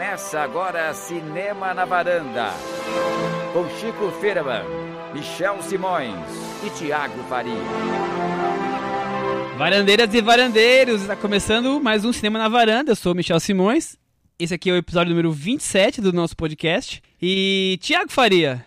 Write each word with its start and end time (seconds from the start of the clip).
Começa 0.00 0.40
agora 0.40 0.94
Cinema 0.94 1.74
na 1.74 1.84
Varanda. 1.84 2.54
Com 3.52 3.68
Chico 3.78 4.10
Firman, 4.18 4.62
Michel 5.12 5.62
Simões 5.62 6.14
e 6.64 6.70
Tiago 6.70 7.22
Faria. 7.24 7.52
Varandeiras 9.58 10.14
e 10.14 10.22
varandeiros, 10.22 11.02
está 11.02 11.14
começando 11.14 11.78
mais 11.82 12.02
um 12.02 12.14
Cinema 12.14 12.38
na 12.38 12.48
Varanda. 12.48 12.92
Eu 12.92 12.96
sou 12.96 13.14
Michel 13.14 13.38
Simões. 13.38 13.98
Esse 14.38 14.54
aqui 14.54 14.70
é 14.70 14.72
o 14.72 14.76
episódio 14.76 15.10
número 15.10 15.30
27 15.30 16.00
do 16.00 16.14
nosso 16.14 16.34
podcast. 16.34 17.02
E 17.20 17.78
Tiago 17.82 18.10
Faria, 18.10 18.64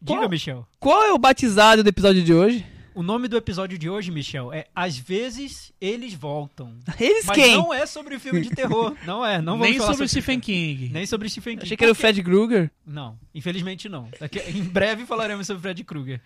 Diga, 0.00 0.20
Qual? 0.20 0.30
Michel. 0.30 0.68
qual 0.78 1.02
é 1.02 1.12
o 1.12 1.18
batizado 1.18 1.82
do 1.82 1.88
episódio 1.88 2.22
de 2.22 2.32
hoje? 2.32 2.64
O 2.94 3.02
nome 3.02 3.26
do 3.26 3.36
episódio 3.36 3.76
de 3.76 3.90
hoje, 3.90 4.10
Michel, 4.12 4.52
é 4.52 4.66
Às 4.74 4.96
vezes 4.96 5.72
eles 5.80 6.14
voltam. 6.14 6.78
Eles 7.00 7.24
Mas 7.26 7.36
quem? 7.36 7.56
não 7.56 7.74
é 7.74 7.84
sobre 7.86 8.18
filme 8.20 8.40
de 8.40 8.50
terror. 8.50 8.94
Não 9.04 9.26
é. 9.26 9.38
Não 9.42 9.54
vamos 9.58 9.68
Nem 9.68 9.78
falar 9.78 9.92
sobre 9.94 10.08
Stephen 10.08 10.38
King. 10.40 10.90
Nem 10.92 11.04
sobre 11.04 11.28
Stephen 11.28 11.54
King. 11.56 11.64
Achei 11.64 11.76
que 11.76 11.82
era 11.84 11.92
o? 11.92 11.94
Fred 11.94 12.22
Krueger. 12.22 12.70
Não, 12.86 13.18
infelizmente 13.34 13.88
não. 13.88 14.08
Daqui- 14.20 14.38
em 14.48 14.62
breve 14.62 15.04
falaremos 15.06 15.46
sobre 15.46 15.60
Fred 15.62 15.82
Krueger. 15.82 16.20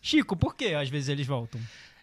Chico, 0.00 0.36
por 0.36 0.54
que 0.56 0.74
às 0.74 0.88
vezes 0.88 1.08
eles 1.08 1.26
voltam? 1.26 1.60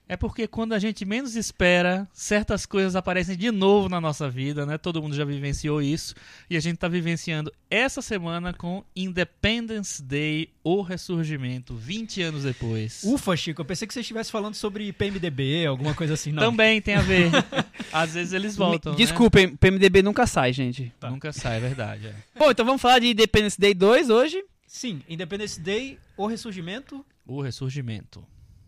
É 0.07 0.15
porque 0.15 0.47
quando 0.47 0.73
a 0.73 0.79
gente 0.79 1.03
menos 1.03 1.35
espera, 1.35 2.07
certas 2.13 2.63
coisas 2.65 2.95
aparecem 2.95 3.35
de 3.35 3.49
novo 3.49 3.89
na 3.89 3.99
nossa 3.99 4.29
vida, 4.29 4.63
né? 4.63 4.77
Todo 4.77 5.01
mundo 5.01 5.15
já 5.15 5.25
vivenciou 5.25 5.81
isso. 5.81 6.13
E 6.47 6.55
a 6.55 6.59
gente 6.59 6.77
tá 6.77 6.87
vivenciando 6.87 7.51
essa 7.71 8.03
semana 8.03 8.53
com 8.53 8.83
Independence 8.95 10.03
Day, 10.03 10.49
o 10.63 10.83
ressurgimento, 10.83 11.73
20 11.75 12.21
anos 12.21 12.43
depois. 12.43 13.01
Ufa, 13.03 13.35
Chico, 13.35 13.61
eu 13.61 13.65
pensei 13.65 13.87
que 13.87 13.93
você 13.95 14.01
estivesse 14.01 14.31
falando 14.31 14.53
sobre 14.53 14.93
PMDB, 14.93 15.65
alguma 15.65 15.95
coisa 15.95 16.13
assim. 16.13 16.31
Não. 16.31 16.43
Também 16.43 16.79
tem 16.81 16.93
a 16.95 17.01
ver. 17.01 17.31
Às 17.91 18.13
vezes 18.13 18.33
eles 18.33 18.55
voltam. 18.55 18.91
né? 18.91 18.97
Desculpem, 18.99 19.47
o 19.47 19.57
PMDB 19.57 20.03
nunca 20.03 20.27
sai, 20.27 20.53
gente. 20.53 20.93
Tá. 20.99 21.09
Nunca 21.09 21.33
sai, 21.33 21.57
é 21.57 21.59
verdade. 21.59 22.07
é. 22.07 22.13
Bom, 22.37 22.51
então 22.51 22.63
vamos 22.65 22.81
falar 22.81 22.99
de 22.99 23.07
Independence 23.07 23.59
Day 23.59 23.73
2 23.73 24.09
hoje. 24.11 24.43
Sim, 24.67 25.01
Independence 25.09 25.59
Day, 25.59 25.97
O 26.15 26.27
Ressurgimento, 26.27 27.03
O 27.25 27.41
ressurgimento. 27.41 28.23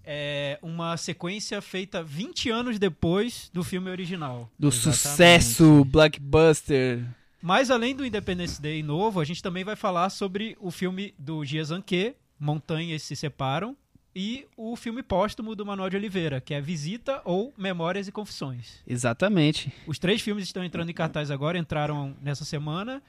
É 0.10 0.58
uma 0.62 0.96
sequência 0.96 1.62
feita 1.62 2.02
20 2.02 2.50
anos 2.50 2.80
depois 2.80 3.52
do 3.54 3.62
filme 3.62 3.90
original. 3.92 4.50
Do 4.58 4.70
Exatamente. 4.70 4.98
sucesso 4.98 5.86
blockbuster. 5.86 7.06
Mas 7.42 7.70
além 7.70 7.94
do 7.94 8.06
Independence 8.06 8.62
Day 8.62 8.82
novo, 8.82 9.20
a 9.20 9.26
gente 9.26 9.44
também 9.44 9.66
vai 9.66 9.76
falar 9.76 10.10
sobre 10.10 10.58
o 10.62 10.72
filme 10.72 11.14
do 11.20 11.44
Gia 11.44 11.64
Zanquet, 11.64 12.16
Montanhas 12.40 13.04
se 13.04 13.16
Separam, 13.16 13.76
e 14.16 14.48
o 14.56 14.76
filme 14.76 15.04
póstumo 15.04 15.56
do 15.56 15.66
Manuel 15.66 15.90
de 15.92 15.98
Oliveira, 15.98 16.42
que 16.42 16.54
é 16.54 16.62
Visita 16.62 17.22
ou 17.24 17.54
Memórias 17.56 18.08
e 18.08 18.12
Confissões. 18.12 18.82
Exatamente. 18.88 19.72
Os 19.86 20.00
três 20.00 20.22
filmes 20.22 20.46
estão 20.46 20.64
entrando 20.64 20.90
em 20.90 20.94
cartaz 20.94 21.30
agora, 21.30 21.58
entraram 21.58 22.16
nessa 22.22 22.44
semana, 22.44 23.04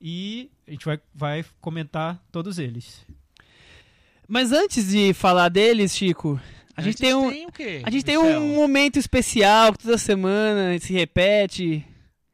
e 0.00 0.50
a 0.66 0.70
gente 0.70 0.84
vai, 0.84 1.00
vai 1.14 1.44
comentar 1.60 2.22
todos 2.30 2.58
eles. 2.58 3.04
Mas 4.32 4.50
antes 4.50 4.88
de 4.88 5.12
falar 5.12 5.50
deles, 5.50 5.94
Chico, 5.94 6.40
a 6.74 6.80
gente 6.80 6.96
tem 6.96 7.14
um, 7.14 7.28
o 7.48 7.52
quê? 7.52 7.82
a 7.84 7.90
gente 7.90 8.02
tem 8.02 8.16
Michel? 8.16 8.40
um 8.40 8.54
momento 8.54 8.98
especial 8.98 9.74
que 9.74 9.80
toda 9.80 9.98
semana 9.98 10.78
se 10.78 10.90
repete. 10.90 11.86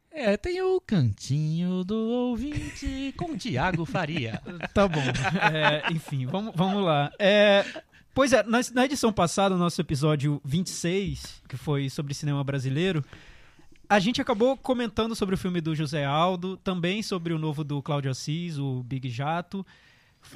É, 0.09 0.37
tem 0.37 0.61
o 0.61 0.79
Cantinho 0.79 1.83
do 1.83 1.97
Ouvinte 1.97 3.13
com 3.17 3.35
Tiago 3.35 3.83
Faria. 3.83 4.41
Tá 4.73 4.87
bom. 4.87 5.01
É, 5.51 5.91
enfim, 5.91 6.25
vamos, 6.25 6.53
vamos 6.55 6.85
lá. 6.85 7.11
É, 7.19 7.65
pois 8.13 8.31
é, 8.31 8.43
na, 8.43 8.61
na 8.73 8.85
edição 8.85 9.11
passada, 9.11 9.57
nosso 9.57 9.81
episódio 9.81 10.39
26, 10.45 11.41
que 11.49 11.57
foi 11.57 11.89
sobre 11.89 12.13
cinema 12.13 12.41
brasileiro, 12.45 13.03
a 13.89 13.99
gente 13.99 14.21
acabou 14.21 14.55
comentando 14.55 15.13
sobre 15.17 15.35
o 15.35 15.37
filme 15.37 15.59
do 15.59 15.75
José 15.75 16.05
Aldo, 16.05 16.55
também 16.55 17.03
sobre 17.03 17.33
o 17.33 17.37
novo 17.37 17.61
do 17.61 17.81
Cláudio 17.81 18.09
Assis, 18.09 18.57
o 18.57 18.83
Big 18.83 19.09
Jato. 19.09 19.65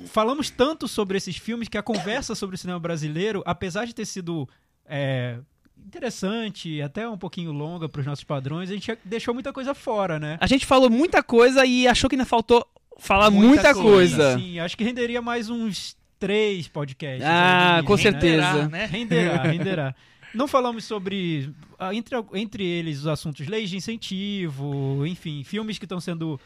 Falamos 0.08 0.50
tanto 0.50 0.88
sobre 0.88 1.17
esses 1.17 1.38
filmes 1.38 1.67
que 1.67 1.78
a 1.78 1.84
conversa 1.84 2.34
sobre 2.36 2.56
o 2.56 2.59
cinema 2.59 2.80
brasileiro, 2.80 3.44
apesar 3.45 3.86
de 3.86 3.94
ter 3.94 4.05
sido 4.05 4.48
é, 4.86 5.38
interessante, 5.86 6.82
até 6.82 7.08
um 7.08 7.17
pouquinho 7.17 7.52
longa 7.52 7.88
para 7.88 7.99
os 7.99 8.05
nossos 8.05 8.23
padrões, 8.23 8.70
a 8.70 8.73
gente 8.73 8.98
deixou 9.05 9.33
muita 9.33 9.54
coisa 9.54 9.73
fora, 9.73 10.20
né? 10.20 10.38
A 10.39 10.48
gente 10.48 10.66
falou 10.66 10.89
muita 10.89 11.21
coisa 11.21 11.66
e 11.66 11.88
achou 11.88 12.10
que 12.10 12.16
ainda 12.16 12.26
faltou 12.26 12.66
falar 12.98 13.30
muita, 13.30 13.48
Muita 13.48 13.73
coisa. 13.73 14.17
coisa. 14.17 14.38
Sim, 14.38 14.60
acho 14.60 14.77
que 14.77 14.83
renderia 14.83 15.21
mais 15.21 15.49
uns 15.49 15.95
três 16.20 16.67
podcasts. 16.67 17.23
Ah, 17.26 17.77
aí, 17.77 17.83
com 17.83 17.95
né? 17.95 18.02
certeza. 18.02 18.67
né? 18.70 18.86
Renderá, 18.86 19.44
renderá. 19.44 19.95
Não 20.33 20.48
falamos 20.48 20.83
sobre, 20.86 21.54
ah, 21.77 21.94
entre, 21.94 22.15
entre 22.33 22.65
eles, 22.65 23.00
os 23.00 23.08
assuntos 23.08 23.48
leis 23.48 23.70
de 23.70 23.77
incentivo, 23.77 25.05
enfim, 25.05 25.44
filmes 25.44 25.77
que 25.77 25.86
estão 25.86 26.00
sendo 26.00 26.39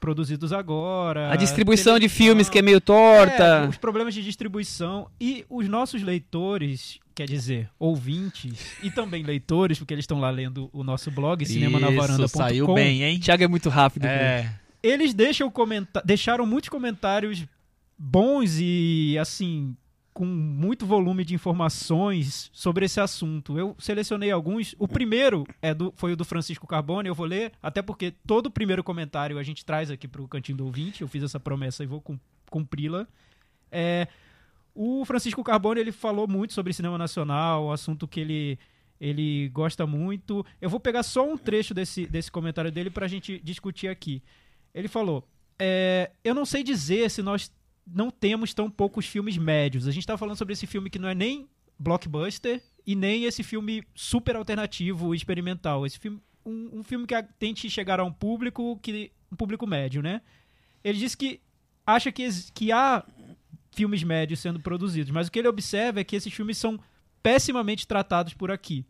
produzidos 0.00 0.52
agora. 0.52 1.30
A 1.30 1.36
distribuição 1.36 1.98
de 1.98 2.08
filmes 2.08 2.48
que 2.48 2.58
é 2.58 2.62
meio 2.62 2.78
É, 2.78 2.80
torta. 2.80 3.68
os 3.68 3.76
problemas 3.76 4.14
de 4.14 4.22
distribuição 4.22 5.08
e 5.20 5.44
os 5.48 5.68
nossos 5.68 6.02
leitores, 6.02 6.98
quer 7.14 7.26
dizer, 7.26 7.68
ouvintes 7.78 8.72
e 8.82 8.90
também 8.90 9.22
leitores, 9.22 9.78
porque 9.78 9.92
eles 9.94 10.04
estão 10.04 10.18
lá 10.18 10.30
lendo 10.30 10.70
o 10.72 10.82
nosso 10.82 11.10
blog, 11.10 11.44
cinemanavaranda.com. 11.44 12.28
Saiu 12.28 12.72
bem, 12.74 13.02
hein? 13.02 13.20
Thiago 13.20 13.44
é 13.44 13.48
muito 13.48 13.68
rápido. 13.68 14.02
cara. 14.02 14.14
É. 14.14 14.50
Eles 14.82 15.12
deixam 15.12 15.50
comenta 15.50 16.02
deixaram 16.04 16.46
muitos 16.46 16.70
comentários 16.70 17.44
bons 17.98 18.56
e, 18.58 19.18
assim, 19.20 19.76
com 20.12 20.24
muito 20.24 20.84
volume 20.84 21.24
de 21.24 21.34
informações 21.34 22.50
sobre 22.52 22.84
esse 22.84 23.00
assunto. 23.00 23.58
Eu 23.58 23.76
selecionei 23.78 24.30
alguns. 24.30 24.74
O 24.78 24.88
primeiro 24.88 25.46
é 25.62 25.72
do, 25.72 25.92
foi 25.96 26.12
o 26.12 26.16
do 26.16 26.24
Francisco 26.24 26.66
Carbone, 26.66 27.08
eu 27.08 27.14
vou 27.14 27.26
ler, 27.26 27.52
até 27.62 27.80
porque 27.80 28.12
todo 28.26 28.46
o 28.46 28.50
primeiro 28.50 28.82
comentário 28.82 29.38
a 29.38 29.42
gente 29.42 29.64
traz 29.64 29.90
aqui 29.90 30.08
para 30.08 30.20
o 30.20 30.28
Cantinho 30.28 30.58
do 30.58 30.66
Ouvinte. 30.66 31.02
Eu 31.02 31.08
fiz 31.08 31.22
essa 31.22 31.38
promessa 31.38 31.82
e 31.84 31.86
vou 31.86 32.00
cum- 32.00 32.18
cumpri-la. 32.50 33.06
É, 33.70 34.08
o 34.74 35.04
Francisco 35.04 35.44
Carbone 35.44 35.80
ele 35.80 35.92
falou 35.92 36.26
muito 36.26 36.52
sobre 36.52 36.72
cinema 36.72 36.98
nacional, 36.98 37.66
um 37.66 37.72
assunto 37.72 38.08
que 38.08 38.20
ele, 38.20 38.58
ele 39.00 39.48
gosta 39.50 39.86
muito. 39.86 40.44
Eu 40.60 40.68
vou 40.68 40.80
pegar 40.80 41.02
só 41.02 41.24
um 41.24 41.36
trecho 41.38 41.72
desse, 41.72 42.06
desse 42.06 42.30
comentário 42.30 42.72
dele 42.72 42.90
para 42.90 43.06
a 43.06 43.08
gente 43.08 43.40
discutir 43.44 43.88
aqui. 43.88 44.22
Ele 44.74 44.88
falou: 44.88 45.26
é, 45.58 46.10
Eu 46.24 46.34
não 46.34 46.44
sei 46.44 46.62
dizer 46.62 47.10
se 47.10 47.22
nós 47.22 47.50
não 47.92 48.10
temos 48.10 48.54
tão 48.54 48.70
poucos 48.70 49.06
filmes 49.06 49.36
médios. 49.36 49.86
A 49.88 49.90
gente 49.90 50.06
tá 50.06 50.16
falando 50.16 50.36
sobre 50.36 50.52
esse 50.52 50.66
filme 50.66 50.90
que 50.90 50.98
não 50.98 51.08
é 51.08 51.14
nem 51.14 51.48
blockbuster 51.78 52.62
e 52.86 52.94
nem 52.94 53.24
esse 53.24 53.42
filme 53.42 53.84
super 53.94 54.36
alternativo, 54.36 55.14
experimental. 55.14 55.84
Esse 55.86 55.98
filme, 55.98 56.20
um, 56.44 56.80
um 56.80 56.82
filme 56.82 57.06
que 57.06 57.14
tente 57.38 57.68
chegar 57.68 58.00
a 58.00 58.04
um 58.04 58.12
público 58.12 58.78
que 58.82 59.10
um 59.30 59.36
público 59.36 59.66
médio, 59.66 60.02
né? 60.02 60.20
Ele 60.82 60.98
disse 60.98 61.16
que 61.16 61.40
acha 61.86 62.10
que, 62.10 62.28
que 62.54 62.72
há 62.72 63.04
filmes 63.72 64.02
médios 64.02 64.40
sendo 64.40 64.60
produzidos, 64.60 65.10
mas 65.10 65.28
o 65.28 65.30
que 65.30 65.38
ele 65.38 65.48
observa 65.48 66.00
é 66.00 66.04
que 66.04 66.16
esses 66.16 66.32
filmes 66.32 66.58
são 66.58 66.78
pessimamente 67.22 67.86
tratados 67.86 68.34
por 68.34 68.50
aqui. 68.50 68.84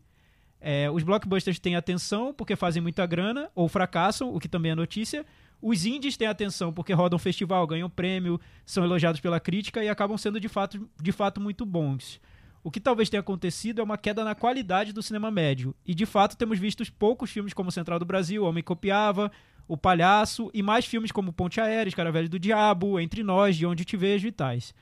É, 0.59 0.89
os 0.91 1.03
blockbusters 1.03 1.59
têm 1.59 1.75
atenção 1.75 2.33
porque 2.33 2.55
fazem 2.55 2.81
muita 2.81 3.05
grana 3.05 3.49
ou 3.55 3.67
fracassam, 3.67 4.33
o 4.33 4.39
que 4.39 4.47
também 4.47 4.71
é 4.71 4.75
notícia. 4.75 5.25
Os 5.61 5.85
indies 5.85 6.17
têm 6.17 6.27
atenção 6.27 6.73
porque 6.73 6.93
rodam 6.93 7.19
festival, 7.19 7.67
ganham 7.67 7.89
prêmio, 7.89 8.39
são 8.65 8.83
elogiados 8.83 9.21
pela 9.21 9.39
crítica 9.39 9.83
e 9.83 9.89
acabam 9.89 10.17
sendo 10.17 10.39
de 10.39 10.47
fato, 10.47 10.89
de 11.01 11.11
fato 11.11 11.39
muito 11.39 11.65
bons. 11.65 12.19
O 12.63 12.71
que 12.71 12.79
talvez 12.79 13.09
tenha 13.09 13.21
acontecido 13.21 13.79
é 13.79 13.83
uma 13.83 13.97
queda 13.97 14.23
na 14.23 14.35
qualidade 14.35 14.93
do 14.93 15.01
cinema 15.01 15.31
médio. 15.31 15.75
E 15.85 15.93
de 15.93 16.05
fato 16.05 16.37
temos 16.37 16.59
visto 16.59 16.83
poucos 16.93 17.29
filmes 17.31 17.53
como 17.53 17.71
Central 17.71 17.99
do 17.99 18.05
Brasil, 18.05 18.43
Homem 18.43 18.63
Copiava, 18.63 19.31
O 19.67 19.77
Palhaço 19.77 20.49
e 20.53 20.61
mais 20.61 20.85
filmes 20.85 21.11
como 21.11 21.33
Ponte 21.33 21.59
Aérea, 21.59 21.89
Escaravelho 21.89 22.29
do 22.29 22.39
Diabo, 22.39 22.99
Entre 22.99 23.23
Nós, 23.23 23.55
De 23.55 23.65
Onde 23.65 23.85
Te 23.85 23.97
Vejo 23.97 24.27
e 24.27 24.31
tais. 24.31 24.73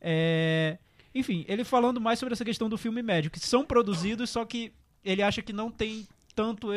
É... 0.00 0.78
Enfim, 1.14 1.44
ele 1.46 1.64
falando 1.64 2.00
mais 2.00 2.18
sobre 2.18 2.32
essa 2.32 2.44
questão 2.44 2.68
do 2.68 2.78
filme 2.78 3.02
médio, 3.02 3.30
que 3.30 3.38
são 3.38 3.64
produzidos, 3.64 4.30
só 4.30 4.44
que 4.44 4.72
ele 5.04 5.22
acha 5.22 5.42
que 5.42 5.52
não 5.52 5.70
tem 5.70 6.06
tanto 6.34 6.68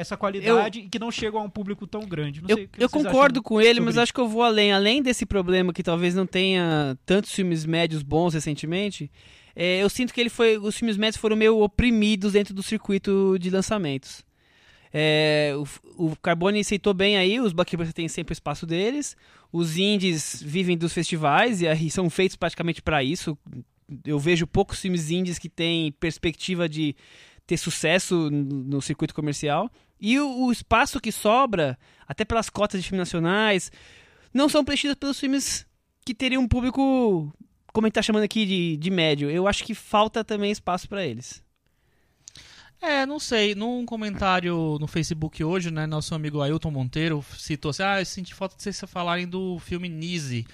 essa 0.00 0.16
qualidade 0.16 0.80
e 0.80 0.88
que 0.88 0.98
não 0.98 1.10
chegam 1.10 1.40
a 1.40 1.44
um 1.44 1.50
público 1.50 1.86
tão 1.86 2.00
grande. 2.00 2.42
Não 2.42 2.48
Eu, 2.48 2.68
eu 2.78 2.90
concordo 2.90 3.42
com 3.42 3.60
ele, 3.60 3.80
mas 3.80 3.94
isso. 3.94 4.00
acho 4.00 4.14
que 4.14 4.20
eu 4.20 4.28
vou 4.28 4.42
além. 4.42 4.72
Além 4.72 5.02
desse 5.02 5.26
problema 5.26 5.72
que 5.72 5.82
talvez 5.82 6.14
não 6.14 6.26
tenha 6.26 6.98
tantos 7.04 7.32
filmes 7.32 7.64
médios 7.66 8.02
bons 8.02 8.34
recentemente, 8.34 9.10
é, 9.54 9.82
eu 9.82 9.88
sinto 9.88 10.14
que 10.14 10.20
ele 10.20 10.30
foi, 10.30 10.58
os 10.58 10.76
filmes 10.76 10.96
médios 10.96 11.20
foram 11.20 11.36
meio 11.36 11.60
oprimidos 11.60 12.32
dentro 12.32 12.54
do 12.54 12.62
circuito 12.62 13.36
de 13.38 13.50
lançamentos. 13.50 14.24
É, 14.92 15.52
o, 15.96 16.08
o 16.08 16.16
Carbone 16.16 16.60
aceitou 16.60 16.92
bem 16.92 17.16
aí, 17.16 17.38
os 17.38 17.52
blockbusters 17.52 17.94
têm 17.94 18.08
sempre 18.08 18.32
o 18.32 18.34
espaço 18.34 18.66
deles, 18.66 19.16
os 19.52 19.76
indies 19.76 20.42
vivem 20.44 20.76
dos 20.76 20.92
festivais 20.92 21.60
e 21.60 21.68
aí 21.68 21.90
são 21.90 22.08
feitos 22.10 22.36
praticamente 22.36 22.82
para 22.82 23.02
isso. 23.02 23.38
Eu 24.04 24.18
vejo 24.18 24.46
poucos 24.46 24.80
filmes 24.80 25.10
indies 25.10 25.38
que 25.38 25.48
têm 25.48 25.92
perspectiva 25.92 26.68
de 26.68 26.94
ter 27.46 27.56
sucesso 27.56 28.30
no 28.30 28.80
circuito 28.80 29.12
comercial. 29.12 29.70
E 30.00 30.18
o, 30.18 30.46
o 30.46 30.52
espaço 30.52 31.00
que 31.00 31.12
sobra, 31.12 31.78
até 32.06 32.24
pelas 32.24 32.48
cotas 32.48 32.82
de 32.82 32.88
filmes 32.88 33.06
nacionais, 33.06 33.70
não 34.32 34.48
são 34.48 34.64
preenchidos 34.64 34.96
pelos 34.96 35.20
filmes 35.20 35.66
que 36.04 36.14
teriam 36.14 36.42
um 36.42 36.48
público, 36.48 37.32
como 37.72 37.86
a 37.86 37.88
gente 37.88 37.94
tá 37.94 38.02
chamando 38.02 38.24
aqui, 38.24 38.46
de, 38.46 38.76
de 38.76 38.90
médio. 38.90 39.30
Eu 39.30 39.46
acho 39.46 39.64
que 39.64 39.74
falta 39.74 40.24
também 40.24 40.50
espaço 40.50 40.88
para 40.88 41.04
eles. 41.04 41.42
É, 42.80 43.04
não 43.04 43.18
sei. 43.18 43.54
Num 43.54 43.84
comentário 43.84 44.78
no 44.80 44.86
Facebook 44.86 45.44
hoje, 45.44 45.70
né, 45.70 45.86
nosso 45.86 46.14
amigo 46.14 46.40
Ailton 46.40 46.70
Monteiro 46.70 47.24
citou 47.36 47.70
assim: 47.70 47.82
Ah, 47.82 48.00
eu 48.00 48.06
senti 48.06 48.34
falta 48.34 48.56
de 48.56 48.62
vocês 48.62 48.80
falarem 48.86 49.28
do 49.28 49.58
filme 49.58 49.88
Nise, 49.88 50.46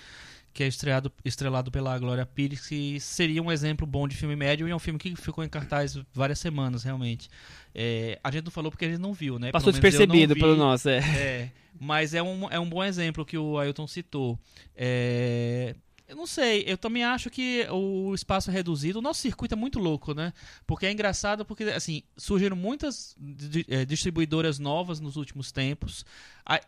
que 0.56 0.64
é 0.64 0.66
estreado, 0.66 1.12
estrelado 1.22 1.70
pela 1.70 1.98
Glória 1.98 2.24
Pires, 2.24 2.66
que 2.66 2.98
seria 2.98 3.42
um 3.42 3.52
exemplo 3.52 3.86
bom 3.86 4.08
de 4.08 4.16
filme 4.16 4.34
médio 4.34 4.66
e 4.66 4.70
é 4.70 4.74
um 4.74 4.78
filme 4.78 4.98
que 4.98 5.14
ficou 5.14 5.44
em 5.44 5.50
cartaz 5.50 6.00
várias 6.14 6.38
semanas, 6.38 6.82
realmente. 6.82 7.28
É, 7.74 8.18
a 8.24 8.30
gente 8.30 8.46
não 8.46 8.50
falou 8.50 8.70
porque 8.70 8.86
a 8.86 8.88
gente 8.88 8.98
não 8.98 9.12
viu, 9.12 9.38
né? 9.38 9.52
Passou 9.52 9.70
despercebido 9.70 10.34
pelo 10.34 10.56
nosso, 10.56 10.88
é. 10.88 10.96
É, 10.98 11.50
mas 11.78 12.14
é 12.14 12.22
um, 12.22 12.50
é 12.50 12.58
um 12.58 12.66
bom 12.66 12.82
exemplo 12.82 13.22
que 13.22 13.36
o 13.36 13.58
Ailton 13.58 13.86
citou. 13.86 14.38
É, 14.74 15.76
eu 16.08 16.14
não 16.14 16.26
sei, 16.26 16.64
eu 16.66 16.78
também 16.78 17.02
acho 17.02 17.28
que 17.28 17.66
o 17.70 18.14
espaço 18.14 18.50
é 18.50 18.52
reduzido. 18.52 19.00
O 19.00 19.02
nosso 19.02 19.20
circuito 19.20 19.54
é 19.54 19.56
muito 19.56 19.78
louco, 19.78 20.14
né? 20.14 20.32
Porque 20.66 20.86
é 20.86 20.92
engraçado 20.92 21.44
porque, 21.44 21.64
assim, 21.64 22.02
surgiram 22.16 22.56
muitas 22.56 23.16
eh, 23.68 23.84
distribuidoras 23.84 24.58
novas 24.58 25.00
nos 25.00 25.16
últimos 25.16 25.50
tempos. 25.50 26.04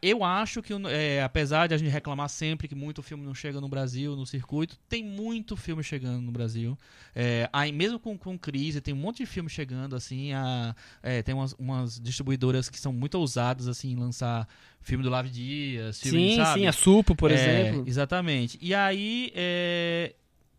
Eu 0.03 0.25
acho 0.25 0.61
que, 0.61 0.73
eh, 0.73 1.23
apesar 1.23 1.69
de 1.69 1.75
a 1.75 1.79
gente 1.79 1.91
reclamar 1.91 2.29
sempre 2.29 2.67
que 2.67 2.75
muito 2.75 3.01
filme 3.01 3.25
não 3.25 3.35
chega 3.35 3.61
no 3.61 3.69
Brasil, 3.69 4.17
no 4.17 4.27
circuito, 4.27 4.77
tem 4.89 5.05
muito 5.05 5.57
filme 5.57 5.85
chegando 5.85 6.21
no 6.21 6.33
Brasil. 6.33 6.77
É, 7.15 7.49
aí, 7.53 7.71
mesmo 7.71 8.01
com, 8.01 8.19
com 8.19 8.37
crise, 8.37 8.81
tem 8.81 8.93
um 8.93 8.97
monte 8.97 9.19
de 9.19 9.27
filme 9.27 9.49
chegando, 9.49 9.95
assim. 9.95 10.33
A, 10.33 10.75
é, 11.01 11.23
tem 11.23 11.33
umas, 11.33 11.53
umas 11.53 12.01
distribuidoras 12.01 12.69
que 12.69 12.79
são 12.79 12.93
muito 12.93 13.15
ousadas, 13.17 13.69
assim, 13.69 13.93
em 13.93 13.97
lançar 13.97 14.49
filme 14.81 15.05
do 15.05 15.11
Lave 15.11 15.29
Dias, 15.31 16.01
filme, 16.01 16.31
Sim, 16.31 16.37
sabe? 16.37 16.61
sim, 16.61 16.67
a 16.67 16.73
Supo, 16.73 17.15
por 17.15 17.31
É, 17.31 17.35
exemplo. 17.35 17.85
Exatamente. 17.87 18.59
E 18.61 18.75
aí, 18.75 19.33
é, 19.35 20.15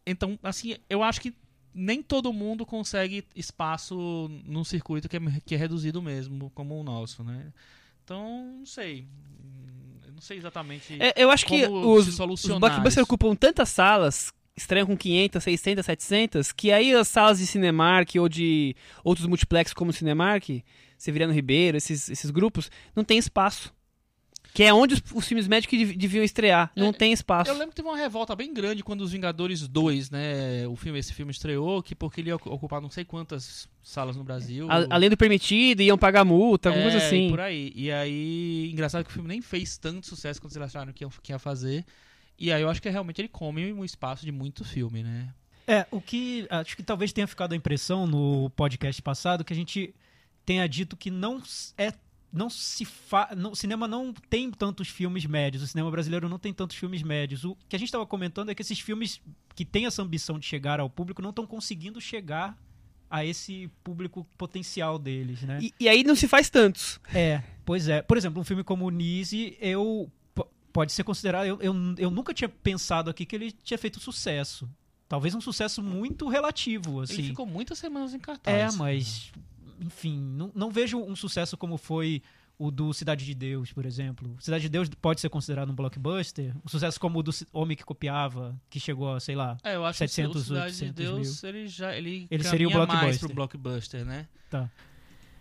então, 0.06 0.38
assim, 0.44 0.76
eu 0.90 1.02
acho 1.04 1.20
que 1.22 1.34
nem 1.74 2.02
todo 2.02 2.34
mundo 2.34 2.66
consegue 2.66 3.24
espaço 3.36 4.30
num 4.46 4.64
circuito 4.64 5.08
que 5.08 5.18
é, 5.18 5.20
que 5.46 5.56
é 5.56 5.58
reduzido 5.58 6.02
mesmo, 6.02 6.50
como 6.56 6.80
o 6.80 6.84
nosso, 6.84 7.24
né? 7.24 7.48
Então, 8.04 8.56
não 8.60 8.66
sei. 8.66 9.08
Não 10.14 10.22
sei 10.22 10.38
exatamente. 10.38 10.98
É, 11.00 11.14
eu 11.16 11.32
acho 11.32 11.46
que 11.46 11.66
os, 11.66 12.20
os 12.20 12.46
blockbusters 12.60 13.04
ocupam 13.04 13.34
tantas 13.36 13.70
salas, 13.70 14.34
estreiam 14.58 14.86
com 14.86 14.98
500, 14.98 15.42
600, 15.44 15.86
700, 15.86 16.52
que 16.52 16.72
aí 16.72 16.94
as 16.94 17.08
salas 17.08 17.40
de 17.40 17.48
Cinemark 17.48 18.16
ou 18.20 18.28
de 18.28 18.76
outros 19.04 19.26
multiplex 19.28 19.74
como 19.74 19.92
o 19.92 19.94
Cinemark, 19.94 20.50
Severiano 20.98 21.32
Ribeiro, 21.32 21.78
esses, 21.78 22.10
esses 22.10 22.30
grupos, 22.32 22.70
não 22.94 23.04
tem 23.06 23.18
espaço. 23.18 23.74
Que 24.54 24.64
é 24.64 24.74
onde 24.74 24.96
os, 24.96 25.02
os 25.14 25.28
filmes 25.28 25.48
médicos 25.48 25.78
dev- 25.78 25.96
deviam 25.96 26.24
estrear. 26.24 26.72
Não 26.76 26.88
É, 26.90 26.92
tem 26.94 27.14
espaço. 27.14 27.50
Eu 27.50 27.54
lembro 27.54 27.70
que 27.70 27.76
teve 27.76 27.88
uma 27.88 27.96
revolta 27.98 28.36
bem 28.36 28.54
grande 28.54 28.84
quando 28.84 29.02
os 29.02 29.12
Vingadores 29.12 29.68
2, 29.68 30.10
né? 30.10 30.68
O 30.68 30.76
filme, 30.76 30.98
esse 31.00 31.14
filme 31.14 31.32
estreou, 31.32 31.82
que 31.84 31.94
porque 31.96 32.20
ele 32.22 32.30
ia 32.30 32.36
ocu- 32.36 32.50
ocupar 32.52 32.82
não 32.82 32.90
sei 32.90 33.06
quantas 33.06 33.70
salas 33.84 34.16
no 34.18 34.24
Brasil. 34.24 34.70
A- 34.70 34.88
além 34.90 35.10
do 35.10 35.16
permitido, 35.16 35.82
iam 35.82 35.98
pagar 35.98 36.26
multa, 36.26 36.70
alguma 36.70 36.88
É, 36.88 36.92
coisa 36.92 37.06
assim. 37.06 37.28
E 37.28 37.30
por 37.30 37.40
aí. 37.40 37.72
E 37.76 37.92
aí, 37.92 38.70
engraçado 38.72 39.04
que 39.06 39.12
o 39.12 39.14
filme 39.14 39.30
nem 39.30 39.42
fez 39.42 39.78
tanto 39.78 40.08
sucesso 40.08 40.42
quanto 40.42 40.56
eles 40.58 40.68
acharam 40.68 40.92
que 40.92 41.04
ia, 41.04 41.10
que 41.22 41.32
ia 41.32 41.40
fazer. 41.40 41.86
E 42.38 42.52
aí 42.52 42.62
eu 42.62 42.70
acho 42.70 42.82
que 42.82 42.90
realmente 42.90 43.22
ele 43.22 43.28
come 43.28 43.72
um 43.72 43.86
espaço 43.86 44.26
de 44.26 44.32
muito 44.32 44.64
filme, 44.66 45.04
né? 45.04 45.30
É, 45.68 45.86
o 45.92 46.02
que 46.02 46.48
acho 46.50 46.76
que 46.76 46.82
talvez 46.82 47.14
tenha 47.14 47.28
ficado 47.28 47.54
a 47.54 47.56
impressão 47.56 48.08
no 48.08 48.50
podcast 48.56 49.00
passado 49.04 49.44
que 49.44 49.54
a 49.54 49.56
gente 49.56 49.94
tenha 50.44 50.68
dito 50.68 50.98
que 50.98 51.12
não 51.12 51.40
é 51.78 51.94
não 52.32 52.50
se 52.50 52.86
fa, 52.86 53.30
não, 53.36 53.52
o 53.52 53.56
cinema 53.56 53.88
não 53.88 54.14
tem 54.14 54.52
tantos 54.52 54.88
filmes 54.88 55.26
médios, 55.26 55.64
o 55.64 55.68
cinema 55.68 55.90
brasileiro 55.90 56.30
não 56.30 56.38
tem 56.40 56.54
tantos 56.54 56.76
filmes 56.76 57.02
médios. 57.02 57.44
O 57.44 57.58
que 57.68 57.76
a 57.76 57.80
gente 57.80 57.88
estava 57.88 58.06
comentando 58.06 58.50
é 58.50 58.56
que 58.56 58.62
esses 58.62 58.80
filmes 58.80 59.22
que 59.56 59.66
têm 59.66 59.86
essa 59.86 60.02
ambição 60.02 60.38
de 60.38 60.46
chegar 60.46 60.80
ao 60.80 60.90
público 60.90 61.22
não 61.22 61.32
estão 61.32 61.46
conseguindo 61.48 62.00
chegar 62.00 62.58
a 63.10 63.26
esse 63.26 63.68
público 63.84 64.26
potencial 64.38 65.00
deles, 65.00 65.42
né? 65.42 65.60
E, 65.62 65.74
e 65.80 65.90
aí 65.90 66.04
não 66.04 66.16
se 66.16 66.28
faz 66.28 66.50
tantos. 66.50 67.00
É, 67.14 67.42
pois 67.66 67.88
é. 67.88 68.04
Por 68.04 68.16
exemplo, 68.18 68.40
um 68.40 68.46
filme 68.46 68.64
como 68.64 68.86
o 68.86 68.90
Nise, 68.92 69.58
eu 69.60 70.12
pode 70.72 70.92
ser 70.92 71.04
considerado. 71.04 71.46
Eu, 71.48 71.60
eu, 71.60 71.74
eu 71.98 72.12
nunca 72.12 72.34
tinha 72.34 72.48
pensado 72.48 73.10
aqui 73.10 73.26
que 73.26 73.36
ele 73.36 73.52
tinha 73.52 73.78
feito 73.80 74.00
sucesso. 74.00 74.70
Talvez 75.08 75.34
um 75.34 75.42
sucesso 75.42 75.82
muito 75.82 76.28
relativo, 76.28 77.02
assim. 77.02 77.14
Ele 77.16 77.24
ficou 77.30 77.48
muitas 77.48 77.80
semanas 77.80 78.14
em 78.14 78.18
É, 78.18 78.20
cartaz. 78.20 78.76
mas, 78.76 79.32
enfim, 79.80 80.20
não, 80.20 80.52
não 80.54 80.72
vejo 80.72 81.00
um 81.00 81.16
sucesso 81.16 81.58
como 81.58 81.78
foi 81.78 82.22
o 82.58 82.70
do 82.70 82.94
Cidade 82.94 83.26
de 83.26 83.34
Deus, 83.34 83.72
por 83.72 83.86
exemplo. 83.86 84.36
Cidade 84.42 84.64
de 84.64 84.70
Deus 84.70 84.90
pode 84.90 85.22
ser 85.22 85.30
considerado 85.30 85.70
um 85.72 85.76
blockbuster. 85.76 86.54
Um 86.66 86.68
sucesso 86.68 87.00
como 87.00 87.20
o 87.20 87.24
do 87.24 87.32
Homem 87.54 87.78
que 87.78 87.86
Copiava, 87.86 88.60
que 88.70 88.82
chegou 88.82 89.14
a, 89.14 89.20
sei 89.20 89.34
lá. 89.34 89.58
É, 89.64 89.76
eu 89.76 89.86
acho 89.86 90.00
700, 90.00 90.32
que 90.34 90.38
o 90.38 90.42
Cidade 90.44 90.66
800 90.66 90.88
de 90.88 90.94
Deus, 90.94 91.44
ele 91.44 91.68
já 91.68 91.96
ele, 91.96 92.28
Ele 92.30 92.44
seria 92.44 92.68
o 92.68 92.72
caminha 92.72 92.88
mais 92.88 93.18
blockbuster. 93.18 93.28
pro 93.28 93.36
blockbuster, 93.36 94.06
né? 94.06 94.28
Tá. 94.50 94.70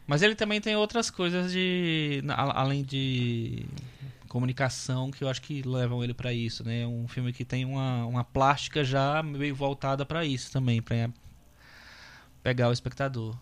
Mas 0.06 0.22
ele 0.22 0.36
também 0.36 0.60
tem 0.60 0.76
outras 0.76 1.10
coisas 1.10 1.52
de 1.52 2.22
além 2.54 2.84
de 2.84 3.66
comunicação 4.28 5.10
que 5.10 5.24
eu 5.24 5.28
acho 5.28 5.42
que 5.42 5.60
levam 5.62 6.04
ele 6.04 6.14
pra 6.14 6.32
isso, 6.32 6.62
né? 6.64 6.82
É 6.82 6.86
um 6.86 7.08
filme 7.08 7.32
que 7.32 7.44
tem 7.44 7.64
uma, 7.64 8.06
uma 8.06 8.22
plástica 8.24 8.84
já 8.84 9.22
meio 9.22 9.54
voltada 9.54 10.06
pra 10.06 10.24
isso 10.24 10.52
também, 10.52 10.80
pra 10.80 11.10
pegar 12.42 12.68
o 12.68 12.72
espectador. 12.72 13.36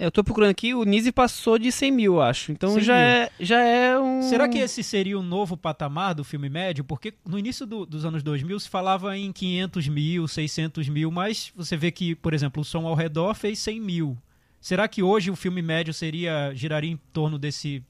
É, 0.00 0.06
eu 0.06 0.10
tô 0.10 0.24
procurando 0.24 0.50
aqui, 0.50 0.72
o 0.74 0.82
Nise 0.84 1.12
passou 1.12 1.58
de 1.58 1.70
100 1.70 1.90
mil, 1.92 2.22
acho. 2.22 2.50
Então 2.52 2.70
100 2.72 2.82
já 2.82 2.94
mil. 2.94 3.02
é, 3.02 3.30
já 3.38 3.60
é 3.60 3.98
um. 3.98 4.22
Será 4.22 4.48
que 4.48 4.56
esse 4.58 4.82
seria 4.82 5.18
o 5.18 5.22
novo 5.22 5.56
patamar 5.58 6.14
do 6.14 6.24
filme 6.24 6.48
médio? 6.48 6.82
Porque 6.82 7.12
no 7.26 7.38
início 7.38 7.66
do- 7.66 7.84
dos 7.84 8.04
anos 8.06 8.22
2000 8.22 8.58
se 8.60 8.68
falava 8.68 9.16
em 9.16 9.30
500 9.30 9.88
mil, 9.88 10.26
600 10.26 10.88
mil, 10.88 11.10
mas 11.10 11.52
você 11.54 11.76
vê 11.76 11.90
que, 11.90 12.14
por 12.14 12.32
exemplo, 12.32 12.62
o 12.62 12.64
Som 12.64 12.86
ao 12.86 12.94
Redor 12.94 13.34
fez 13.34 13.58
100 13.58 13.78
mil. 13.80 14.16
Será 14.58 14.88
que 14.88 15.02
hoje 15.02 15.30
o 15.30 15.36
filme 15.36 15.60
médio 15.60 15.92
seria 15.92 16.52
giraria 16.54 16.90
em 16.90 16.98
torno 17.12 17.38
desse, 17.38 17.82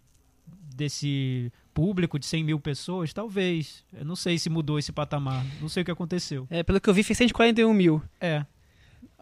desse 0.74 1.52
público 1.74 2.18
de 2.18 2.26
100 2.26 2.44
mil 2.44 2.60
pessoas? 2.60 3.12
Talvez. 3.12 3.84
Eu 3.92 4.04
não 4.04 4.16
sei 4.16 4.38
se 4.38 4.48
mudou 4.50 4.78
esse 4.78 4.92
patamar. 4.92 5.44
Não 5.60 5.68
sei 5.68 5.82
o 5.82 5.84
que 5.84 5.90
aconteceu. 5.90 6.46
É, 6.50 6.62
pelo 6.62 6.80
que 6.80 6.88
eu 6.88 6.94
vi, 6.94 7.02
fez 7.02 7.18
141 7.18 7.72
mil. 7.72 8.02
É. 8.20 8.44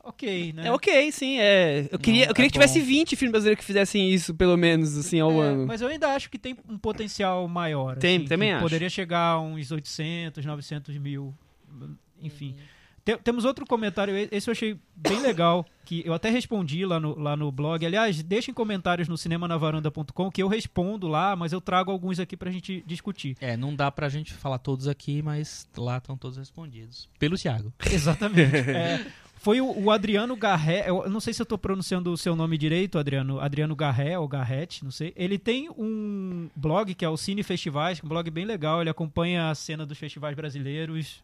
Ok, 0.08 0.52
né? 0.54 0.66
É, 0.66 0.72
ok, 0.72 1.12
sim. 1.12 1.38
É. 1.38 1.88
Eu 1.90 1.98
queria, 1.98 2.22
Não, 2.26 2.30
eu 2.30 2.34
queria 2.34 2.46
é 2.46 2.48
que 2.48 2.52
tivesse 2.54 2.80
bom. 2.80 2.86
20 2.86 3.16
filmes 3.16 3.30
brasileiros 3.32 3.60
que 3.60 3.64
fizessem 3.66 4.10
isso, 4.12 4.34
pelo 4.34 4.56
menos, 4.56 4.96
assim, 4.96 5.20
ao 5.20 5.30
É, 5.42 5.46
ano. 5.48 5.66
Mas 5.66 5.80
eu 5.80 5.88
ainda 5.88 6.08
acho 6.14 6.30
que 6.30 6.38
tem 6.38 6.56
um 6.68 6.78
potencial 6.78 7.46
maior. 7.46 7.96
Tem, 7.96 8.16
assim, 8.18 8.26
também 8.26 8.48
que 8.48 8.54
acho. 8.54 8.62
Poderia 8.64 8.88
chegar 8.90 9.32
a 9.32 9.40
uns 9.40 9.70
800, 9.70 10.44
900 10.44 10.96
mil. 10.98 11.34
Enfim. 12.22 12.56
Te- 13.04 13.16
temos 13.16 13.44
outro 13.46 13.64
comentário, 13.64 14.14
esse 14.30 14.50
eu 14.50 14.52
achei 14.52 14.76
bem 14.94 15.20
legal, 15.22 15.64
que 15.84 16.02
eu 16.04 16.12
até 16.12 16.28
respondi 16.28 16.84
lá 16.84 17.00
no, 17.00 17.18
lá 17.18 17.34
no 17.36 17.50
blog. 17.50 17.84
Aliás, 17.86 18.22
deixem 18.22 18.52
comentários 18.52 19.08
no 19.08 19.16
cinemanavaranda.com 19.16 20.30
que 20.30 20.42
eu 20.42 20.48
respondo 20.48 21.08
lá, 21.08 21.34
mas 21.34 21.52
eu 21.52 21.60
trago 21.60 21.90
alguns 21.90 22.18
aqui 22.20 22.36
pra 22.36 22.50
gente 22.50 22.82
discutir. 22.86 23.34
É, 23.40 23.56
não 23.56 23.74
dá 23.74 23.90
pra 23.90 24.08
gente 24.10 24.34
falar 24.34 24.58
todos 24.58 24.86
aqui, 24.88 25.22
mas 25.22 25.66
lá 25.76 25.96
estão 25.98 26.18
todos 26.18 26.36
respondidos. 26.36 27.08
Pelo 27.18 27.36
Thiago. 27.36 27.72
Exatamente. 27.90 28.56
É, 28.68 29.06
foi 29.38 29.60
o, 29.60 29.84
o 29.84 29.90
Adriano 29.90 30.36
Garré, 30.36 30.84
eu 30.88 31.08
não 31.08 31.20
sei 31.20 31.32
se 31.32 31.40
eu 31.40 31.46
tô 31.46 31.56
pronunciando 31.56 32.12
o 32.12 32.16
seu 32.16 32.34
nome 32.34 32.58
direito, 32.58 32.98
Adriano, 32.98 33.40
Adriano 33.40 33.74
Garré 33.76 34.18
ou 34.18 34.26
Garrett, 34.26 34.84
não 34.84 34.90
sei. 34.90 35.12
Ele 35.16 35.38
tem 35.38 35.70
um 35.70 36.50
blog 36.54 36.94
que 36.94 37.04
é 37.04 37.08
o 37.08 37.16
Cine 37.16 37.42
Festivais, 37.42 38.00
é 38.02 38.04
um 38.04 38.08
blog 38.08 38.30
bem 38.30 38.44
legal, 38.44 38.80
ele 38.80 38.90
acompanha 38.90 39.50
a 39.50 39.54
cena 39.54 39.86
dos 39.86 39.96
festivais 39.96 40.34
brasileiros. 40.34 41.22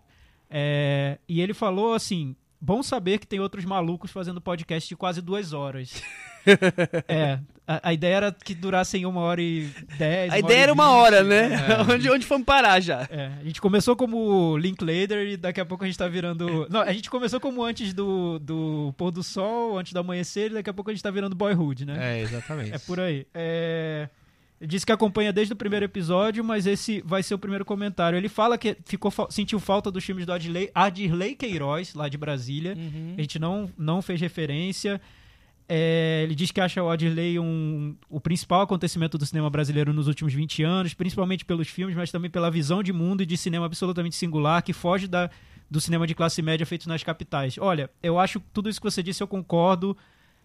É, 0.49 1.19
e 1.29 1.41
ele 1.41 1.53
falou 1.53 1.95
assim: 1.95 2.37
bom 2.65 2.83
saber 2.83 3.19
que 3.19 3.27
tem 3.27 3.41
outros 3.41 3.65
malucos 3.67 4.11
fazendo 4.11 4.41
podcast 4.41 4.89
de 4.89 4.97
quase 4.97 5.21
duas 5.21 5.53
horas. 5.53 6.03
é, 7.07 7.39
a, 7.67 7.91
a 7.91 7.93
ideia 7.93 8.15
era 8.15 8.33
que 8.33 8.55
durassem 8.55 9.05
uma 9.05 9.21
hora 9.21 9.43
e 9.43 9.71
dez. 9.99 10.33
A 10.33 10.39
ideia 10.39 10.63
era 10.63 10.73
uma 10.73 10.91
hora, 10.91 11.23
né? 11.23 11.51
É. 11.53 11.83
onde, 11.93 12.11
onde 12.11 12.25
fomos 12.25 12.47
parar 12.47 12.81
já? 12.81 13.07
É, 13.11 13.33
a 13.39 13.45
gente 13.45 13.61
começou 13.61 13.95
como 13.95 14.57
Linklater 14.57 15.29
e 15.29 15.37
daqui 15.37 15.61
a 15.61 15.67
pouco 15.67 15.85
a 15.85 15.87
gente 15.87 15.99
tá 15.99 16.09
virando. 16.09 16.67
Não, 16.71 16.81
a 16.81 16.93
gente 16.93 17.11
começou 17.11 17.39
como 17.39 17.63
antes 17.63 17.93
do, 17.93 18.39
do 18.39 18.95
pôr 18.97 19.11
do 19.11 19.23
sol, 19.23 19.79
antes 19.79 19.93
do 19.93 19.99
amanhecer, 19.99 20.51
e 20.51 20.55
daqui 20.55 20.71
a 20.71 20.75
pouco 20.75 20.91
a 20.91 20.95
gente 20.95 21.03
tá 21.03 21.11
virando 21.11 21.37
Boyhood, 21.37 21.85
né? 21.85 22.19
É, 22.19 22.23
exatamente. 22.23 22.75
É, 22.75 22.79
por 22.79 22.99
aí. 22.99 23.27
É... 23.35 24.09
Disse 24.67 24.87
que 24.87 24.93
acompanha 24.93 25.33
desde 25.33 25.53
o 25.53 25.57
primeiro 25.57 25.85
episódio, 25.85 26.43
mas 26.45 26.67
esse 26.67 27.03
vai 27.05 27.23
ser 27.23 27.35
o 27.35 27.39
primeiro 27.39 27.65
comentário. 27.65 28.17
Ele 28.17 28.29
fala 28.29 28.57
que 28.57 28.77
ficou, 28.85 29.13
sentiu 29.31 29.59
falta 29.59 29.91
dos 29.91 30.05
filmes 30.05 30.25
do 30.25 30.33
Adley, 30.33 30.71
Adirley 30.75 31.35
Queiroz, 31.35 31.95
lá 31.95 32.09
de 32.09 32.17
Brasília. 32.17 32.75
Uhum. 32.77 33.15
A 33.17 33.21
gente 33.21 33.39
não, 33.39 33.71
não 33.77 34.01
fez 34.01 34.21
referência. 34.21 35.01
É, 35.69 36.21
ele 36.23 36.35
diz 36.35 36.51
que 36.51 36.61
acha 36.61 36.83
o 36.83 36.91
Adirley 36.91 37.39
um, 37.39 37.97
o 38.09 38.21
principal 38.21 38.61
acontecimento 38.61 39.17
do 39.17 39.25
cinema 39.25 39.49
brasileiro 39.49 39.93
nos 39.93 40.09
últimos 40.09 40.33
20 40.35 40.63
anos, 40.63 40.95
principalmente 40.95 41.45
pelos 41.45 41.69
filmes, 41.69 41.97
mas 41.97 42.11
também 42.11 42.31
pela 42.31 42.51
visão 42.51 42.83
de 42.83 42.93
mundo 42.93 43.23
e 43.23 43.27
de 43.27 43.37
cinema 43.37 43.65
absolutamente 43.65 44.15
singular, 44.15 44.63
que 44.63 44.75
foge 44.75 45.09
da, 45.09 45.31
do 45.71 45.81
cinema 45.81 46.07
de 46.07 46.15
classe 46.15 46.43
média 46.43 46.67
feito 46.67 46.89
nas 46.89 47.03
capitais. 47.03 47.57
Olha, 47.59 47.91
eu 48.03 48.19
acho 48.19 48.41
que 48.41 48.47
tudo 48.53 48.69
isso 48.69 48.81
que 48.81 48.91
você 48.91 49.03
disse 49.03 49.23
eu 49.23 49.27
concordo, 49.27 49.97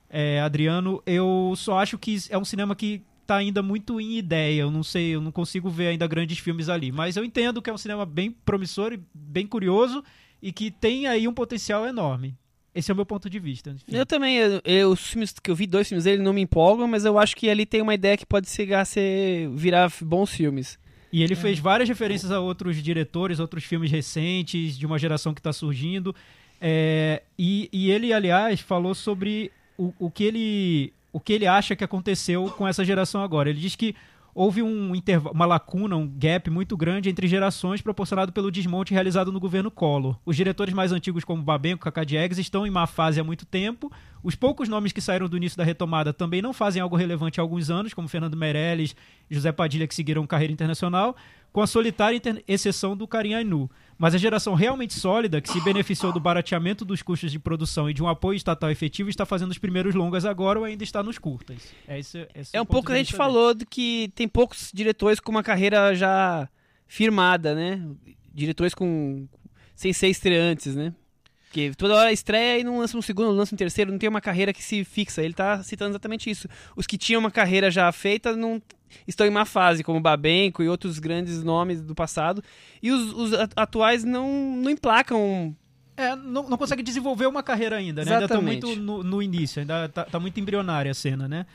é, 0.10 0.40
Adriano. 0.40 1.04
Eu 1.06 1.54
só 1.56 1.80
acho 1.80 1.98
que 1.98 2.18
é 2.30 2.38
um 2.38 2.46
cinema 2.46 2.76
que 2.76 3.04
tá 3.30 3.38
ainda 3.38 3.62
muito 3.64 4.00
em 4.02 4.18
ideia. 4.18 4.62
Eu 4.62 4.72
não 4.72 4.84
sei, 4.84 5.16
eu 5.16 5.22
não 5.22 5.32
consigo 5.32 5.70
ver 5.70 5.88
ainda 5.88 6.06
grandes 6.08 6.38
filmes 6.40 6.68
ali. 6.70 6.92
Mas 6.92 7.16
eu 7.18 7.24
entendo 7.24 7.62
que 7.62 7.70
é 7.70 7.74
um 7.74 7.78
cinema 7.78 8.06
bem 8.06 8.32
promissor 8.32 8.92
e 8.94 9.00
bem 9.14 9.46
curioso 9.48 10.04
e 10.42 10.52
que 10.52 10.70
tem 10.72 11.06
aí 11.08 11.28
um 11.28 11.34
potencial 11.34 11.86
enorme. 11.86 12.36
esse 12.74 12.90
é 12.92 12.94
o 12.94 12.96
meu 12.96 13.06
ponto 13.06 13.30
de 13.30 13.40
vista. 13.40 13.72
enfim. 13.72 13.84
Eu 13.96 14.06
também, 14.06 14.38
eu, 14.38 14.62
eu- 14.64 14.92
os 14.92 15.02
filmes 15.02 15.34
que 15.44 15.52
eu 15.52 15.56
vi, 15.56 15.66
dois 15.68 15.88
filmes 15.88 16.06
dele, 16.06 16.22
não 16.24 16.32
me 16.32 16.42
empolgam, 16.42 16.88
mas 16.88 17.04
eu 17.04 17.18
acho 17.20 17.36
que 17.36 17.50
ali 17.50 17.66
tem 17.66 17.82
uma 17.82 17.94
ideia 17.96 18.16
que 18.16 18.26
pode 18.26 18.48
chegar 18.50 18.82
a 18.82 18.86
ser, 18.86 19.50
virar 19.56 19.92
bons 20.02 20.30
filmes. 20.32 20.78
E 21.12 21.22
É. 21.22 21.24
ele 21.26 21.36
fez 21.36 21.58
várias 21.60 21.90
referências 21.90 22.32
a 22.32 22.40
outros 22.40 22.82
diretores, 22.82 23.40
outros 23.40 23.64
filmes 23.66 23.90
recentes, 23.92 24.78
de 24.78 24.86
uma 24.86 24.98
geração 25.00 25.34
que 25.34 25.40
está 25.40 25.52
surgindo. 25.52 26.16
É, 26.62 27.24
e, 27.38 27.70
e 27.74 27.90
ele, 27.92 28.14
aliás, 28.14 28.60
falou 28.62 28.94
sobre 28.94 29.52
o, 29.78 29.94
o, 30.00 30.12
que 30.12 30.24
ele, 30.24 30.94
o 31.12 31.20
que 31.20 31.34
ele 31.34 31.48
acha 31.48 31.76
que 31.76 31.84
aconteceu 31.84 32.46
com 32.58 32.68
essa 32.68 32.86
geração 32.86 33.22
agora. 33.22 33.50
Ele 33.50 33.60
diz 33.60 33.76
que 33.76 33.96
houve 34.34 34.62
um 34.62 34.94
uma 35.34 35.46
lacuna, 35.46 35.96
um 35.96 36.08
gap 36.08 36.50
muito 36.50 36.78
grande 36.78 37.10
entre 37.10 37.28
gerações 37.28 37.82
proporcionado 37.82 38.32
pelo 38.32 38.52
desmonte 38.52 38.94
realizado 38.94 39.32
no 39.32 39.40
governo 39.40 39.72
Collor. 39.72 40.18
Os 40.26 40.36
diretores 40.36 40.74
mais 40.74 40.92
antigos, 40.92 41.24
como 41.24 41.44
Babenco 41.44 41.88
e 41.88 42.06
Diegues, 42.06 42.38
estão 42.38 42.66
em 42.66 42.70
má 42.70 42.88
fase 42.88 43.20
há 43.20 43.24
muito 43.24 43.46
tempo. 43.46 43.92
Os 44.24 44.36
poucos 44.36 44.70
nomes 44.70 44.92
que 44.92 45.02
saíram 45.02 45.28
do 45.28 45.38
início 45.38 45.58
da 45.58 45.64
retomada 45.64 46.14
também 46.14 46.42
não 46.42 46.54
fazem 46.54 46.82
algo 46.82 46.96
relevante 46.96 47.40
há 47.40 47.44
alguns 47.44 47.70
anos, 47.70 47.94
como 47.94 48.08
Fernando 48.08 48.38
Meirelles 48.38 48.96
José 49.30 49.52
Padilha, 49.52 49.88
que 49.88 49.96
seguiram 49.96 50.26
carreira 50.28 50.54
internacional, 50.54 51.16
com 51.52 51.62
a 51.62 51.68
solitária 51.68 52.22
exceção 52.48 52.96
do 52.96 53.08
Karim 53.08 53.34
Ainu. 53.34 53.70
Mas 53.98 54.16
a 54.16 54.18
geração 54.18 54.54
realmente 54.54 54.94
sólida, 54.94 55.42
que 55.42 55.50
se 55.50 55.60
beneficiou 55.62 56.14
do 56.14 56.22
barateamento 56.22 56.86
dos 56.86 57.02
custos 57.02 57.32
de 57.32 57.38
produção 57.38 57.90
e 57.90 57.94
de 57.94 58.02
um 58.02 58.08
apoio 58.08 58.38
estatal 58.38 58.72
efetivo, 58.72 59.10
está 59.10 59.26
fazendo 59.26 59.52
os 59.52 59.58
primeiros 59.58 59.94
longas 59.94 60.24
agora 60.24 60.58
ou 60.58 60.64
ainda 60.64 60.84
está 60.86 61.04
nos 61.04 61.18
curtas. 61.18 61.74
É, 61.86 62.00
esse, 62.00 62.26
esse 62.34 62.56
É 62.56 62.60
o 62.60 62.64
um 62.64 62.66
pouco 62.66 62.88
que 62.88 62.94
a 62.94 62.98
gente 62.98 63.14
falou 63.14 63.54
de 63.54 63.66
que 63.66 64.10
tem 64.16 64.28
poucos 64.28 64.72
diretores 64.74 65.20
com 65.20 65.32
uma 65.32 65.44
carreira 65.44 65.94
já 65.94 66.48
firmada, 66.88 67.54
né? 67.54 67.86
Diretores 68.34 68.74
com 68.74 69.28
sem 69.76 69.92
ser 69.92 70.08
estreantes, 70.08 70.76
né? 70.76 70.94
Porque 71.50 71.72
toda 71.76 71.96
hora 71.96 72.12
estreia 72.12 72.60
e 72.60 72.64
não 72.64 72.78
lança 72.78 72.96
no 72.96 73.02
segundo, 73.02 73.30
não 73.30 73.36
lança 73.36 73.56
no 73.56 73.58
terceiro, 73.58 73.92
não 73.92 73.98
tem 73.98 74.08
uma 74.08 74.22
carreira 74.22 74.54
que 74.54 74.64
se 74.64 74.84
fixa. 74.84 75.24
Ele 75.24 75.34
tá 75.34 75.64
citando 75.64 75.90
exatamente 75.90 76.30
isso. 76.30 76.48
Os 76.76 76.86
que 76.86 76.96
tinham 76.96 77.20
uma 77.20 77.32
carreira 77.32 77.72
já 77.72 77.92
feita 77.92 78.36
não 78.36 78.62
estão 79.08 79.26
em 79.26 79.32
má 79.32 79.46
fase, 79.46 79.84
como 79.84 80.00
Babenco 80.00 80.62
e 80.62 80.70
outros 80.70 81.00
grandes 81.00 81.44
nomes 81.44 81.82
do 81.82 81.96
passado. 81.96 82.44
E 82.84 82.92
os, 82.92 83.14
os 83.14 83.32
atuais 83.56 84.04
não, 84.04 84.56
não 84.58 84.70
emplacam 84.70 85.56
É, 85.98 86.16
não, 86.16 86.48
não 86.48 86.58
consegue 86.58 86.84
desenvolver 86.84 87.26
uma 87.26 87.42
carreira 87.42 87.78
ainda, 87.78 88.06
né? 88.06 88.14
Ainda 88.14 88.28
tá 88.28 88.36
Exatamente. 88.36 88.66
muito 88.68 88.80
no, 88.80 89.04
no 89.04 89.20
início, 89.20 89.60
ainda 89.60 89.90
tá, 89.90 90.06
tá 90.06 90.20
muito 90.20 90.40
embrionária 90.40 90.92
a 90.92 90.94
cena, 90.94 91.28
né? 91.28 91.48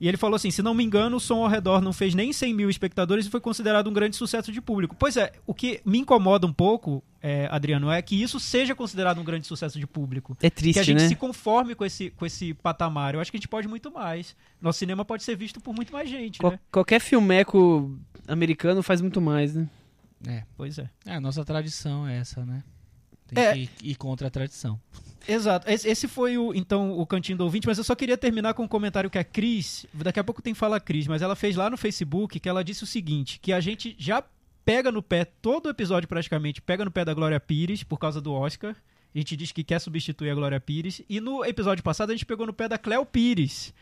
E 0.00 0.06
ele 0.08 0.16
falou 0.16 0.36
assim: 0.36 0.50
se 0.50 0.62
não 0.62 0.74
me 0.74 0.84
engano, 0.84 1.16
o 1.16 1.20
som 1.20 1.42
ao 1.42 1.48
redor 1.48 1.80
não 1.80 1.92
fez 1.92 2.14
nem 2.14 2.32
100 2.32 2.52
mil 2.54 2.68
espectadores 2.68 3.26
e 3.26 3.30
foi 3.30 3.40
considerado 3.40 3.88
um 3.88 3.92
grande 3.92 4.14
sucesso 4.16 4.52
de 4.52 4.60
público. 4.60 4.94
Pois 4.98 5.16
é, 5.16 5.32
o 5.46 5.54
que 5.54 5.80
me 5.86 5.98
incomoda 5.98 6.46
um 6.46 6.52
pouco, 6.52 7.02
é, 7.22 7.48
Adriano, 7.50 7.90
é 7.90 8.02
que 8.02 8.20
isso 8.20 8.38
seja 8.38 8.74
considerado 8.74 9.18
um 9.20 9.24
grande 9.24 9.46
sucesso 9.46 9.78
de 9.80 9.86
público. 9.86 10.36
É 10.40 10.42
que 10.42 10.46
a 10.46 10.50
triste, 10.50 10.82
gente 10.84 11.02
né? 11.02 11.08
se 11.08 11.14
conforme 11.16 11.74
com 11.74 11.84
esse, 11.84 12.10
com 12.10 12.26
esse 12.26 12.52
patamar. 12.54 13.14
Eu 13.14 13.20
acho 13.20 13.30
que 13.30 13.36
a 13.36 13.40
gente 13.40 13.48
pode 13.48 13.66
muito 13.68 13.90
mais. 13.90 14.36
Nosso 14.60 14.78
cinema 14.78 15.04
pode 15.04 15.22
ser 15.24 15.34
visto 15.36 15.60
por 15.60 15.74
muito 15.74 15.92
mais 15.92 16.10
gente, 16.10 16.38
Qual- 16.40 16.52
né? 16.52 16.58
Qualquer 16.70 17.00
filmeco 17.00 17.98
americano 18.28 18.82
faz 18.82 19.00
muito 19.00 19.20
mais, 19.20 19.54
né? 19.54 19.66
É, 20.26 20.42
Pois 20.56 20.78
é. 20.78 20.90
é, 21.06 21.14
a 21.14 21.20
nossa 21.20 21.44
tradição 21.44 22.06
é 22.06 22.18
essa, 22.18 22.44
né? 22.44 22.62
Tem 23.28 23.42
É. 23.44 23.52
que 23.54 23.70
ir 23.82 23.94
contra 23.96 24.28
a 24.28 24.30
tradição. 24.30 24.78
Exato. 25.28 25.68
Esse, 25.68 26.06
foi 26.06 26.38
o, 26.38 26.54
então, 26.54 26.98
o 26.98 27.06
cantinho 27.06 27.38
do 27.38 27.44
ouvinte, 27.44 27.66
mas 27.66 27.78
eu 27.78 27.84
só 27.84 27.94
queria 27.94 28.16
terminar 28.16 28.54
com 28.54 28.62
um 28.62 28.68
comentário 28.68 29.10
que 29.10 29.18
a 29.18 29.24
Cris, 29.24 29.86
daqui 29.92 30.20
a 30.20 30.24
pouco 30.24 30.40
tem 30.40 30.54
fala 30.54 30.78
Cris, 30.78 31.06
mas 31.06 31.22
ela 31.22 31.34
fez 31.34 31.56
lá 31.56 31.68
no 31.68 31.76
Facebook 31.76 32.38
que 32.38 32.48
ela 32.48 32.62
disse 32.62 32.84
o 32.84 32.86
seguinte, 32.86 33.40
que 33.40 33.52
a 33.52 33.60
gente 33.60 33.96
já 33.98 34.22
pega 34.64 34.90
no 34.90 35.02
pé, 35.02 35.24
todo 35.24 35.68
episódio 35.68 36.08
praticamente, 36.08 36.62
pega 36.62 36.84
no 36.84 36.90
pé 36.90 37.04
da 37.04 37.14
Glória 37.14 37.40
Pires 37.40 37.82
por 37.82 37.98
causa 37.98 38.20
do 38.20 38.32
Oscar. 38.32 38.76
A 39.14 39.18
gente 39.18 39.36
diz 39.36 39.50
que 39.50 39.64
quer 39.64 39.80
substituir 39.80 40.30
a 40.30 40.34
Glória 40.34 40.60
Pires. 40.60 41.00
E 41.08 41.20
no 41.20 41.42
episódio 41.44 41.82
passado 41.82 42.10
a 42.10 42.12
gente 42.12 42.26
pegou 42.26 42.46
no 42.46 42.52
pé 42.52 42.68
da 42.68 42.76
Cléo 42.76 43.06
Pires. 43.06 43.72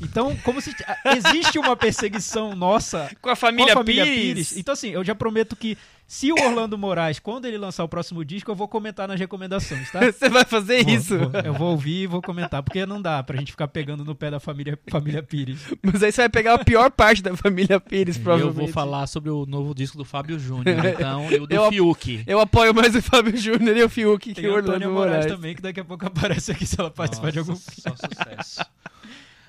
Então, 0.00 0.36
como 0.44 0.60
se 0.60 0.74
existe 1.16 1.58
uma 1.58 1.76
perseguição 1.76 2.54
nossa 2.54 3.10
Com 3.20 3.30
a 3.30 3.32
com 3.32 3.36
família, 3.36 3.72
a 3.72 3.76
família 3.76 4.04
Pires. 4.04 4.22
Pires. 4.22 4.56
Então, 4.56 4.72
assim, 4.72 4.90
eu 4.90 5.02
já 5.04 5.14
prometo 5.14 5.56
que 5.56 5.76
se 6.06 6.32
o 6.32 6.36
Orlando 6.42 6.78
Moraes, 6.78 7.18
quando 7.18 7.44
ele 7.44 7.58
lançar 7.58 7.84
o 7.84 7.88
próximo 7.88 8.24
disco, 8.24 8.50
eu 8.50 8.54
vou 8.54 8.66
comentar 8.66 9.06
nas 9.06 9.20
recomendações, 9.20 9.90
tá? 9.90 10.00
Você 10.10 10.28
vai 10.30 10.44
fazer 10.44 10.82
Vou- 10.84 10.94
isso. 10.94 11.18
vou- 11.18 11.40
eu 11.42 11.52
vou 11.52 11.70
ouvir 11.72 12.02
e 12.04 12.06
vou 12.06 12.22
comentar, 12.22 12.62
porque 12.62 12.86
não 12.86 13.02
dá 13.02 13.22
pra 13.22 13.36
gente 13.36 13.50
ficar 13.50 13.68
pegando 13.68 14.04
no 14.06 14.14
pé 14.14 14.30
da 14.30 14.40
família, 14.40 14.78
família 14.88 15.22
Pires. 15.22 15.58
Mas 15.82 16.02
aí 16.02 16.10
você 16.10 16.22
vai 16.22 16.28
pegar 16.30 16.54
a 16.54 16.64
pior 16.64 16.90
parte 16.90 17.22
da 17.22 17.36
família 17.36 17.78
Pires, 17.78 18.16
Eu 18.16 18.22
provavelmente. 18.22 18.56
vou 18.58 18.68
falar 18.68 19.06
sobre 19.06 19.28
o 19.30 19.44
novo 19.44 19.74
disco 19.74 19.98
do 19.98 20.04
Fábio 20.04 20.38
Júnior, 20.38 20.82
então, 20.86 21.30
e 21.30 21.34
o 21.40 21.46
do 21.46 21.54
Eu- 21.54 21.68
Fiuk. 21.70 22.22
Eu 22.26 22.40
apoio 22.40 22.72
mais 22.74 22.94
o 22.94 23.02
Fábio 23.02 23.36
Júnior 23.36 23.76
e 23.76 23.82
o 23.82 23.88
Fiuk 23.90 24.32
que 24.32 24.40
Tem 24.40 24.48
o 24.48 24.54
a 24.54 24.56
Orlando 24.56 24.90
Moraes 24.90 25.16
Moraes. 25.16 25.26
também, 25.26 25.54
que 25.54 25.60
daqui 25.60 25.80
a 25.80 25.84
pouco 25.84 26.06
aparece 26.06 26.52
aqui 26.52 26.64
se 26.64 26.80
ela 26.80 26.90
participar 26.90 27.32
de 27.32 27.40
algum 27.40 27.52
Nossa, 27.52 27.70
só 27.82 27.94
sucesso. 27.96 28.64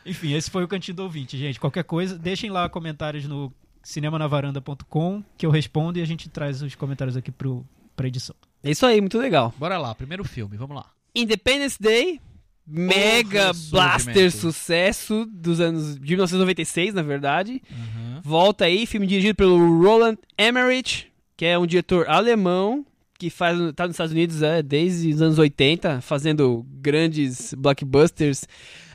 Enfim, 0.10 0.34
esse 0.34 0.50
foi 0.50 0.64
o 0.64 0.68
Cantinho 0.68 0.96
do 0.98 1.04
Ouvinte, 1.04 1.38
gente. 1.38 1.60
Qualquer 1.60 1.84
coisa, 1.84 2.18
deixem 2.18 2.50
lá 2.50 2.68
comentários 2.68 3.26
no 3.26 3.54
cinemanavaranda.com 3.84 5.24
que 5.38 5.46
eu 5.46 5.50
respondo 5.52 6.00
e 6.00 6.02
a 6.02 6.06
gente 6.06 6.30
traz 6.30 6.62
os 6.62 6.76
comentários 6.76 7.16
aqui 7.16 7.32
pro, 7.32 7.66
pra 7.96 8.08
edição. 8.08 8.36
É 8.64 8.72
isso 8.72 8.86
aí, 8.86 9.00
muito 9.00 9.18
legal. 9.18 9.54
Bora 9.58 9.78
lá, 9.78 9.94
primeiro 9.96 10.24
filme, 10.24 10.58
vamos 10.58 10.76
lá. 10.76 10.86
Independence 11.16 11.78
Day, 11.80 12.20
mega 12.68 13.52
blaster 13.72 14.32
sucesso 14.32 15.26
dos 15.32 15.60
anos 15.60 15.96
de 15.96 16.02
1996, 16.02 16.94
na 16.94 17.02
verdade. 17.02 17.62
Uhum. 17.72 18.22
Volta 18.22 18.66
aí, 18.66 18.86
filme 18.86 19.08
dirigido 19.08 19.36
pelo 19.36 19.58
Roland 19.82 20.18
Emmerich, 20.38 21.08
que 21.38 21.46
é 21.46 21.58
um 21.58 21.66
diretor 21.66 22.08
alemão 22.10 22.86
que 23.18 23.30
faz 23.30 23.58
tá 23.76 23.86
nos 23.86 23.96
Estados 23.96 24.14
Unidos 24.14 24.42
é, 24.42 24.62
desde 24.64 25.14
os 25.14 25.22
anos 25.22 25.38
80, 25.38 26.00
fazendo 26.02 26.66
grandes 26.70 27.54
blockbusters. 27.54 28.46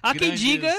Há 0.02 0.12
quem 0.12 0.28
Grandes- 0.28 0.40
diga 0.40 0.75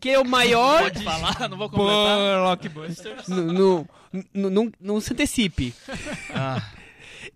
que 0.00 0.10
é 0.10 0.18
o 0.18 0.24
maior 0.24 0.82
Pode 0.84 1.04
falar, 1.04 1.48
não 1.48 1.56
vou 1.58 1.68
completar. 1.68 2.40
Blockbusters. 2.40 3.28
não- 3.28 4.72
não 4.80 5.00
se 5.00 5.12
antecipe. 5.12 5.74
Ah, 6.34 6.62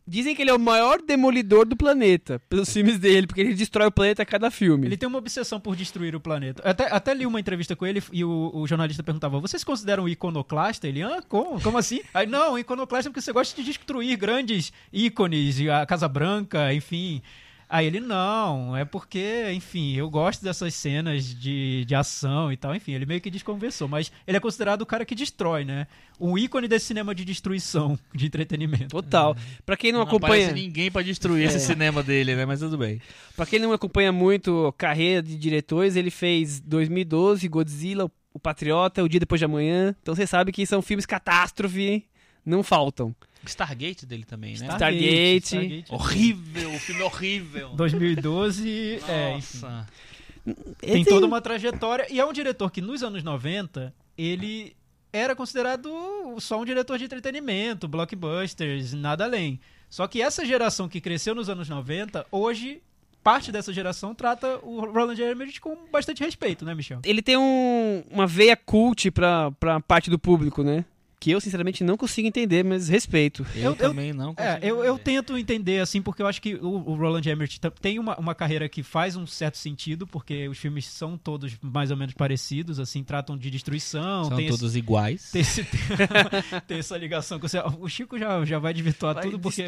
Dizem 0.07 0.35
que 0.35 0.43
ele 0.43 0.51
é 0.51 0.55
o 0.55 0.59
maior 0.59 1.01
demolidor 1.01 1.67
do 1.67 1.75
planeta, 1.77 2.39
pelos 2.49 2.71
filmes 2.71 2.99
dele, 2.99 3.27
porque 3.27 3.41
ele 3.41 3.55
destrói 3.55 3.87
o 3.87 3.93
planeta 3.93 4.23
a 4.23 4.27
cada 4.27 4.51
filme. 4.51 4.87
Ele 4.87 4.97
tem 4.99 5.07
uma 5.09 5.19
obsessão 5.19 5.59
por 5.59 5.75
destruir 5.77 6.15
o 6.15 6.21
planeta. 6.21 6.63
Até, 6.69 6.91
até 6.95 7.15
li 7.15 7.25
uma 7.25 7.41
entrevista 7.41 7.75
com 7.75 7.87
ele 7.87 8.03
e 8.13 8.23
o, 8.23 8.51
o 8.55 8.67
jornalista 8.67 9.03
perguntava: 9.03 9.41
Você 9.41 9.59
se 9.59 9.65
considera 9.65 10.03
um 10.03 10.09
iconoclasta? 10.09 10.87
Ele, 10.87 11.03
ah, 11.03 11.23
como? 11.27 11.61
Como 11.61 11.79
assim? 11.79 12.01
Aí, 12.13 12.27
não, 12.27 12.59
iconoclasta 12.59 13.09
é 13.09 13.11
porque 13.11 13.23
você 13.23 13.33
gosta 13.33 13.57
de 13.61 13.67
destruir 13.67 14.17
grandes 14.17 14.73
ícones, 14.93 15.59
e 15.59 15.71
a 15.71 15.87
Casa 15.87 16.07
Branca, 16.09 16.73
enfim. 16.75 17.23
Aí 17.69 17.87
ele, 17.87 18.01
não, 18.01 18.77
é 18.77 18.85
porque, 18.85 19.51
enfim, 19.53 19.95
eu 19.95 20.09
gosto 20.11 20.45
dessas 20.45 20.75
cenas 20.75 21.25
de, 21.25 21.85
de 21.85 21.95
ação 21.95 22.53
e 22.53 22.57
tal. 22.57 22.75
Enfim, 22.75 22.93
ele 22.93 23.07
meio 23.07 23.21
que 23.21 23.31
desconversou, 23.31 23.89
mas 23.89 24.13
ele 24.27 24.37
é 24.37 24.41
considerado 24.41 24.83
o 24.83 24.87
cara 24.87 25.05
que 25.05 25.15
destrói, 25.15 25.65
né? 25.65 25.87
Um 26.21 26.39
ícone 26.39 26.69
desse 26.69 26.87
cinema 26.87 27.15
de 27.15 27.25
destruição, 27.25 27.99
de 28.15 28.27
entretenimento. 28.27 28.89
Total. 28.89 29.37
Pra 29.65 29.77
quem 29.77 29.93
não, 29.93 30.01
não 30.01 30.07
acompanha, 30.07 30.47
aparece 30.47 30.63
ninguém 30.63 30.91
pra 30.91 31.03
destruir 31.03 31.47
esse 31.47 31.61
cinema 31.61 32.03
dele, 32.03 32.37
né? 32.37 32.45
Mas 32.45 32.61
tudo 32.61 32.79
bem. 32.79 33.01
para 33.37 33.47
quem 33.47 33.59
não 33.59 33.73
acompanha 33.73 34.13
muito 34.13 34.67
a 34.67 34.73
carreira 34.73 35.23
de 35.23 35.37
diretores, 35.37 35.97
ele 35.97 36.11
fez 36.11 36.61
2012 36.61 37.49
Godzilla, 37.49 38.11
O 38.33 38.39
Patriota, 38.39 39.03
O 39.03 39.09
Dia 39.09 39.21
Depois 39.21 39.39
de 39.39 39.45
Amanhã. 39.45 39.95
Então 40.01 40.15
você 40.15 40.27
sabe 40.27 40.53
que 40.53 40.67
são 40.67 40.83
filmes 40.83 41.07
catástrofe, 41.07 42.05
não 42.45 42.63
faltam. 42.63 43.15
Stargate 43.47 44.07
dele 44.07 44.25
também, 44.25 44.57
né? 44.59 44.67
Stargate. 44.69 45.85
Horrível, 45.91 46.71
o 46.75 46.79
filme 46.79 47.01
é 47.03 47.05
horrível. 47.05 47.69
2012, 47.77 49.01
é, 49.09 49.37
enfim. 49.37 49.61
Tem 50.81 51.05
toda 51.05 51.27
uma 51.27 51.41
trajetória. 51.41 52.07
E 52.11 52.19
é 52.21 52.25
um 52.25 52.33
diretor 52.33 52.71
que 52.71 52.81
nos 52.81 53.03
anos 53.03 53.23
90, 53.23 53.95
ele 54.17 54.75
era 55.13 55.35
considerado 55.37 55.91
só 56.39 56.61
um 56.61 56.65
diretor 56.65 56.99
de 56.99 57.05
entretenimento, 57.05 57.87
blockbusters, 57.89 58.93
nada 58.95 59.25
além. 59.25 59.61
Só 59.89 60.07
que 60.07 60.21
essa 60.21 60.45
geração 60.45 60.89
que 60.89 61.01
cresceu 61.01 61.35
nos 61.35 61.49
anos 61.49 61.69
90, 61.69 62.27
hoje, 62.33 62.83
parte 63.23 63.53
dessa 63.53 63.73
geração 63.73 64.15
trata 64.15 64.59
o 64.63 64.81
Roland 64.91 65.15
Emmerich 65.21 65.61
com 65.61 65.77
bastante 65.91 66.23
respeito, 66.25 66.65
né, 66.65 66.75
Michel? 66.75 67.01
ele 67.05 67.23
tem 67.23 67.37
um- 67.37 68.03
uma 68.11 68.27
veia 68.27 68.57
cult 68.57 69.11
pra, 69.13 69.51
pra 69.53 69.81
parte 69.81 70.11
do 70.11 70.19
público, 70.19 70.63
né? 70.65 70.85
Que 71.25 71.31
eu, 71.31 71.41
sinceramente, 71.41 71.83
não 71.83 71.97
consigo 71.97 72.29
entender, 72.29 72.63
mas 72.63 72.87
respeito. 72.87 73.47
Eu, 73.55 73.63
Eu- 73.63 73.71
eu- 73.71 73.77
também 73.77 74.13
não 74.13 74.35
É, 74.37 74.57
consigo 74.57 74.67
eu, 74.67 74.85
eu 74.85 74.99
tento 74.99 75.39
entender, 75.39 75.81
assim, 75.81 76.03
porque 76.03 76.21
eu 76.21 76.27
acho 76.27 76.43
que 76.43 76.55
o, 76.57 76.67
o 76.91 76.95
Roland 76.97 77.23
Emmerich 77.27 77.59
tem 77.81 77.99
uma, 77.99 78.15
uma 78.19 78.35
carreira 78.35 78.69
que 78.69 78.83
faz 78.83 79.17
um 79.17 79.27
certo 79.27 79.57
sentido, 79.57 80.07
porque 80.07 80.47
os 80.49 80.59
filmes 80.59 80.85
são 80.87 81.17
todos 81.17 81.57
mais 81.63 81.91
ou 81.91 81.97
menos 81.97 82.13
parecidos, 82.15 82.79
assim, 82.79 83.03
tratam 83.03 83.39
de 83.39 83.51
destruição, 83.51 84.25
São 84.25 84.37
tem 84.37 84.47
esse- 84.49 84.59
todos 84.59 84.77
iguais. 84.77 85.31
tem, 85.33 85.41
esse- 85.41 85.65
tem 86.69 86.79
essa 86.79 86.97
ligação 86.99 87.41
com 87.41 87.49
você. 87.49 87.59
O 87.79 87.89
Chico 87.89 88.19
já, 88.19 88.45
já 88.45 88.59
vai 88.59 88.75
desvirtuar 88.75 89.15
tudo 89.23 89.39
porque 89.39 89.63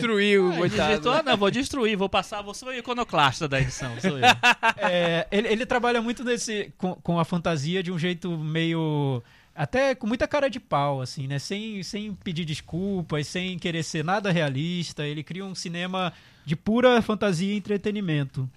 Ah, 0.52 0.56
coitado. 0.58 0.88
desvirtuou? 0.88 1.22
Não, 1.22 1.36
vou 1.38 1.50
destruir, 1.50 1.96
vou 1.96 2.08
passar. 2.10 2.42
Você 2.42 2.66
é 2.66 2.68
o 2.68 2.72
iconoclasta 2.74 3.48
da 3.48 3.58
edição, 3.60 3.98
sou 4.00 4.18
eu. 4.18 4.24
é, 4.76 5.26
ele, 5.30 5.48
ele 5.48 5.64
trabalha 5.64 6.02
muito 6.02 6.22
nesse 6.22 6.70
com, 6.76 6.94
com 6.96 7.18
a 7.18 7.24
fantasia 7.24 7.82
de 7.82 7.90
um 7.90 7.98
jeito 7.98 8.36
meio 8.36 9.22
até 9.56 9.94
com 9.94 10.06
muita 10.06 10.28
cara 10.28 10.48
de 10.48 10.60
pau, 10.60 11.00
assim, 11.00 11.26
né? 11.26 11.38
Sem, 11.38 11.82
sem 11.82 12.14
pedir 12.14 12.44
desculpas, 12.44 13.26
sem 13.26 13.58
querer 13.58 13.82
ser 13.82 14.04
nada 14.04 14.30
realista. 14.30 15.06
Ele 15.06 15.22
cria 15.22 15.44
um 15.44 15.54
cinema 15.54 16.12
de 16.44 16.54
pura 16.54 17.00
fantasia 17.00 17.52
e 17.52 17.56
entretenimento. 17.56 18.48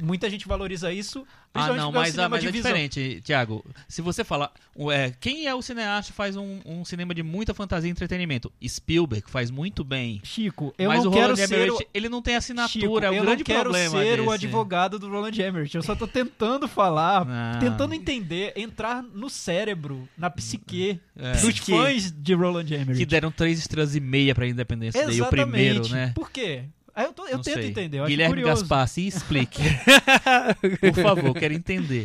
Muita 0.00 0.28
gente 0.28 0.46
valoriza 0.46 0.92
isso. 0.92 1.26
Ah, 1.52 1.66
não, 1.72 1.88
é 1.90 1.92
mas, 1.92 2.16
ah, 2.16 2.28
mas 2.28 2.44
é 2.44 2.50
visão. 2.52 2.70
diferente, 2.70 3.20
Tiago. 3.24 3.64
Se 3.88 4.00
você 4.00 4.22
falar. 4.22 4.52
É, 4.92 5.12
quem 5.20 5.46
é 5.48 5.54
o 5.54 5.60
cineasta 5.60 6.12
que 6.12 6.16
faz 6.16 6.36
um, 6.36 6.60
um 6.64 6.84
cinema 6.84 7.12
de 7.12 7.24
muita 7.24 7.52
fantasia 7.52 7.88
e 7.88 7.90
entretenimento? 7.90 8.52
Spielberg 8.66 9.28
faz 9.28 9.50
muito 9.50 9.82
bem. 9.82 10.20
Chico, 10.22 10.72
eu 10.78 10.88
mas 10.88 11.02
não 11.02 11.10
o 11.10 11.12
quero 11.12 11.32
Roland 11.34 11.46
ser 11.48 11.54
Emmerich, 11.56 11.82
o... 11.82 11.86
ele 11.92 12.08
não 12.08 12.22
tem 12.22 12.36
assinatura, 12.36 12.70
Chico, 12.72 13.04
é 13.04 13.10
o 13.10 13.14
eu 13.14 13.22
grande 13.24 13.38
não 13.40 13.44
quero 13.44 13.62
problema 13.62 13.90
ser 13.98 14.20
o 14.20 14.24
desse. 14.24 14.34
advogado 14.34 14.98
do 14.98 15.08
Roland 15.10 15.32
Emmerich. 15.42 15.74
Eu 15.76 15.82
só 15.82 15.96
tô 15.96 16.06
tentando 16.06 16.68
falar, 16.68 17.24
Não. 17.24 17.58
tentando 17.58 17.94
entender, 17.94 18.52
entrar 18.56 19.02
no 19.02 19.28
cérebro, 19.28 20.08
na 20.16 20.30
psique 20.30 21.00
É. 21.16 21.32
dos 21.32 21.58
fãs 21.58 22.12
de 22.12 22.32
Roland 22.32 22.66
Emmerich. 22.72 22.98
Que 22.98 23.06
deram 23.06 23.32
três 23.32 23.58
estrelas 23.58 23.96
e 23.96 24.00
meia 24.00 24.36
pra 24.36 24.46
Independência 24.46 25.00
Day, 25.04 25.10
o 25.20 25.24
Exatamente. 25.24 25.42
primeiro, 25.50 25.88
né? 25.88 26.12
Por 26.14 26.30
quê? 26.30 26.64
Aí 27.00 27.06
eu, 27.06 27.12
tô- 27.12 27.26
eu 27.26 27.38
tento 27.38 27.54
sei. 27.54 27.68
entender, 27.70 27.98
eu 27.98 28.06
Guilherme 28.06 28.34
curioso. 28.34 28.62
Gaspar, 28.62 28.86
se 28.88 29.06
explique. 29.06 29.62
Por 30.80 30.94
favor, 31.02 31.34
quero 31.34 31.54
entender. 31.54 32.04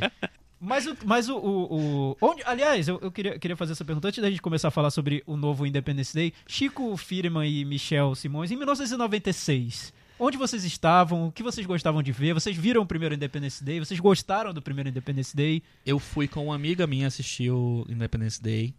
Mas 0.60 0.88
o. 0.88 0.96
Mas 1.04 1.30
o, 1.30 1.36
o- 1.38 1.76
o- 2.12 2.18
onde, 2.22 2.42
aliás, 2.46 2.88
eu, 2.88 2.98
eu 3.02 3.12
queria, 3.12 3.38
queria 3.38 3.58
fazer 3.58 3.74
essa 3.74 3.84
pergunta 3.86 4.08
antes 4.08 4.22
da 4.22 4.30
gente 4.30 4.42
começar 4.42 4.70
a 4.70 4.72
falar 4.72 4.90
sobre 4.90 5.22
o 5.28 5.36
novo 5.36 5.66
Independence 5.66 6.14
Day. 6.14 6.34
Chico 6.48 6.96
Firman 6.98 7.48
e 7.48 7.66
Michel 7.66 8.16
Simões, 8.16 8.52
em 8.52 8.56
1996. 8.56 9.94
Onde 10.18 10.38
vocês 10.38 10.64
estavam? 10.64 11.28
O 11.28 11.32
que 11.32 11.44
vocês 11.44 11.68
gostavam 11.68 12.02
de 12.02 12.14
ver? 12.14 12.34
Vocês 12.34 12.56
viram 12.56 12.82
o 12.82 12.86
primeiro 12.86 13.14
Independence 13.14 13.62
Day? 13.62 13.80
Vocês 13.80 14.00
gostaram 14.00 14.54
do 14.54 14.62
primeiro 14.62 14.88
Independence 14.90 15.36
Day? 15.36 15.62
Eu 15.86 16.00
fui 16.00 16.26
com 16.26 16.46
uma 16.46 16.56
amiga 16.56 16.88
minha 16.88 17.08
assistir 17.08 17.52
o 17.52 17.86
Independence 17.90 18.42
Day. 18.42 18.74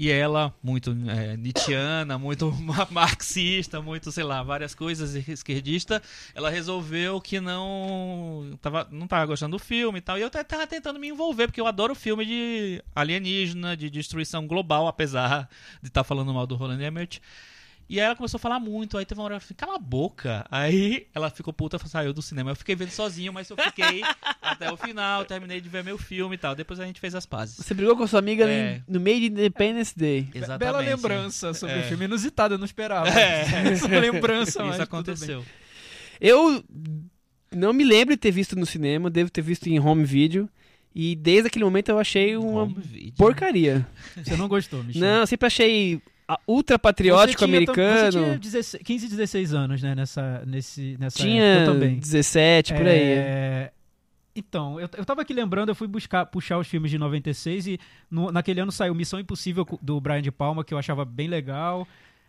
E 0.00 0.12
ela, 0.12 0.54
muito 0.62 0.96
é, 1.08 1.36
Nietzscheana, 1.36 2.16
muito 2.16 2.52
ma- 2.62 2.86
marxista, 2.88 3.82
muito, 3.82 4.12
sei 4.12 4.22
lá, 4.22 4.44
várias 4.44 4.72
coisas, 4.72 5.12
esquerdista, 5.28 6.00
ela 6.36 6.48
resolveu 6.50 7.20
que 7.20 7.40
não 7.40 8.56
tava, 8.62 8.86
não 8.92 9.08
tava 9.08 9.26
gostando 9.26 9.56
do 9.56 9.58
filme 9.58 9.98
e 9.98 10.00
tal. 10.00 10.16
E 10.16 10.20
eu 10.22 10.30
tava 10.30 10.68
tentando 10.68 11.00
me 11.00 11.08
envolver, 11.08 11.48
porque 11.48 11.60
eu 11.60 11.66
adoro 11.66 11.96
filme 11.96 12.24
de 12.24 12.80
alienígena, 12.94 13.76
de 13.76 13.90
destruição 13.90 14.46
global, 14.46 14.86
apesar 14.86 15.48
de 15.82 15.88
estar 15.88 16.04
falando 16.04 16.32
mal 16.32 16.46
do 16.46 16.54
Roland 16.54 16.80
Emmerich. 16.80 17.20
E 17.88 17.98
aí 17.98 18.04
ela 18.04 18.14
começou 18.14 18.36
a 18.36 18.40
falar 18.40 18.60
muito, 18.60 18.98
aí 18.98 19.06
teve 19.06 19.18
uma 19.18 19.24
hora 19.24 19.34
que 19.38 19.44
eu 19.44 19.48
falei, 19.48 19.56
cala 19.56 19.74
a 19.76 19.78
boca. 19.78 20.44
Aí 20.50 21.06
ela 21.14 21.30
ficou 21.30 21.54
puta, 21.54 21.78
saiu 21.86 22.12
do 22.12 22.20
cinema. 22.20 22.50
Eu 22.50 22.56
fiquei 22.56 22.76
vendo 22.76 22.90
sozinho, 22.90 23.32
mas 23.32 23.48
eu 23.48 23.56
fiquei 23.56 24.02
até 24.42 24.70
o 24.70 24.76
final, 24.76 25.24
terminei 25.24 25.58
de 25.60 25.68
ver 25.70 25.82
meu 25.82 25.96
filme 25.96 26.34
e 26.34 26.38
tal. 26.38 26.54
Depois 26.54 26.78
a 26.80 26.84
gente 26.84 27.00
fez 27.00 27.14
as 27.14 27.24
pazes. 27.24 27.56
Você 27.56 27.72
brigou 27.72 27.96
com 27.96 28.02
a 28.02 28.06
sua 28.06 28.18
amiga 28.18 28.44
É. 28.46 28.82
no 28.86 29.00
meio 29.00 29.20
de 29.20 29.26
Independence 29.28 29.98
Day. 29.98 30.28
Exatamente. 30.34 30.58
Bela 30.58 30.80
lembrança 30.80 31.54
sobre 31.54 31.76
É. 31.76 31.80
o 31.80 31.82
filme. 31.84 32.04
Inusitada, 32.04 32.54
eu 32.54 32.58
não 32.58 32.66
esperava. 32.66 33.08
É. 33.08 33.42
Essa 33.72 33.88
lembrança, 33.88 34.62
mas 34.64 34.74
Isso 34.74 34.82
aconteceu. 34.82 35.42
Eu 36.20 36.62
não 37.50 37.72
me 37.72 37.84
lembro 37.84 38.14
de 38.14 38.18
ter 38.20 38.30
visto 38.30 38.54
no 38.54 38.66
cinema, 38.66 39.08
devo 39.08 39.30
ter 39.30 39.40
visto 39.42 39.66
em 39.66 39.78
home 39.80 40.04
video. 40.04 40.48
E 40.94 41.14
desde 41.14 41.46
aquele 41.48 41.64
momento 41.64 41.90
eu 41.90 41.98
achei 41.98 42.36
uma 42.36 42.64
Home 42.64 42.76
video. 42.78 43.12
porcaria. 43.16 43.86
Você 44.16 44.36
não 44.36 44.48
gostou, 44.48 44.82
Michel? 44.82 45.00
Não, 45.00 45.20
eu 45.20 45.26
sempre 45.26 45.46
achei 45.46 46.02
ultra 46.46 46.78
patriótico 46.78 47.40
Você 47.40 47.46
tinha 47.46 47.64
tam- 47.66 47.72
americano. 47.74 48.12
Você 48.12 48.18
tinha 48.24 48.38
16, 48.38 48.82
15, 48.84 49.08
16 49.08 49.54
anos, 49.54 49.82
né? 49.82 49.94
Nessa, 49.94 50.42
nesse, 50.46 50.96
nessa 50.98 51.18
Tinha 51.18 51.42
época. 51.42 51.70
Eu 51.70 51.74
também. 51.74 51.98
17 51.98 52.74
por 52.74 52.86
aí. 52.86 52.98
É, 52.98 53.72
Então, 54.36 54.78
eu, 54.78 54.88
eu 54.96 55.04
tava 55.04 55.22
aqui 55.22 55.32
lembrando, 55.32 55.70
eu 55.70 55.74
fui 55.74 55.88
buscar, 55.88 56.26
puxar 56.26 56.58
os 56.58 56.66
filmes 56.68 56.90
de 56.90 56.98
96 56.98 57.66
e 57.66 57.80
no- 58.10 58.30
naquele 58.30 58.60
ano 58.60 58.70
saiu 58.70 58.94
Missão 58.94 59.18
Impossível 59.18 59.66
do 59.82 60.00
Brian 60.00 60.22
de 60.22 60.30
Palma, 60.30 60.62
que 60.64 60.72
eu 60.74 60.78
achava 60.78 61.04
bem 61.04 61.26
legal. 61.28 61.86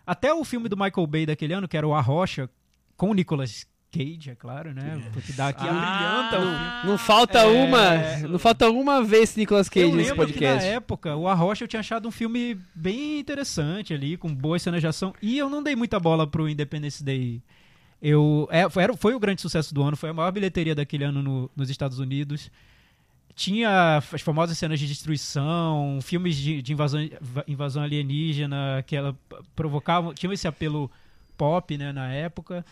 Até 0.08 0.34
o 0.34 0.44
filme 0.44 0.68
do 0.68 0.76
Michael 0.78 1.06
Bay 1.06 1.26
daquele 1.26 1.54
ano, 1.54 1.68
que 1.68 1.78
era 1.78 1.88
o 1.88 1.94
A 1.94 2.02
Rocha, 2.02 2.50
com 2.98 3.12
o 3.12 3.14
Nicolas 3.14 3.68
Cage, 3.92 4.30
é 4.30 4.36
claro, 4.36 4.74
né? 4.74 5.02
Porque 5.14 5.34
dá 5.34 5.48
aqui 5.50 5.64
a 5.68 5.72
Ah, 5.72 6.30
brilhanta 6.30 6.38
o 6.38 6.42
filme. 6.52 6.92
Não 6.92 6.98
falta 6.98 7.40
É, 7.40 7.46
uma, 7.46 8.28
não 8.30 8.38
falta 8.40 8.70
uma 8.70 9.04
vez 9.04 9.36
Nicolas 9.36 9.68
Cage 9.68 9.88
eu 9.90 9.96
nesse 9.96 10.10
lembro 10.12 10.28
que 10.28 10.34
na 10.34 10.40
podcast. 10.52 10.68
época, 10.70 11.16
o 11.16 11.28
A 11.28 11.34
Rocha 11.34 11.64
eu 11.64 11.68
tinha 11.68 11.80
achado 11.80 12.08
um 12.08 12.12
filme 12.12 12.56
bem 12.76 13.20
interessante 13.20 13.94
ali, 13.94 14.16
com 14.16 14.34
boas 14.34 14.62
cenas 14.62 14.80
de 14.82 14.88
ação, 14.88 15.14
e 15.22 15.38
eu 15.38 15.50
não 15.50 15.64
dei 15.64 15.76
muita 15.76 16.00
bola 16.00 16.28
pro 16.28 16.48
Independence 16.48 17.04
Day. 17.04 17.42
Eu, 18.02 18.48
é, 18.52 18.70
foi, 18.70 18.84
era- 18.84 18.96
foi 18.96 19.14
o 19.16 19.20
grande 19.20 19.42
sucesso 19.42 19.74
do 19.74 19.82
ano, 19.84 19.98
foi 19.98 20.10
a 20.10 20.14
maior 20.14 20.32
bilheteria 20.32 20.76
daquele 20.76 21.04
ano 21.04 21.22
no- 21.24 21.52
nos 21.56 21.70
Estados 21.70 21.98
Unidos. 22.00 22.52
Tinha 23.36 23.98
as 24.14 24.22
famosas 24.22 24.58
cenas 24.58 24.80
de 24.80 24.86
destruição, 24.88 26.00
filmes 26.02 26.36
de, 26.36 26.62
de 26.62 26.74
invasão, 26.74 27.00
invasão 27.48 27.82
alienígena, 27.84 28.84
que 28.86 28.96
ela 28.96 29.18
provocava, 29.56 30.14
tinha 30.14 30.32
esse 30.34 30.48
apelo 30.48 30.92
pop, 31.38 31.78
né, 31.78 31.92
na 31.94 32.12
época. 32.14 32.66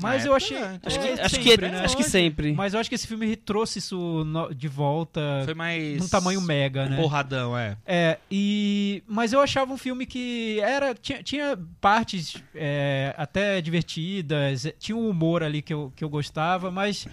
Mas 0.00 0.24
eu 0.24 0.34
achei. 0.34 0.58
né? 0.58 0.80
Acho 0.84 0.98
é, 0.98 1.02
que, 1.02 1.20
acho, 1.20 1.34
sempre, 1.36 1.56
que, 1.66 1.72
né? 1.72 1.84
acho 1.84 1.96
que 1.96 2.04
sempre. 2.04 2.52
Mas 2.52 2.74
eu 2.74 2.80
acho 2.80 2.88
que 2.88 2.94
esse 2.94 3.06
filme 3.06 3.36
trouxe 3.36 3.78
isso 3.78 4.24
no- 4.24 4.54
de 4.54 4.68
volta 4.68 5.42
Foi 5.44 5.54
mais. 5.54 5.98
num 6.00 6.08
tamanho 6.08 6.40
mega, 6.40 6.86
né? 6.88 6.96
Porradão, 6.96 7.56
é. 7.56 7.76
É, 7.86 8.18
e 8.30 9.02
mas 9.06 9.32
eu 9.32 9.40
achava 9.40 9.72
um 9.72 9.76
filme 9.78 10.06
que 10.06 10.58
era 10.60 10.94
tinha, 10.94 11.22
tinha 11.22 11.58
partes 11.80 12.36
é, 12.54 13.14
até 13.16 13.60
divertidas, 13.60 14.66
tinha 14.78 14.96
um 14.96 15.08
humor 15.08 15.42
ali 15.42 15.62
que 15.62 15.72
eu, 15.72 15.92
que 15.94 16.02
eu 16.04 16.08
gostava, 16.08 16.70
mas 16.70 17.06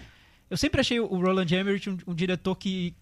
eu 0.50 0.56
sempre 0.56 0.80
achei 0.80 0.98
o 0.98 1.06
Roland 1.06 1.46
Emmerich 1.54 1.88
um, 1.90 1.98
um 2.06 2.14
diretor 2.14 2.54
que 2.56 2.94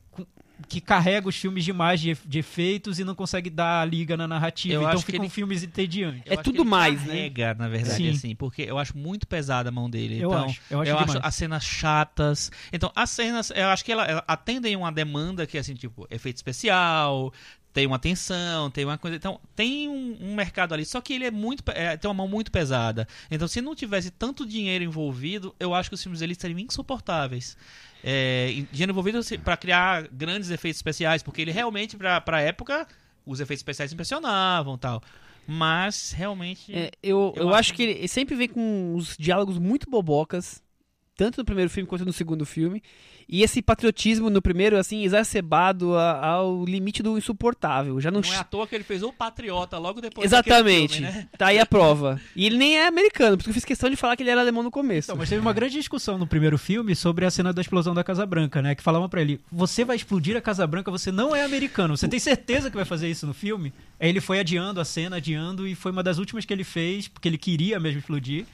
que 0.69 0.81
carrega 0.81 1.29
os 1.29 1.37
filmes 1.37 1.65
demais 1.65 2.01
de, 2.01 2.17
de 2.25 2.39
efeitos 2.39 2.99
e 2.99 3.05
não 3.05 3.15
consegue 3.15 3.51
dar 3.51 3.83
a 3.83 3.85
liga 3.85 4.17
na 4.17 4.27
narrativa, 4.27 4.75
Eu 4.75 4.81
então 4.83 4.95
acho 4.95 5.05
ficam 5.05 5.23
ele- 5.25 5.31
filmes 5.31 5.63
entediantes. 5.63 6.23
É 6.25 6.35
acho 6.35 6.43
tudo 6.45 6.65
mais, 6.65 7.01
né? 7.03 7.07
carrega, 7.09 7.55
na 7.55 7.69
verdade, 7.69 7.97
Sim. 7.97 8.11
assim, 8.11 8.35
porque 8.35 8.63
eu 8.63 8.79
acho 8.79 8.97
muito 8.97 9.27
pesada 9.27 9.69
a 9.69 9.73
mão 9.73 9.89
dele. 9.91 10.19
Eu 10.21 10.31
então, 10.31 10.45
acho, 10.47 10.61
eu 10.71 10.81
acho 10.81 10.91
eu 10.91 10.97
acho 10.99 11.07
demais. 11.09 11.25
as 11.25 11.35
cenas 11.35 11.65
chatas. 11.65 12.51
Então, 12.73 12.91
as 12.97 13.11
cenas, 13.11 13.51
eu 13.55 13.69
acho 13.69 13.85
que 13.85 13.93
ela, 13.93 14.05
ela 14.07 14.25
atendem 14.27 14.75
uma 14.77 14.91
demanda 14.91 15.47
que, 15.47 15.59
assim, 15.59 15.75
tipo, 15.75 16.07
efeito 16.11 16.37
especial, 16.37 17.33
tem 17.73 17.87
uma 17.87 17.99
tensão, 17.99 18.71
tem 18.71 18.87
uma 18.87 18.97
coisa. 18.97 19.17
Então, 19.19 19.39
tem 19.55 19.87
um, 19.87 20.17
um 20.19 20.35
mercado 20.35 20.73
ali. 20.73 20.87
Só 20.87 20.99
que 21.03 21.13
ele 21.13 21.27
é 21.27 21.31
muito. 21.31 21.63
é, 21.73 21.95
tem 21.99 22.09
uma 22.09 22.15
mão 22.15 22.27
muito 22.29 22.51
pesada. 22.51 23.07
Então, 23.31 23.47
se 23.47 23.61
não 23.61 23.75
tivesse 23.75 24.11
tanto 24.11 24.47
dinheiro 24.47 24.83
envolvido, 24.83 25.55
eu 25.61 25.75
acho 25.75 25.91
que 25.91 25.95
os 25.95 26.03
filmes 26.03 26.21
dele 26.21 26.35
seriam 26.35 26.59
insuportáveis. 26.59 27.55
É, 28.09 28.63
dinheiro 28.71 28.93
envolvido 28.93 29.19
pra 29.43 29.57
criar 29.57 30.07
grandes 30.13 30.49
efeitos 30.51 30.79
especiais, 30.79 31.25
porque 31.25 31.43
ele 31.43 31.51
realmente, 31.51 31.97
pra, 31.97 32.21
pra 32.21 32.41
época, 32.41 32.87
os 33.27 33.41
efeitos 33.41 33.63
especiais 33.63 33.93
impressionavam 33.93 34.79
tal. 34.79 35.03
Mas, 35.45 36.13
realmente. 36.13 36.73
É, 36.73 36.93
eu, 37.03 37.33
Eu 37.35 37.43
eu, 37.43 37.49
acho 37.49 37.59
acho 37.59 37.75
que 37.75 37.83
ele 37.83 38.07
sempre 38.07 38.37
vem 38.37 38.49
com 38.49 38.95
uns 38.95 39.17
diálogos 39.19 39.59
muito 39.59 39.91
bobocas, 39.91 40.63
tanto 41.17 41.39
no 41.39 41.45
primeiro 41.45 41.69
filme 41.69 41.89
quanto 41.89 42.05
no 42.05 42.13
segundo 42.13 42.47
filme. 42.47 42.81
E 43.29 43.43
esse 43.43 43.61
patriotismo 43.61 44.31
no 44.31 44.41
primeiro, 44.41 44.77
assim, 44.79 45.03
exacerbado 45.03 45.97
a- 45.97 46.25
ao 46.25 46.65
limite 46.65 47.03
do 47.03 47.19
insuportável. 47.19 48.01
Já 48.01 48.09
não, 48.11 48.21
Não 48.21 48.33
é 48.33 48.37
à 48.37 48.45
toa 48.45 48.67
que 48.69 48.75
ele 48.75 48.85
fez 48.85 49.03
o 49.03 49.13
Patriota 49.13 49.77
logo 49.79 50.01
depois 50.01 50.25
Exatamente. 50.25 50.99
filme, 50.99 51.13
né? 51.13 51.29
Tá 51.37 51.49
aí 51.49 51.59
a 51.59 51.67
prova. 51.67 52.21
E 52.37 52.47
ele 52.47 52.57
nem 52.57 52.77
é 52.79 52.87
americano, 52.87 53.37
porque 53.37 53.51
eu 53.51 53.55
fiz 53.55 53.65
questão 53.65 53.91
de 53.91 53.97
falar 53.97 54.17
que 54.17 54.23
ele 54.23 54.31
era 54.31 54.41
alemão 54.41 54.63
no 54.63 54.71
começo. 54.71 55.07
Então, 55.07 55.17
mas 55.17 55.29
teve 55.29 55.41
uma 55.41 55.53
grande 55.53 55.75
discussão 55.75 56.17
no 56.17 56.27
primeiro 56.27 56.57
filme 56.57 56.95
sobre 56.95 57.25
a 57.27 57.31
cena 57.31 57.53
da 57.53 57.61
explosão 57.61 57.95
da 57.95 58.05
Casa 58.05 58.25
Branca, 58.25 58.63
né? 58.63 58.77
Que 58.77 58.83
falavam 58.83 59.09
pra 59.09 59.21
ele: 59.21 59.41
você 59.51 59.85
vai 59.85 59.97
explodir 59.97 60.37
a 60.37 60.41
Casa 60.41 60.65
Branca, 60.65 60.89
você 60.91 61.11
não 61.11 61.35
é 61.35 61.43
americano. 61.45 61.97
Você 61.97 62.07
tem 62.07 62.21
certeza 62.21 62.71
que 62.71 62.77
vai 62.77 62.85
fazer 62.85 63.09
isso 63.11 63.27
no 63.27 63.35
filme? 63.35 63.73
Aí 63.99 64.09
ele 64.09 64.21
foi 64.21 64.39
adiando 64.39 64.81
a 64.81 64.85
cena, 64.85 65.17
adiando, 65.17 65.67
e 65.67 65.75
foi 65.75 65.91
uma 65.91 66.03
das 66.03 66.19
últimas 66.19 66.45
que 66.45 66.53
ele 66.53 66.63
fez, 66.65 67.09
porque 67.09 67.27
ele 67.27 67.39
queria 67.39 67.81
mesmo 67.81 67.99
explodir. 67.99 68.47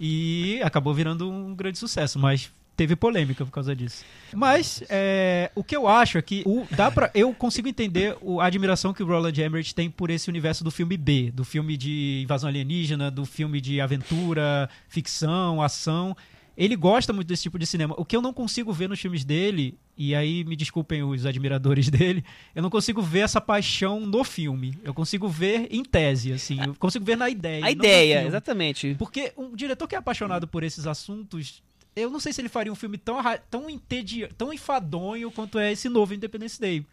E 0.00 0.60
acabou 0.62 0.92
virando 0.92 1.30
um 1.30 1.54
grande 1.54 1.78
sucesso, 1.78 2.18
mas 2.18 2.50
teve 2.76 2.94
polêmica 2.94 3.44
por 3.44 3.50
causa 3.50 3.74
disso. 3.74 4.04
Mas 4.34 4.82
é, 4.88 5.50
o 5.54 5.64
que 5.64 5.74
eu 5.76 5.88
acho 5.88 6.18
é 6.18 6.22
que 6.22 6.42
o, 6.44 6.66
dá 6.70 6.90
pra, 6.90 7.10
eu 7.14 7.32
consigo 7.32 7.66
entender 7.68 8.16
o- 8.20 8.40
a 8.40 8.46
admiração 8.46 8.92
que 8.92 9.02
o 9.02 9.06
Roland 9.06 9.32
Emmerich 9.40 9.74
tem 9.74 9.88
por 9.90 10.10
esse 10.10 10.28
universo 10.28 10.62
do 10.62 10.70
filme 10.70 10.96
B, 10.96 11.30
do 11.32 11.44
filme 11.44 11.76
de 11.76 12.20
invasão 12.22 12.48
alienígena, 12.48 13.10
do 13.10 13.24
filme 13.24 13.60
de 13.60 13.80
aventura, 13.80 14.68
ficção, 14.88 15.62
ação. 15.62 16.16
Ele 16.56 16.74
gosta 16.74 17.12
muito 17.12 17.28
desse 17.28 17.42
tipo 17.42 17.58
de 17.58 17.66
cinema. 17.66 17.94
O 17.98 18.04
que 18.04 18.16
eu 18.16 18.22
não 18.22 18.32
consigo 18.32 18.72
ver 18.72 18.88
nos 18.88 18.98
filmes 18.98 19.24
dele, 19.26 19.78
e 19.94 20.14
aí 20.14 20.42
me 20.42 20.56
desculpem 20.56 21.02
os 21.02 21.26
admiradores 21.26 21.88
dele, 21.90 22.24
eu 22.54 22.62
não 22.62 22.70
consigo 22.70 23.02
ver 23.02 23.20
essa 23.20 23.40
paixão 23.42 24.00
no 24.00 24.24
filme. 24.24 24.74
Eu 24.82 24.94
consigo 24.94 25.28
ver 25.28 25.68
em 25.70 25.84
tese, 25.84 26.32
assim. 26.32 26.58
Eu 26.64 26.74
consigo 26.76 27.04
ver 27.04 27.16
na 27.16 27.28
ideia. 27.28 27.64
a 27.64 27.70
ideia, 27.70 28.24
exatamente. 28.26 28.94
Porque 28.98 29.34
um 29.36 29.54
diretor 29.54 29.86
que 29.86 29.94
é 29.94 29.98
apaixonado 29.98 30.48
por 30.48 30.62
esses 30.64 30.86
assuntos, 30.86 31.62
eu 31.96 32.10
não 32.10 32.20
sei 32.20 32.32
se 32.32 32.40
ele 32.40 32.48
faria 32.48 32.70
um 32.72 32.76
filme 32.76 32.98
tão, 32.98 33.16
tão, 33.50 33.68
entedia, 33.70 34.28
tão 34.36 34.52
enfadonho 34.52 35.30
quanto 35.30 35.58
é 35.58 35.72
esse 35.72 35.88
novo 35.88 36.14
Independence 36.14 36.60
Day. 36.60 36.84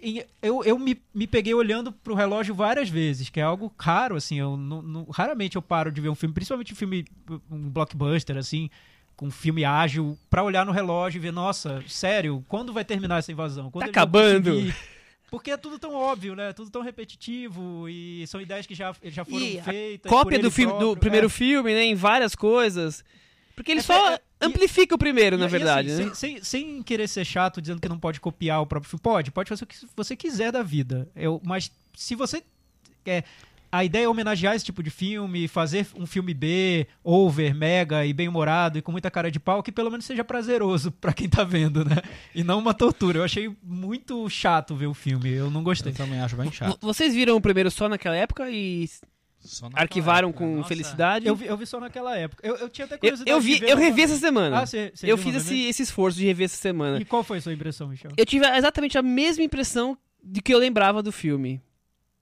E 0.00 0.24
eu, 0.42 0.62
eu 0.62 0.78
me, 0.78 1.00
me 1.14 1.26
peguei 1.26 1.54
olhando 1.54 1.90
pro 1.90 2.14
relógio 2.14 2.54
várias 2.54 2.88
vezes, 2.90 3.30
que 3.30 3.40
é 3.40 3.42
algo 3.42 3.72
raro, 3.78 4.14
assim. 4.14 4.38
Eu 4.38 4.54
não, 4.56 4.82
não- 4.82 5.04
raramente 5.10 5.56
eu 5.56 5.62
paro 5.62 5.90
de 5.90 6.00
ver 6.02 6.10
um 6.10 6.14
filme, 6.14 6.34
principalmente 6.34 6.72
um 6.74 6.76
filme, 6.76 7.06
um 7.50 7.70
blockbuster, 7.70 8.36
assim, 8.36 8.68
com 9.16 9.28
um 9.28 9.30
filme 9.30 9.64
ágil, 9.64 10.18
pra 10.28 10.42
olhar 10.42 10.66
no 10.66 10.72
relógio 10.72 11.18
e 11.18 11.20
ver, 11.22 11.32
nossa, 11.32 11.82
sério, 11.88 12.44
quando 12.46 12.74
vai 12.74 12.84
terminar 12.84 13.20
essa 13.20 13.32
invasão? 13.32 13.70
Quando 13.70 13.84
Tá 13.84 13.90
acabando. 13.90 14.52
Porque 15.30 15.50
é 15.50 15.56
tudo 15.56 15.78
tão 15.78 15.94
óbvio, 15.94 16.36
né? 16.36 16.52
Tudo 16.52 16.70
tão 16.70 16.82
repetitivo 16.82 17.88
e 17.88 18.24
são 18.26 18.40
ideias 18.40 18.66
que 18.66 18.74
já, 18.74 18.94
já 19.04 19.24
foram 19.24 19.44
E 19.44 19.58
a 19.58 19.62
feitas. 19.64 20.10
Cópia 20.10 20.38
do, 20.38 20.50
filme, 20.50 20.72
do 20.74 20.78
próprio. 20.78 21.00
primeiro 21.00 21.26
É. 21.26 21.30
filme, 21.30 21.74
né? 21.74 21.84
Em 21.84 21.94
várias 21.94 22.34
coisas. 22.36 23.02
Porque 23.56 23.72
ele 23.72 23.80
É, 23.80 23.82
só. 23.82 24.12
é, 24.12 24.20
amplifica 24.40 24.94
o 24.94 24.98
primeiro, 24.98 25.34
E- 25.36 25.38
na 25.40 25.46
e 25.46 25.48
verdade, 25.48 25.90
assim, 25.90 26.04
né? 26.04 26.14
sem, 26.14 26.36
sem, 26.36 26.44
sem 26.44 26.82
querer 26.82 27.08
ser 27.08 27.24
chato, 27.24 27.60
dizendo 27.60 27.80
que 27.80 27.88
não 27.88 27.98
pode 27.98 28.20
copiar 28.20 28.60
o 28.60 28.66
próprio 28.66 28.88
filme. 28.90 29.00
Pode, 29.02 29.30
pode 29.32 29.48
fazer 29.48 29.64
o 29.64 29.66
que 29.66 29.76
você 29.96 30.14
quiser 30.14 30.52
da 30.52 30.62
vida. 30.62 31.08
Eu, 31.16 31.40
mas 31.44 31.72
se 31.96 32.14
você 32.14 32.42
quer. 33.02 33.24
A 33.72 33.84
ideia 33.84 34.04
é 34.04 34.08
homenagear 34.08 34.54
esse 34.54 34.64
tipo 34.64 34.80
de 34.82 34.90
filme, 34.90 35.48
fazer 35.48 35.86
um 35.96 36.06
filme 36.06 36.32
B, 36.32 36.86
over, 37.02 37.52
mega 37.54 38.06
e 38.06 38.12
bem-humorado 38.12 38.78
e 38.78 38.82
com 38.82 38.92
muita 38.92 39.10
cara 39.10 39.28
de 39.30 39.40
pau, 39.40 39.60
que 39.62 39.72
pelo 39.72 39.90
menos 39.90 40.06
seja 40.06 40.22
prazeroso 40.22 40.92
pra 40.92 41.12
quem 41.12 41.28
tá 41.28 41.42
vendo, 41.42 41.84
né? 41.84 41.96
E 42.34 42.44
não 42.44 42.58
uma 42.60 42.72
tortura. 42.72 43.18
Eu 43.18 43.24
achei 43.24 43.54
muito 43.62 44.30
chato 44.30 44.74
ver 44.76 44.86
o 44.86 44.94
filme, 44.94 45.30
eu 45.32 45.50
não 45.50 45.64
gostei. 45.64 45.92
Eu 45.92 45.96
também 45.96 46.20
acho 46.20 46.36
bem 46.36 46.50
chato. 46.52 46.78
Vocês 46.80 47.12
viram 47.12 47.36
o 47.36 47.40
primeiro 47.40 47.70
só 47.70 47.88
naquela 47.88 48.16
época 48.16 48.48
e 48.48 48.88
arquivaram 49.74 50.28
época. 50.30 50.44
com 50.44 50.56
Nossa. 50.56 50.68
felicidade? 50.68 51.26
Eu 51.26 51.34
vi, 51.36 51.46
eu 51.46 51.56
vi 51.56 51.66
só 51.66 51.80
naquela 51.80 52.16
época. 52.16 52.46
Eu, 52.46 52.56
eu 52.56 52.68
tinha 52.68 52.84
até 52.84 52.96
Eu, 52.96 52.98
curiosidade 53.00 53.30
eu 53.30 53.40
de 53.40 53.46
vi, 53.46 53.58
ver 53.58 53.70
eu 53.70 53.76
revi 53.76 54.02
essa 54.02 54.16
semana. 54.16 54.60
Ah, 54.60 54.66
você, 54.66 54.92
você 54.94 55.10
eu 55.10 55.16
fiz 55.18 55.34
esse, 55.34 55.66
esse 55.66 55.82
esforço 55.82 56.18
de 56.18 56.26
rever 56.26 56.44
essa 56.46 56.56
semana. 56.56 56.98
E 57.00 57.04
qual 57.04 57.22
foi 57.24 57.38
a 57.38 57.40
sua 57.40 57.52
impressão, 57.52 57.88
Michel? 57.88 58.10
Eu 58.16 58.26
tive 58.26 58.46
exatamente 58.46 58.96
a 58.98 59.02
mesma 59.02 59.42
impressão 59.42 59.96
de 60.22 60.40
que 60.40 60.52
eu 60.52 60.58
lembrava 60.58 61.02
do 61.02 61.12
filme. 61.12 61.60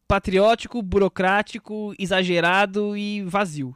Patriótico, 0.07 0.83
burocrático, 0.83 1.95
exagerado 1.99 2.97
e 2.97 3.23
vazio. 3.23 3.75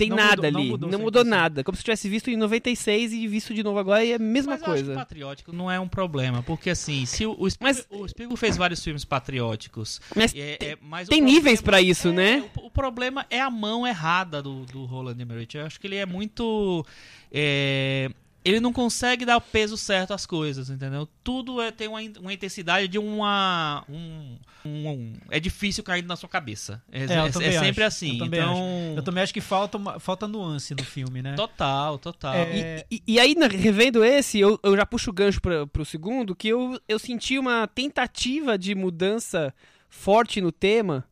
Tem 0.00 0.08
Não 0.08 0.16
nada 0.16 0.36
mudou- 0.36 0.50
não 0.52 0.60
ali. 0.60 0.70
mudou 0.70 0.90
Não 0.90 0.98
mudou 0.98 1.24
nada. 1.24 1.62
Como 1.62 1.76
se 1.76 1.84
tivesse 1.84 2.08
visto 2.08 2.30
em 2.30 2.36
96 2.36 3.12
e 3.12 3.28
visto 3.28 3.52
de 3.52 3.62
novo 3.62 3.78
agora 3.78 4.02
e 4.04 4.12
é 4.12 4.14
a 4.14 4.18
mesma 4.18 4.52
Mas 4.52 4.62
eu 4.62 4.66
acho 4.72 4.84
coisa. 4.84 4.94
patriótico 4.94 5.52
não 5.52 5.70
é 5.70 5.78
um 5.78 5.86
problema, 5.88 6.42
porque 6.42 6.70
assim, 6.70 7.04
se 7.04 7.26
o, 7.26 7.36
o, 7.38 7.50
Spielberg, 7.50 7.84
Mas- 7.90 8.00
o 8.00 8.08
Spielberg 8.08 8.40
fez 8.40 8.56
vários 8.56 8.82
filmes 8.82 9.04
patrióticos, 9.04 10.00
Mas 10.16 10.34
é, 10.34 10.56
é, 10.60 10.78
mas 10.80 11.08
tem 11.08 11.20
níveis 11.20 11.60
pra 11.60 11.82
isso, 11.82 12.08
é, 12.08 12.12
né? 12.12 12.50
O, 12.56 12.66
o 12.66 12.70
problema 12.70 13.26
é 13.28 13.40
a 13.40 13.50
mão 13.50 13.86
errada 13.86 14.42
do, 14.42 14.64
do 14.64 14.84
Roland 14.86 15.20
Emmerich. 15.20 15.56
Eu 15.56 15.66
acho 15.66 15.78
que 15.78 15.86
ele 15.86 15.96
é 15.96 16.06
muito. 16.06 16.84
é, 17.30 18.10
ele 18.50 18.60
não 18.60 18.72
consegue 18.72 19.24
dar 19.24 19.36
o 19.36 19.40
peso 19.40 19.76
certo 19.76 20.12
às 20.12 20.26
coisas, 20.26 20.68
entendeu? 20.70 21.08
Tudo 21.24 21.60
é, 21.60 21.70
tem 21.70 21.88
uma, 21.88 22.00
uma 22.20 22.32
intensidade 22.32 22.88
de 22.88 22.98
uma. 22.98 23.84
Um, 23.88 24.38
um- 24.64 24.88
um 24.90 25.12
edifício 25.30 25.82
caindo 25.82 26.06
na 26.06 26.16
sua 26.16 26.28
cabeça. 26.28 26.82
É, 26.92 27.00
É, 27.00 27.04
é- 27.04 27.48
é 27.48 27.58
sempre 27.60 27.82
acho. 27.84 27.96
assim. 27.96 28.12
Eu 28.12 28.18
também 28.24 28.40
então. 28.40 28.94
Eu 28.96 29.02
também 29.02 29.22
acho 29.22 29.32
que 29.32 29.40
falta, 29.40 29.78
uma- 29.78 29.98
falta 30.00 30.26
nuance 30.28 30.74
no 30.74 30.84
filme, 30.84 31.22
né? 31.22 31.34
Total, 31.34 31.98
total. 31.98 32.34
É, 32.34 32.84
E, 32.90 33.02
e 33.06 33.18
aí, 33.20 33.34
na- 33.34 33.46
revendo 33.46 34.04
esse, 34.04 34.38
eu, 34.38 34.58
eu 34.62 34.76
já 34.76 34.84
puxo 34.84 35.10
o 35.10 35.12
gancho 35.12 35.40
pra, 35.40 35.66
pro 35.66 35.84
segundo, 35.84 36.34
que 36.36 36.48
eu, 36.48 36.78
eu 36.88 36.98
senti 36.98 37.38
uma 37.38 37.66
tentativa 37.66 38.58
de 38.58 38.74
mudança 38.74 39.54
forte 39.88 40.40
no 40.40 40.52
tema, 40.52 41.04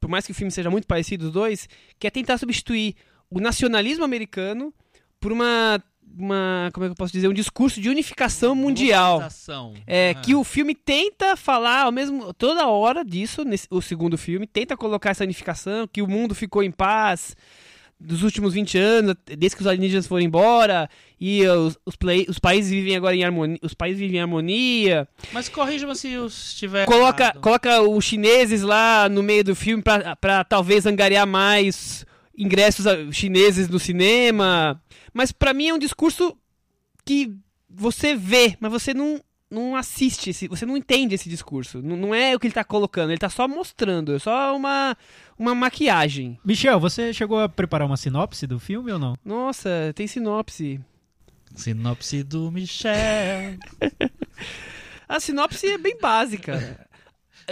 por 0.00 0.08
mais 0.08 0.24
que 0.26 0.32
o 0.32 0.34
filme 0.34 0.50
seja 0.50 0.70
muito 0.70 0.86
parecido 0.86 1.26
os 1.26 1.32
dois, 1.32 1.68
que 1.98 2.06
é 2.06 2.10
tentar 2.10 2.38
substituir 2.38 2.94
o 3.30 3.40
nacionalismo 3.40 4.04
americano 4.04 4.72
por 5.20 5.32
uma, 5.32 5.82
uma 6.16 6.70
como 6.72 6.84
é 6.84 6.88
que 6.88 6.92
eu 6.92 6.96
posso 6.96 7.12
dizer, 7.12 7.28
um 7.28 7.32
discurso 7.32 7.80
de 7.80 7.88
unificação 7.88 8.54
mundial. 8.54 9.22
É, 9.86 10.10
Ah. 10.16 10.20
que 10.20 10.34
o 10.34 10.44
filme 10.44 10.74
tenta 10.74 11.36
falar 11.36 11.82
ao 11.84 11.92
mesmo 11.92 12.32
toda 12.34 12.66
hora 12.68 13.04
disso, 13.04 13.44
nesse, 13.44 13.66
o 13.70 13.80
segundo 13.80 14.18
filme, 14.18 14.46
tenta 14.46 14.76
colocar 14.76 15.10
essa 15.10 15.24
unificação, 15.24 15.86
que 15.90 16.02
o 16.02 16.06
mundo 16.08 16.34
ficou 16.34 16.62
em 16.62 16.70
paz 16.70 17.34
dos 18.04 18.24
últimos 18.24 18.54
20 18.54 18.76
anos, 18.78 19.14
desde 19.24 19.54
que 19.54 19.62
os 19.62 19.66
alienígenas 19.68 20.08
foram 20.08 20.24
embora, 20.24 20.90
e 21.20 21.46
os, 21.46 21.78
os, 21.86 21.94
play- 21.94 22.26
os 22.28 22.36
países 22.36 22.68
vivem 22.68 22.96
agora 22.96 23.14
em 23.14 23.22
harmonia, 23.22 23.58
os 23.62 23.74
países 23.74 24.00
vivem 24.00 24.16
em 24.16 24.20
harmonia. 24.20 25.06
Mas 25.32 25.48
corrija-me 25.48 25.94
se 25.94 26.08
eu 26.08 26.26
estiver. 26.26 26.84
Coloca, 26.84 27.22
errado. 27.22 27.40
coloca 27.40 27.80
os 27.80 28.04
chineses 28.04 28.62
lá 28.62 29.08
no 29.08 29.22
meio 29.22 29.44
do 29.44 29.54
filme 29.54 29.84
pra 30.20 30.42
talvez 30.42 30.84
angariar 30.84 31.28
mais 31.28 32.04
ingressos 32.36 32.84
chineses 33.12 33.68
no 33.68 33.78
cinema. 33.78 34.82
Mas 35.12 35.32
pra 35.32 35.52
mim 35.54 35.68
é 35.68 35.74
um 35.74 35.78
discurso 35.78 36.36
que 37.04 37.34
você 37.68 38.14
vê, 38.14 38.56
mas 38.60 38.70
você 38.70 38.92
não, 38.94 39.20
não 39.50 39.74
assiste, 39.76 40.30
esse, 40.30 40.48
você 40.48 40.64
não 40.66 40.76
entende 40.76 41.14
esse 41.14 41.28
discurso. 41.28 41.82
Não, 41.82 41.96
não 41.96 42.14
é 42.14 42.34
o 42.34 42.40
que 42.40 42.46
ele 42.46 42.54
tá 42.54 42.64
colocando, 42.64 43.10
ele 43.10 43.18
tá 43.18 43.28
só 43.30 43.46
mostrando, 43.48 44.14
é 44.14 44.18
só 44.18 44.54
uma, 44.56 44.96
uma 45.38 45.54
maquiagem. 45.54 46.38
Michel, 46.44 46.78
você 46.80 47.12
chegou 47.12 47.40
a 47.40 47.48
preparar 47.48 47.86
uma 47.86 47.96
sinopse 47.96 48.46
do 48.46 48.58
filme 48.58 48.92
ou 48.92 48.98
não? 48.98 49.16
Nossa, 49.24 49.92
tem 49.94 50.06
sinopse. 50.06 50.80
Sinopse 51.54 52.22
do 52.22 52.50
Michel. 52.50 53.58
A 55.08 55.20
sinopse 55.20 55.66
é 55.66 55.76
bem 55.76 55.98
básica. 56.00 56.88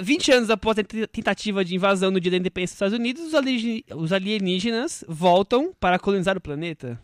20 0.00 0.32
anos 0.32 0.50
após 0.50 0.78
a 0.78 0.84
tentativa 0.84 1.62
de 1.64 1.74
invasão 1.74 2.10
no 2.10 2.20
dia 2.20 2.30
da 2.30 2.36
independência 2.38 2.72
dos 2.72 2.76
Estados 2.76 2.98
Unidos, 2.98 3.22
os 3.26 3.34
alienígenas- 3.34 3.84
os 4.02 4.12
alienígenas 4.12 5.04
voltam 5.06 5.74
para 5.78 5.98
colonizar 5.98 6.36
o 6.36 6.40
planeta. 6.40 6.98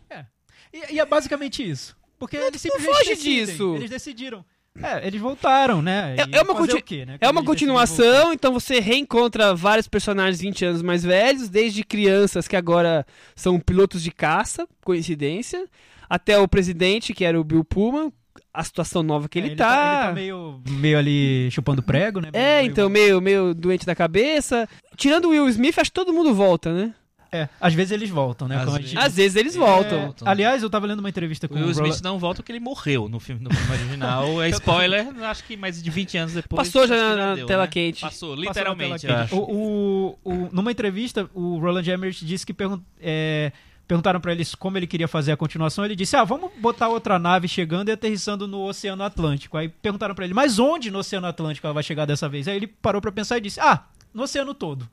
E, 0.89 0.95
e 0.95 0.99
é 0.99 1.05
basicamente 1.05 1.67
isso. 1.67 1.95
Porque 2.19 2.35
eles 2.37 2.61
simplesmente 2.61 2.93
foge 2.95 3.09
decidem. 3.09 3.45
disso. 3.45 3.75
Eles 3.75 3.89
decidiram. 3.89 4.43
É, 4.81 5.05
eles 5.07 5.19
voltaram, 5.19 5.81
né? 5.81 6.15
É- 6.17 6.25
E 6.29 6.35
é 6.35 6.41
uma 6.41 6.53
fazer 6.53 6.71
conti- 6.73 6.81
o 6.81 6.83
quê, 6.83 7.03
né? 7.05 7.17
É 7.19 7.27
uma 7.29 7.39
eles 7.41 7.47
continuação, 7.47 8.31
então 8.31 8.53
você 8.53 8.79
reencontra 8.79 9.55
vários 9.55 9.87
personagens 9.87 10.39
20 10.39 10.65
anos 10.65 10.81
mais 10.83 11.03
velhos, 11.03 11.49
desde 11.49 11.83
crianças 11.83 12.47
que 12.47 12.55
agora 12.55 13.03
são 13.35 13.59
pilotos 13.59 14.03
de 14.03 14.11
caça, 14.11 14.67
coincidência, 14.83 15.65
até 16.07 16.37
o 16.37 16.47
presidente, 16.47 17.11
que 17.13 17.25
era 17.25 17.39
o 17.39 17.43
Bill 17.43 17.63
Pullman, 17.63 18.13
a 18.53 18.63
situação 18.63 19.01
nova 19.01 19.27
que 19.27 19.39
É, 19.39 19.41
ele, 19.41 19.47
Ele 19.49 19.55
tá. 19.55 20.07
tá 20.07 20.13
meio, 20.13 20.61
meio 20.69 20.97
ali 20.99 21.49
chupando 21.51 21.81
prego, 21.81 22.19
né? 22.19 22.29
É, 22.33 22.59
Meio- 22.61 22.71
então, 22.71 22.87
meio, 22.87 23.19
meio 23.19 23.55
doente 23.55 23.83
da 23.85 23.95
cabeça. 23.95 24.69
Tirando 24.95 25.25
o 25.25 25.29
Will 25.29 25.49
Smith, 25.49 25.77
acho 25.79 25.89
que 25.89 25.95
todo 25.95 26.13
mundo 26.13 26.35
volta, 26.35 26.71
né? 26.71 26.93
É, 27.31 27.49
às 27.59 27.73
vezes 27.73 27.91
eles 27.91 28.09
voltam, 28.09 28.47
né? 28.47 28.57
Às 28.57 28.65
vezes. 28.73 28.89
gente- 28.91 28.97
Às 28.99 29.15
vezes 29.15 29.35
eles 29.35 29.55
É, 29.55 29.59
voltam. 29.59 30.13
aliás, 30.25 30.63
eu 30.63 30.69
tava 30.69 30.87
lendo 30.87 30.99
uma 30.99 31.09
entrevista 31.09 31.45
O 31.45 31.49
com 31.49 31.55
Will 31.55 31.67
o 31.67 31.71
Smith 31.71 31.87
Roland... 31.87 32.01
não 32.03 32.19
volta 32.19 32.41
porque 32.41 32.51
ele 32.51 32.59
morreu 32.59 33.09
no 33.09 33.19
filme, 33.19 33.43
no 33.43 33.53
filme 33.53 33.71
original. 33.73 34.41
É 34.41 34.49
spoiler, 34.51 35.07
acho 35.25 35.43
que 35.43 35.57
mais 35.57 35.81
de 35.81 35.89
20 35.89 36.17
anos 36.17 36.33
depois. 36.33 36.67
Passou 36.67 36.87
já 36.87 37.15
na 37.15 37.35
deu, 37.35 37.45
tela 37.45 37.63
né? 37.63 37.69
quente. 37.69 38.01
Passou, 38.01 38.29
Passou 38.29 38.35
na 38.43 38.49
literalmente, 38.49 39.01
tela 39.07 39.13
eu 39.13 39.27
quente. 39.27 39.33
acho. 39.33 39.41
O, 39.41 40.17
o- 40.23 40.31
o- 40.31 40.49
numa 40.51 40.71
entrevista, 40.71 41.29
o 41.33 41.57
Roland 41.59 41.83
Emmerich 41.91 42.25
disse 42.25 42.45
que 42.45 42.53
pergun- 42.53 42.81
é, 43.01 43.51
perguntaram 43.87 44.19
pra 44.19 44.31
eles 44.33 44.53
como 44.55 44.77
ele 44.77 44.85
queria 44.87 45.07
fazer 45.07 45.31
a 45.31 45.37
continuação. 45.37 45.85
Ele 45.85 45.95
disse: 45.95 46.15
Ah, 46.15 46.23
vamos 46.23 46.51
botar 46.59 46.89
outra 46.89 47.17
nave 47.17 47.47
chegando 47.47 47.89
e 47.89 47.91
aterrissando 47.91 48.47
no 48.47 48.61
Oceano 48.65 49.03
Atlântico. 49.03 49.57
Aí 49.57 49.69
perguntaram 49.69 50.13
pra 50.15 50.25
ele: 50.25 50.33
Mas 50.33 50.59
onde 50.59 50.91
no 50.91 50.99
Oceano 50.99 51.27
Atlântico 51.27 51.65
ela 51.67 51.73
vai 51.73 51.83
chegar 51.83 52.05
dessa 52.05 52.27
vez? 52.27 52.47
Aí 52.47 52.55
ele 52.55 52.67
parou 52.67 53.01
pra 53.01 53.11
pensar 53.11 53.37
e 53.37 53.41
disse: 53.41 53.59
Ah, 53.59 53.83
no 54.17 54.23
oceano 54.23 54.55
todo. 54.55 54.89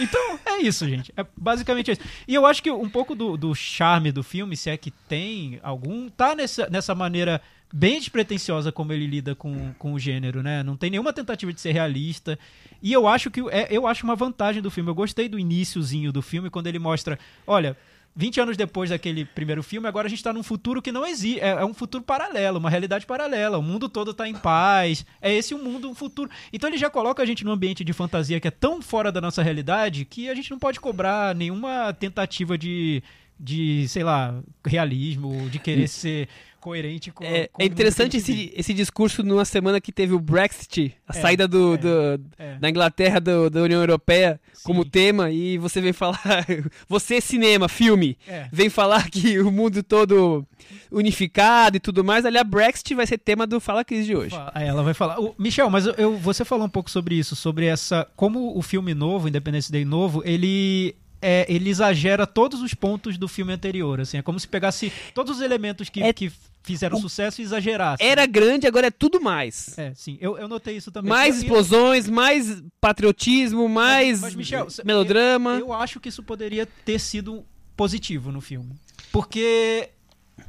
Então, 0.00 0.38
é 0.46 0.62
isso, 0.62 0.88
gente. 0.88 1.12
É 1.14 1.26
basicamente 1.36 1.90
isso. 1.90 2.00
E 2.26 2.34
eu 2.34 2.46
acho 2.46 2.62
que 2.62 2.70
um 2.70 2.88
pouco 2.88 3.14
do, 3.14 3.36
do 3.36 3.54
charme 3.54 4.10
do 4.10 4.22
filme, 4.22 4.56
se 4.56 4.70
é 4.70 4.78
que 4.78 4.90
tem 4.90 5.60
algum, 5.62 6.08
tá 6.08 6.34
nessa, 6.34 6.70
nessa 6.70 6.94
maneira 6.94 7.42
bem 7.70 7.98
despretensiosa 7.98 8.72
como 8.72 8.90
ele 8.94 9.06
lida 9.06 9.34
com, 9.34 9.74
com 9.74 9.92
o 9.92 9.98
gênero, 9.98 10.42
né? 10.42 10.62
Não 10.62 10.74
tem 10.74 10.88
nenhuma 10.88 11.12
tentativa 11.12 11.52
de 11.52 11.60
ser 11.60 11.72
realista. 11.72 12.38
E 12.82 12.90
eu 12.94 13.06
acho 13.06 13.30
que 13.30 13.40
é, 13.50 13.68
eu 13.70 13.86
acho 13.86 14.04
uma 14.04 14.16
vantagem 14.16 14.62
do 14.62 14.70
filme. 14.70 14.88
Eu 14.88 14.94
gostei 14.94 15.28
do 15.28 15.38
iníciozinho 15.38 16.10
do 16.10 16.22
filme, 16.22 16.48
quando 16.48 16.66
ele 16.66 16.78
mostra, 16.78 17.18
olha. 17.46 17.76
20 18.14 18.40
anos 18.40 18.56
depois 18.56 18.90
daquele 18.90 19.24
primeiro 19.24 19.62
filme, 19.62 19.88
agora 19.88 20.06
a 20.06 20.10
gente 20.10 20.18
está 20.18 20.32
num 20.32 20.42
futuro 20.42 20.82
que 20.82 20.92
não 20.92 21.06
existe. 21.06 21.40
É, 21.40 21.48
é 21.48 21.64
um 21.64 21.72
futuro 21.72 22.04
paralelo, 22.04 22.58
uma 22.58 22.68
realidade 22.68 23.06
paralela. 23.06 23.58
O 23.58 23.62
mundo 23.62 23.88
todo 23.88 24.10
está 24.10 24.28
em 24.28 24.34
paz. 24.34 25.06
É 25.20 25.32
esse 25.32 25.54
o 25.54 25.58
mundo, 25.58 25.88
um 25.88 25.94
futuro. 25.94 26.30
Então 26.52 26.68
ele 26.68 26.76
já 26.76 26.90
coloca 26.90 27.22
a 27.22 27.26
gente 27.26 27.44
num 27.44 27.52
ambiente 27.52 27.82
de 27.82 27.92
fantasia 27.92 28.38
que 28.38 28.48
é 28.48 28.50
tão 28.50 28.82
fora 28.82 29.10
da 29.10 29.20
nossa 29.20 29.42
realidade 29.42 30.04
que 30.04 30.28
a 30.28 30.34
gente 30.34 30.50
não 30.50 30.58
pode 30.58 30.78
cobrar 30.78 31.34
nenhuma 31.34 31.92
tentativa 31.94 32.58
de, 32.58 33.02
de 33.40 33.88
sei 33.88 34.04
lá, 34.04 34.42
realismo, 34.64 35.48
de 35.48 35.58
querer 35.58 35.88
ser 35.88 36.28
coerente 36.62 37.10
com. 37.10 37.24
É, 37.24 37.48
com 37.48 37.60
é 37.60 37.64
o 37.64 37.68
mundo 37.68 37.72
interessante 37.72 38.16
esse, 38.16 38.52
esse 38.56 38.72
discurso 38.72 39.22
numa 39.24 39.44
semana 39.44 39.80
que 39.80 39.90
teve 39.90 40.14
o 40.14 40.20
Brexit, 40.20 40.94
a 41.08 41.16
É, 41.18 41.20
saída 41.20 41.48
do, 41.48 41.74
é, 41.74 41.76
do- 41.76 42.20
É. 42.38 42.54
da 42.58 42.70
Inglaterra 42.70 43.20
do- 43.20 43.50
da 43.50 43.62
União 43.62 43.80
Europeia 43.80 44.40
como 44.62 44.84
Sim. 44.84 44.90
tema, 44.90 45.30
e 45.30 45.58
você 45.58 45.80
vem 45.80 45.92
falar, 45.92 46.18
você 46.88 47.20
cinema, 47.20 47.68
filme, 47.68 48.16
É. 48.28 48.46
vem 48.52 48.68
falar 48.70 49.10
que 49.10 49.40
o 49.40 49.50
mundo 49.50 49.82
todo 49.82 50.46
unificado 50.90 51.76
e 51.76 51.80
tudo 51.80 52.04
mais, 52.04 52.24
ali 52.24 52.38
a 52.38 52.44
Brexit 52.44 52.94
vai 52.94 53.06
ser 53.06 53.18
tema 53.18 53.46
do 53.46 53.60
Fala 53.60 53.84
Cris 53.84 54.06
de 54.06 54.14
hoje. 54.14 54.34
Ela 54.54 54.82
vai 54.82 54.94
falar. 54.94 55.18
O- 55.20 55.34
Michel, 55.38 55.68
mas 55.68 55.86
eu, 55.86 55.94
eu- 55.94 56.16
você 56.16 56.44
falou 56.44 56.66
um 56.66 56.70
pouco 56.70 56.90
sobre 56.90 57.16
isso, 57.16 57.34
sobre 57.34 57.66
essa. 57.66 58.06
Como 58.16 58.56
o 58.56 58.62
filme 58.62 58.94
novo, 58.94 59.28
Independence 59.28 59.70
Day 59.70 59.84
novo, 59.84 60.22
ele. 60.24 60.94
É, 61.24 61.46
ele 61.48 61.70
exagera 61.70 62.26
todos 62.26 62.60
os 62.62 62.74
pontos 62.74 63.16
do 63.16 63.28
filme 63.28 63.52
anterior, 63.52 64.00
assim, 64.00 64.18
é 64.18 64.22
como 64.22 64.40
se 64.40 64.48
pegasse 64.48 64.92
todos 65.14 65.36
os 65.36 65.40
elementos 65.40 65.88
que, 65.88 66.02
É- 66.02 66.12
que 66.12 66.32
fizeram 66.62 66.98
sucesso 66.98 67.40
e 67.40 67.44
exagerasse. 67.44 68.02
Era 68.02 68.24
grande, 68.26 68.66
agora 68.66 68.86
é 68.86 68.90
tudo 68.90 69.20
mais. 69.20 69.76
É, 69.78 69.92
sim, 69.94 70.16
eu, 70.20 70.38
eu 70.38 70.46
notei 70.48 70.76
isso 70.76 70.90
também. 70.92 71.08
Mais 71.08 71.36
Eu- 71.36 71.40
eu- 71.40 71.42
explosões, 71.44 72.08
mais 72.08 72.62
patriotismo, 72.80 73.68
mais 73.68 74.20
mas, 74.20 74.34
Michel, 74.34 74.70
cê- 74.70 74.82
melodrama. 74.84 75.58
Eu 75.58 75.72
acho 75.72 75.98
que 76.00 76.08
isso 76.08 76.22
poderia 76.22 76.66
ter 76.84 76.98
sido 76.98 77.44
positivo 77.76 78.30
no 78.30 78.40
filme. 78.40 78.74
Porque 79.10 79.88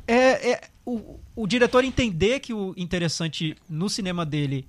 é, 0.08 0.52
é 0.52 0.62
o, 0.86 1.20
o 1.36 1.48
diretor 1.48 1.84
entender 1.84 2.40
que 2.40 2.54
o 2.54 2.74
interessante 2.78 3.56
no 3.70 3.90
cinema 3.90 4.26
dele 4.26 4.68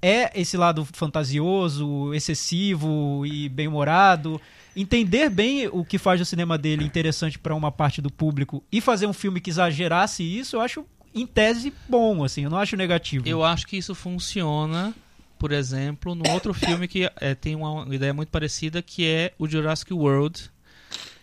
é 0.00 0.32
esse 0.40 0.56
lado 0.56 0.84
fantasioso, 0.92 2.12
excessivo 2.12 3.24
e 3.24 3.48
bem-humorado. 3.48 4.40
Entender 4.76 5.28
bem 5.28 5.68
o 5.68 5.84
que 5.84 5.98
faz 5.98 6.20
o 6.20 6.24
cinema 6.24 6.56
dele 6.56 6.84
interessante 6.84 7.38
para 7.38 7.54
uma 7.54 7.70
parte 7.70 8.00
do 8.00 8.10
público 8.10 8.62
e 8.70 8.80
fazer 8.80 9.06
um 9.06 9.12
filme 9.12 9.40
que 9.40 9.50
exagerasse 9.50 10.22
isso, 10.22 10.56
eu 10.56 10.60
acho 10.60 10.84
em 11.14 11.26
tese 11.26 11.72
bom, 11.88 12.24
assim, 12.24 12.44
eu 12.44 12.50
não 12.50 12.58
acho 12.58 12.76
negativo. 12.76 13.28
Eu 13.28 13.44
acho 13.44 13.66
que 13.66 13.76
isso 13.76 13.94
funciona, 13.94 14.94
por 15.38 15.52
exemplo, 15.52 16.14
no 16.14 16.28
outro 16.30 16.54
filme 16.54 16.88
que 16.88 17.10
é, 17.20 17.34
tem 17.34 17.54
uma 17.54 17.86
ideia 17.94 18.14
muito 18.14 18.30
parecida, 18.30 18.80
que 18.80 19.06
é 19.06 19.32
o 19.38 19.46
Jurassic 19.46 19.92
World, 19.92 20.50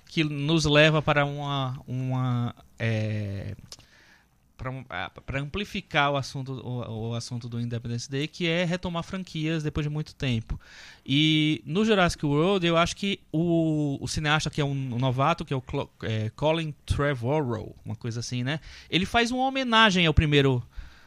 que 0.05 0.23
nos 0.23 0.65
leva 0.65 1.01
para 1.01 1.25
uma, 1.25 1.79
uma 1.88 2.55
é, 2.77 3.55
para 4.60 5.39
amplificar 5.39 6.12
o 6.12 6.17
assunto, 6.17 6.52
o, 6.52 7.10
o, 7.10 7.13
assunto 7.15 7.48
do 7.48 7.62
Independence 7.62 8.10
Day, 8.10 8.28
que 8.28 8.48
é 8.48 8.65
retomar 8.65 9.04
franquias 9.04 9.63
depois 9.63 9.86
de 9.86 9.89
muito 9.89 10.13
tempo. 10.13 10.60
E 11.06 11.62
no 11.65 11.86
Jurassic 11.86 12.26
World, 12.26 12.67
eu 12.67 12.76
acho 12.76 12.95
que 12.95 13.22
o, 13.32 13.98
o 14.02 14.08
cineasta 14.08 14.50
que 14.50 14.60
é 14.60 14.65
um, 14.65 14.72
um 14.72 15.00
novato, 15.00 15.45
que 15.45 15.54
é 15.54 15.58
o 15.58 15.63
é, 16.04 16.30
Colin 16.36 16.74
Trevorrow, 16.86 17.76
uma 17.86 17.95
coisa 17.95 18.19
assim, 18.19 18.43
né? 18.43 18.60
Ele 18.89 19.06
faz 19.06 19.32
uma 19.32 19.45
homenagem 19.45 20.06
ao 20.06 20.13
primeiro 20.13 20.62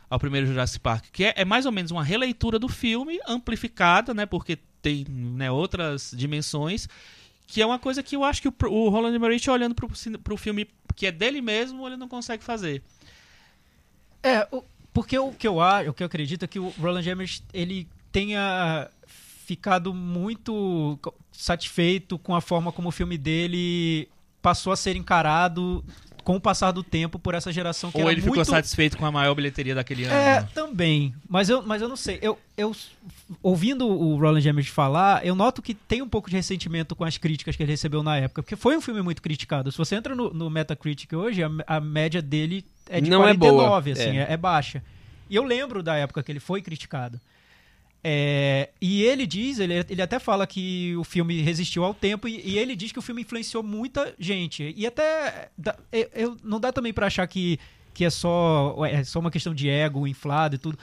ao 0.09 0.19
primeiro 0.19 0.47
Jurassic 0.47 0.79
Park, 0.81 1.07
que 1.11 1.25
é, 1.25 1.35
é 1.37 1.45
mais 1.45 1.65
ou 1.65 1.73
menos 1.73 1.91
uma 1.91 2.05
releitura 2.05 2.59
do 2.59 2.69
filme, 2.69 3.19
amplificada, 3.27 4.13
né? 4.13 4.27
Porque 4.27 4.59
tem 4.83 5.07
né, 5.09 5.51
outras 5.51 6.13
dimensões 6.15 6.89
que 7.47 7.61
é 7.61 7.67
uma 7.67 7.79
coisa 7.79 8.03
que 8.03 8.17
eu 8.17 8.25
acho 8.25 8.41
que 8.41 8.49
o, 8.49 8.55
o 8.69 8.89
Roland 8.89 9.15
Emmerich 9.15 9.51
olhando 9.51 9.75
para 9.75 10.35
o 10.35 10.37
filme 10.39 10.67
que 10.97 11.07
é 11.07 11.13
dele 11.13 11.43
mesmo, 11.43 11.87
ele 11.87 11.99
não 11.99 12.09
consegue 12.09 12.43
fazer. 12.43 12.83
É, 14.23 14.47
o, 14.51 14.63
porque 14.93 15.19
o 15.19 15.33
que 15.33 15.49
eu 15.49 15.61
acho, 15.61 15.91
o 15.91 15.95
que 15.95 16.03
eu 16.03 16.07
acredito 16.07 16.45
é 16.45 16.49
que 16.49 16.59
o 16.59 16.69
Roland 16.81 17.09
Emmerich 17.09 17.43
ele 17.53 17.89
tenha 18.11 18.89
ficado 19.07 19.93
muito 19.93 20.99
satisfeito 21.33 22.19
com 22.19 22.35
a 22.35 22.41
forma 22.41 22.71
como 22.71 22.89
o 22.89 22.93
filme 22.93 23.19
dele 23.19 24.09
passou 24.41 24.73
a 24.73 24.77
ser 24.77 24.97
encarado 24.97 25.85
com 26.23 26.37
o 26.37 26.41
passar 26.41 26.71
do 26.71 26.83
tempo 26.83 27.19
por 27.19 27.35
essa 27.35 27.53
geração 27.53 27.91
que 27.91 28.01
Ou 28.01 28.11
ele 28.11 28.21
muito... 28.21 28.33
ficou 28.33 28.45
satisfeito 28.45 28.97
com 28.97 29.05
a 29.05 29.11
maior 29.11 29.35
bilheteria 29.35 29.75
daquele 29.75 30.05
ano. 30.05 30.15
É, 30.15 30.43
também. 30.55 31.15
Mas 31.29 31.49
eu, 31.49 31.63
mas 31.63 31.83
eu 31.83 31.89
não 31.89 31.97
sei. 31.97 32.19
Eu, 32.23 32.39
eu, 32.57 32.75
ouvindo 33.43 33.87
o 33.87 34.17
Roland 34.17 34.49
Emmerich 34.49 34.71
falar, 34.71 35.25
eu 35.27 35.35
noto 35.35 35.61
que 35.61 35.75
tem 35.75 36.01
um 36.01 36.09
pouco 36.09 36.31
de 36.31 36.37
ressentimento 36.37 36.95
com 36.95 37.05
as 37.05 37.19
críticas 37.19 37.57
que 37.57 37.63
ele 37.63 37.73
recebeu 37.73 38.03
na 38.03 38.17
época. 38.17 38.43
Porque 38.43 38.57
foi 38.57 38.77
um 38.77 38.81
filme 38.81 39.03
muito 39.03 39.21
criticado. 39.21 39.73
Se 39.73 39.79
você 39.79 39.97
entra 39.97 40.15
no, 40.15 40.33
no 40.33 40.49
Metacritic 40.49 41.13
hoje, 41.13 41.43
a, 41.43 41.51
a 41.67 41.81
média 41.81 42.23
dele 42.23 42.65
é 42.89 43.01
de 43.01 43.11
não 43.11 43.21
49, 43.21 43.91
é 43.91 43.95
boa. 43.95 44.05
assim, 44.07 44.19
É. 44.19 44.23
é. 44.23 44.33
é 44.33 44.37
baixa. 44.37 44.83
E 45.31 45.37
eu 45.37 45.45
lembro 45.45 45.83
da 45.83 45.97
época 45.97 46.23
que 46.23 46.31
ele 46.33 46.41
foi 46.41 46.61
criticado. 46.63 47.21
É, 48.05 48.71
e 48.81 49.03
ele 49.05 49.27
diz, 49.27 49.61
ele, 49.61 49.75
ele 49.89 50.03
até 50.03 50.19
fala 50.19 50.45
que 50.47 50.95
o 50.97 51.05
filme 51.05 51.41
resistiu 51.41 51.85
ao 51.85 51.95
tempo 51.95 52.27
e, 52.27 52.41
e 52.45 52.59
ele 52.59 52.75
diz 52.75 52.91
que 52.91 52.99
o 52.99 53.03
filme 53.03 53.23
influenciou 53.23 53.63
muita 53.63 54.13
gente. 54.19 54.75
E 54.77 54.85
até 54.87 55.51
dá- 55.57 55.77
eu, 55.93 56.11
eu- 56.15 56.37
não 56.43 56.59
dá 56.59 56.73
também 56.73 56.93
pra 56.93 57.07
achar 57.07 57.27
que, 57.29 57.61
que 57.95 58.05
é, 58.05 58.11
só, 58.11 58.75
é 58.87 59.05
só 59.05 59.21
uma 59.21 59.31
questão 59.31 59.55
de 59.55 59.69
ego 59.69 60.07
inflado 60.07 60.57
e 60.57 60.59
tudo. 60.59 60.77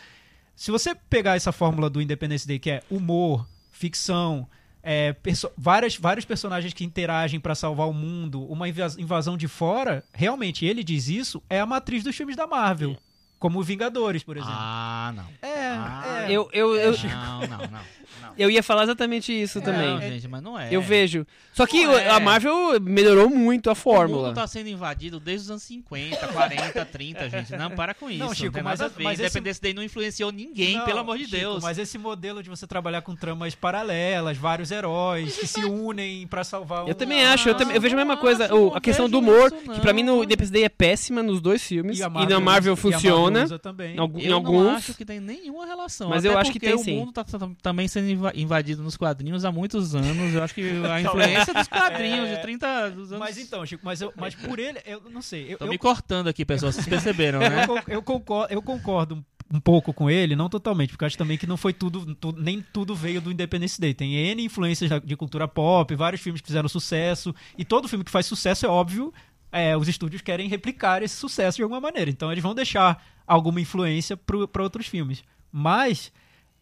Se 0.55 0.71
você 0.71 0.95
pegar 0.95 1.35
essa 1.35 1.51
fórmula 1.51 1.89
do 1.89 2.01
Independence 2.01 2.47
Day, 2.47 2.57
que 2.57 2.69
é 2.71 2.81
humor, 2.89 3.45
ficção, 3.69 4.47
é, 4.83 5.13
perso- 5.13 5.49
várias, 5.57 5.95
vários 5.95 6.25
personagens 6.25 6.73
que 6.73 6.83
interagem 6.85 7.39
pra 7.39 7.55
salvar 7.55 7.87
o 7.87 7.93
mundo, 7.93 8.43
uma 8.51 8.67
invas- 8.69 8.97
invasão 8.97 9.35
de 9.37 9.47
fora, 9.47 10.03
realmente 10.13 10.65
ele 10.65 10.83
diz 10.83 11.07
isso, 11.07 11.41
é 11.49 11.59
a 11.59 11.65
matriz 11.65 12.03
dos 12.03 12.15
filmes 12.15 12.35
da 12.35 12.47
Marvel. 12.47 12.97
Como 13.37 13.63
Vingadores, 13.63 14.21
por 14.21 14.35
exemplo. 14.35 14.53
Ah, 14.57 15.13
não. 15.15 15.23
é, 15.41 15.67
Ah, 15.69 16.25
é. 16.27 16.31
Eu, 16.31 16.49
eu, 16.51 16.75
eu, 16.75 16.91
Não, 16.91 17.39
não, 17.47 17.57
não. 17.71 17.79
Não. 18.21 18.33
eu 18.37 18.49
ia 18.49 18.61
falar 18.63 18.83
exatamente 18.83 19.31
isso 19.31 19.61
também. 19.61 19.87
Não, 19.89 20.01
gente, 20.01 20.27
mas 20.27 20.41
não 20.41 20.59
é. 20.59 20.67
Eu 20.71 20.81
vejo. 20.81 21.25
Só 21.53 21.65
que 21.67 21.85
Não 21.85 21.97
é. 21.97 22.09
a 22.09 22.19
Marvel 22.19 22.79
melhorou 22.81 23.29
muito 23.29 23.69
a 23.69 23.73
O 23.73 23.75
fórmula. 23.75 24.27
mundo 24.27 24.35
tá 24.35 24.47
sendo 24.47 24.69
invadido 24.69 25.19
desde 25.19 25.45
os 25.45 25.51
anos 25.51 25.63
50, 25.63 26.27
40, 26.29 26.85
30, 26.85 27.29
gente. 27.29 27.55
Não, 27.57 27.71
para 27.71 27.93
com 27.93 28.09
isso. 28.09 28.19
Não, 28.19 28.27
Não, 28.27 28.33
Chico, 28.33 28.53
tem 28.53 28.63
mas 28.63 28.79
a- 28.81 28.85
a 28.85 28.87
ver. 28.87 29.03
mas 29.03 29.19
esse- 29.19 29.23
Independence 29.37 29.61
Day 29.61 29.73
não 29.73 29.83
influenciou 29.83 30.31
ninguém, 30.31 30.77
Não, 30.77 30.85
pelo 30.85 30.99
amor 30.99 31.17
de 31.17 31.25
Chico, 31.25 31.35
Deus. 31.37 31.63
Mas 31.63 31.77
esse 31.77 31.97
modelo 31.97 32.41
de 32.41 32.49
você 32.49 32.65
trabalhar 32.65 33.01
com 33.01 33.15
tramas 33.15 33.53
paralelas, 33.55 34.37
vários 34.37 34.71
heróis 34.71 35.35
que 35.37 35.47
se 35.47 35.63
unem 35.65 36.25
pra 36.27 36.43
salvar 36.43 36.85
um 36.85 36.87
Eu 36.87 36.95
também 36.95 37.25
acho, 37.25 37.49
eu, 37.49 37.55
também- 37.55 37.75
eu 37.75 37.81
vejo 37.81 37.95
a 37.95 37.97
mesma 37.97 38.15
não 38.15 38.21
coisa. 38.21 38.53
o- 38.53 38.67
não 38.69 38.75
a 38.75 38.81
questão 38.81 39.09
do 39.09 39.19
humor, 39.19 39.51
isso, 39.53 39.71
que 39.73 39.79
pra 39.81 39.93
mim 39.93 40.03
no 40.03 40.17
não. 40.17 40.23
Independence 40.23 40.51
Day 40.51 40.63
é 40.63 40.69
péssima 40.69 41.21
nos 41.23 41.41
dois 41.41 41.61
filmes. 41.63 41.99
E, 41.99 42.03
a 42.03 42.09
na 42.09 42.39
Marvel 42.39 42.73
e 42.73 42.75
a 42.75 42.77
funciona. 42.77 43.43
usa 43.43 43.59
também. 43.59 43.95
em 43.95 43.99
em 44.19 44.25
Eu 44.27 44.35
alguns. 44.35 44.63
não 44.63 44.75
acho 44.75 44.93
que 44.93 45.05
tem 45.05 45.19
nenhuma 45.19 45.65
relação. 45.65 46.09
Mas 46.09 46.23
Até 46.25 46.33
eu 46.33 46.37
acho 46.39 46.51
que 46.51 46.59
tem 46.59 46.73
o 46.73 46.79
sim. 46.79 46.95
mundo 46.97 47.11
tá, 47.11 47.23
tá- 47.23 47.49
também 47.61 47.87
sendo 47.87 47.98
inva- 48.07 48.31
invadido 48.35 48.81
nos 48.83 48.95
quadrinhos 48.97 49.43
há 49.45 49.51
muitos 49.51 49.95
anos. 49.95 50.33
Eu 50.33 50.43
acho 50.43 50.53
que 50.53 50.61
a 50.61 51.01
influência 51.01 51.53
dos 51.53 51.67
quadrinhos 51.67 52.29
É. 52.29 52.35
de 52.35 52.41
30 52.41 52.89
dos 52.91 53.11
anos... 53.11 53.19
Mas 53.19 53.37
então, 53.37 53.65
Chico, 53.65 53.81
mas, 53.85 54.01
eu, 54.01 54.13
mas 54.15 54.35
por 54.35 54.59
ele, 54.59 54.79
eu 54.85 55.01
não 55.09 55.21
sei. 55.21 55.53
Eu, 55.53 55.57
Tô 55.57 55.65
eu, 55.65 55.69
me 55.69 55.77
cortando 55.77 56.27
aqui, 56.27 56.45
pessoal. 56.45 56.71
Vocês 56.71 56.85
perceberam, 56.89 57.39
né? 57.39 57.63
eu 57.63 57.67
con- 57.67 57.81
eu 57.87 58.01
concordo, 58.03 58.53
eu 58.53 58.61
concordo 58.61 59.25
um, 59.51 59.59
pouco 59.59 59.91
com 59.93 60.09
ele, 60.09 60.35
não 60.35 60.47
totalmente, 60.49 60.91
porque 60.91 61.05
acho 61.05 61.17
também 61.17 61.37
que 61.37 61.47
não 61.47 61.57
foi 61.57 61.73
tudo, 61.73 62.13
tudo- 62.15 62.41
nem 62.41 62.61
tudo 62.71 62.93
veio 62.95 63.19
do 63.19 63.31
Independence 63.31 63.79
Day. 63.81 63.93
Tem 63.93 64.13
N 64.15 64.43
influências 64.43 64.89
de 65.03 65.15
cultura 65.15 65.47
pop, 65.47 65.93
vários 65.95 66.21
filmes 66.21 66.39
que 66.41 66.47
fizeram 66.47 66.69
sucesso, 66.69 67.33
e 67.57 67.65
todo 67.65 67.87
filme 67.87 68.05
que 68.05 68.11
faz 68.11 68.25
sucesso 68.27 68.65
é 68.65 68.69
óbvio, 68.69 69.11
é, 69.51 69.75
os 69.75 69.87
estúdios 69.87 70.21
querem 70.21 70.47
replicar 70.47 71.01
esse 71.01 71.15
sucesso 71.15 71.55
de 71.57 71.63
alguma 71.63 71.81
maneira. 71.81 72.11
Então 72.11 72.31
eles 72.31 72.43
vão 72.43 72.53
deixar 72.53 73.03
alguma 73.25 73.59
influência 73.59 74.15
para 74.15 74.61
outros 74.61 74.85
filmes. 74.85 75.23
Mas 75.51 76.11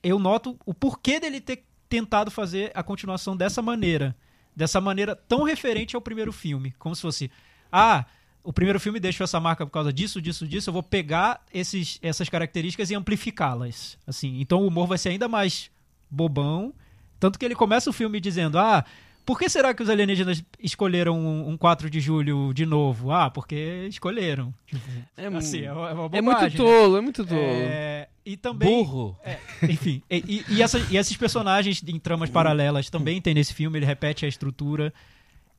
eu 0.03 0.19
noto 0.19 0.57
o 0.65 0.73
porquê 0.73 1.19
dele 1.19 1.41
ter 1.41 1.63
tentado 1.89 2.29
fazer 2.29 2.71
a 2.73 2.83
continuação 2.83 3.35
dessa 3.35 3.61
maneira. 3.61 4.15
Dessa 4.55 4.81
maneira 4.81 5.15
tão 5.15 5.43
referente 5.43 5.95
ao 5.95 6.01
primeiro 6.01 6.33
filme. 6.33 6.73
Como 6.79 6.95
se 6.95 7.01
fosse, 7.01 7.31
ah, 7.71 8.05
o 8.43 8.53
primeiro 8.53 8.79
filme 8.79 8.99
deixou 8.99 9.23
essa 9.23 9.39
marca 9.39 9.65
por 9.65 9.71
causa 9.71 9.91
disso, 9.91 10.21
disso, 10.21 10.47
disso, 10.47 10.69
eu 10.69 10.73
vou 10.73 10.81
pegar 10.81 11.43
esses, 11.53 11.99
essas 12.01 12.29
características 12.29 12.89
e 12.89 12.95
amplificá-las. 12.95 13.97
Assim, 14.07 14.39
então 14.39 14.61
o 14.61 14.67
humor 14.67 14.87
vai 14.87 14.97
ser 14.97 15.09
ainda 15.09 15.27
mais 15.27 15.69
bobão. 16.09 16.73
Tanto 17.19 17.37
que 17.37 17.45
ele 17.45 17.55
começa 17.55 17.89
o 17.89 17.93
filme 17.93 18.19
dizendo, 18.19 18.57
ah, 18.57 18.85
por 19.27 19.37
que 19.37 19.47
será 19.49 19.73
que 19.73 19.83
os 19.83 19.89
alienígenas 19.89 20.41
escolheram 20.59 21.19
um, 21.19 21.49
um 21.49 21.57
4 21.57 21.89
de 21.89 21.99
julho 21.99 22.53
de 22.53 22.65
novo? 22.65 23.11
Ah, 23.11 23.29
porque 23.29 23.85
escolheram. 23.89 24.51
Tipo, 24.65 24.81
É, 25.17 25.27
assim, 25.27 25.61
é, 25.61 25.71
uma- 25.71 25.89
é 25.89 25.93
uma 25.93 26.05
é 26.05 26.21
bobagem, 26.21 26.23
muito 26.23 26.41
né? 26.43 26.49
tolo, 26.57 26.97
é 26.97 27.01
muito 27.01 27.25
tolo. 27.25 27.39
É, 27.41 28.07
e 28.25 28.37
também. 28.37 28.69
Burro. 28.69 29.15
É, 29.23 29.37
enfim, 29.69 30.01
e, 30.09 30.43
e- 30.49 30.61
essa- 30.63 30.79
e 30.89 30.97
esses 30.97 31.15
personagens 31.17 31.83
em 31.85 31.99
tramas 31.99 32.29
paralelas 32.29 32.89
também 32.89 33.21
tem 33.21 33.33
nesse 33.33 33.53
filme, 33.53 33.77
ele 33.77 33.85
repete 33.85 34.25
a 34.25 34.29
estrutura. 34.29 34.93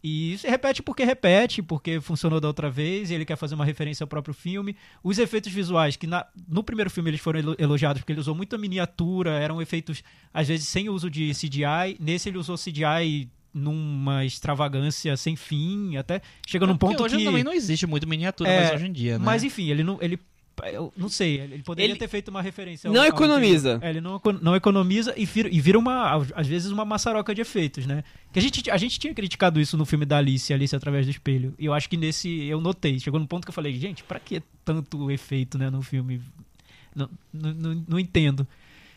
E 0.02 0.32
isso 0.34 0.46
repete 0.46 0.80
porque 0.80 1.02
repete, 1.04 1.60
porque 1.60 2.00
funcionou 2.00 2.38
da 2.40 2.46
outra 2.46 2.70
vez, 2.70 3.10
e 3.10 3.14
ele 3.14 3.24
quer 3.24 3.36
fazer 3.36 3.56
uma 3.56 3.64
referência 3.64 4.04
ao 4.04 4.08
próprio 4.08 4.32
filme. 4.32 4.76
Os 5.02 5.18
efeitos 5.18 5.52
visuais, 5.52 5.96
que 5.96 6.06
na- 6.06 6.24
no 6.48 6.62
primeiro 6.62 6.88
filme 6.88 7.10
eles 7.10 7.20
foram 7.20 7.40
elo- 7.40 7.56
elogiados 7.58 8.00
porque 8.00 8.12
ele 8.12 8.20
usou 8.20 8.34
muita 8.34 8.56
miniatura, 8.56 9.32
eram 9.32 9.60
efeitos, 9.60 10.02
às 10.32 10.46
vezes, 10.46 10.68
sem 10.68 10.88
uso 10.88 11.10
de 11.10 11.34
CGI. 11.34 11.96
Nesse 11.98 12.28
ele 12.28 12.38
usou 12.38 12.56
CGI 12.56 13.28
numa 13.58 14.24
extravagância 14.24 15.16
sem 15.16 15.36
fim, 15.36 15.96
até 15.96 16.22
chega 16.46 16.66
num 16.66 16.76
Porque 16.76 16.94
ponto 16.96 17.04
hoje 17.06 17.16
que... 17.18 17.24
também 17.24 17.42
não 17.44 17.52
existe 17.52 17.86
muito 17.86 18.06
miniatura 18.08 18.48
É, 18.50 18.60
mais 18.60 18.74
hoje 18.74 18.86
em 18.86 18.92
dia, 18.92 19.18
né? 19.18 19.24
Mas 19.24 19.42
enfim, 19.44 19.68
ele 19.70 19.82
não. 19.82 19.98
Ele, 20.00 20.18
eu 20.72 20.92
não 20.96 21.08
sei, 21.08 21.38
ele 21.38 21.62
poderia 21.62 21.90
Ele 21.92 21.98
ter 21.98 22.08
feito 22.08 22.28
uma 22.28 22.42
referência. 22.42 22.88
ao- 22.88 22.94
não 22.94 23.04
economiza. 23.04 23.78
É, 23.80 23.90
ele 23.90 24.00
não, 24.00 24.20
não 24.42 24.56
economiza 24.56 25.14
e 25.16 25.24
vira, 25.24 25.48
e 25.48 25.60
vira 25.60 25.78
uma, 25.78 26.16
às 26.34 26.46
vezes, 26.48 26.72
uma 26.72 26.84
maçaroca 26.84 27.32
de 27.34 27.40
efeitos, 27.40 27.86
né? 27.86 28.02
Que 28.32 28.40
a 28.40 28.42
gente, 28.42 28.68
a 28.70 28.76
gente 28.76 28.98
tinha 28.98 29.14
criticado 29.14 29.60
isso 29.60 29.76
no 29.76 29.84
filme 29.84 30.04
da 30.04 30.18
Alice, 30.18 30.52
Alice 30.52 30.74
através 30.74 31.06
do 31.06 31.10
espelho. 31.10 31.54
E 31.58 31.64
eu 31.66 31.72
acho 31.74 31.88
que 31.88 31.96
nesse 31.96 32.28
eu 32.46 32.60
notei. 32.60 32.98
Chegou 32.98 33.20
num 33.20 33.26
ponto 33.26 33.44
que 33.44 33.50
eu 33.50 33.54
falei, 33.54 33.72
gente, 33.78 34.02
pra 34.02 34.18
que 34.18 34.42
tanto 34.64 35.10
efeito, 35.12 35.56
né, 35.56 35.70
no 35.70 35.80
filme? 35.80 36.20
Não, 36.94 37.08
não, 37.32 37.54
não- 37.54 37.84
não 37.90 37.98
entendo. 38.00 38.44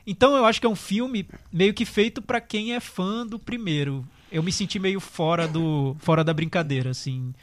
Então 0.07 0.35
eu 0.35 0.45
acho 0.45 0.59
que 0.59 0.65
é 0.65 0.69
um 0.69 0.75
filme 0.75 1.27
meio 1.53 1.75
que 1.75 1.85
feito 1.85 2.23
pra 2.23 2.41
quem 2.41 2.73
é 2.73 2.79
fã 2.79 3.23
do 3.25 3.37
primeiro. 3.37 4.03
Eu 4.31 4.41
me 4.41 4.51
senti 4.51 4.79
meio 4.79 4.99
fora 4.99 5.47
do 5.47 5.95
fora 5.99 6.23
da 6.23 6.33
brincadeira, 6.33 6.91
assim. 6.91 7.33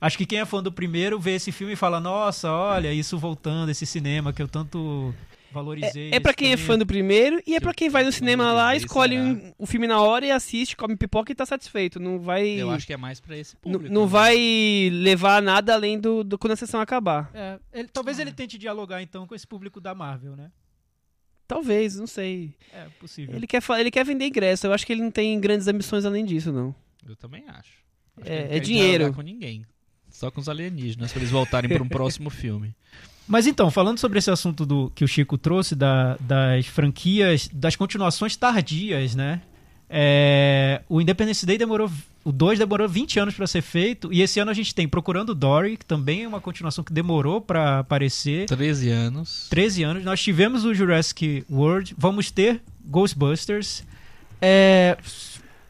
Acho 0.00 0.18
que 0.18 0.26
quem 0.26 0.40
é 0.40 0.44
fã 0.44 0.62
do 0.62 0.70
primeiro 0.70 1.18
vê 1.18 1.32
esse 1.32 1.50
filme 1.50 1.72
e 1.72 1.76
fala: 1.76 1.98
Nossa, 2.00 2.50
olha, 2.52 2.92
isso 2.92 3.18
voltando, 3.18 3.70
esse 3.70 3.84
cinema 3.86 4.32
que 4.32 4.42
eu 4.42 4.46
tanto 4.48 5.14
valorizei. 5.50 6.10
É, 6.12 6.16
é 6.16 6.20
pra 6.20 6.30
nesse 6.30 6.36
quem 6.36 6.52
é 6.52 6.56
tempo." 6.56 6.66
fã 6.68 6.78
do 6.78 6.86
primeiro 6.86 7.40
e 7.46 7.56
é 7.56 7.60
pra 7.60 7.72
quem 7.72 7.88
vai 7.88 8.04
no 8.04 8.12
cinema 8.12 8.52
lá, 8.52 8.76
escolhe 8.76 9.18
um- 9.18 9.52
o 9.58 9.64
filme 9.66 9.86
na 9.86 10.00
hora 10.00 10.26
e 10.26 10.30
assiste, 10.30 10.76
come 10.76 10.94
pipoca 10.96 11.32
e 11.32 11.34
tá 11.34 11.46
satisfeito. 11.46 11.98
Não 11.98 12.18
vai. 12.20 12.46
Eu 12.46 12.70
acho 12.70 12.86
que 12.86 12.92
é 12.92 12.96
mais 12.96 13.20
pra 13.20 13.36
esse 13.36 13.56
público. 13.56 13.92
não 13.92 14.02
né? 14.02 14.06
vai 14.08 14.36
levar 14.92 15.40
nada 15.42 15.72
além 15.74 15.98
do, 15.98 16.22
do 16.22 16.36
quando 16.38 16.52
a 16.52 16.56
sessão 16.56 16.80
acabar. 16.80 17.30
É, 17.32 17.58
ele- 17.72 17.88
talvez 17.88 18.18
ele 18.18 18.32
tente 18.32 18.58
dialogar 18.58 19.00
então 19.02 19.26
com 19.26 19.34
esse 19.34 19.46
público 19.46 19.80
da 19.80 19.94
Marvel, 19.94 20.36
né? 20.36 20.50
Talvez, 21.48 21.96
não 21.96 22.06
sei. 22.06 22.54
É 22.72 22.86
possível. 23.00 23.36
Ele 23.36 23.46
quer, 23.46 23.62
ele 23.78 23.90
quer 23.90 24.04
vender 24.04 24.26
ingresso. 24.26 24.66
Eu 24.66 24.72
acho 24.72 24.84
que 24.86 24.92
ele 24.92 25.02
não 25.02 25.10
tem 25.10 25.38
grandes 25.40 25.68
ambições 25.68 26.04
além 26.04 26.24
disso, 26.24 26.52
não. 26.52 26.74
Eu 27.08 27.14
também 27.16 27.44
acho. 27.48 27.70
Acho 28.20 28.30
É- 28.32 28.42
que 28.42 28.42
ele 28.48 28.56
é 28.56 28.60
dinheiro. 28.60 29.12
com 29.14 29.20
ninguém. 29.22 29.64
Só 30.10 30.30
com 30.30 30.40
os 30.40 30.48
alienígenas, 30.48 31.12
pra 31.12 31.20
eles 31.20 31.30
voltarem 31.30 31.68
pra 31.70 31.82
um 31.82 31.88
próximo 31.88 32.30
filme. 32.30 32.74
Mas 33.28 33.46
então, 33.46 33.70
falando 33.70 33.98
sobre 33.98 34.18
esse 34.18 34.30
assunto 34.30 34.64
do 34.64 34.90
que 34.94 35.04
o 35.04 35.08
Chico 35.08 35.36
trouxe, 35.36 35.74
da- 35.76 36.16
das 36.20 36.66
franquias, 36.66 37.48
das 37.52 37.76
continuações 37.76 38.36
tardias, 38.36 39.14
né? 39.14 39.42
É, 39.88 40.82
o 40.88 41.00
Independence 41.00 41.44
Day 41.46 41.58
demorou. 41.58 41.90
O 42.26 42.32
2 42.32 42.58
demorou 42.58 42.88
20 42.88 43.20
anos 43.20 43.34
para 43.36 43.46
ser 43.46 43.62
feito. 43.62 44.12
E 44.12 44.20
esse 44.20 44.40
ano 44.40 44.50
a 44.50 44.54
gente 44.54 44.74
tem 44.74 44.88
Procurando 44.88 45.32
Dory, 45.32 45.76
que 45.76 45.86
também 45.86 46.24
é 46.24 46.28
uma 46.28 46.40
continuação 46.40 46.82
que 46.82 46.92
demorou 46.92 47.40
para 47.40 47.78
aparecer. 47.78 48.46
13 48.46 48.90
anos. 48.90 49.46
13 49.48 49.84
anos. 49.84 50.04
Nós 50.04 50.20
tivemos 50.20 50.64
o 50.64 50.74
Jurassic 50.74 51.44
World. 51.48 51.94
Vamos 51.96 52.32
ter 52.32 52.60
Ghostbusters. 52.84 53.84
É, 54.42 54.98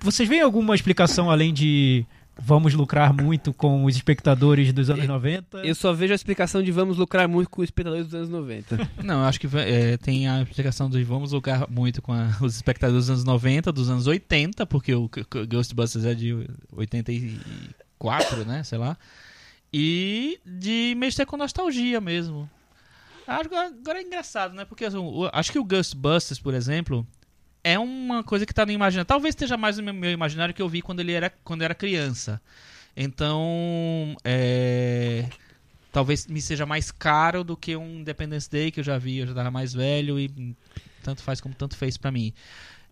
vocês 0.01 0.27
veem 0.27 0.41
alguma 0.41 0.75
explicação 0.75 1.31
além 1.31 1.53
de 1.53 2.07
vamos 2.39 2.75
lucrar 2.75 3.13
muito 3.13 3.53
com 3.53 3.85
os 3.85 3.97
espectadores 3.97 4.73
dos 4.73 4.91
anos 4.91 5.07
90? 5.07 5.59
Eu 5.65 5.75
só 5.75 5.93
vejo 5.93 6.13
a 6.13 6.15
explicação 6.15 6.63
de 6.63 6.71
vamos 6.71 6.99
lucrar 6.99 7.27
muito 7.27 7.49
com 7.49 7.63
os 7.63 7.67
espectadores 7.67 8.07
dos 8.07 8.15
anos 8.15 8.29
90. 8.29 8.91
Não, 9.03 9.21
eu 9.21 9.27
acho 9.27 9.41
que 9.41 9.49
é, 9.57 9.97
tem 9.97 10.29
a 10.29 10.43
explicação 10.43 10.91
de 10.91 11.03
vamos 11.03 11.33
lucrar 11.33 11.69
muito 11.71 12.03
com 12.03 12.13
a, 12.13 12.37
os 12.41 12.57
espectadores 12.57 13.07
dos 13.07 13.11
anos 13.11 13.25
90, 13.25 13.73
dos 13.73 13.91
anos 13.91 14.07
80, 14.07 14.67
porque 14.67 14.95
o 14.95 15.11
Ghostbusters 15.49 16.05
é 16.05 16.15
de 16.15 16.47
84, 16.73 18.45
né? 18.45 18.63
Sei 18.63 18.79
lá. 18.79 18.97
E 19.73 20.39
de 20.45 20.95
mexer 20.97 21.27
com 21.27 21.37
nostalgia 21.37 22.01
mesmo. 22.01 22.49
Agora, 23.27 23.67
agora 23.67 23.99
é 23.99 24.03
engraçado, 24.03 24.55
né? 24.55 24.65
Porque 24.65 24.85
assim, 24.85 24.99
acho 25.33 25.51
que 25.51 25.59
o 25.59 25.65
Ghostbusters, 25.65 26.39
por 26.39 26.55
exemplo, 26.55 27.05
é 27.67 27.77
uma 27.81 28.23
coisa 28.23 28.47
que 28.47 28.53
está 28.53 28.65
no 28.65 28.71
imaginário. 28.71 29.05
Talvez 29.05 29.33
esteja 29.33 29.57
mais 29.57 29.77
no 29.77 29.93
meu 29.93 30.13
imaginário 30.13 30.55
que 30.55 30.63
eu 30.63 30.69
vi 30.69 30.81
quando 30.81 31.01
ele 31.01 31.11
era, 31.11 31.29
quando 31.43 31.63
era 31.63 31.75
criança. 31.75 32.41
Então, 32.97 34.17
é, 34.23 35.29
talvez 35.91 36.29
me 36.29 36.41
seja 36.41 36.65
mais 36.65 36.93
caro 36.93 37.43
do 37.43 37.57
que 37.57 37.75
um 37.75 37.99
Independence 37.99 38.49
Day 38.49 38.71
que 38.71 38.79
eu 38.79 38.85
já 38.85 38.97
vi, 38.99 39.19
eu 39.19 39.27
já 39.27 39.33
estava 39.33 39.51
mais 39.51 39.75
velho 39.75 40.17
e 40.17 40.55
tanto 41.03 41.25
faz 41.25 41.41
como 41.41 41.57
tanto 41.57 41.77
fez 41.77 41.97
para 41.97 42.13
mim. 42.13 42.33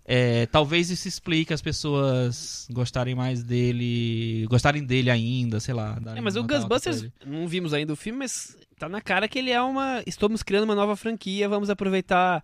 É, 0.05 0.47
talvez 0.47 0.91
isso 0.91 1.07
explique 1.07 1.55
as 1.55 1.63
pessoas 1.63 2.67
gostarem 2.73 3.15
mais 3.15 3.45
dele, 3.45 4.45
gostarem 4.51 4.85
dele 4.85 5.09
ainda, 5.09 5.61
sei 5.61 5.73
lá. 5.73 5.97
É, 6.17 6.21
mas 6.21 6.35
o 6.35 6.43
Ghostbusters, 6.43 7.07
não 7.25 7.47
vimos 7.47 7.73
ainda 7.73 7.93
o 7.93 7.97
filme, 7.97 8.19
mas 8.19 8.57
tá 8.77 8.89
na 8.89 9.01
cara 9.01 9.29
que 9.29 9.39
ele 9.39 9.53
é 9.53 9.63
uma. 9.63 10.03
Estamos 10.05 10.43
criando 10.43 10.65
uma 10.65 10.75
nova 10.75 10.97
franquia, 10.97 11.49
vamos 11.49 11.71
aproveitar 11.71 12.43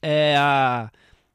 é, 0.00 0.36
a 0.38 0.88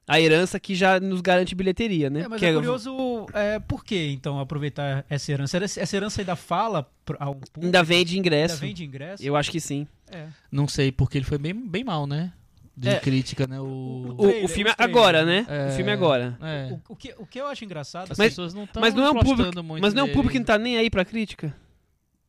a 0.06 0.20
herança 0.20 0.60
que 0.60 0.74
já 0.74 1.00
nos 1.00 1.20
garante 1.20 1.54
bilheteria, 1.54 2.10
né? 2.10 2.22
É, 2.22 2.28
mas 2.28 2.38
que 2.38 2.46
é 2.46 2.52
curioso 2.52 3.26
é, 3.32 3.58
por 3.58 3.84
que, 3.84 4.12
então, 4.12 4.38
aproveitar 4.38 5.04
essa 5.08 5.32
herança? 5.32 5.56
Essa 5.56 5.96
herança 5.96 6.20
ainda 6.20 6.36
fala 6.36 6.86
a 7.18 7.30
um 7.30 7.34
público? 7.34 7.60
Ainda 7.62 7.82
vende 7.82 8.18
ingresso. 8.18 8.54
Ainda 8.54 8.66
vende 8.66 8.84
ingresso? 8.84 9.22
Eu 9.22 9.34
acho 9.34 9.50
que 9.50 9.60
sim. 9.60 9.86
É. 10.10 10.26
Não 10.52 10.68
sei, 10.68 10.92
porque 10.92 11.18
ele 11.18 11.24
foi 11.24 11.38
bem, 11.38 11.54
bem 11.54 11.82
mal, 11.82 12.06
né? 12.06 12.32
De 12.76 12.88
é. 12.88 12.98
crítica, 12.98 13.46
né? 13.46 13.60
O, 13.60 13.64
o, 14.10 14.16
trailer, 14.16 14.44
o 14.44 14.48
filme 14.48 14.74
agora, 14.76 15.24
né? 15.24 15.46
É, 15.48 15.68
o 15.68 15.76
filme 15.76 15.92
agora. 15.92 16.36
É. 16.42 16.72
O, 16.72 16.92
o, 16.92 16.96
que, 16.96 17.14
o 17.18 17.24
que 17.24 17.40
eu 17.40 17.46
acho 17.46 17.64
engraçado... 17.64 18.10
As 18.10 18.18
mas, 18.18 18.30
pessoas 18.30 18.52
não 18.52 18.64
estão 18.64 18.80
mas 18.80 18.92
não 18.92 19.06
é 19.06 19.10
um 19.10 19.20
público, 19.20 19.62
Mas 19.80 19.94
não 19.94 20.02
é 20.02 20.04
um 20.04 20.12
público 20.12 20.32
que 20.32 20.38
não 20.38 20.46
tá 20.46 20.58
nem 20.58 20.76
aí 20.76 20.90
pra 20.90 21.04
crítica? 21.04 21.54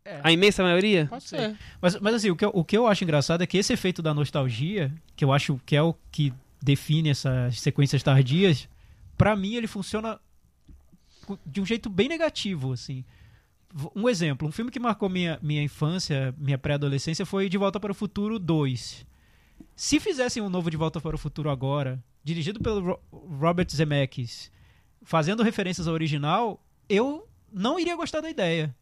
É. 0.06 0.20
A 0.24 0.32
imensa 0.32 0.62
maioria? 0.62 1.08
Pode 1.08 1.24
ser. 1.24 1.56
Mas, 1.82 2.00
mas 2.00 2.14
assim, 2.14 2.30
o 2.30 2.36
que, 2.36 2.46
eu, 2.46 2.52
o 2.54 2.64
que 2.64 2.78
eu 2.78 2.86
acho 2.86 3.04
engraçado 3.04 3.42
é 3.42 3.48
que 3.48 3.58
esse 3.58 3.74
efeito 3.74 4.04
da 4.04 4.14
nostalgia, 4.14 4.94
que 5.16 5.26
eu 5.26 5.34
acho 5.34 5.60
que 5.66 5.76
é 5.76 5.82
o 5.82 5.96
que 6.12 6.32
define 6.66 7.10
essas 7.10 7.60
sequências 7.60 8.02
tardias, 8.02 8.68
para 9.16 9.36
mim 9.36 9.54
ele 9.54 9.68
funciona 9.68 10.20
de 11.46 11.62
um 11.62 11.66
jeito 11.66 11.90
bem 11.90 12.10
negativo, 12.10 12.74
assim. 12.74 13.06
Um 13.96 14.10
exemplo, 14.10 14.48
um 14.48 14.52
filme 14.52 14.72
que 14.72 14.80
marcou 14.80 15.08
minha, 15.08 15.38
minha 15.44 15.62
infância, 15.62 16.34
minha 16.38 16.58
pré-adolescência 16.58 17.26
foi 17.26 17.48
De 17.50 17.58
Volta 17.58 17.80
para 17.80 17.92
o 17.92 17.96
Futuro 17.96 18.40
2. 18.40 19.06
Se 19.76 20.00
fizessem 20.00 20.42
um 20.42 20.50
novo 20.50 20.72
De 20.72 20.78
Volta 20.78 21.00
para 21.00 21.16
o 21.16 21.20
Futuro 21.20 21.52
agora, 21.52 22.04
dirigido 22.24 22.60
pelo 22.60 23.00
Robert 23.12 23.68
Zemeckis, 23.70 24.52
fazendo 25.04 25.44
referências 25.44 25.88
ao 25.88 25.94
original, 25.94 26.64
eu 26.90 27.28
não 27.54 27.80
iria 27.80 27.96
gostar 27.96 28.22
da 28.22 28.30
ideia 28.30 28.76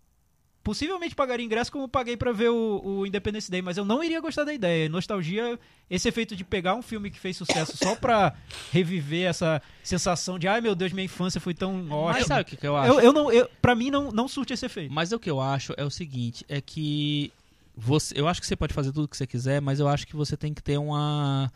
possivelmente 0.63 1.13
pagaria 1.13 1.45
ingresso 1.45 1.71
como 1.71 1.87
paguei 1.87 2.15
para 2.15 2.31
ver 2.31 2.49
o, 2.49 2.81
o, 2.83 3.05
Independence 3.05 3.51
Day, 3.51 3.61
mas 3.61 3.77
eu 3.77 3.83
não 3.83 4.03
iria 4.03 4.21
gostar 4.21 4.43
da 4.45 4.53
ideia. 4.53 4.87
Nostalgia, 4.87 5.59
esse 5.89 6.07
efeito 6.07 6.35
de 6.35 6.43
pegar 6.43 6.75
um 6.75 6.81
filme 6.81 7.11
que 7.11 7.19
fez 7.19 7.35
sucesso 7.35 7.75
só 7.77 7.95
pra 7.95 8.33
reviver 8.71 9.29
essa 9.29 9.61
sensação 9.83 10.39
de, 10.39 10.47
ai 10.47 10.61
meu 10.61 10.73
Deus, 10.73 10.93
minha 10.93 11.05
infância 11.05 11.41
foi 11.41 11.53
tão 11.53 11.75
ótima. 11.91 12.13
Mas 12.13 12.27
sabe 12.27 12.41
o 12.41 12.45
que, 12.45 12.55
que 12.55 12.65
eu 12.65 12.77
acho? 12.77 12.93
Eu, 12.93 12.99
eu 13.01 13.13
não, 13.13 13.31
eu, 13.31 13.49
pra 13.61 13.75
mim 13.75 13.91
não, 13.91 14.11
não 14.11 14.27
surte 14.27 14.53
esse 14.53 14.65
efeito. 14.65 14.93
Mas 14.93 15.11
o 15.11 15.19
que 15.19 15.29
eu 15.29 15.41
acho 15.41 15.73
é 15.75 15.83
o 15.83 15.89
seguinte, 15.89 16.45
é 16.47 16.61
que 16.61 17.31
você, 17.75 18.13
eu 18.17 18.27
acho 18.27 18.39
que 18.39 18.47
você 18.47 18.55
pode 18.55 18.73
fazer 18.73 18.91
tudo 18.91 19.05
o 19.05 19.07
que 19.07 19.17
você 19.17 19.27
quiser, 19.27 19.61
mas 19.61 19.79
eu 19.79 19.87
acho 19.87 20.07
que 20.07 20.15
você 20.15 20.37
tem 20.37 20.53
que 20.53 20.63
ter 20.63 20.77
uma 20.77 21.51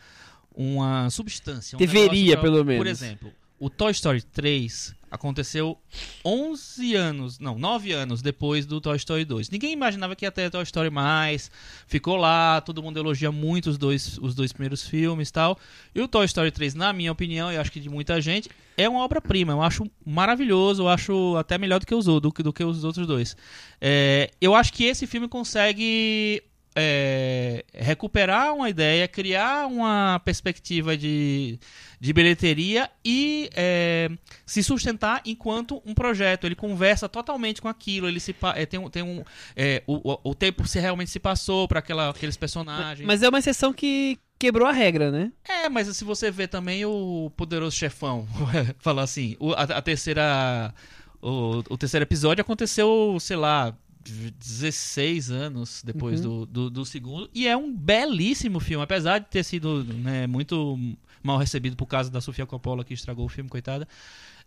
uma 0.58 1.08
substância. 1.12 1.76
Um 1.76 1.80
Deveria, 1.80 2.34
pra, 2.34 2.42
pelo 2.42 2.66
menos. 2.66 2.80
Por 2.80 2.88
exemplo, 2.88 3.32
o 3.60 3.70
Toy 3.70 3.92
Story 3.92 4.22
3 4.22 4.96
aconteceu 5.10 5.78
11 6.24 6.96
anos, 6.96 7.40
não, 7.40 7.58
9 7.58 7.92
anos 7.92 8.22
depois 8.22 8.66
do 8.66 8.80
Toy 8.82 8.98
Story 8.98 9.26
2. 9.26 9.50
Ninguém 9.50 9.72
imaginava 9.72 10.16
que 10.16 10.26
ia 10.26 10.32
ter 10.32 10.52
Toy 10.52 10.64
Story 10.64 10.90
mais, 10.90 11.50
ficou 11.88 12.18
lá, 12.18 12.62
todo 12.62 12.84
mundo 12.84 13.00
elogia 13.00 13.32
muito 13.32 13.70
os 13.70 13.78
dois, 13.78 14.18
os 14.20 14.36
dois 14.36 14.52
primeiros 14.52 14.88
filmes 14.88 15.30
e 15.30 15.34
tal. 15.34 15.58
E 15.96 16.02
o 16.02 16.08
Toy 16.08 16.26
Story 16.26 16.52
3, 16.52 16.76
na 16.76 16.92
minha 16.94 17.12
opinião, 17.12 17.52
e 17.52 17.58
acho 17.58 17.72
que 17.72 17.80
de 17.80 17.90
muita 17.90 18.20
gente, 18.22 18.50
é 18.78 18.88
uma 18.88 19.00
obra-prima. 19.00 19.54
Eu 19.54 19.62
acho 19.62 19.90
maravilhoso, 20.06 20.84
eu 20.84 20.90
acho 20.90 21.36
até 21.38 21.58
melhor 21.58 21.80
do 21.80 21.86
que 21.86 21.96
os, 21.96 22.06
do, 22.06 22.20
do 22.20 22.54
que 22.54 22.64
os 22.64 22.84
outros 22.84 23.08
dois. 23.08 23.36
É, 23.80 24.30
eu 24.42 24.54
acho 24.54 24.74
que 24.74 24.84
esse 24.84 25.08
filme 25.08 25.28
consegue 25.28 26.44
é, 26.80 27.66
recuperar 27.74 28.54
uma 28.54 28.70
ideia, 28.70 29.08
criar 29.08 29.66
uma 29.66 30.22
perspectiva 30.24 30.96
de, 30.96 31.60
de 32.00 32.14
bilheteria 32.14 32.88
e 33.04 33.50
é, 33.56 34.12
se 34.46 34.62
sustentar 34.62 35.22
enquanto 35.26 35.82
um 35.84 35.96
projeto. 35.96 36.46
Ele 36.46 36.54
conversa 36.54 37.10
totalmente 37.10 37.64
com 37.64 37.68
aquilo, 37.68 38.08
ele 38.08 38.20
se 38.20 38.36
é, 38.56 38.66
tem, 38.68 38.90
tem 38.92 39.02
um 39.02 39.24
é, 39.56 39.82
o, 39.88 40.30
o 40.30 40.36
tempo 40.36 40.68
se 40.68 40.80
realmente 40.80 41.10
se 41.10 41.20
passou 41.20 41.68
para 41.68 41.80
aqueles 41.80 42.38
personagens. 42.38 43.06
Mas 43.06 43.24
é 43.24 43.30
uma 43.30 43.40
exceção 43.40 43.74
que 43.74 44.20
quebrou 44.38 44.68
a 44.68 44.72
regra, 44.72 45.10
né? 45.10 45.32
É, 45.50 45.68
mas 45.68 45.88
se 45.98 46.04
você 46.04 46.30
vê 46.30 46.48
também 46.48 46.86
o 46.86 47.32
poderoso 47.36 47.76
chefão, 47.76 48.28
falar 48.78 49.02
assim, 49.02 49.36
a, 49.56 49.64
a 49.64 49.82
terceira 49.82 50.72
o, 51.20 51.64
o 51.70 51.78
terceiro 51.78 52.04
episódio 52.04 52.44
aconteceu, 52.44 53.18
sei 53.20 53.36
lá, 53.36 53.76
16 54.12 55.32
anos 55.32 55.82
depois 55.84 56.24
uhum. 56.24 56.40
do, 56.40 56.46
do, 56.46 56.70
do, 56.70 56.86
segundo. 56.86 57.30
E 57.34 57.48
é 57.48 57.56
um 57.56 57.74
belíssimo 57.76 58.60
filme, 58.60 58.84
apesar 58.84 59.20
de 59.20 59.28
ter 59.28 59.44
sido 59.44 59.84
né, 59.84 60.28
muito 60.28 60.78
mal 61.24 61.38
recebido 61.38 61.76
por 61.76 61.86
causa 61.86 62.10
da 62.10 62.22
Sofia 62.22 62.46
Coppola 62.46 62.84
que 62.84 62.94
estragou 62.94 63.26
o 63.26 63.30
filme, 63.30 63.50
coitada. 63.50 63.88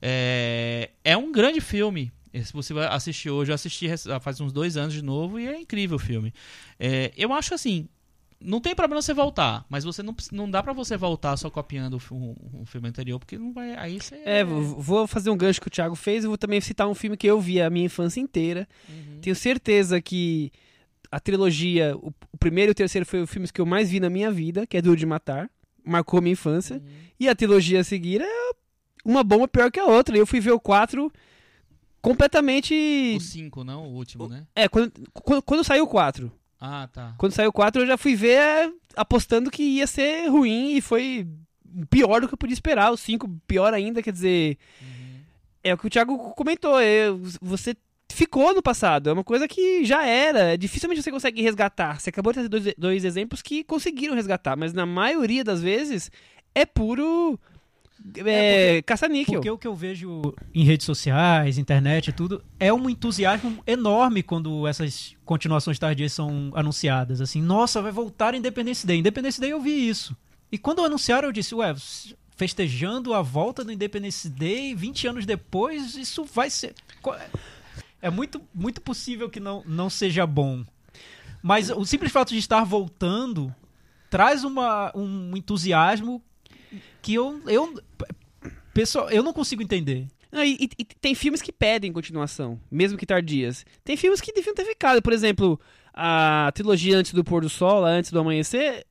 É, 0.01 0.90
é 1.05 1.16
um 1.16 1.31
grande 1.31 1.61
filme. 1.61 2.12
Se 2.44 2.53
você 2.53 2.73
assistir 2.79 3.29
hoje, 3.29 3.51
eu 3.51 3.55
assisti 3.55 3.88
faz 4.20 4.40
uns 4.40 4.53
dois 4.53 4.77
anos 4.77 4.94
de 4.94 5.03
novo 5.03 5.38
e 5.38 5.49
é 5.49 5.61
incrível 5.61 5.96
o 5.96 6.01
filme. 6.01 6.33
É, 6.79 7.12
eu 7.16 7.33
acho 7.33 7.55
assim, 7.55 7.88
não 8.42 8.61
tem 8.61 8.74
problema 8.74 9.03
você 9.03 9.12
voltar, 9.12 9.66
mas 9.68 9.85
você 9.85 10.03
não, 10.03 10.14
não 10.33 10.50
dá 10.50 10.62
para 10.62 10.72
você 10.72 10.96
voltar 10.96 11.37
só 11.37 11.50
copiando 11.50 12.00
um, 12.11 12.64
filme 12.64 12.88
anterior, 12.88 13.18
porque 13.18 13.37
não 13.37 13.53
vai. 13.53 13.74
Aí 13.76 14.00
você. 14.00 14.16
É, 14.24 14.42
vou 14.42 15.07
fazer 15.07 15.29
um 15.29 15.37
gancho 15.37 15.61
que 15.61 15.68
o 15.68 15.70
Thiago 15.70 15.94
fez 15.94 16.24
e 16.24 16.26
vou 16.26 16.38
também 16.38 16.61
citar 16.61 16.88
um 16.88 16.94
filme 16.94 17.16
que 17.16 17.26
eu 17.26 17.38
vi 17.38 17.61
a 17.61 17.68
minha 17.68 17.85
infância 17.85 18.18
inteira. 18.18 18.66
Uhum. 18.88 19.18
Tenho 19.20 19.37
certeza 19.37 20.00
que 20.00 20.50
a 21.11 21.20
trilogia, 21.20 21.94
o, 21.96 22.14
o, 22.33 22.38
primeiro 22.38 22.70
e 22.70 22.72
o 22.72 22.74
terceiro 22.74 23.05
foi 23.05 23.20
os 23.20 23.31
filmes 23.31 23.50
que 23.50 23.61
eu 23.61 23.66
mais 23.66 23.90
vi 23.90 24.00
na 24.00 24.09
minha 24.09 24.31
vida, 24.31 24.66
que 24.66 24.76
é 24.76 24.83
Duro 24.83 24.96
de 24.96 25.07
Matar. 25.07 25.50
Marcou 25.85 26.22
minha 26.22 26.33
infância. 26.33 26.76
Uhum. 26.76 26.83
E 27.18 27.29
a 27.29 27.35
trilogia 27.35 27.81
a 27.81 27.85
seguir 27.85 28.22
é 28.22 28.50
uma 29.05 29.22
bomba 29.22 29.48
pior 29.48 29.70
que 29.70 29.79
a 29.79 29.85
outra. 29.85 30.16
Eu 30.16 30.26
fui 30.26 30.40
ver 30.40 30.53
o 30.53 30.61
4 30.61 31.12
completamente. 32.00 33.14
O 33.16 33.20
5, 33.20 33.64
não? 33.64 33.87
O 33.87 33.96
último, 33.96 34.29
né? 34.29 34.46
É, 34.55 34.66
quando, 34.66 34.92
quando, 35.12 35.42
quando 35.42 35.64
saiu 35.64 35.85
o 35.85 35.88
4. 35.88 36.33
Ah, 36.61 36.88
tá. 36.92 37.14
Quando 37.16 37.33
saiu 37.33 37.49
o 37.49 37.53
4, 37.53 37.83
eu 37.83 37.87
já 37.87 37.96
fui 37.96 38.14
ver 38.14 38.37
é, 38.37 38.73
apostando 38.94 39.51
que 39.51 39.62
ia 39.62 39.87
ser 39.87 40.29
ruim 40.29 40.77
e 40.77 40.81
foi 40.81 41.27
pior 41.88 42.20
do 42.20 42.29
que 42.29 42.35
eu 42.35 42.38
podia 42.38 42.55
esperar. 42.55 42.92
O 42.92 42.96
5, 42.96 43.29
pior 43.46 43.73
ainda, 43.73 44.03
quer 44.03 44.12
dizer. 44.12 44.59
Uhum. 44.83 45.20
É 45.64 45.75
o 45.75 45.79
que 45.79 45.87
o 45.87 45.90
Thiago 45.90 46.18
comentou. 46.35 46.79
É, 46.79 47.07
você 47.40 47.75
ficou 48.12 48.55
no 48.55 48.62
passado. 48.62 49.09
É 49.09 49.12
uma 49.12 49.25
coisa 49.25 49.49
que 49.49 49.85
já 49.85 50.05
era. 50.05 50.59
Dificilmente 50.59 51.03
você 51.03 51.11
consegue 51.11 51.40
resgatar. 51.40 51.99
Você 51.99 52.11
acabou 52.11 52.33
de 52.33 52.35
trazer 52.35 52.49
dois, 52.49 52.75
dois 52.77 53.05
exemplos 53.05 53.40
que 53.40 53.64
conseguiram 53.64 54.14
resgatar, 54.14 54.57
mas 54.57 54.75
na 54.75 54.85
maioria 54.85 55.42
das 55.42 55.63
vezes 55.63 56.11
é 56.54 56.67
puro 56.67 57.38
é, 58.17 58.77
é 58.79 58.83
caça-níquel. 58.83 59.35
Porque 59.35 59.51
o 59.51 59.59
que 59.59 59.67
eu 59.67 59.75
vejo 59.75 60.35
em 60.55 60.65
redes 60.65 60.87
sociais, 60.87 61.59
internet 61.59 62.09
e 62.09 62.13
tudo, 62.13 62.42
é 62.59 62.73
um 62.73 62.88
entusiasmo 62.88 63.63
enorme 63.67 64.23
quando 64.23 64.67
essas 64.67 65.17
continuações 65.25 65.79
tardias 65.79 66.13
são 66.13 66.51
anunciadas. 66.55 67.21
Assim, 67.21 67.42
nossa, 67.42 67.83
vai 67.83 67.92
voltar 67.92 68.35
Independence 68.35 68.87
Day. 68.87 68.98
Independence 68.98 69.40
Day 69.40 69.51
eu 69.51 69.61
vi 69.61 69.88
isso. 69.88 70.17
E 70.51 70.59
quando 70.59 70.85
anunciaram, 70.85 71.29
eu 71.29 71.33
disse, 71.33 71.55
ué, 71.55 71.75
festejando 72.37 73.15
a 73.15 73.23
volta 73.23 73.63
do 73.63 73.71
Independence 73.71 74.29
Day 74.29 74.75
20 74.75 75.09
anos 75.09 75.27
depois, 75.27 75.94
isso 75.94 76.25
vai 76.25 76.51
ser. 76.51 76.75
É 78.03 78.11
muito, 78.11 78.40
muito 78.55 78.81
possível 78.81 79.29
que 79.29 79.38
não, 79.38 79.63
não 79.67 79.90
seja 79.90 80.27
bom. 80.27 80.65
Mas 81.42 81.71
o 81.71 81.85
simples 81.85 82.11
fato 82.11 82.31
de 82.31 82.38
estar 82.38 82.65
voltando 82.65 83.55
traz 84.11 84.42
uma, 84.42 84.90
um 84.96 85.37
entusiasmo 85.37 86.23
que 87.03 87.15
eu, 87.15 87.40
eu 87.46 87.81
pessoal, 88.75 89.11
eu 89.11 89.23
não 89.23 89.33
consigo 89.33 89.63
entender. 89.63 90.07
Não, 90.31 90.44
e, 90.44 90.69
e- 90.79 90.85
tem 90.85 91.15
filmes 91.15 91.42
que 91.42 91.51
pedem 91.53 91.92
continuação, 91.92 92.61
mesmo 92.71 92.96
que 92.96 93.05
tardias. 93.07 93.65
Tem 93.85 93.96
filmes 93.96 94.21
que 94.21 94.33
deviam 94.33 94.55
ter 94.55 94.65
ficado. 94.65 95.03
Por 95.03 95.13
exemplo, 95.13 95.61
a 95.92 96.51
trilogia 96.55 96.96
Antes 96.96 97.13
do 97.13 97.25
Pôr 97.25 97.42
do 97.42 97.48
Sol, 97.48 97.85
Antes 97.85 98.13
do 98.13 98.21
Amanhecer, 98.21 98.87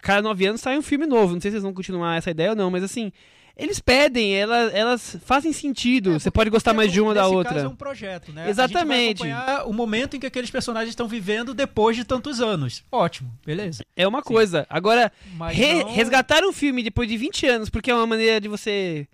cada 0.00 0.22
nove 0.22 0.46
anos 0.46 0.60
sai 0.60 0.78
um 0.78 0.82
filme 0.82 1.06
novo. 1.06 1.34
Não 1.34 1.40
sei 1.40 1.50
se 1.50 1.54
vocês 1.54 1.62
vão 1.64 1.74
continuar 1.74 2.16
essa 2.16 2.30
ideia 2.30 2.50
ou 2.50 2.56
não, 2.56 2.70
mas 2.70 2.84
assim, 2.84 3.10
eles 3.56 3.78
pedem, 3.78 4.34
elas, 4.34 4.74
elas 4.74 5.16
fazem 5.24 5.52
sentido. 5.52 6.14
Você 6.18 6.30
pode 6.30 6.50
gostar 6.50 6.72
mais 6.74 6.92
de 6.92 7.00
uma 7.00 7.10
ou 7.10 7.14
da 7.14 7.28
outra. 7.28 7.54
Caso 7.54 7.66
é 7.66 7.68
um 7.68 7.76
projeto, 7.76 8.32
né? 8.32 8.48
Exatamente. 8.50 9.22
O 9.66 9.72
momento 9.72 10.16
em 10.16 10.20
que 10.20 10.26
aqueles 10.26 10.50
personagens 10.50 10.90
estão 10.90 11.06
vivendo 11.06 11.54
depois 11.54 11.96
de 11.96 12.04
tantos 12.04 12.40
anos. 12.40 12.82
Ótimo, 12.90 13.32
beleza. 13.46 13.84
É 13.96 14.06
uma 14.08 14.22
coisa. 14.22 14.66
Agora, 14.68 15.12
Mas 15.36 15.56
re- 15.56 15.84
não- 15.84 15.92
resgatar 15.94 16.42
um 16.42 16.52
filme 16.52 16.82
depois 16.82 17.08
de 17.08 17.16
20 17.16 17.46
anos, 17.46 17.70
porque 17.70 17.90
é 17.90 17.94
uma 17.94 18.06
maneira 18.06 18.40
de 18.40 18.48
você 18.48 19.06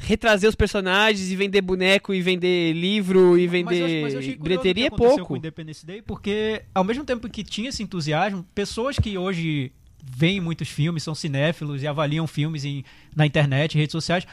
retrazer 0.00 0.48
os 0.48 0.54
personagens 0.54 1.28
e 1.30 1.34
vender 1.34 1.60
boneco 1.60 2.14
e 2.14 2.22
vender 2.22 2.72
livro 2.72 3.36
e 3.36 3.40
Mas 3.40 3.42
eu- 3.46 3.50
vender 3.50 4.02
mas 4.02 4.12
eu 4.14 4.20
achei 4.20 4.36
curioso 4.36 4.42
bilheteria 4.62 4.86
é 4.86 4.90
pouco. 4.90 5.24
Com 5.26 5.34
o 5.34 5.36
Independence 5.36 5.84
Day, 5.84 6.00
porque 6.02 6.62
ao 6.74 6.84
mesmo 6.84 7.04
tempo 7.04 7.28
que 7.28 7.42
tinha 7.42 7.68
esse 7.70 7.82
entusiasmo, 7.82 8.46
pessoas 8.54 8.96
que 8.96 9.18
hoje 9.18 9.72
veem 10.02 10.40
muitos 10.40 10.68
filmes, 10.68 11.02
são 11.02 11.14
cinéfilos 11.14 11.82
e 11.82 11.86
avaliam 11.86 12.26
filmes 12.26 12.64
em, 12.64 12.84
na 13.14 13.26
internet, 13.26 13.74
em 13.74 13.78
redes 13.80 13.92
sociais, 13.92 14.26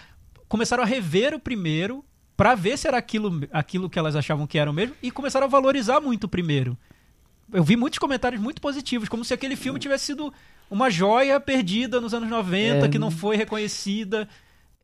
começaram 0.47 0.83
a 0.83 0.85
rever 0.85 1.33
o 1.33 1.39
primeiro 1.39 2.03
pra 2.37 2.53
ver 2.55 2.77
se 2.77 2.87
era 2.87 2.97
aquilo, 2.97 3.41
aquilo 3.51 3.89
que 3.89 3.97
elas 3.99 4.15
achavam 4.15 4.45
que 4.47 4.57
era 4.57 4.69
o 4.69 4.73
mesmo 4.73 4.95
e 5.01 5.09
começaram 5.11 5.45
a 5.45 5.49
valorizar 5.49 5.99
muito 6.01 6.25
o 6.25 6.29
primeiro. 6.29 6.77
Eu 7.53 7.63
vi 7.63 7.75
muitos 7.75 7.99
comentários 7.99 8.41
muito 8.41 8.59
positivos, 8.61 9.07
como 9.07 9.23
se 9.23 9.33
aquele 9.33 9.55
filme 9.55 9.79
tivesse 9.79 10.05
sido 10.05 10.33
uma 10.69 10.89
joia 10.89 11.39
perdida 11.39 12.01
nos 12.01 12.13
anos 12.13 12.29
90, 12.29 12.85
É. 12.85 12.89
que 12.89 12.97
não 12.97 13.11
foi 13.11 13.37
reconhecida. 13.37 14.27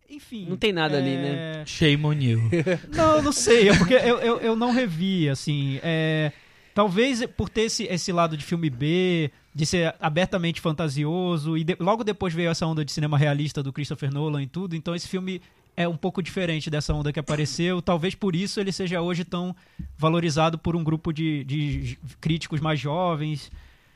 Enfim. 0.09 0.45
Não 0.47 0.57
tem 0.57 0.71
nada 0.71 0.97
ali, 0.97 1.09
é, 1.15 1.17
né? 1.21 1.63
Shame 1.65 2.05
on 2.05 2.13
you. 2.13 2.41
não, 2.93 3.21
não 3.21 3.31
sei, 3.31 3.69
é 3.69 3.77
porque 3.77 3.93
eu, 3.95 4.19
eu, 4.19 4.37
eu 4.41 4.55
não 4.55 4.71
revi, 4.71 5.27
assim. 5.29 5.79
é, 5.81 6.31
talvez 6.73 7.25
por 7.25 7.49
ter 7.49 7.61
esse, 7.61 7.83
esse 7.85 8.11
lado 8.11 8.35
de 8.37 8.43
filme 8.45 8.69
B, 8.69 9.31
de 9.53 9.65
ser 9.65 9.93
abertamente 9.99 10.61
fantasioso, 10.61 11.57
e 11.57 11.63
de- 11.63 11.77
logo 11.79 12.03
depois 12.03 12.33
veio 12.33 12.49
essa 12.49 12.65
onda 12.65 12.85
de 12.85 12.91
cinema 12.91 13.17
realista 13.17 13.61
do 13.61 13.73
Christopher 13.73 14.11
Nolan 14.13 14.43
e 14.43 14.47
tudo, 14.47 14.75
então 14.75 14.95
esse 14.95 15.07
filme 15.07 15.41
é 15.75 15.87
um 15.87 15.95
pouco 15.95 16.21
diferente 16.21 16.69
dessa 16.69 16.93
onda 16.93 17.13
que 17.13 17.19
apareceu. 17.19 17.81
Talvez 17.81 18.13
por 18.13 18.35
isso 18.35 18.59
ele 18.59 18.71
seja 18.71 19.01
hoje 19.01 19.23
tão 19.23 19.55
valorizado 19.97 20.57
por 20.57 20.75
um 20.75 20.83
grupo 20.83 21.13
de, 21.13 21.43
de 21.45 21.97
críticos 22.19 22.59
mais 22.59 22.79
jovens. 22.79 23.49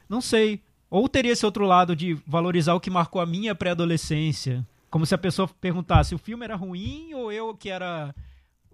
Não 0.08 0.22
sei. 0.22 0.62
Ou 0.90 1.10
teria 1.10 1.34
esse 1.34 1.46
outro 1.46 1.66
lado 1.66 1.94
de 1.96 2.18
valorizar 2.26 2.74
o 2.76 2.80
que 2.80 2.90
marcou 2.90 3.22
a 3.22 3.26
minha 3.26 3.54
pré-adolescência. 3.54 4.66
Como 4.90 5.06
se 5.06 5.14
a 5.14 5.18
pessoa 5.18 5.50
perguntasse, 5.60 6.16
o 6.16 6.18
filme 6.18 6.46
era 6.46 6.56
ruim 6.56 7.14
ou 7.14 7.30
eu 7.32 7.54
que 7.54 7.70
era 7.70 8.16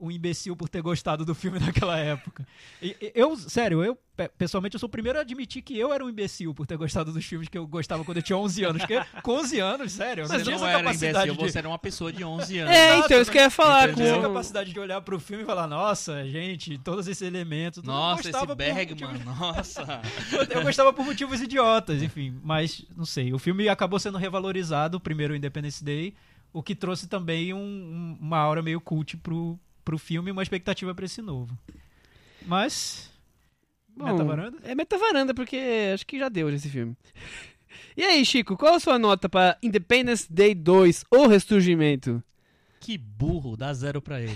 um 0.02 0.10
imbecil 0.12 0.56
por 0.56 0.68
ter 0.68 0.82
gostado 0.82 1.24
do 1.24 1.36
filme 1.36 1.60
naquela 1.62 1.98
época? 2.00 2.46
E- 2.82 3.12
eu, 3.14 3.38
sério, 3.38 3.84
eu 3.84 3.96
pe- 4.18 4.30
pessoalmente 4.38 4.74
eu 4.76 4.80
sou 4.80 4.88
o 4.88 4.92
primeiro 4.92 5.20
a 5.20 5.22
admitir 5.22 5.62
que 5.62 5.78
eu 5.78 5.94
era 5.94 6.04
um 6.04 6.10
imbecil 6.10 6.54
por 6.54 6.66
ter 6.66 6.76
gostado 6.76 7.14
dos 7.14 7.24
filmes 7.24 7.48
que 7.48 7.58
eu 7.58 7.68
gostava 7.68 8.04
quando 8.04 8.18
eu 8.18 8.24
tinha 8.24 8.38
11 8.38 8.64
anos. 8.64 8.82
Porque 8.82 9.00
com 9.22 9.32
11 9.34 9.60
anos, 9.60 9.92
sério, 9.92 10.24
Mas 10.28 10.40
não 10.40 10.44
tinha 10.44 10.58
não 10.58 10.68
era 10.68 10.80
capacidade 10.80 11.30
imbecil, 11.30 11.46
de... 11.46 11.52
você 11.52 11.58
era 11.60 11.68
uma 11.70 11.80
pessoa 11.80 12.12
de 12.12 12.24
11 12.24 12.58
anos. 12.60 12.76
É, 12.76 12.98
então, 12.98 13.22
isso 13.22 13.32
que 13.32 13.38
eu 13.38 13.44
ia 13.44 13.50
falar. 13.52 13.90
Eu 13.90 13.96
tinha 13.96 14.16
Com... 14.16 14.22
capacidade 14.24 14.74
de 14.74 14.80
olhar 14.80 15.00
pro 15.02 15.20
filme 15.20 15.44
e 15.44 15.46
falar, 15.46 15.68
nossa, 15.68 16.28
gente, 16.28 16.78
todos 16.80 17.08
esses 17.08 17.22
elementos. 17.22 17.84
Nossa, 17.84 18.28
esse 18.30 18.46
Bergman, 18.56 18.86
motivos- 18.88 19.26
nossa. 19.40 20.02
eu 20.50 20.64
gostava 20.64 20.92
por 20.92 21.06
motivos 21.06 21.40
idiotas, 21.42 22.02
enfim. 22.02 22.40
Mas, 22.44 22.84
não 22.98 23.06
sei. 23.06 23.32
O 23.34 23.38
filme 23.40 23.70
acabou 23.70 24.00
sendo 24.00 24.18
revalorizado, 24.18 24.98
o 24.98 25.00
primeiro 25.00 25.36
Independence 25.36 25.84
Day, 25.84 26.14
o 26.54 26.62
que 26.62 26.76
trouxe 26.76 27.08
também 27.08 27.54
um- 27.54 28.18
uma 28.20 28.38
aura 28.38 28.62
meio 28.62 28.82
cult 28.82 29.16
pro, 29.18 29.58
pro 29.84 29.98
filme 29.98 30.32
uma 30.32 30.44
expectativa 30.44 30.94
pra 30.96 31.06
esse 31.06 31.22
novo. 31.22 31.58
Mas. 32.46 33.10
Bom, 33.96 34.06
Meta 34.06 34.24
varanda? 34.24 34.58
É 34.64 34.74
meta-varanda, 34.74 35.34
porque 35.34 35.92
acho 35.94 36.06
que 36.08 36.18
já 36.18 36.30
deu 36.30 36.50
esse 36.50 36.70
filme. 36.70 36.96
E 37.96 38.04
aí, 38.04 38.26
Chico, 38.26 38.56
qual 38.56 38.76
a 38.76 38.80
sua 38.80 38.98
nota 38.98 39.28
pra 39.28 39.58
Independence 39.62 40.26
Day 40.32 40.56
2, 40.56 41.06
O 41.12 41.28
Ressurgimento? 41.28 42.24
Que 42.80 42.98
burro, 42.98 43.58
dá 43.58 43.74
zero 43.74 44.02
pra 44.02 44.20
ele. 44.22 44.36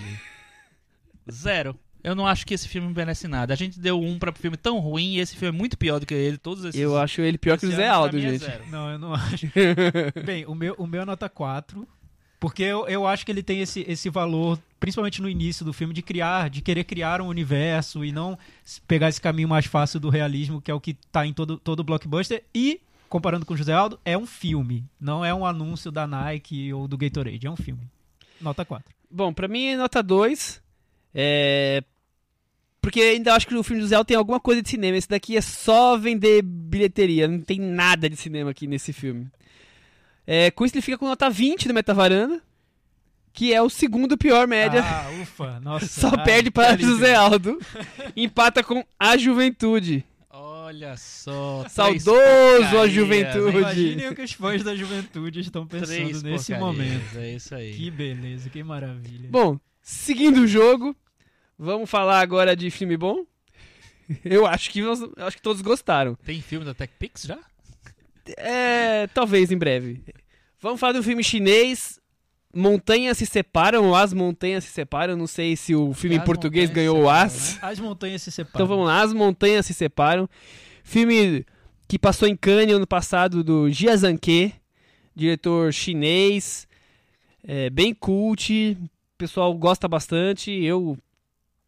Zero. 1.30 1.78
Eu 2.04 2.14
não 2.14 2.26
acho 2.26 2.46
que 2.46 2.54
esse 2.54 2.68
filme 2.68 2.92
merece 2.94 3.26
nada. 3.26 3.52
A 3.52 3.56
gente 3.56 3.80
deu 3.80 4.00
um 4.00 4.18
pra 4.18 4.30
um 4.30 4.34
filme 4.34 4.56
tão 4.56 4.78
ruim 4.78 5.14
e 5.14 5.20
esse 5.20 5.34
filme 5.36 5.56
é 5.56 5.58
muito 5.58 5.76
pior 5.76 5.98
do 5.98 6.06
que 6.06 6.14
ele. 6.14 6.36
Todos 6.38 6.64
esses. 6.64 6.80
Eu 6.80 6.96
acho 6.96 7.20
ele 7.20 7.36
pior 7.36 7.58
que 7.58 7.66
o 7.66 7.70
Zé 7.70 7.88
Aldo, 7.88 8.16
é 8.18 8.20
gente. 8.20 8.44
zero. 8.44 8.64
Não, 8.70 8.90
eu 8.92 8.98
não 8.98 9.12
acho. 9.14 9.46
Bem, 10.24 10.46
o 10.46 10.54
meu, 10.54 10.74
o 10.78 10.86
meu 10.86 11.02
é 11.02 11.04
nota 11.04 11.28
4. 11.28 11.86
Porque 12.38 12.62
eu, 12.62 12.86
eu 12.86 13.06
acho 13.06 13.24
que 13.24 13.32
ele 13.32 13.42
tem 13.42 13.60
esse, 13.60 13.84
esse 13.88 14.10
valor, 14.10 14.58
principalmente 14.78 15.22
no 15.22 15.28
início 15.28 15.64
do 15.64 15.72
filme, 15.72 15.94
de 15.94 16.02
criar, 16.02 16.50
de 16.50 16.60
querer 16.60 16.84
criar 16.84 17.20
um 17.20 17.28
universo 17.28 18.04
e 18.04 18.12
não 18.12 18.38
pegar 18.86 19.08
esse 19.08 19.20
caminho 19.20 19.48
mais 19.48 19.66
fácil 19.66 19.98
do 19.98 20.10
realismo, 20.10 20.60
que 20.60 20.70
é 20.70 20.74
o 20.74 20.80
que 20.80 20.94
tá 21.10 21.26
em 21.26 21.32
todo, 21.32 21.56
todo 21.56 21.82
blockbuster. 21.82 22.44
E, 22.54 22.80
comparando 23.08 23.46
com 23.46 23.54
o 23.54 23.56
José 23.56 23.72
Aldo, 23.72 23.98
é 24.04 24.18
um 24.18 24.26
filme. 24.26 24.84
Não 25.00 25.24
é 25.24 25.32
um 25.32 25.46
anúncio 25.46 25.90
da 25.90 26.06
Nike 26.06 26.72
ou 26.72 26.86
do 26.86 26.98
Gatorade. 26.98 27.46
É 27.46 27.50
um 27.50 27.56
filme. 27.56 27.82
Nota 28.40 28.64
4. 28.64 28.94
Bom, 29.10 29.32
pra 29.32 29.48
mim 29.48 29.68
é 29.68 29.76
nota 29.76 30.02
2. 30.02 30.62
É... 31.14 31.82
Porque 32.82 33.00
ainda 33.00 33.34
acho 33.34 33.48
que 33.48 33.54
o 33.54 33.62
filme 33.64 33.82
do 33.82 33.88
Zé 33.88 33.96
Aldo 33.96 34.06
tem 34.06 34.16
alguma 34.16 34.38
coisa 34.38 34.62
de 34.62 34.68
cinema. 34.68 34.96
Esse 34.96 35.08
daqui 35.08 35.36
é 35.36 35.40
só 35.40 35.96
vender 35.96 36.42
bilheteria. 36.42 37.26
Não 37.26 37.40
tem 37.40 37.58
nada 37.58 38.08
de 38.08 38.14
cinema 38.14 38.50
aqui 38.50 38.66
nesse 38.66 38.92
filme. 38.92 39.26
É, 40.26 40.50
com 40.50 40.64
isso 40.64 40.74
ele 40.74 40.82
fica 40.82 40.98
com 40.98 41.06
nota 41.06 41.30
20 41.30 41.68
no 41.68 41.74
Metavaranda. 41.74 42.42
Que 43.32 43.52
é 43.52 43.60
o 43.60 43.68
segundo 43.68 44.16
pior 44.16 44.46
média. 44.46 44.82
Ah, 44.82 45.10
ufa. 45.22 45.60
Nossa. 45.60 45.86
Só 46.00 46.08
Ai, 46.16 46.24
perde 46.24 46.50
para. 46.50 46.76
José 46.78 47.14
Aldo. 47.14 47.58
Empata 48.16 48.64
com 48.64 48.82
a 48.98 49.16
juventude. 49.16 50.02
Olha 50.30 50.96
só. 50.96 51.64
Saudoso 51.68 52.78
a 52.82 52.88
juventude. 52.88 53.58
Imaginem 53.58 54.08
o 54.08 54.14
que 54.14 54.22
os 54.22 54.32
fãs 54.32 54.64
da 54.64 54.74
juventude 54.74 55.40
estão 55.40 55.66
pensando 55.66 56.22
nesse 56.22 56.54
momento. 56.56 57.18
É 57.18 57.34
isso 57.34 57.54
aí. 57.54 57.72
Que 57.74 57.90
beleza, 57.90 58.50
que 58.50 58.62
maravilha. 58.64 59.28
Bom, 59.30 59.60
seguindo 59.80 60.40
o 60.40 60.46
jogo, 60.46 60.96
vamos 61.58 61.88
falar 61.88 62.20
agora 62.20 62.56
de 62.56 62.70
filme 62.70 62.96
bom? 62.96 63.24
Eu 64.24 64.46
acho 64.46 64.70
que 64.70 64.82
nós- 64.82 65.00
acho 65.18 65.36
que 65.36 65.42
todos 65.42 65.62
gostaram. 65.62 66.16
Tem 66.24 66.40
filme 66.40 66.64
da 66.64 66.74
TechPix 66.74 67.22
já? 67.22 67.38
É, 68.36 69.06
talvez 69.08 69.50
em 69.50 69.58
breve. 69.58 70.02
Vamos 70.60 70.80
falar 70.80 70.94
de 70.94 70.98
um 71.00 71.02
filme 71.02 71.22
chinês. 71.22 72.00
Montanhas 72.54 73.18
se 73.18 73.26
separam, 73.26 73.88
ou 73.88 73.94
as 73.94 74.12
montanhas 74.14 74.64
se 74.64 74.70
separam. 74.70 75.16
Não 75.16 75.26
sei 75.26 75.56
se 75.56 75.74
o 75.74 75.92
filme 75.92 76.16
em 76.16 76.18
As 76.20 76.24
português 76.24 76.68
montanhas 76.70 76.90
ganhou 76.90 77.04
o 77.04 77.10
as. 77.10 77.32
separam, 77.32 77.72
As 77.72 77.78
montanhas 77.80 78.22
se 78.22 78.30
separam. 78.32 78.54
Então 78.54 78.66
vamos 78.66 78.86
lá, 78.86 79.02
as 79.02 79.12
montanhas 79.12 79.66
se 79.66 79.74
separam. 79.74 80.28
Filme 80.82 81.44
que 81.88 81.98
passou 81.98 82.26
em 82.26 82.36
Cannes 82.36 82.74
ano 82.74 82.86
passado 82.86 83.44
do 83.44 83.70
Jia 83.70 83.96
Zhangke, 83.96 84.54
diretor 85.14 85.72
chinês, 85.72 86.66
é, 87.46 87.70
bem 87.70 87.94
cult, 87.94 88.76
o 88.80 88.88
pessoal 89.18 89.54
gosta 89.54 89.86
bastante, 89.86 90.50
eu 90.50 90.98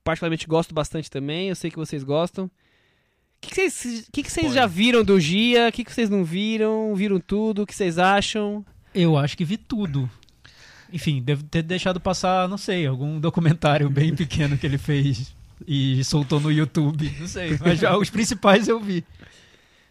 particularmente 0.03 0.47
gosto 0.47 0.75
bastante 0.75 1.11
também, 1.11 1.49
eu 1.49 1.55
sei 1.55 1.71
que 1.71 1.77
vocês 1.77 2.03
gostam. 2.03 2.51
O 3.43 3.47
que, 3.49 3.55
vocês, 3.70 4.09
que 4.12 4.22
que 4.22 4.49
já 4.53 4.66
viram 4.66 5.05
do 5.05 5.18
Gia? 5.20 5.68
O 5.68 5.72
que, 5.72 5.84
vocês 5.84 6.11
não 6.11 6.24
viram? 6.24 6.95
Viram 6.95 7.20
tudo? 7.20 7.62
O 7.62 7.66
que 7.66 7.74
vocês 7.74 7.99
acham? 7.99 8.64
Eu 8.95 9.16
acho 9.16 9.36
que 9.36 9.45
vi 9.45 9.57
tudo. 9.57 10.11
Enfim, 10.93 11.22
devo 11.22 11.43
ter 11.45 11.62
deixado 11.62 12.01
passar, 12.01 12.49
não 12.49 12.59
sei, 12.59 12.86
algum 12.86 13.20
documentário 13.20 13.89
bem 13.91 14.14
pequeno 14.14 14.57
que 14.59 14.66
ele 14.66 14.78
fez 14.78 15.34
e 15.66 16.03
soltou 16.05 16.41
no 16.41 16.51
YouTube. 16.51 17.14
Não 17.20 17.28
sei, 17.28 17.57
mas 17.61 17.78
já 17.78 17.97
os 17.97 18.11
principais 18.11 18.66
eu 18.68 18.80
vi. 18.80 19.05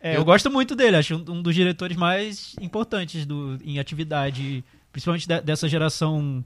É, 0.02 0.12
eu... 0.12 0.16
Eu- 0.20 0.26
gosto 0.26 0.50
muito 0.52 0.76
dele, 0.76 0.98
acho 0.98 1.16
um 1.16 1.32
um 1.38 1.42
dos 1.42 1.56
diretores 1.56 1.96
mais 1.98 2.56
importantes 2.60 3.26
do, 3.26 3.58
em 3.64 3.80
atividade, 3.80 4.64
principalmente 4.92 5.28
de- 5.28 5.42
dessa 5.42 5.68
geração 5.70 6.44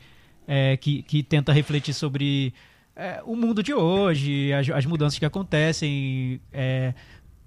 é, 0.47 0.75
que, 0.77 1.01
que 1.03 1.23
tenta 1.23 1.51
refletir 1.53 1.93
sobre 1.93 2.53
é, 3.01 3.21
o 3.25 3.35
mundo 3.35 3.61
de 3.63 3.73
hoje, 3.73 4.53
as, 4.53 4.69
as 4.69 4.85
mudanças 4.85 5.17
que 5.19 5.25
acontecem. 5.25 6.39
é, 6.53 6.93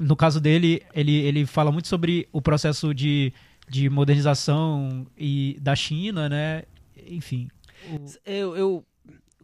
no 0.01 0.17
caso 0.17 0.41
dele, 0.41 0.83
ele, 0.93 1.15
ele 1.21 1.47
fala 1.47 1.71
muito 1.71 1.87
sobre 1.89 2.29
o 2.33 2.43
processo 2.43 2.93
de, 2.93 3.33
de 3.69 3.89
modernização 3.89 5.07
e 5.17 5.57
da 5.61 5.77
China, 5.77 6.29
né? 6.29 6.65
Enfim. 7.07 7.49
o- 7.91 8.05
Eu, 8.25 8.57
eu 8.57 8.85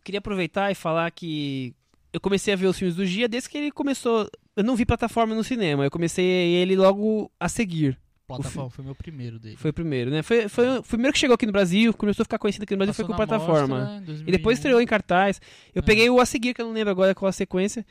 queria 0.02 0.18
aproveitar 0.18 0.70
e 0.70 0.74
falar 0.74 1.10
que 1.12 1.72
eu 2.12 2.20
comecei 2.20 2.52
a 2.52 2.56
ver 2.56 2.66
os 2.66 2.76
filmes 2.78 2.96
do 2.96 3.06
Gia 3.06 3.28
desde 3.28 3.48
que 3.48 3.58
ele 3.58 3.70
começou. 3.70 4.28
Eu 4.56 4.64
não 4.64 4.74
vi 4.74 4.84
plataforma 4.84 5.34
no 5.34 5.44
cinema, 5.44 5.84
eu 5.84 5.90
comecei 5.90 6.24
ele 6.24 6.74
logo 6.76 7.30
a 7.38 7.48
seguir. 7.48 7.96
Plataforma 8.36 8.70
foi 8.70 8.84
meu 8.84 8.94
primeiro 8.94 9.38
dele. 9.38 9.56
Foi 9.56 9.70
o 9.70 9.74
primeiro, 9.74 10.10
né? 10.10 10.22
Foi, 10.22 10.48
foi, 10.48 10.78
o 10.78 10.82
primeiro 10.82 11.12
que 11.12 11.18
chegou 11.18 11.34
aqui 11.34 11.46
no 11.46 11.52
Brasil, 11.52 11.92
começou 11.94 12.22
a 12.22 12.24
ficar 12.24 12.38
conhecido 12.38 12.62
aqui 12.62 12.74
no 12.74 12.78
Brasil, 12.78 12.92
Passou 12.94 13.06
foi 13.06 13.12
com 13.12 13.16
plataforma. 13.16 13.78
Mostra, 13.80 13.96
em 13.98 14.04
2001. 14.04 14.28
E 14.28 14.32
depois 14.32 14.58
estreou 14.58 14.80
em 14.80 14.86
cartaz. 14.86 15.40
Eu 15.74 15.80
É. 15.80 15.82
peguei 15.84 16.08
o 16.10 16.20
A 16.20 16.26
Seguir, 16.26 16.54
que 16.54 16.60
eu 16.62 16.66
não 16.66 16.72
lembro 16.72 16.90
agora 16.90 17.14
qual 17.14 17.28
a 17.28 17.32
sequência. 17.32 17.84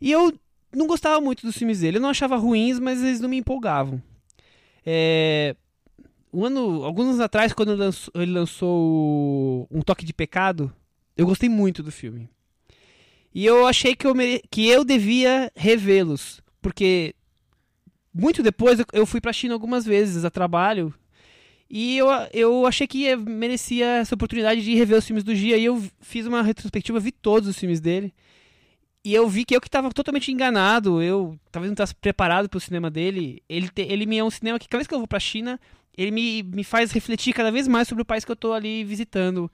E 0.00 0.10
eu 0.10 0.32
não 0.74 0.86
gostava 0.86 1.20
muito 1.20 1.46
dos 1.46 1.56
filmes 1.56 1.80
dele. 1.80 1.98
Eu 1.98 2.00
não 2.02 2.08
achava 2.10 2.36
ruins, 2.36 2.78
mas 2.78 3.02
eles 3.02 3.20
não 3.20 3.28
me 3.28 3.36
empolgavam. 3.36 4.02
É, 4.84 5.54
um 6.32 6.44
ano, 6.44 6.82
alguns 6.84 7.06
anos 7.06 7.20
atrás, 7.20 7.52
quando 7.52 7.74
lançou- 7.76 8.12
ele 8.16 8.32
lançou 8.32 9.68
Um 9.70 9.80
Toque 9.82 10.04
de 10.04 10.12
Pecado, 10.12 10.72
eu 11.16 11.26
gostei 11.26 11.48
muito 11.48 11.82
do 11.82 11.92
filme. 11.92 12.28
E 13.34 13.44
eu 13.46 13.66
achei 13.66 13.94
que 13.96 14.06
eu, 14.06 14.14
mere- 14.14 14.42
que 14.50 14.68
eu 14.68 14.84
devia 14.84 15.50
revê-los, 15.54 16.42
porque 16.60 17.14
muito 18.14 18.42
depois 18.42 18.78
eu- 18.92 19.06
fui 19.06 19.20
pra 19.20 19.32
China 19.32 19.54
algumas 19.54 19.84
vezes 19.84 20.24
a 20.24 20.30
trabalho 20.30 20.92
e 21.70 21.96
eu, 21.96 22.06
eu 22.32 22.66
achei 22.66 22.86
que 22.86 23.14
merecia 23.16 23.86
essa 23.86 24.14
oportunidade 24.14 24.62
de 24.62 24.74
rever 24.74 24.98
os 24.98 25.06
filmes 25.06 25.24
do 25.24 25.34
Gia 25.34 25.56
e 25.56 25.64
eu 25.64 25.82
fiz 26.00 26.26
uma 26.26 26.42
retrospectiva, 26.42 27.00
vi 27.00 27.10
todos 27.12 27.48
os 27.48 27.58
filmes 27.58 27.80
dele. 27.80 28.12
E 29.04 29.14
eu 29.14 29.28
vi 29.28 29.44
que 29.44 29.56
eu 29.56 29.60
que 29.60 29.66
estava 29.66 29.90
totalmente 29.90 30.30
enganado, 30.30 31.02
eu 31.02 31.36
talvez 31.50 31.68
não 31.70 31.72
estivesse 31.72 31.94
preparado 31.94 32.48
para 32.48 32.58
o 32.58 32.60
cinema 32.60 32.88
dele. 32.90 33.42
Ele, 33.48 33.68
te- 33.68 33.82
ele 33.82 34.06
me 34.06 34.18
é 34.18 34.22
um 34.24 34.30
cinema 34.30 34.58
que 34.58 34.68
cada 34.68 34.78
vez 34.80 34.86
que 34.86 34.94
eu 34.94 34.98
vou 34.98 35.08
pra 35.08 35.18
China, 35.18 35.58
ele 35.96 36.10
me, 36.12 36.42
me 36.42 36.62
faz 36.62 36.92
refletir 36.92 37.32
cada 37.32 37.50
vez 37.50 37.66
mais 37.66 37.88
sobre 37.88 38.02
o 38.02 38.04
país 38.04 38.24
que 38.24 38.30
eu 38.30 38.36
tô 38.36 38.52
ali 38.52 38.84
visitando. 38.84 39.50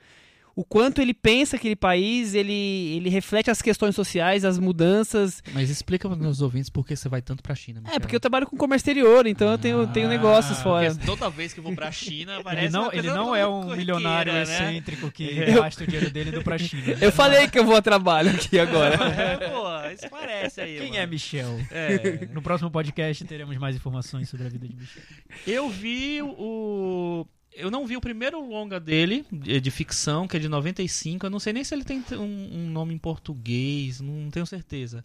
O 0.59 0.65
quanto 0.65 1.01
ele 1.01 1.15
pensa 1.15 1.55
aquele 1.55 1.77
país, 1.77 2.35
ele, 2.35 2.53
ele 2.97 3.09
reflete 3.09 3.49
as 3.49 3.63
questões 3.63 3.95
sociais, 3.95 4.45
as 4.45 4.59
mudanças. 4.59 5.41
Mas 5.55 5.71
explica 5.71 6.09
para 6.09 6.17
os 6.17 6.21
meus 6.21 6.41
ouvintes 6.41 6.69
por 6.69 6.85
que 6.85 6.97
você 6.97 7.09
vai 7.09 7.23
tanto 7.23 7.45
pra 7.45 7.55
China. 7.55 7.81
É, 7.93 8.01
porque 8.01 8.17
eu 8.17 8.19
trabalho 8.19 8.45
com 8.45 8.57
comércio 8.57 8.91
exterior, 8.91 9.25
então 9.29 9.53
eu 9.53 9.57
tenho, 9.57 9.87
tenho 9.87 10.09
negócios 10.09 10.61
fora. 10.61 10.93
Toda 10.97 11.31
vez 11.31 11.53
que 11.53 11.61
eu 11.61 11.63
vou 11.65 11.77
pra 11.77 11.93
China, 11.93 12.41
parece 12.43 12.65
Ele 12.67 12.73
não, 12.73 12.83
uma 12.83 12.95
ele 12.97 13.07
não 13.07 13.37
é 13.37 13.47
um 13.47 13.77
milionário 13.77 14.33
né? 14.33 14.43
excêntrico 14.43 15.13
que 15.13 15.23
Eu- 15.39 15.63
gasta 15.63 15.85
o 15.85 15.87
dinheiro 15.87 16.11
dele 16.11 16.31
indo 16.31 16.43
pra 16.43 16.59
China. 16.59 16.97
Eu 17.01 17.13
falei 17.13 17.47
que 17.47 17.57
eu 17.57 17.65
vou 17.65 17.77
a 17.77 17.81
trabalho 17.83 18.31
aqui 18.31 18.59
agora. 18.59 18.99
É, 19.19 19.37
pô, 19.49 19.93
isso 19.95 20.11
parece 20.11 20.61
aí. 20.61 20.79
Quem 20.79 20.89
mano. 20.91 21.03
é 21.03 21.07
Michel? 21.07 21.61
É. 21.71 22.27
No 22.33 22.43
próximo 22.43 22.69
podcast 22.69 23.25
teremos 23.27 23.57
mais 23.59 23.77
informações 23.77 24.29
sobre 24.29 24.47
a 24.47 24.49
vida 24.51 24.67
de 24.67 24.75
Michel. 24.75 25.03
Eu 25.47 25.69
vi 25.71 26.21
o. 26.21 27.25
Eu 27.59 27.73
não 27.73 27.85
vi 27.85 27.97
o 27.97 28.01
primeiro 28.01 28.41
longa 28.41 28.79
dele, 28.79 29.27
de, 29.33 29.71
ficção, 29.71 30.29
que 30.29 30.37
é 30.37 30.41
de 30.41 30.49
95. 30.49 31.27
Eu 31.27 31.31
não 31.31 31.41
sei 31.41 31.53
nem 31.53 31.65
se 31.65 31.75
ele 31.75 31.83
tem 31.83 32.05
um, 32.13 32.51
um 32.53 32.71
nome 32.71 32.95
em 32.95 32.99
português, 32.99 34.01
não 34.01 34.31
tenho 34.31 34.47
certeza. 34.47 35.05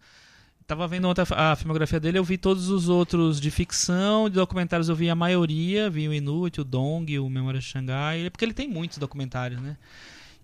Tava 0.67 0.87
vendo 0.87 1.07
outra, 1.07 1.25
a 1.31 1.55
filmografia 1.55 1.99
dele, 1.99 2.19
eu 2.19 2.23
vi 2.23 2.37
todos 2.37 2.69
os 2.69 2.87
outros 2.87 3.41
de 3.41 3.49
ficção, 3.49 4.29
de 4.29 4.35
documentários 4.35 4.87
eu 4.87 4.95
vi 4.95 5.09
a 5.09 5.15
maioria, 5.15 5.89
vi 5.89 6.07
o 6.07 6.13
Inuit, 6.13 6.61
o 6.61 6.63
Dong, 6.63 7.19
o 7.19 7.27
Memória 7.27 7.59
de 7.59 7.65
Xangai, 7.65 8.29
porque 8.29 8.45
ele 8.45 8.53
tem 8.53 8.67
muitos 8.67 8.97
documentários, 8.97 9.59
né? 9.59 9.75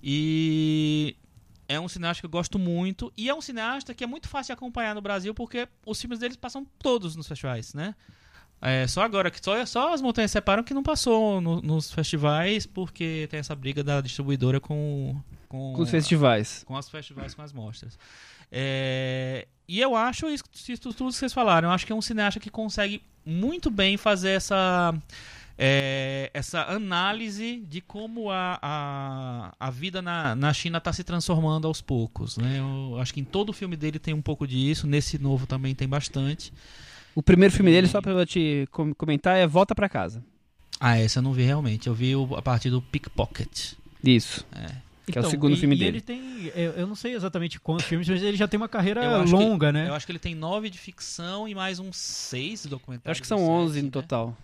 E 0.03 1.15
é 1.67 1.79
um 1.79 1.87
cineasta 1.87 2.21
que 2.21 2.25
eu 2.25 2.29
gosto 2.29 2.57
muito, 2.57 3.13
e 3.15 3.29
é 3.29 3.35
um 3.35 3.41
cineasta 3.41 3.93
que 3.93 4.03
é 4.03 4.07
muito 4.07 4.27
fácil 4.27 4.47
de 4.47 4.53
acompanhar 4.53 4.95
no 4.95 5.01
Brasil, 5.01 5.33
porque 5.33 5.69
os 5.85 6.01
filmes 6.01 6.17
deles 6.17 6.35
passam 6.35 6.65
todos 6.79 7.15
nos 7.15 7.27
festivais, 7.27 7.73
né? 7.73 7.93
É, 8.61 8.85
só 8.87 9.03
agora 9.03 9.31
que 9.31 9.39
só, 9.43 9.65
só 9.65 9.93
as 9.93 10.01
montanhas 10.01 10.31
separam 10.31 10.63
que 10.63 10.73
não 10.73 10.83
passou 10.83 11.39
no- 11.39 11.61
nos 11.61 11.91
festivais, 11.93 12.65
porque 12.65 13.27
tem 13.31 13.39
essa 13.39 13.55
briga 13.55 13.83
da 13.83 14.01
distribuidora 14.01 14.59
com, 14.59 15.15
com, 15.47 15.73
Com 15.73 15.81
os 15.81 15.89
festivais. 15.89 16.63
com 16.65 16.75
as 16.75 16.89
festivais, 16.89 17.33
com 17.33 17.41
as 17.41 17.53
mostras. 17.53 17.97
É, 18.51 19.47
e 19.67 19.79
eu 19.79 19.95
acho 19.95 20.27
isso, 20.29 20.43
isso 20.67 20.81
tudo 20.93 20.95
que 21.11 21.13
vocês 21.17 21.31
falaram. 21.31 21.69
Eu 21.69 21.73
acho 21.73 21.85
que 21.85 21.91
é 21.91 21.95
um 21.95 22.01
cineasta 22.01 22.39
que 22.39 22.49
consegue 22.49 23.01
muito 23.25 23.69
bem 23.69 23.95
fazer 23.95 24.31
essa, 24.31 24.93
é, 25.57 26.29
essa 26.33 26.63
análise 26.63 27.61
de 27.67 27.79
como 27.79 28.29
a, 28.31 28.59
a, 28.61 29.53
a 29.59 29.69
vida 29.69 30.01
na, 30.01 30.35
na 30.35 30.51
China 30.53 30.79
está 30.79 30.91
se 30.91 31.03
transformando 31.03 31.67
aos 31.67 31.81
poucos. 31.81 32.37
Né? 32.37 32.59
Eu 32.59 32.99
acho 32.99 33.13
que 33.13 33.19
em 33.19 33.25
todo 33.25 33.49
o 33.49 33.53
filme 33.53 33.77
dele 33.77 33.99
tem 33.99 34.13
um 34.13 34.21
pouco 34.21 34.47
disso, 34.47 34.87
nesse 34.87 35.17
novo 35.17 35.45
também 35.45 35.75
tem 35.75 35.87
bastante. 35.87 36.51
O 37.15 37.21
primeiro 37.23 37.53
filme 37.53 37.71
dele, 37.71 37.87
só 37.87 38.01
pra 38.01 38.11
eu 38.11 38.25
te 38.25 38.67
com- 38.71 38.93
comentar, 38.93 39.37
é 39.37 39.45
Volta 39.47 39.73
pra 39.75 39.89
Casa. 39.89 40.23
Ah, 40.79 40.97
essa 40.97 41.19
eu 41.19 41.23
não 41.23 41.33
vi 41.33 41.43
realmente. 41.43 41.87
Eu 41.87 41.93
vi 41.93 42.15
o- 42.15 42.35
a 42.35 42.41
partir 42.41 42.69
do 42.69 42.81
Pickpocket. 42.81 43.73
Isso. 44.03 44.45
Que 45.11 45.17
é 45.17 45.21
o 45.21 45.29
segundo 45.29 45.55
e, 45.55 45.57
filme 45.57 45.75
e 45.75 45.79
dele. 45.79 45.89
ele 45.97 46.01
tem, 46.01 46.51
eu, 46.55 46.71
eu 46.73 46.87
não 46.87 46.95
sei 46.95 47.15
exatamente 47.15 47.59
quantos 47.59 47.85
filmes, 47.85 48.07
mas 48.07 48.21
ele 48.21 48.37
já 48.37 48.47
tem 48.47 48.57
uma 48.59 48.69
carreira 48.69 49.23
longa, 49.23 49.67
que, 49.67 49.73
né? 49.73 49.89
Eu 49.89 49.95
acho 49.95 50.05
que 50.05 50.11
ele 50.11 50.19
tem 50.19 50.35
nove 50.35 50.69
de 50.69 50.77
ficção 50.77 51.47
e 51.47 51.55
mais 51.55 51.79
uns 51.79 51.97
seis 51.97 52.65
documentários. 52.67 53.05
Eu 53.07 53.11
acho 53.11 53.21
que 53.21 53.27
são 53.27 53.43
11 53.49 53.73
sete, 53.73 53.81
no 53.81 53.87
né? 53.87 53.91
total. 53.91 54.37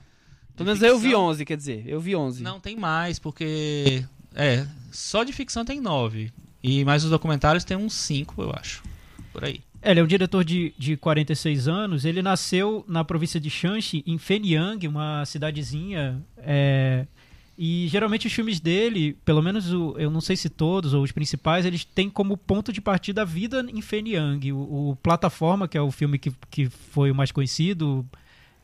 De 0.49 0.53
Pelo 0.55 0.67
menos 0.67 0.81
eu 0.81 0.97
vi 0.97 1.09
ficção? 1.09 1.21
11, 1.25 1.45
quer 1.45 1.55
dizer, 1.57 1.83
eu 1.85 1.99
vi 2.01 2.15
11. 2.15 2.41
Não, 2.43 2.59
tem 2.59 2.75
mais, 2.75 3.19
porque. 3.19 4.03
É, 4.33 4.65
só 4.91 5.23
de 5.23 5.31
ficção 5.31 5.63
tem 5.63 5.79
nove. 5.79 6.33
E 6.63 6.83
mais 6.83 7.03
os 7.03 7.11
documentários 7.11 7.63
tem 7.63 7.77
uns 7.77 7.93
cinco, 7.93 8.41
eu 8.41 8.51
acho. 8.51 8.81
Por 9.31 9.45
aí. 9.45 9.61
Ele 9.85 9.99
é 9.99 10.03
um 10.03 10.07
diretor 10.07 10.43
de, 10.43 10.73
de 10.77 10.97
46 10.97 11.67
anos. 11.67 12.05
Ele 12.05 12.21
nasceu 12.21 12.83
na 12.87 13.03
província 13.03 13.39
de 13.39 13.49
Shanxi, 13.49 14.03
em 14.07 14.17
Fenyang, 14.17 14.87
uma 14.87 15.23
cidadezinha. 15.25 16.21
é, 16.37 17.05
e 17.57 17.87
geralmente 17.87 18.27
os 18.27 18.33
filmes 18.33 18.59
dele, 18.59 19.15
pelo 19.23 19.41
menos 19.41 19.71
o- 19.71 19.95
eu 19.97 20.09
não 20.11 20.19
sei 20.19 20.35
se 20.35 20.49
todos 20.49 20.93
ou 20.93 21.01
os 21.01 21.13
principais, 21.13 21.65
eles 21.65 21.85
têm 21.85 22.09
como 22.09 22.35
ponto 22.35 22.73
de 22.73 22.81
partida 22.81 23.21
a 23.21 23.25
vida 23.25 23.65
em 23.73 23.81
Fenyang. 23.81 24.51
O, 24.51 24.89
o 24.91 24.95
Plataforma, 24.97 25.65
que 25.67 25.77
é 25.77 25.81
o 25.81 25.89
filme 25.89 26.17
que, 26.19 26.33
que 26.51 26.65
foi 26.69 27.11
o 27.11 27.15
mais 27.15 27.31
conhecido, 27.31 28.05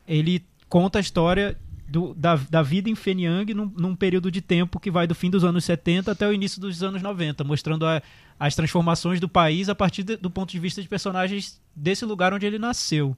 ele 0.06 0.44
conta 0.68 0.98
a 0.98 1.00
história 1.00 1.56
do- 1.88 2.12
da, 2.14 2.36
da 2.36 2.62
vida 2.62 2.90
em 2.90 2.94
Fenyang 2.94 3.54
num, 3.54 3.72
num 3.78 3.94
período 3.96 4.30
de 4.30 4.42
tempo 4.42 4.78
que 4.78 4.90
vai 4.90 5.06
do 5.06 5.14
fim 5.14 5.30
dos 5.30 5.42
anos 5.44 5.64
70 5.64 6.12
até 6.12 6.28
o 6.28 6.32
início 6.32 6.60
dos 6.60 6.82
anos 6.82 7.00
90, 7.00 7.44
mostrando 7.44 7.86
a- 7.86 8.02
as 8.38 8.54
transformações 8.54 9.20
do 9.20 9.28
país 9.28 9.68
a 9.68 9.74
partir 9.74 10.02
de- 10.02 10.16
do 10.16 10.30
ponto 10.30 10.50
de 10.50 10.58
vista 10.58 10.80
de 10.82 10.88
personagens 10.88 11.60
desse 11.74 12.04
lugar 12.04 12.32
onde 12.34 12.46
ele 12.46 12.58
nasceu. 12.58 13.16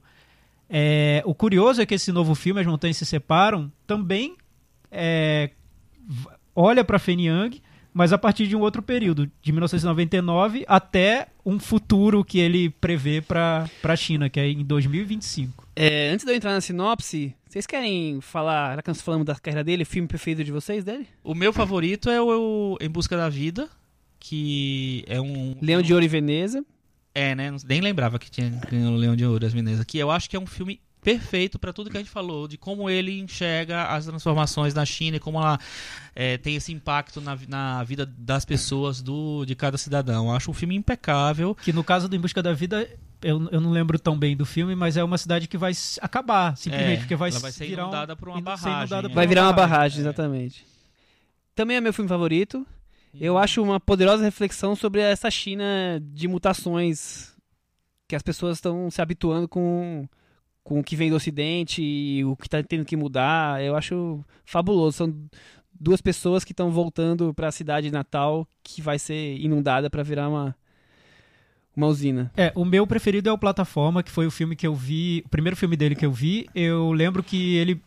É, 0.69 1.21
o 1.25 1.33
curioso 1.35 1.81
é 1.81 1.85
que 1.85 1.93
esse 1.93 2.11
novo 2.11 2.33
filme, 2.35 2.59
As 2.61 2.67
Montanhas 2.67 2.97
Se 2.97 3.05
Separam, 3.05 3.71
também 3.85 4.35
é, 4.91 5.51
olha 6.55 6.83
para 6.83 6.97
Fenyang, 6.99 7.61
mas 7.93 8.11
a 8.11 8.17
partir 8.17 8.47
de 8.47 8.55
um 8.55 8.59
outro 8.61 8.81
período, 8.81 9.31
de 9.41 9.51
1999 9.51 10.65
até 10.67 11.27
um 11.45 11.57
futuro 11.59 12.25
que 12.25 12.39
ele 12.39 12.69
prevê 12.69 13.21
para 13.21 13.69
a 13.83 13.95
China, 13.95 14.29
que 14.29 14.39
é 14.39 14.49
em 14.49 14.65
2025. 14.65 15.65
É, 15.75 16.09
antes 16.09 16.25
de 16.25 16.31
eu 16.31 16.35
entrar 16.35 16.51
na 16.53 16.59
sinopse, 16.61 17.33
vocês 17.47 17.65
querem 17.65 18.19
falar, 18.19 18.75
já 18.75 18.81
que 18.81 18.89
nós 18.89 19.01
falamos 19.01 19.25
da 19.25 19.35
carreira 19.35 19.63
dele, 19.63 19.83
o 19.83 19.85
filme 19.85 20.07
preferido 20.07 20.43
de 20.43 20.51
vocês 20.51 20.83
dele? 20.83 21.07
O 21.23 21.33
meu 21.33 21.53
favorito 21.53 22.09
é 22.09 22.21
o, 22.21 22.73
o 22.73 22.77
Em 22.81 22.89
Busca 22.89 23.15
da 23.15 23.29
Vida, 23.29 23.69
que 24.29 25.03
é 25.07 25.21
um. 25.21 25.55
Leão 25.61 25.81
de 25.81 25.93
Ouro 25.93 26.03
e 26.03 26.07
Veneza. 26.07 26.63
É, 27.13 27.33
né? 27.35 27.55
Nem 27.65 27.79
lembrava 27.79 28.17
que 28.19 28.29
tinha 28.29 28.49
ganhado 28.69 28.91
o 28.93 28.97
Leão 28.97 29.15
de 29.15 29.25
Ouro, 29.25 29.45
as 29.45 29.53
meninas. 29.53 29.83
Que 29.85 29.97
eu 29.97 30.11
acho 30.11 30.29
que 30.29 30.35
é 30.35 30.39
um 30.39 30.45
filme 30.45 30.81
perfeito 31.01 31.59
para 31.59 31.71
tudo 31.71 31.89
que 31.91 31.95
a 31.97 31.99
gente 31.99 32.09
falou, 32.09 32.47
de 32.47 32.57
como 32.57 32.89
ele 32.89 33.19
enxerga 33.19 33.83
as 33.85 34.05
transformações 34.07 34.73
na 34.73 34.83
China 34.85 35.17
e 35.17 35.19
como 35.19 35.37
ela 35.37 35.59
é, 36.15 36.35
tem 36.37 36.55
esse 36.55 36.73
impacto 36.73 37.21
na, 37.21 37.37
na 37.47 37.83
vida 37.83 38.05
das 38.17 38.43
pessoas, 38.43 39.01
do, 39.03 39.45
de 39.45 39.53
cada 39.55 39.77
cidadão. 39.77 40.25
Eu 40.29 40.35
acho 40.35 40.49
um 40.49 40.53
filme 40.53 40.75
impecável. 40.75 41.53
Que 41.55 41.71
no 41.71 41.83
caso 41.83 42.09
do 42.09 42.15
Em 42.15 42.19
Busca 42.19 42.41
da 42.41 42.53
Vida, 42.53 42.89
eu, 43.21 43.47
eu 43.51 43.61
não 43.61 43.69
lembro 43.71 43.99
tão 43.99 44.17
bem 44.17 44.35
do 44.35 44.45
filme, 44.45 44.75
mas 44.75 44.97
é 44.97 45.03
uma 45.03 45.17
cidade 45.19 45.47
que 45.47 45.57
vai 45.59 45.73
acabar, 46.01 46.57
simplesmente, 46.57 46.93
É, 46.95 46.97
porque 47.01 47.15
vai 47.15 47.29
ela 47.29 47.39
vai 47.39 47.51
ser 47.51 47.67
virar 47.67 47.83
um- 47.85 47.89
inundada 47.89 48.15
por 48.15 48.29
uma 48.29 48.41
barragem, 48.41 48.79
inundada 48.79 49.07
é. 49.07 49.09
por 49.09 49.15
Vai 49.15 49.27
virar 49.27 49.43
uma 49.43 49.53
barragem, 49.53 49.99
é. 49.99 50.01
exatamente. 50.01 50.65
Também 51.53 51.77
é 51.77 51.81
meu 51.81 51.93
filme 51.93 52.09
favorito. 52.09 52.65
Eu 53.19 53.37
acho 53.37 53.61
uma 53.61 53.79
poderosa 53.79 54.23
reflexão 54.23 54.75
sobre 54.75 55.01
essa 55.01 55.29
China 55.31 55.63
de 56.01 56.27
mutações 56.27 57.33
que 58.07 58.15
as 58.15 58.21
pessoas 58.21 58.57
estão 58.57 58.89
se 58.91 59.01
habituando 59.01 59.47
com, 59.47 60.07
com 60.63 60.79
o 60.79 60.83
que 60.83 60.95
vem 60.95 61.09
do 61.09 61.15
Ocidente 61.15 61.81
e 61.81 62.23
o 62.23 62.35
que 62.35 62.47
está 62.47 62.61
tendo 62.61 62.85
que 62.85 62.95
mudar. 62.95 63.63
Eu 63.63 63.75
acho 63.75 64.23
fabuloso. 64.45 64.97
São 64.97 65.27
duas 65.79 66.01
pessoas 66.01 66.43
que 66.43 66.51
estão 66.51 66.71
voltando 66.71 67.33
para 67.33 67.47
a 67.47 67.51
cidade 67.51 67.91
natal 67.91 68.47
que 68.63 68.81
vai 68.81 68.99
ser 68.99 69.37
inundada 69.37 69.89
para 69.89 70.03
virar 70.03 70.29
uma, 70.29 70.55
uma 71.75 71.87
usina. 71.87 72.31
É, 72.35 72.51
o 72.55 72.63
meu 72.63 72.85
preferido 72.85 73.29
é 73.29 73.31
o 73.31 73.37
Plataforma, 73.37 74.03
que 74.03 74.11
foi 74.11 74.25
o 74.25 74.31
filme 74.31 74.55
que 74.55 74.67
eu 74.67 74.73
vi, 74.73 75.23
o 75.25 75.29
primeiro 75.29 75.55
filme 75.55 75.75
dele 75.75 75.95
que 75.95 76.05
eu 76.05 76.11
vi. 76.11 76.47
Eu 76.53 76.91
lembro 76.91 77.23
que 77.23 77.55
ele 77.55 77.81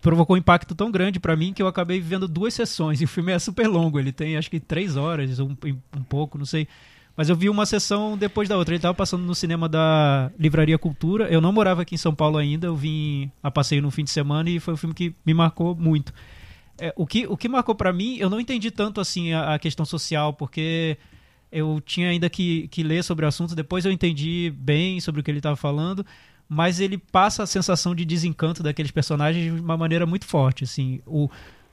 provocou 0.00 0.36
um 0.36 0.38
impacto 0.38 0.74
tão 0.74 0.90
grande 0.90 1.18
pra 1.18 1.36
mim 1.36 1.52
que 1.52 1.62
eu 1.62 1.66
acabei 1.66 2.00
vendo 2.00 2.28
duas 2.28 2.54
sessões. 2.54 3.00
E 3.00 3.04
o 3.04 3.08
filme 3.08 3.32
é 3.32 3.38
super 3.38 3.66
longo, 3.66 3.98
ele 3.98 4.12
tem 4.12 4.36
acho 4.36 4.50
que 4.50 4.60
três 4.60 4.96
horas, 4.96 5.38
um, 5.40 5.56
um 5.96 6.02
pouco, 6.02 6.38
não 6.38 6.46
sei. 6.46 6.68
Mas 7.16 7.30
eu 7.30 7.36
vi 7.36 7.48
uma 7.48 7.64
sessão 7.64 8.16
depois 8.16 8.48
da 8.48 8.58
outra. 8.58 8.74
Ele 8.74 8.78
estava 8.78 8.92
passando 8.92 9.24
no 9.24 9.34
cinema 9.34 9.68
da 9.68 10.30
Livraria 10.38 10.76
Cultura. 10.76 11.26
Eu 11.28 11.40
não 11.40 11.50
morava 11.50 11.82
aqui 11.82 11.94
em 11.94 11.98
São 11.98 12.14
Paulo 12.14 12.36
ainda, 12.36 12.66
eu 12.66 12.76
vim 12.76 13.30
a 13.42 13.50
passeio 13.50 13.80
no 13.80 13.90
fim 13.90 14.04
de 14.04 14.10
semana 14.10 14.50
e 14.50 14.60
foi 14.60 14.74
um 14.74 14.76
filme 14.76 14.94
que 14.94 15.14
me 15.24 15.32
marcou 15.32 15.74
muito. 15.74 16.12
É, 16.78 16.92
o, 16.94 17.06
que, 17.06 17.26
o 17.26 17.36
que 17.36 17.48
marcou 17.48 17.74
pra 17.74 17.90
mim, 17.90 18.18
eu 18.18 18.28
não 18.28 18.38
entendi 18.38 18.70
tanto 18.70 19.00
assim 19.00 19.32
a, 19.32 19.54
a 19.54 19.58
questão 19.58 19.86
social, 19.86 20.34
porque 20.34 20.98
eu 21.50 21.80
tinha 21.84 22.10
ainda 22.10 22.28
que, 22.28 22.68
que 22.68 22.82
ler 22.82 23.02
sobre 23.02 23.24
o 23.24 23.28
assunto, 23.28 23.54
depois 23.54 23.86
eu 23.86 23.92
entendi 23.92 24.52
bem 24.54 25.00
sobre 25.00 25.22
o 25.22 25.24
que 25.24 25.30
ele 25.30 25.38
estava 25.38 25.56
falando, 25.56 26.04
mas 26.48 26.80
ele 26.80 26.98
passa 26.98 27.42
a 27.42 27.46
sensação 27.46 27.94
de 27.94 28.04
desencanto 28.04 28.62
daqueles 28.62 28.90
personagens 28.90 29.44
de 29.54 29.60
uma 29.60 29.76
maneira 29.76 30.06
muito 30.06 30.26
forte. 30.26 30.64
Assim, 30.64 31.00
o, 31.06 31.28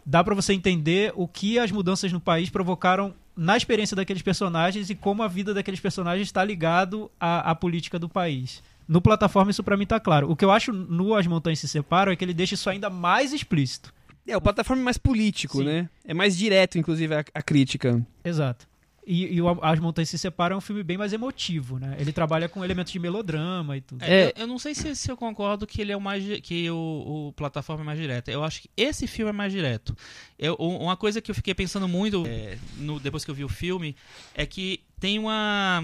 dá 0.05 0.23
para 0.23 0.35
você 0.35 0.53
entender 0.53 1.13
o 1.15 1.27
que 1.27 1.59
as 1.59 1.71
mudanças 1.71 2.11
no 2.11 2.19
país 2.19 2.49
provocaram 2.49 3.13
na 3.35 3.57
experiência 3.57 3.95
daqueles 3.95 4.21
personagens 4.21 4.89
e 4.89 4.95
como 4.95 5.23
a 5.23 5.27
vida 5.27 5.53
daqueles 5.53 5.79
personagens 5.79 6.27
está 6.27 6.43
ligado 6.43 7.09
à, 7.19 7.51
à 7.51 7.55
política 7.55 7.97
do 7.97 8.09
país. 8.09 8.61
No 8.87 9.01
plataforma 9.01 9.51
isso 9.51 9.63
para 9.63 9.77
mim 9.77 9.85
tá 9.85 9.99
claro. 9.99 10.29
O 10.29 10.35
que 10.35 10.43
eu 10.43 10.51
acho 10.51 10.71
no 10.73 11.15
As 11.15 11.25
Montanhas 11.25 11.59
se 11.59 11.67
Separam 11.67 12.11
é 12.11 12.15
que 12.15 12.23
ele 12.23 12.33
deixa 12.33 12.55
isso 12.55 12.69
ainda 12.69 12.89
mais 12.89 13.33
explícito. 13.33 13.93
É, 14.27 14.37
o 14.37 14.41
plataforma 14.41 14.81
é 14.81 14.85
mais 14.85 14.97
político, 14.97 15.59
Sim. 15.59 15.65
né? 15.65 15.89
É 16.05 16.13
mais 16.13 16.37
direto, 16.37 16.77
inclusive, 16.77 17.13
a, 17.13 17.25
a 17.33 17.41
crítica. 17.41 18.05
Exato. 18.23 18.67
E, 19.05 19.35
e 19.35 19.41
o 19.41 19.63
As 19.63 19.79
Montanhas 19.79 20.09
Se 20.09 20.17
Separam 20.17 20.55
é 20.55 20.57
um 20.57 20.61
filme 20.61 20.81
bem 20.83 20.97
mais 20.97 21.11
emotivo, 21.13 21.77
né? 21.77 21.95
Ele 21.99 22.13
trabalha 22.13 22.47
com 22.47 22.63
elementos 22.63 22.91
de 22.93 22.99
melodrama 22.99 23.75
e 23.75 23.81
tudo. 23.81 24.01
É, 24.03 24.25
É. 24.25 24.33
Eu, 24.37 24.41
eu 24.43 24.47
não 24.47 24.57
sei 24.57 24.73
se, 24.73 24.95
se 24.95 25.11
eu 25.11 25.17
concordo 25.17 25.67
que 25.67 25.81
ele 25.81 25.91
é 25.91 25.97
o 25.97 26.01
mais 26.01 26.23
que 26.41 26.69
o, 26.71 27.27
o 27.29 27.33
plataforma 27.33 27.83
é 27.83 27.85
mais 27.85 27.99
direto. 27.99 28.29
Eu 28.29 28.43
acho 28.43 28.61
que 28.61 28.69
esse 28.77 29.05
filme 29.07 29.29
é 29.29 29.33
mais 29.33 29.51
direto. 29.51 29.95
Eu, 30.39 30.55
uma 30.55 30.95
coisa 30.95 31.21
que 31.21 31.29
eu 31.29 31.35
fiquei 31.35 31.53
pensando 31.53 31.87
muito 31.87 32.23
é, 32.25 32.57
no- 32.77 32.99
depois 32.99 33.25
que 33.25 33.31
eu 33.31 33.35
vi 33.35 33.43
o 33.43 33.49
filme 33.49 33.95
é 34.33 34.45
que 34.45 34.79
tem 34.99 35.19
uma 35.19 35.83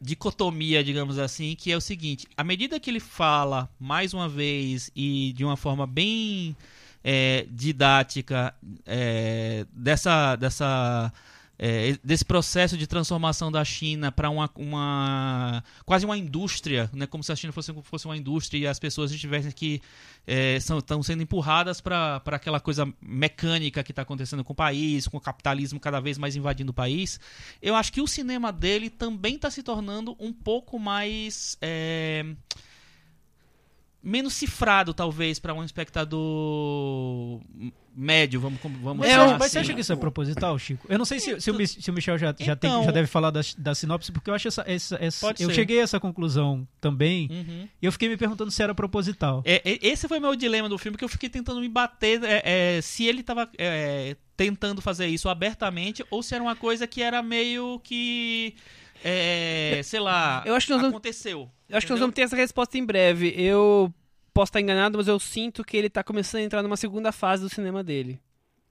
dicotomia, 0.00 0.82
digamos 0.84 1.18
assim, 1.18 1.54
que 1.56 1.70
é 1.72 1.76
o 1.76 1.80
seguinte: 1.80 2.26
à 2.36 2.44
medida 2.44 2.78
que 2.80 2.88
ele 2.90 3.00
fala 3.00 3.68
mais 3.78 4.14
uma 4.14 4.28
vez 4.28 4.90
e 4.94 5.32
de 5.36 5.44
uma 5.44 5.56
forma 5.56 5.86
bem 5.86 6.56
é, 7.04 7.46
didática 7.50 8.54
é, 8.86 9.66
dessa 9.72 10.36
dessa 10.36 11.12
é, 11.58 11.98
desse 12.04 12.24
processo 12.24 12.76
de 12.76 12.86
transformação 12.86 13.50
da 13.50 13.64
China 13.64 14.12
para 14.12 14.30
uma, 14.30 14.48
uma 14.54 15.64
quase 15.84 16.04
uma 16.04 16.16
indústria, 16.16 16.88
né, 16.92 17.06
como 17.06 17.24
se 17.24 17.32
a 17.32 17.36
China 17.36 17.52
fosse, 17.52 17.72
fosse 17.82 18.06
uma 18.06 18.16
indústria 18.16 18.58
e 18.60 18.66
as 18.66 18.78
pessoas 18.78 19.10
tivessem 19.10 19.50
que 19.50 19.82
é, 20.26 20.56
estão 20.56 21.02
sendo 21.02 21.22
empurradas 21.22 21.80
para 21.80 22.22
aquela 22.26 22.60
coisa 22.60 22.86
mecânica 23.00 23.82
que 23.82 23.90
está 23.90 24.02
acontecendo 24.02 24.44
com 24.44 24.52
o 24.52 24.56
país, 24.56 25.08
com 25.08 25.16
o 25.16 25.20
capitalismo 25.20 25.80
cada 25.80 25.98
vez 25.98 26.16
mais 26.16 26.36
invadindo 26.36 26.70
o 26.70 26.74
país. 26.74 27.18
Eu 27.60 27.74
acho 27.74 27.92
que 27.92 28.00
o 28.00 28.06
cinema 28.06 28.52
dele 28.52 28.88
também 28.88 29.34
está 29.34 29.50
se 29.50 29.62
tornando 29.62 30.16
um 30.20 30.32
pouco 30.32 30.78
mais 30.78 31.56
é, 31.60 32.24
menos 34.02 34.32
cifrado, 34.34 34.94
talvez, 34.94 35.38
para 35.38 35.52
um 35.54 35.64
espectador 35.64 37.40
médio, 37.94 38.40
vamos, 38.40 38.60
vamos 38.80 39.04
É 39.06 39.16
mas 39.16 39.38
você 39.38 39.44
assim. 39.44 39.58
acha 39.58 39.74
que 39.74 39.80
isso 39.80 39.92
é 39.92 39.96
proposital, 39.96 40.56
Chico? 40.56 40.86
Eu 40.88 40.98
não 40.98 41.04
sei 41.04 41.18
se, 41.18 41.40
se 41.40 41.50
o, 41.50 41.66
se 41.66 41.90
o 41.90 41.92
Michel 41.92 42.16
já, 42.16 42.28
já, 42.38 42.54
tem, 42.54 42.70
Então- 42.70 42.84
já 42.84 42.92
deve 42.92 43.08
falar 43.08 43.30
da, 43.32 43.40
da 43.58 43.74
sinopse, 43.74 44.12
porque 44.12 44.30
eu 44.30 44.34
acho 44.34 44.46
essa. 44.46 44.62
essa, 44.68 44.96
essa- 45.00 45.34
eu 45.40 45.48
ser. 45.48 45.54
cheguei 45.54 45.80
a 45.80 45.82
essa 45.82 45.98
conclusão 45.98 46.66
também, 46.80 47.28
Uhum. 47.28 47.68
e 47.82 47.86
eu 47.86 47.90
fiquei 47.90 48.08
me 48.08 48.16
perguntando 48.16 48.52
se 48.52 48.62
era 48.62 48.72
proposital. 48.72 49.42
É, 49.44 49.60
é, 49.68 49.78
esse 49.82 50.06
foi 50.06 50.20
meu 50.20 50.36
dilema 50.36 50.68
do 50.68 50.78
filme, 50.78 50.96
que 50.96 51.04
eu 51.04 51.08
fiquei 51.08 51.28
tentando 51.28 51.60
me 51.60 51.68
bater 51.68 52.22
é, 52.22 52.76
é, 52.76 52.80
se 52.80 53.04
ele 53.04 53.22
tava 53.24 53.50
é, 53.58 54.16
tentando 54.36 54.80
fazer 54.80 55.08
isso 55.08 55.28
abertamente 55.28 56.04
ou 56.08 56.22
se 56.22 56.36
era 56.36 56.42
uma 56.44 56.54
coisa 56.54 56.86
que 56.86 57.02
era 57.02 57.20
meio 57.20 57.80
que. 57.82 58.54
É, 59.04 59.80
sei 59.84 60.00
lá. 60.00 60.42
Eu 60.46 60.54
acho 60.54 60.66
que 60.66 60.72
nós 60.72 60.80
vamos- 60.82 60.94
aconteceu. 60.94 61.50
Eu 61.68 61.76
acho 61.76 61.86
que 61.86 61.92
nós 61.92 62.00
vamos 62.00 62.14
ter 62.14 62.22
essa 62.22 62.36
resposta 62.36 62.76
em 62.78 62.84
breve. 62.84 63.32
Eu 63.36 63.92
posso 64.32 64.50
estar 64.50 64.60
enganado, 64.60 64.96
mas 64.98 65.08
eu 65.08 65.18
sinto 65.18 65.64
que 65.64 65.76
ele 65.76 65.90
tá 65.90 66.02
começando 66.02 66.40
a 66.40 66.44
entrar 66.44 66.62
numa 66.62 66.76
segunda 66.76 67.12
fase 67.12 67.42
do 67.42 67.48
cinema 67.48 67.82
dele. 67.84 68.20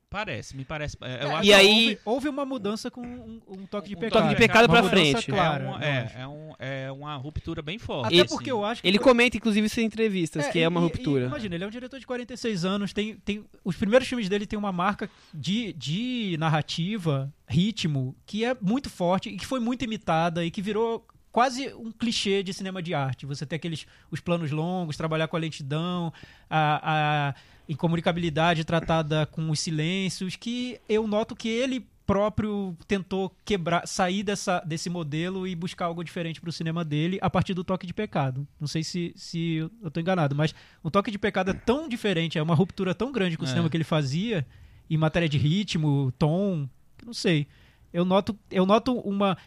Parece, 0.10 0.56
me 0.56 0.64
parece. 0.64 0.96
é, 1.02 1.24
eu 1.26 1.30
É, 1.32 1.34
acho 1.36 1.50
e 1.50 1.54
aí- 1.54 1.84
houve, 1.86 2.00
houve 2.06 2.30
uma 2.30 2.46
mudança 2.46 2.90
com 2.90 3.02
um, 3.02 3.42
um 3.46 3.66
toque 3.66 3.90
de 3.90 3.96
Um 3.96 4.00
pecado. 4.00 4.22
toque 4.22 4.30
de 4.30 4.36
pecado 4.38 4.70
mudança 4.70 4.90
frente. 4.90 5.30
É, 5.30 5.34
uma, 5.34 5.84
é, 5.86 6.12
é 6.20 6.28
um- 6.28 6.54
é 6.60 6.92
uma 6.94 7.16
ruptura 7.18 7.62
bem 7.62 7.78
forte. 7.78 8.18
Até 8.18 8.24
porque 8.26 8.50
eu 8.50 8.64
acho 8.64 8.82
que. 8.82 8.88
Ele 8.88 8.98
comenta, 9.00 9.36
inclusive, 9.36 9.68
isso 9.68 9.82
em 9.82 9.84
entrevistas, 9.84 10.48
que 10.48 10.60
é 10.60 10.68
uma 10.68 10.80
e- 10.80 10.84
e- 10.84 10.88
ruptura. 10.88 11.26
imagina, 11.26 11.56
ele 11.56 11.64
é 11.66 11.68
um 11.68 11.72
diretor 11.72 12.00
de 12.00 12.08
46 12.08 12.64
anos, 12.64 12.94
tem, 12.94 13.16
tem 13.18 13.44
os 13.66 13.76
primeiros 13.76 14.08
filmes 14.08 14.30
dele 14.30 14.46
tem 14.46 14.58
uma 14.58 14.72
marca 14.72 15.10
de, 15.34 15.74
de 15.74 16.38
narrativa, 16.40 17.30
ritmo, 17.46 18.16
que 18.26 18.46
é 18.46 18.56
muito 18.62 18.90
forte 18.90 19.28
e 19.30 19.36
que 19.36 19.46
foi 19.46 19.60
muito 19.60 19.84
imitada 19.84 20.46
e 20.46 20.50
que 20.50 20.62
virou 20.62 21.06
quase 21.32 21.74
um 21.76 21.92
clichê 21.92 22.42
de 22.42 22.54
cinema 22.54 22.82
de 22.82 22.94
arte. 22.94 23.26
Você 23.26 23.46
tem 23.46 23.58
aqueles 23.58 23.86
os 24.10 24.20
planos 24.20 24.52
longos, 24.52 24.98
trabalhar 24.98 25.28
com 25.28 25.36
a 25.36 25.40
lentidão, 25.40 26.12
a, 26.50 27.30
a 27.30 27.36
incomunicabilidade 27.70 28.64
tratada 28.64 29.26
com 29.26 29.50
os 29.50 29.60
silêncios, 29.60 30.36
que 30.36 30.80
eu 30.88 31.08
noto 31.08 31.36
que 31.36 31.48
ele 31.48 31.86
próprio 32.06 32.76
tentou 32.88 33.36
quebrar, 33.44 33.86
sair 33.86 34.24
dessa, 34.24 34.62
desse 34.62 34.90
modelo 34.90 35.46
e 35.46 35.54
buscar 35.54 35.88
algo 35.88 36.02
diferente 36.02 36.40
para 36.40 36.50
o 36.50 36.54
cinema 36.54 36.86
dele 36.86 37.20
a 37.22 37.30
partir 37.30 37.54
do 37.54 37.66
Toque 37.66 37.86
de 37.86 37.94
Pecado. 37.94 38.48
Não 38.60 38.68
sei 38.68 38.82
se, 38.82 39.12
se 39.14 39.56
eu 39.56 39.72
estou 39.88 40.00
enganado, 40.00 40.34
mas 40.34 40.56
o 40.82 40.90
Toque 40.90 41.12
de 41.12 41.20
Pecado 41.20 41.52
é 41.52 41.54
tão 41.54 41.90
diferente, 41.90 42.38
é 42.38 42.42
uma 42.42 42.56
ruptura 42.56 42.96
tão 42.96 43.12
grande 43.12 43.38
com 43.38 43.44
o 43.44 43.46
É. 43.46 43.50
cinema 43.50 43.70
que 43.70 43.76
ele 43.76 43.84
fazia, 43.84 44.48
em 44.90 44.96
matéria 44.96 45.28
de 45.28 45.38
ritmo, 45.38 46.14
tom, 46.18 46.70
que 46.98 47.06
não 47.06 47.14
sei. 47.14 47.46
Eu 47.94 48.04
noto, 48.06 48.38
eu 48.52 48.66
noto 48.66 48.94
uma 49.00 49.38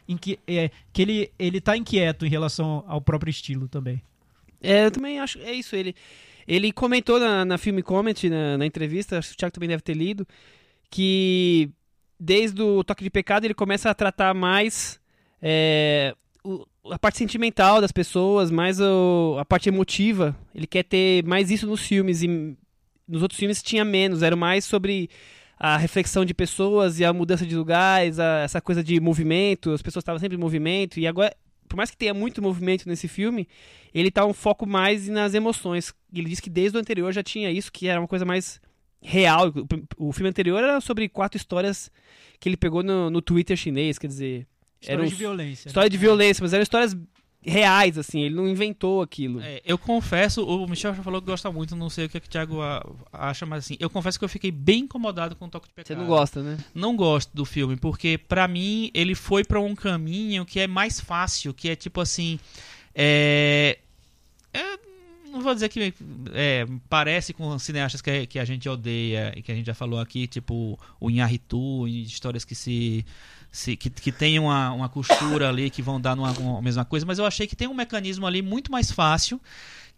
é, 0.47 0.71
que 0.93 1.03
ele 1.03 1.31
ele 1.39 1.61
tá 1.61 1.77
inquieto 1.77 2.25
em 2.27 2.29
relação 2.31 2.85
ao 2.87 3.01
próprio 3.01 3.31
estilo 3.31 3.69
também. 3.69 4.03
É, 4.63 4.87
eu 4.87 4.91
também 4.91 5.19
acho. 5.21 5.39
É 5.41 5.53
isso. 5.53 5.75
Ele, 5.77 5.95
ele 6.47 6.73
comentou 6.73 7.19
na, 7.21 7.45
na 7.45 7.59
Film 7.59 7.81
Comment, 7.81 8.15
na, 8.31 8.59
na 8.59 8.67
entrevista, 8.67 9.19
acho 9.19 9.29
que 9.31 9.35
o 9.35 9.39
Thiago 9.39 9.53
também 9.55 9.69
deve 9.69 9.83
ter 9.83 9.95
lido, 9.95 10.27
que 10.91 11.71
desde 12.19 12.61
o 12.61 12.83
Toque 12.85 13.05
de 13.05 13.11
Pecado 13.11 13.45
ele 13.45 13.55
começa 13.55 13.91
a 13.91 13.95
tratar 13.95 14.35
mais 14.35 15.01
é, 15.41 16.15
o- 16.45 16.67
a 16.91 16.99
parte 16.99 17.19
sentimental 17.19 17.81
das 17.81 17.93
pessoas, 17.93 18.51
mais 18.51 18.81
o- 18.81 19.37
a 19.39 19.45
parte 19.45 19.69
emotiva. 19.69 20.37
Ele 20.55 20.67
quer 20.67 20.83
ter 20.85 21.25
mais 21.25 21.51
isso 21.51 21.67
nos 21.67 21.81
filmes. 21.81 22.23
E 22.23 22.57
nos 23.09 23.23
outros 23.23 23.39
filmes 23.39 23.63
tinha 23.63 23.85
menos. 23.85 24.23
Era 24.23 24.37
mais 24.37 24.65
sobre 24.65 25.09
a 25.63 25.77
reflexão 25.77 26.25
de 26.25 26.33
pessoas 26.33 26.99
e 26.99 27.05
a 27.05 27.13
mudança 27.13 27.45
de 27.47 27.55
lugares, 27.55 28.19
a- 28.19 28.39
essa 28.41 28.61
coisa 28.63 28.83
de 28.83 28.99
movimento. 28.99 29.73
As 29.73 29.83
pessoas 29.83 30.01
estavam 30.03 30.19
sempre 30.19 30.37
em 30.37 30.41
movimento. 30.41 30.99
E 30.99 31.07
agora, 31.07 31.37
por 31.69 31.77
mais 31.77 31.91
que 31.91 31.99
tenha 31.99 32.15
muito 32.15 32.41
movimento 32.41 32.89
nesse 32.89 33.07
filme, 33.07 33.47
ele 33.95 34.11
tá 34.11 34.25
um 34.25 34.33
foco 34.33 34.67
mais 34.67 35.07
nas 35.09 35.35
emoções. 35.35 35.93
Ele 36.13 36.31
diz 36.31 36.41
que 36.41 36.49
desde 36.49 36.79
o 36.79 36.81
anterior 36.81 37.13
já 37.13 37.23
tinha 37.23 37.51
isso, 37.51 37.71
que 37.71 37.87
era 37.89 38.01
uma 38.01 38.09
coisa 38.09 38.25
mais 38.25 38.59
real. 39.03 39.53
O, 39.99 40.09
o 40.09 40.13
filme 40.13 40.31
anterior 40.31 40.63
era 40.65 40.81
sobre 40.81 41.07
quatro 41.11 41.37
histórias 41.37 41.91
que 42.41 42.49
ele 42.49 42.57
pegou 42.57 42.83
no, 42.83 43.11
no 43.11 43.21
Twitter 43.21 43.55
chinês, 43.57 43.99
quer 43.99 44.07
dizer, 44.07 44.47
História 44.81 45.01
eram 45.03 45.05
de 45.11 45.15
violência. 45.15 45.69
né? 45.69 45.71
história 45.71 45.91
de 45.91 45.97
violência, 45.99 46.43
mas 46.43 46.55
eram 46.55 46.63
histórias 46.63 46.97
reais, 47.43 47.97
assim, 47.97 48.21
ele 48.21 48.35
não 48.35 48.47
inventou 48.47 49.01
aquilo. 49.01 49.41
É, 49.41 49.63
eu 49.65 49.79
confesso, 49.79 50.45
o 50.45 50.69
Michel 50.69 50.95
já 50.95 51.03
falou 51.03 51.21
que 51.21 51.27
gosta 51.27 51.51
muito, 51.51 51.75
não 51.75 51.89
sei 51.89 52.05
o 52.05 52.09
que, 52.09 52.19
é 52.19 52.21
que 52.21 52.27
o 52.27 52.31
Thiago 52.31 52.59
acha, 53.13 53.47
mas 53.47 53.65
assim, 53.65 53.77
eu 53.81 53.89
confesso 53.89 54.19
que 54.19 54.25
eu 54.25 54.29
fiquei 54.29 54.51
bem 54.51 54.81
incomodado 54.81 55.35
com 55.35 55.47
o 55.47 55.49
Toque 55.49 55.69
de 55.69 55.75
Pecado. 55.75 55.97
Você 55.97 56.01
não 56.01 56.07
gosta, 56.07 56.43
né? 56.43 56.59
não 56.75 56.97
gosto 56.97 57.35
do 57.35 57.45
filme, 57.45 57.77
porque 57.77 58.19
pra 58.19 58.47
mim 58.47 58.91
ele 58.93 59.15
foi 59.15 59.45
pra 59.45 59.61
um 59.61 59.75
caminho 59.75 60.45
que 60.45 60.61
é 60.61 60.67
mais 60.67 61.01
fácil, 61.01 61.55
que 61.55 61.71
é 61.71 61.77
tipo 61.77 62.01
assim, 62.01 62.39
é, 62.95 63.79
é, 64.53 64.79
não 65.31 65.41
vou 65.41 65.55
dizer 65.55 65.69
que 65.69 65.95
é, 66.35 66.67
parece 66.89 67.33
com 67.33 67.59
cineastas 67.59 68.03
que, 68.03 68.27
que 68.27 68.39
a 68.39 68.45
gente 68.45 68.69
odeia 68.69 69.33
e 69.37 69.43
que 69.43 69.51
a 69.51 69.55
gente 69.55 69.67
já 69.67 69.75
falou 69.75 69.99
aqui, 69.99 70.27
tipo 70.27 70.79
o 71.01 71.11
Inharitu, 71.11 71.89
histórias 71.89 72.45
que 72.45 72.55
se, 72.55 73.07
se 73.51 73.77
que, 73.77 73.91
que 73.91 74.13
tem 74.13 74.39
uma, 74.39 74.73
uma 74.73 74.89
costura 74.89 75.49
ali 75.49 75.71
que 75.71 75.83
vão 75.83 76.01
dar 76.01 76.15
numa, 76.17 76.31
uma 76.33 76.63
mesma 76.63 76.85
coisa, 76.85 77.05
mas 77.07 77.19
eu 77.19 77.27
achei 77.27 77.47
que 77.47 77.57
tem 77.57 77.69
um 77.69 77.75
mecanismo 77.75 78.27
ali 78.27 78.43
muito 78.43 78.71
mais 78.71 78.91
fácil 78.91 79.41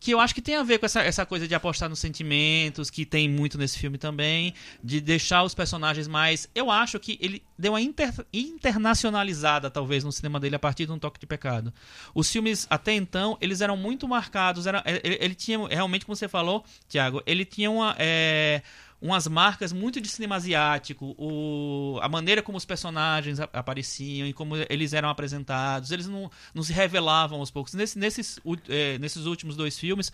que 0.03 0.11
eu 0.11 0.19
acho 0.19 0.35
que 0.35 0.43
tem 0.43 0.57
a 0.57 0.65
ver 0.65 0.81
com 0.81 0.87
essa, 0.87 1.01
essa 1.01 1.25
coisa 1.25 1.47
de 1.47 1.55
apostar 1.55 1.89
nos 1.89 2.01
sentimentos, 2.01 2.91
que 2.91 3.07
tem 3.07 3.29
muito 3.29 3.57
nesse 3.57 3.79
filme 3.79 3.97
também, 3.97 4.53
de 4.83 5.01
deixar 5.01 5.45
os 5.45 5.55
personagens 5.55 6.09
mais. 6.09 6.49
Eu 6.57 6.73
acho 6.73 6.99
que 6.99 7.17
ele 7.21 7.41
deu 7.57 7.71
uma 7.71 7.81
inter- 7.81 8.27
internacionalizada, 8.33 9.71
talvez, 9.71 10.03
no 10.03 10.11
cinema 10.11 10.41
dele 10.41 10.57
a 10.57 10.59
partir 10.59 10.87
de 10.87 10.93
um 10.93 10.99
toque 10.99 11.21
de 11.21 11.27
pecado. 11.27 11.73
Os 12.13 12.29
filmes, 12.29 12.67
até 12.69 12.93
então, 12.95 13.39
eles 13.41 13.61
eram 13.61 13.77
muito 13.77 14.09
marcados. 14.09 14.67
Era, 14.67 14.83
ele, 14.85 15.19
ele 15.21 15.35
tinha, 15.37 15.65
realmente, 15.69 16.05
como 16.05 16.17
você 16.17 16.27
falou, 16.27 16.65
Tiago, 16.89 17.23
ele 17.25 17.45
tinha 17.45 17.71
uma. 17.71 17.95
é, 17.97 18.61
umas 19.03 19.27
marcas 19.27 19.73
muito 19.73 20.01
de 20.01 20.09
cinema 20.09 20.37
asiático, 20.37 21.13
o, 21.19 21.99
a 22.01 22.09
maneira 22.09 22.41
como 22.41 22.57
os 22.57 22.65
personagens 22.65 23.41
apareciam 23.41 24.29
e 24.29 24.33
como 24.33 24.55
eles 24.71 24.93
eram 24.93 25.09
apresentados, 25.09 25.91
eles 25.91 26.07
não, 26.07 26.31
não 26.55 26.63
se 26.63 26.73
revelavam 26.73 27.41
aos 27.41 27.51
poucos. 27.51 27.75
Nesse- 27.75 27.99
nesses, 27.99 28.39
eh, 28.69 28.99
nesses 29.01 29.27
últimos 29.27 29.57
dois 29.57 29.77
filmes, 29.77 30.13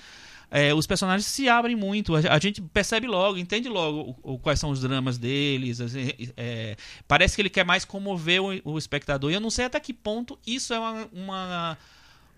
eh, 0.50 0.72
os 0.72 0.86
personagens 0.86 1.26
se 1.26 1.50
abrem 1.50 1.76
muito, 1.76 2.16
a, 2.16 2.20
a 2.34 2.38
gente 2.38 2.62
percebe 2.62 3.06
logo, 3.06 3.36
entende 3.36 3.68
logo 3.68 4.16
o- 4.22 4.34
o- 4.34 4.38
quais 4.38 4.58
são 4.58 4.70
os 4.70 4.80
dramas 4.80 5.18
deles. 5.18 5.82
assim, 5.82 6.10
eh, 6.34 6.74
parece 7.06 7.34
que 7.36 7.42
ele 7.42 7.50
quer 7.50 7.66
mais 7.66 7.84
comover 7.84 8.40
o, 8.42 8.72
o 8.72 8.78
espectador. 8.78 9.30
E 9.30 9.34
eu 9.34 9.40
não 9.40 9.50
sei 9.50 9.66
até 9.66 9.78
que 9.78 9.92
ponto 9.92 10.38
isso 10.46 10.72
é 10.72 10.78
uma- 10.78 11.08
uma 11.12 11.78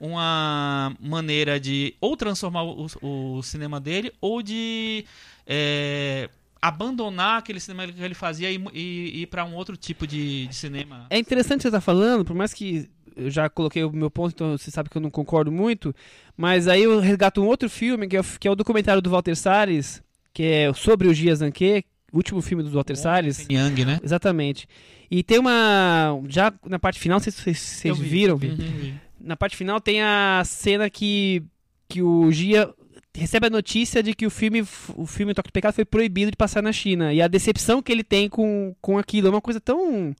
uma 0.02 0.96
maneira 0.98 1.60
de 1.60 1.94
ou 2.00 2.16
transformar 2.16 2.62
o, 2.64 2.86
o 3.02 3.42
cinema 3.42 3.78
dele 3.78 4.10
ou 4.18 4.40
de 4.42 5.04
é, 5.46 6.30
abandonar 6.62 7.38
aquele 7.38 7.58
cinema 7.60 7.86
que 7.90 8.02
ele 8.02 8.14
fazia 8.14 8.50
e, 8.50 8.62
e- 8.74 9.22
ir 9.22 9.26
para 9.26 9.44
um 9.44 9.54
outro 9.54 9.76
tipo 9.76 10.06
de, 10.06 10.46
de 10.46 10.54
cinema. 10.54 11.06
É 11.10 11.18
interessante 11.18 11.62
você 11.62 11.68
estar 11.68 11.80
falando, 11.80 12.24
por 12.24 12.34
mais 12.36 12.52
que 12.52 12.88
eu 13.16 13.30
já 13.30 13.48
coloquei 13.48 13.82
o 13.84 13.92
meu 13.92 14.10
ponto, 14.10 14.32
então 14.32 14.56
você 14.56 14.70
sabe 14.70 14.88
que 14.88 14.96
eu 14.96 15.00
não 15.02 15.10
concordo 15.10 15.50
muito, 15.50 15.94
mas 16.36 16.68
aí 16.68 16.82
eu 16.82 17.00
resgato 17.00 17.42
um 17.42 17.46
outro 17.46 17.68
filme, 17.68 18.06
que 18.06 18.16
é, 18.16 18.20
o- 18.20 18.24
que 18.38 18.46
é 18.48 18.50
o 18.50 18.54
documentário 18.56 19.02
do 19.02 19.10
Walter 19.10 19.34
Salles, 19.36 20.02
que 20.32 20.42
é 20.42 20.72
sobre 20.72 21.08
o 21.08 21.14
Gia 21.14 21.34
Zanquet, 21.34 21.84
o 22.12 22.16
último 22.16 22.40
filme 22.42 22.62
do 22.62 22.70
Walter 22.70 22.96
Salles. 22.96 23.46
Yang, 23.50 23.84
né? 23.84 24.00
Exatamente. 24.02 24.66
E 25.10 25.22
tem 25.22 25.38
uma. 25.38 26.20
Já 26.28 26.52
na 26.68 26.78
parte 26.78 26.98
final, 27.00 27.16
não 27.16 27.22
sei 27.22 27.32
se 27.32 27.42
vocês, 27.42 27.98
vi, 27.98 28.08
viram. 28.08 28.34
eu 28.34 28.38
vi. 28.38 28.48
Uhum. 28.48 28.94
Na 29.20 29.36
parte 29.36 29.56
final 29.56 29.80
tem 29.80 30.00
a 30.02 30.42
cena 30.44 30.88
que, 30.88 31.42
que 31.88 32.00
o 32.00 32.30
Gia 32.32 32.72
recebe 33.20 33.48
a 33.48 33.50
notícia 33.50 34.02
de 34.02 34.14
que 34.14 34.26
o 34.26 34.30
filme, 34.30 34.62
o 34.96 35.06
filme 35.06 35.34
Toque 35.34 35.50
do 35.50 35.52
Pecado 35.52 35.74
foi 35.74 35.84
proibido 35.84 36.30
de 36.30 36.36
passar 36.36 36.62
na 36.62 36.72
China. 36.72 37.12
E 37.12 37.20
a 37.20 37.28
decepção 37.28 37.82
que 37.82 37.92
ele 37.92 38.02
tem 38.02 38.28
com, 38.28 38.74
com 38.80 38.96
aquilo 38.96 39.28
é 39.28 39.30
uma 39.30 39.42
coisa 39.42 39.60
tão 39.60 40.14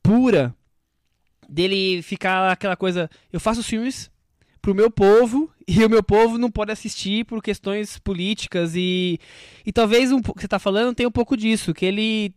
pura 0.00 0.54
dele 1.48 2.00
ficar 2.00 2.52
aquela 2.52 2.76
coisa. 2.76 3.10
Eu 3.32 3.40
faço 3.40 3.62
filmes 3.62 4.08
pro 4.62 4.74
meu 4.74 4.88
povo 4.88 5.50
e 5.66 5.84
o 5.84 5.90
meu 5.90 6.02
povo 6.02 6.38
não 6.38 6.50
pode 6.50 6.70
assistir 6.70 7.24
por 7.24 7.42
questões 7.42 7.98
políticas 7.98 8.76
e, 8.76 9.18
e 9.66 9.72
talvez 9.72 10.12
um, 10.12 10.22
que 10.22 10.40
você 10.40 10.48
tá 10.48 10.60
falando 10.60 10.94
tenha 10.94 11.08
um 11.08 11.12
pouco 11.12 11.36
disso, 11.36 11.74
que 11.74 11.84
ele 11.84 12.32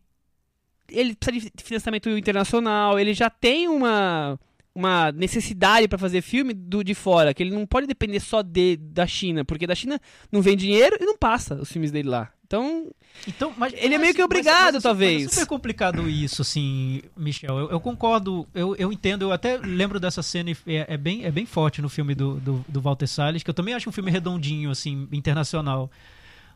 ele 0.90 1.16
precisa 1.16 1.50
de 1.56 1.64
financiamento 1.64 2.10
internacional, 2.10 3.00
ele 3.00 3.14
já 3.14 3.30
tem 3.30 3.70
uma 3.70 4.38
uma 4.74 5.12
necessidade 5.12 5.88
para 5.88 5.98
fazer 5.98 6.22
filme 6.22 6.54
do 6.54 6.84
de 6.84 6.94
fora, 6.94 7.34
que 7.34 7.44
ele 7.44 7.54
não 7.54 7.66
pode 7.66 7.88
depender 7.88 8.20
só 8.20 8.42
de, 8.42 8.78
da 8.78 9.06
China, 9.06 9.44
porque 9.44 9.68
da 9.68 9.76
China 9.76 10.00
não 10.32 10.42
vem 10.42 10.56
dinheiro 10.56 10.98
e 11.00 11.06
não 11.06 11.18
passa 11.18 11.56
os 11.56 11.72
filmes 11.72 11.92
dele 11.92 12.10
lá. 12.10 12.32
Então, 12.46 12.92
então 13.26 13.54
mas, 13.58 13.74
ele 13.78 13.96
é 13.96 13.98
meio 13.98 14.14
que 14.14 14.22
obrigado, 14.22 14.66
mas, 14.66 14.74
mas, 14.76 14.84
talvez. 14.84 15.24
Mas 15.24 15.32
é 15.32 15.36
super 15.36 15.48
complicado 15.48 16.10
isso, 16.10 16.42
assim, 16.42 17.02
Michel. 17.16 17.58
Eu, 17.58 17.72
eu, 17.72 17.80
concordo, 17.80 18.46
eu, 18.54 18.76
eu 18.76 18.92
entendo, 18.92 19.24
eu 19.24 19.32
até 19.32 19.58
lembro 19.58 20.00
dessa 20.00 20.22
cena, 20.22 20.52
é, 20.68 20.94
é, 20.94 20.98
bem, 20.98 21.24
é 21.24 21.32
bem 21.32 21.46
forte 21.46 21.82
no 21.82 21.88
filme 21.88 22.14
do, 22.14 22.36
do, 22.42 22.66
do 22.68 22.82
Walter 22.82 23.08
Salles, 23.08 23.44
que 23.44 23.50
eu 23.50 23.54
também 23.54 23.74
acho 23.74 23.88
um 23.88 23.94
filme 23.94 24.12
redondinho, 24.12 24.70
assim, 24.70 25.08
internacional. 25.14 25.90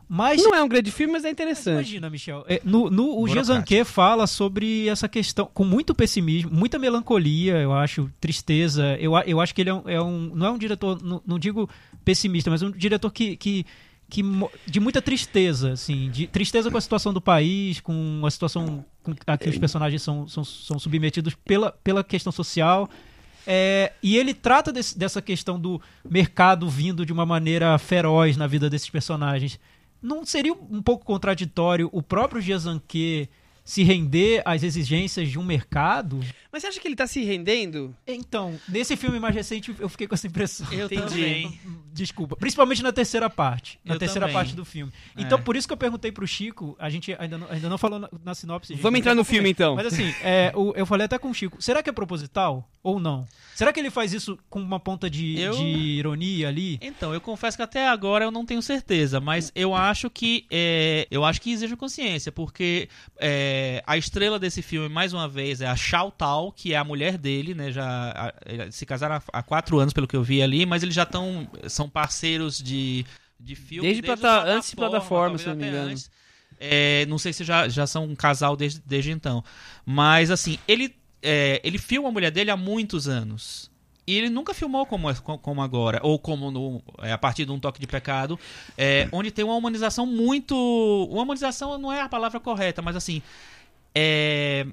Mas, 0.08 0.40
não 0.42 0.54
é 0.54 0.62
um 0.62 0.68
grande 0.68 0.92
filme, 0.92 1.14
mas 1.14 1.24
é 1.24 1.30
interessante. 1.30 1.76
Mas 1.76 1.86
imagina, 1.88 2.10
Michel. 2.10 2.44
É, 2.48 2.60
no, 2.64 2.88
no, 2.88 3.20
o 3.20 3.26
Jezanque 3.26 3.82
fala 3.82 4.26
sobre 4.28 4.88
essa 4.88 5.08
questão 5.08 5.50
com 5.52 5.64
muito 5.64 5.94
pessimismo, 5.94 6.50
muita 6.52 6.78
melancolia, 6.78 7.56
eu 7.56 7.72
acho, 7.72 8.08
tristeza. 8.20 8.96
Eu, 9.00 9.16
eu 9.26 9.40
acho 9.40 9.52
que 9.52 9.62
ele 9.62 9.70
é 9.70 9.74
um, 9.74 9.82
é 9.86 10.00
um 10.00 10.32
não 10.34 10.46
é 10.46 10.50
um 10.50 10.58
diretor, 10.58 11.02
não, 11.02 11.20
não, 11.26 11.38
digo 11.38 11.68
pessimista, 12.04 12.50
mas 12.50 12.62
um 12.62 12.70
diretor 12.70 13.10
que, 13.10 13.36
que, 13.36 13.66
que 14.08 14.22
de 14.64 14.78
muita 14.78 15.02
tristeza, 15.02 15.72
assim, 15.72 16.08
de 16.08 16.28
tristeza 16.28 16.70
com 16.70 16.78
a 16.78 16.80
situação 16.80 17.12
do 17.12 17.20
país, 17.20 17.80
com 17.80 18.22
a 18.24 18.30
situação 18.30 18.84
com 19.02 19.12
a 19.26 19.36
que 19.36 19.48
os 19.48 19.58
personagens 19.58 20.02
são, 20.02 20.28
são, 20.28 20.44
são 20.44 20.78
submetidos 20.78 21.34
pela, 21.34 21.72
pela 21.72 22.04
questão 22.04 22.30
social. 22.30 22.88
É, 23.44 23.92
e 24.02 24.16
ele 24.16 24.34
trata 24.34 24.72
desse, 24.72 24.96
dessa 24.96 25.20
questão 25.20 25.58
do 25.58 25.80
mercado 26.08 26.68
vindo 26.68 27.04
de 27.04 27.12
uma 27.12 27.26
maneira 27.26 27.76
feroz 27.78 28.36
na 28.36 28.46
vida 28.46 28.70
desses 28.70 28.90
personagens 28.90 29.58
não 30.06 30.24
seria 30.24 30.52
um 30.52 30.80
pouco 30.80 31.04
contraditório 31.04 31.88
o 31.92 32.00
próprio 32.00 32.40
Giazanque 32.40 33.28
se 33.64 33.82
render 33.82 34.40
às 34.44 34.62
exigências 34.62 35.28
de 35.28 35.38
um 35.38 35.44
mercado? 35.44 36.20
Mas 36.56 36.62
você 36.62 36.68
acha 36.68 36.80
que 36.80 36.88
ele 36.88 36.94
está 36.94 37.06
se 37.06 37.22
rendendo? 37.22 37.94
Então, 38.06 38.58
nesse 38.66 38.96
filme 38.96 39.20
mais 39.20 39.34
recente 39.34 39.76
eu 39.78 39.90
fiquei 39.90 40.08
com 40.08 40.14
essa 40.14 40.26
impressão. 40.26 40.66
Eu 40.72 40.86
Entendi. 40.86 41.02
também. 41.02 41.60
Desculpa. 41.92 42.34
Principalmente 42.34 42.82
na 42.82 42.92
terceira 42.92 43.28
parte. 43.28 43.78
Na 43.84 43.94
eu 43.94 43.98
terceira 43.98 44.26
também. 44.26 44.34
parte 44.34 44.54
do 44.54 44.64
filme. 44.64 44.90
É. 45.14 45.20
Então, 45.20 45.38
por 45.42 45.54
isso 45.54 45.66
que 45.66 45.74
eu 45.74 45.76
perguntei 45.76 46.10
pro 46.10 46.26
Chico, 46.26 46.74
a 46.78 46.88
gente 46.88 47.14
ainda 47.18 47.36
não, 47.36 47.46
ainda 47.50 47.68
não 47.68 47.76
falou 47.76 47.98
na, 47.98 48.08
na 48.24 48.34
sinopse. 48.34 48.72
Gente, 48.72 48.82
Vamos 48.82 48.98
entrar 48.98 49.14
no 49.14 49.22
filme, 49.22 49.50
então. 49.50 49.76
Mas 49.76 49.86
assim, 49.86 50.14
é, 50.22 50.50
o, 50.54 50.72
eu 50.74 50.86
falei 50.86 51.04
até 51.04 51.18
com 51.18 51.28
o 51.28 51.34
Chico, 51.34 51.60
será 51.60 51.82
que 51.82 51.90
é 51.90 51.92
proposital 51.92 52.66
ou 52.82 52.98
não? 52.98 53.26
Será 53.54 53.72
que 53.72 53.80
ele 53.80 53.90
faz 53.90 54.12
isso 54.12 54.38
com 54.48 54.60
uma 54.60 54.78
ponta 54.80 55.10
de, 55.10 55.38
eu... 55.40 55.54
de 55.54 55.64
ironia 55.64 56.48
ali? 56.48 56.78
Então, 56.80 57.12
eu 57.12 57.20
confesso 57.20 57.56
que 57.56 57.62
até 57.62 57.88
agora 57.88 58.24
eu 58.24 58.30
não 58.30 58.44
tenho 58.44 58.60
certeza, 58.60 59.20
mas 59.20 59.50
eu 59.54 59.74
acho 59.74 60.08
que 60.08 60.46
é, 60.50 61.06
eu 61.10 61.24
acho 61.24 61.40
que 61.40 61.50
exige 61.50 61.76
consciência, 61.76 62.30
porque 62.30 62.88
é, 63.18 63.82
a 63.86 63.96
estrela 63.96 64.38
desse 64.38 64.60
filme, 64.60 64.88
mais 64.88 65.12
uma 65.12 65.26
vez, 65.26 65.60
é 65.60 65.66
a 65.66 65.76
Shao 65.76 66.10
Tao, 66.10 66.45
que 66.52 66.72
é 66.72 66.76
a 66.76 66.84
mulher 66.84 67.16
dele, 67.18 67.54
né? 67.54 67.70
Já 67.70 68.32
se 68.70 68.84
casaram 68.84 69.20
há 69.32 69.42
quatro 69.42 69.78
anos, 69.78 69.92
pelo 69.92 70.06
que 70.06 70.16
eu 70.16 70.22
vi 70.22 70.42
ali, 70.42 70.66
mas 70.66 70.82
eles 70.82 70.94
já 70.94 71.04
estão 71.04 71.48
são 71.68 71.88
parceiros 71.88 72.62
de, 72.62 73.04
de 73.38 73.54
filme 73.54 73.82
desde, 73.82 74.02
desde 74.02 74.20
plata 74.20 74.50
antes 74.50 74.70
de 74.70 74.76
plataforma, 74.76 75.38
se 75.38 75.46
não 75.46 75.56
me 75.56 75.68
engano. 75.68 75.94
É, 76.58 77.04
não 77.06 77.18
sei 77.18 77.32
se 77.32 77.44
já, 77.44 77.68
já 77.68 77.86
são 77.86 78.04
um 78.04 78.14
casal 78.14 78.56
desde, 78.56 78.80
desde 78.84 79.10
então. 79.10 79.44
Mas, 79.84 80.30
assim, 80.30 80.58
ele, 80.66 80.94
é, 81.22 81.60
ele 81.62 81.78
filma 81.78 82.08
a 82.08 82.12
mulher 82.12 82.30
dele 82.30 82.50
há 82.50 82.56
muitos 82.56 83.08
anos. 83.08 83.70
E 84.06 84.16
ele 84.16 84.30
nunca 84.30 84.54
filmou 84.54 84.86
como, 84.86 85.12
como 85.38 85.60
agora, 85.60 85.98
ou 86.02 86.18
como 86.18 86.50
no, 86.50 86.80
é, 87.02 87.12
a 87.12 87.18
partir 87.18 87.44
de 87.44 87.50
um 87.50 87.58
toque 87.58 87.80
de 87.80 87.88
pecado, 87.88 88.38
é, 88.78 89.08
onde 89.10 89.32
tem 89.32 89.44
uma 89.44 89.56
humanização 89.56 90.06
muito. 90.06 90.54
Uma 91.10 91.22
humanização 91.22 91.76
não 91.76 91.92
é 91.92 92.00
a 92.00 92.08
palavra 92.08 92.38
correta, 92.38 92.80
mas 92.80 92.94
assim. 92.94 93.20
É, 93.94 94.66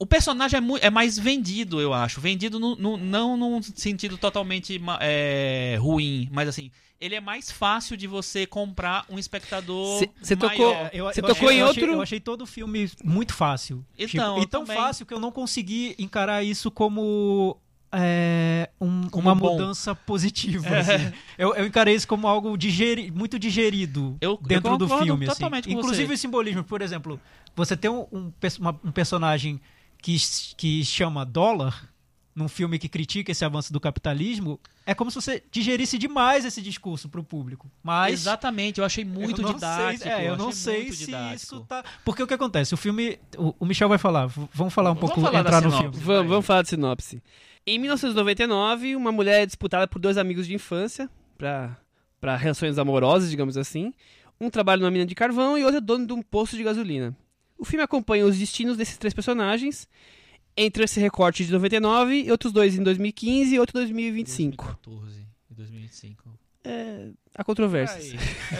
o 0.00 0.06
personagem 0.06 0.58
é, 0.58 0.86
é, 0.86 0.90
mais 0.90 1.18
vendido, 1.18 1.78
eu 1.78 1.92
acho. 1.92 2.22
Vendido 2.22 2.58
no, 2.58 2.74
no, 2.74 2.96
não 2.96 3.36
num 3.36 3.62
sentido 3.62 4.16
totalmente 4.16 4.80
é, 4.98 5.76
ruim, 5.78 6.26
mas 6.32 6.48
assim, 6.48 6.70
ele 6.98 7.14
é 7.14 7.20
mais 7.20 7.50
fácil 7.50 7.98
de 7.98 8.06
você 8.06 8.46
comprar 8.46 9.04
um 9.10 9.18
espectador. 9.18 10.02
Você 10.18 10.34
tocou, 10.34 10.72
é, 10.72 10.90
eu, 10.94 11.04
eu 11.04 11.12
tocou 11.12 11.48
achei, 11.48 11.58
em 11.58 11.62
outro. 11.62 11.80
Eu 11.80 11.84
achei, 11.84 11.94
eu 11.96 12.02
achei, 12.02 12.20
todo 12.20 12.42
o 12.42 12.46
filme 12.46 12.90
muito 13.04 13.34
fácil. 13.34 13.84
Então, 13.98 14.36
tipo, 14.36 14.46
e 14.46 14.46
tão 14.46 14.64
também. 14.64 14.82
fácil 14.82 15.04
que 15.04 15.12
eu 15.12 15.20
não 15.20 15.30
consegui 15.30 15.94
encarar 15.98 16.42
isso 16.42 16.70
como 16.70 17.60
é, 17.92 18.70
um, 18.80 19.06
uma 19.12 19.34
bom. 19.34 19.52
mudança 19.52 19.94
positiva. 19.94 20.66
Assim. 20.80 21.12
Eu, 21.36 21.54
eu, 21.56 21.66
encarei 21.66 21.94
isso 21.94 22.08
como 22.08 22.26
algo 22.26 22.56
digeri, 22.56 23.10
muito 23.10 23.38
digerido 23.38 24.16
eu, 24.18 24.38
dentro 24.40 24.72
eu 24.72 24.78
do 24.78 24.88
filme. 24.88 25.28
Assim. 25.28 25.44
Inclusive 25.68 26.06
você. 26.06 26.14
o 26.14 26.18
simbolismo, 26.18 26.64
por 26.64 26.80
exemplo, 26.80 27.20
você 27.54 27.76
tem 27.76 27.90
um, 27.90 28.06
um, 28.10 28.32
uma, 28.60 28.80
um 28.82 28.90
personagem 28.90 29.60
que, 30.02 30.16
que 30.56 30.84
chama 30.84 31.24
dólar 31.24 31.90
num 32.34 32.48
filme 32.48 32.78
que 32.78 32.88
critica 32.88 33.32
esse 33.32 33.44
avanço 33.44 33.72
do 33.72 33.80
capitalismo, 33.80 34.58
é 34.86 34.94
como 34.94 35.10
se 35.10 35.20
você 35.20 35.42
digerisse 35.50 35.98
demais 35.98 36.44
esse 36.44 36.62
discurso 36.62 37.08
para 37.08 37.20
o 37.20 37.24
público. 37.24 37.70
Mas 37.82 38.20
exatamente, 38.20 38.78
eu 38.78 38.84
achei 38.84 39.04
muito 39.04 39.42
eu 39.42 39.52
didático. 39.52 40.02
Sei, 40.04 40.12
é, 40.12 40.20
eu, 40.22 40.32
eu 40.32 40.36
não 40.36 40.52
sei 40.52 40.90
se 40.92 41.06
didático. 41.06 41.36
isso 41.36 41.60
tá. 41.66 41.84
Porque 42.04 42.22
o 42.22 42.26
que 42.26 42.34
acontece? 42.34 42.72
O 42.72 42.76
filme, 42.76 43.18
o, 43.36 43.54
o 43.58 43.66
Michel 43.66 43.88
vai 43.88 43.98
falar. 43.98 44.26
Vamos 44.26 44.72
falar 44.72 44.92
um 44.92 44.94
vamos 44.94 45.10
pouco, 45.10 45.20
falar 45.20 45.40
entrar 45.40 45.60
no 45.60 45.70
sinopse, 45.70 45.90
filme. 45.90 46.06
Vamos, 46.06 46.30
vamos 46.30 46.46
falar 46.46 46.62
de 46.62 46.68
sinopse. 46.68 47.22
Em 47.66 47.78
1999, 47.78 48.96
uma 48.96 49.12
mulher 49.12 49.42
é 49.42 49.46
disputada 49.46 49.86
por 49.86 49.98
dois 49.98 50.16
amigos 50.16 50.46
de 50.46 50.54
infância 50.54 51.10
para 51.36 51.76
para 52.20 52.36
relações 52.36 52.78
amorosas, 52.78 53.30
digamos 53.30 53.56
assim. 53.56 53.94
Um 54.38 54.50
trabalha 54.50 54.80
numa 54.80 54.90
mina 54.90 55.06
de 55.06 55.14
carvão 55.14 55.56
e 55.56 55.64
outro 55.64 55.78
é 55.78 55.80
dono 55.80 56.06
de 56.06 56.12
um 56.12 56.22
posto 56.22 56.56
de 56.56 56.62
gasolina. 56.62 57.16
O 57.60 57.64
filme 57.64 57.84
acompanha 57.84 58.24
os 58.24 58.38
destinos 58.38 58.74
desses 58.74 58.96
três 58.96 59.12
personagens 59.12 59.86
entre 60.56 60.82
esse 60.82 60.98
recorte 60.98 61.44
de 61.44 61.52
99 61.52 62.24
e 62.24 62.30
outros 62.30 62.52
dois 62.52 62.74
em 62.74 62.82
2015 62.82 63.54
e 63.54 63.60
outro 63.60 63.78
em 63.78 63.82
2025. 63.82 64.64
2014 64.64 65.26
e 65.50 65.54
2025. 65.54 66.38
É, 66.64 67.08
há 67.34 67.44
controvérsias. 67.44 68.14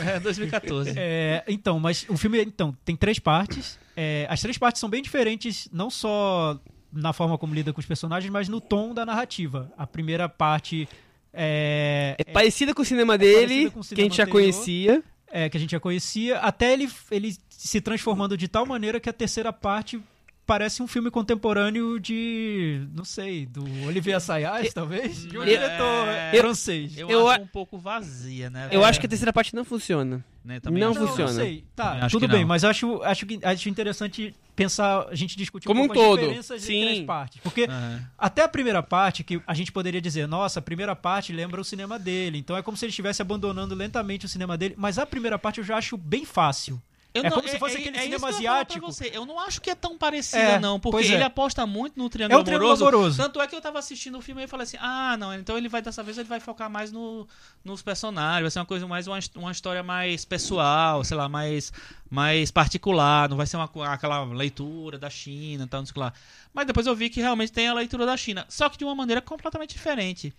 É, 0.07 0.21
2014. 0.21 0.93
É, 0.97 1.43
então, 1.49 1.81
mas 1.81 2.05
o 2.11 2.17
filme 2.19 2.43
então, 2.43 2.77
tem 2.85 2.95
três 2.95 3.19
partes. 3.19 3.79
É, 3.97 4.27
as 4.29 4.41
três 4.43 4.59
partes 4.59 4.81
são 4.81 4.91
bem 4.91 5.03
diferentes, 5.03 5.67
não 5.73 5.89
só 5.89 6.61
na 6.93 7.15
forma 7.15 7.39
como 7.39 7.55
lida 7.55 7.73
com 7.73 7.81
os 7.81 7.87
personagens, 7.87 8.31
mas 8.31 8.49
no 8.49 8.61
tom 8.61 8.93
da 8.93 9.07
narrativa. 9.07 9.73
A 9.79 9.87
primeira 9.87 10.29
parte 10.29 10.87
é, 11.33 12.17
é 12.19 12.25
parecida 12.25 12.75
com 12.75 12.83
o 12.83 12.85
cinema 12.85 13.17
dele, 13.17 13.71
com 13.71 13.81
o 13.81 13.85
cinema 13.85 13.97
que 13.97 14.01
a 14.01 14.05
gente 14.05 14.17
já 14.17 14.25
anterior, 14.25 14.43
conhecia. 14.43 15.03
É, 15.33 15.49
que 15.49 15.57
a 15.57 15.61
gente 15.61 15.71
já 15.71 15.81
conhecia, 15.81 16.39
até 16.39 16.73
ele, 16.73 16.91
ele 17.11 17.37
se 17.49 17.81
transformando 17.81 18.37
de 18.37 18.49
tal 18.49 18.67
maneira 18.67 18.99
que 18.99 19.09
a 19.09 19.13
terceira 19.13 19.53
parte 19.53 20.03
parece 20.51 20.83
um 20.83 20.87
filme 20.89 21.13
contemporâneo 21.13 22.01
de, 22.01 22.85
não 22.93 23.05
sei, 23.05 23.47
do 23.47 23.63
Olivier 23.87 24.17
Assayas, 24.17 24.75
talvez? 24.75 25.23
De 25.29 25.39
um 25.39 25.43
É, 25.45 25.47
diretor 25.47 26.09
eu- 26.35 26.41
francês. 26.41 26.99
Eu, 26.99 27.09
Eu 27.09 27.29
acho 27.29 27.41
a- 27.41 27.45
um 27.45 27.47
pouco 27.47 27.79
vazia, 27.79 28.51
né? 28.51 28.69
Eu 28.73 28.83
É, 28.85 28.89
acho 28.89 28.99
que 28.99 29.07
a 29.07 29.09
terceira 29.09 29.33
parte 29.33 29.55
não 29.55 29.65
funciona. 29.65 30.25
né, 30.45 30.59
também 30.59 30.83
não 30.83 30.91
acho. 30.91 31.01
Funciona. 31.07 31.31
não 31.31 31.39
sei. 31.39 31.65
Tá, 31.77 31.85
Também 31.91 32.01
acho 32.03 32.19
tudo 32.19 32.27
bem, 32.33 32.45
mas 32.47 32.65
acho, 32.65 33.01
acho, 33.05 33.27
que- 33.27 33.39
acho 33.45 33.69
interessante 33.69 34.35
pensar, 34.57 35.07
a 35.09 35.15
gente 35.15 35.37
discutir 35.37 35.67
Como 35.69 35.83
um 35.83 35.87
pouco 35.87 36.01
as 36.01 36.07
todo, 36.09 36.19
diferenças 36.21 36.63
sim. 36.63 36.81
entre 36.83 37.01
as 37.01 37.07
partes. 37.07 37.41
Porque 37.43 37.65
Aham. 37.65 38.03
até 38.19 38.43
a 38.43 38.49
primeira 38.49 38.83
parte, 38.83 39.23
que 39.23 39.41
a 39.47 39.55
gente 39.55 39.71
poderia 39.71 40.01
dizer, 40.01 40.27
nossa, 40.27 40.59
a 40.59 40.63
primeira 40.63 40.97
parte 40.97 41.33
lembra 41.33 41.61
o 41.61 41.65
cinema 41.65 41.97
dele. 41.99 42.39
Então 42.39 42.57
é 42.57 42.63
como 42.63 42.77
se 42.77 42.85
ele 42.87 42.91
estivesse 42.91 43.21
abandonando 43.23 43.75
lentamente 43.75 44.27
o 44.27 44.29
cinema 44.29 44.57
dele. 44.59 44.75
Mas 44.77 44.99
a 44.99 45.07
primeira 45.07 45.39
parte 45.39 45.59
eu 45.59 45.65
já 45.65 45.77
acho 45.77 45.97
bem 45.97 46.25
fácil. 46.25 46.81
Eu 47.13 47.25
É 47.25 47.29
não- 47.29 47.37
como 47.39 47.49
se 47.49 47.59
fosse 47.59 47.77
aquele 47.77 47.97
isso 47.97 48.05
cinema 48.05 48.29
eu 48.31 48.35
asiático. 48.37 48.87
você. 48.87 49.11
Eu 49.13 49.27
não 49.27 49.39
acho 49.41 49.61
que 49.61 49.69
é 49.69 49.75
tão 49.75 49.99
parecida, 49.99 50.39
É, 50.43 50.59
não. 50.61 50.79
Porque 50.79 50.99
pois 50.99 51.11
é. 51.11 51.15
ele 51.15 51.25
aposta 51.25 51.67
muito 51.67 51.99
no 51.99 52.09
triângulo, 52.09 52.39
É 52.39 52.41
o 52.41 52.45
triângulo 52.45 52.71
amoroso. 52.71 52.85
amoroso. 52.97 53.17
Tanto 53.21 53.41
é 53.41 53.47
que 53.49 53.55
eu 53.57 53.61
tava 53.61 53.81
assistindo 53.81 54.17
o 54.17 54.21
filme 54.23 54.45
e 54.45 54.47
falei 54.47 54.63
assim: 54.63 54.77
ah, 54.81 55.17
não, 55.17 55.35
então 55.35 55.59
ele 55.59 55.69
vai, 55.69 55.83
dessa 55.83 56.03
vez, 56.05 56.19
ele 56.19 56.29
vai 56.29 56.39
focar 56.39 56.71
mais 56.71 56.93
no, 56.93 57.27
nos 57.65 57.83
personagens. 57.83 58.43
Vai 58.43 58.51
ser 58.53 58.61
uma 58.61 58.67
coisa 58.67 58.87
mais, 58.87 59.09
uma, 59.09 59.19
uma 59.37 59.51
história 59.51 59.83
mais 59.83 60.25
pessoal, 60.25 61.03
sei 61.03 61.17
lá, 61.17 61.29
mais, 61.29 61.73
mais 62.09 62.53
particular. 62.53 63.29
Não 63.29 63.37
vai 63.37 63.47
ser 63.47 63.57
uma, 63.57 63.69
aquela 63.93 64.23
leitura 64.25 64.97
da 64.97 65.11
China 65.11 65.65
e 65.65 65.67
tal, 65.67 65.81
não 65.81 65.87
sei 65.87 65.91
o 65.91 65.95
que 65.95 66.01
lá. 66.01 66.13
Mas 66.55 66.65
depois 66.67 66.87
eu 66.87 66.95
vi 66.95 67.11
que 67.11 67.21
realmente 67.21 67.51
tem 67.51 67.67
a 67.67 67.75
leitura 67.75 68.07
da 68.07 68.17
China. 68.17 68.47
Só 68.49 68.69
que 68.69 68.79
de 68.79 68.85
uma 68.85 68.95
maneira 68.95 69.21
completamente 69.21 69.71
diferente. 69.75 70.33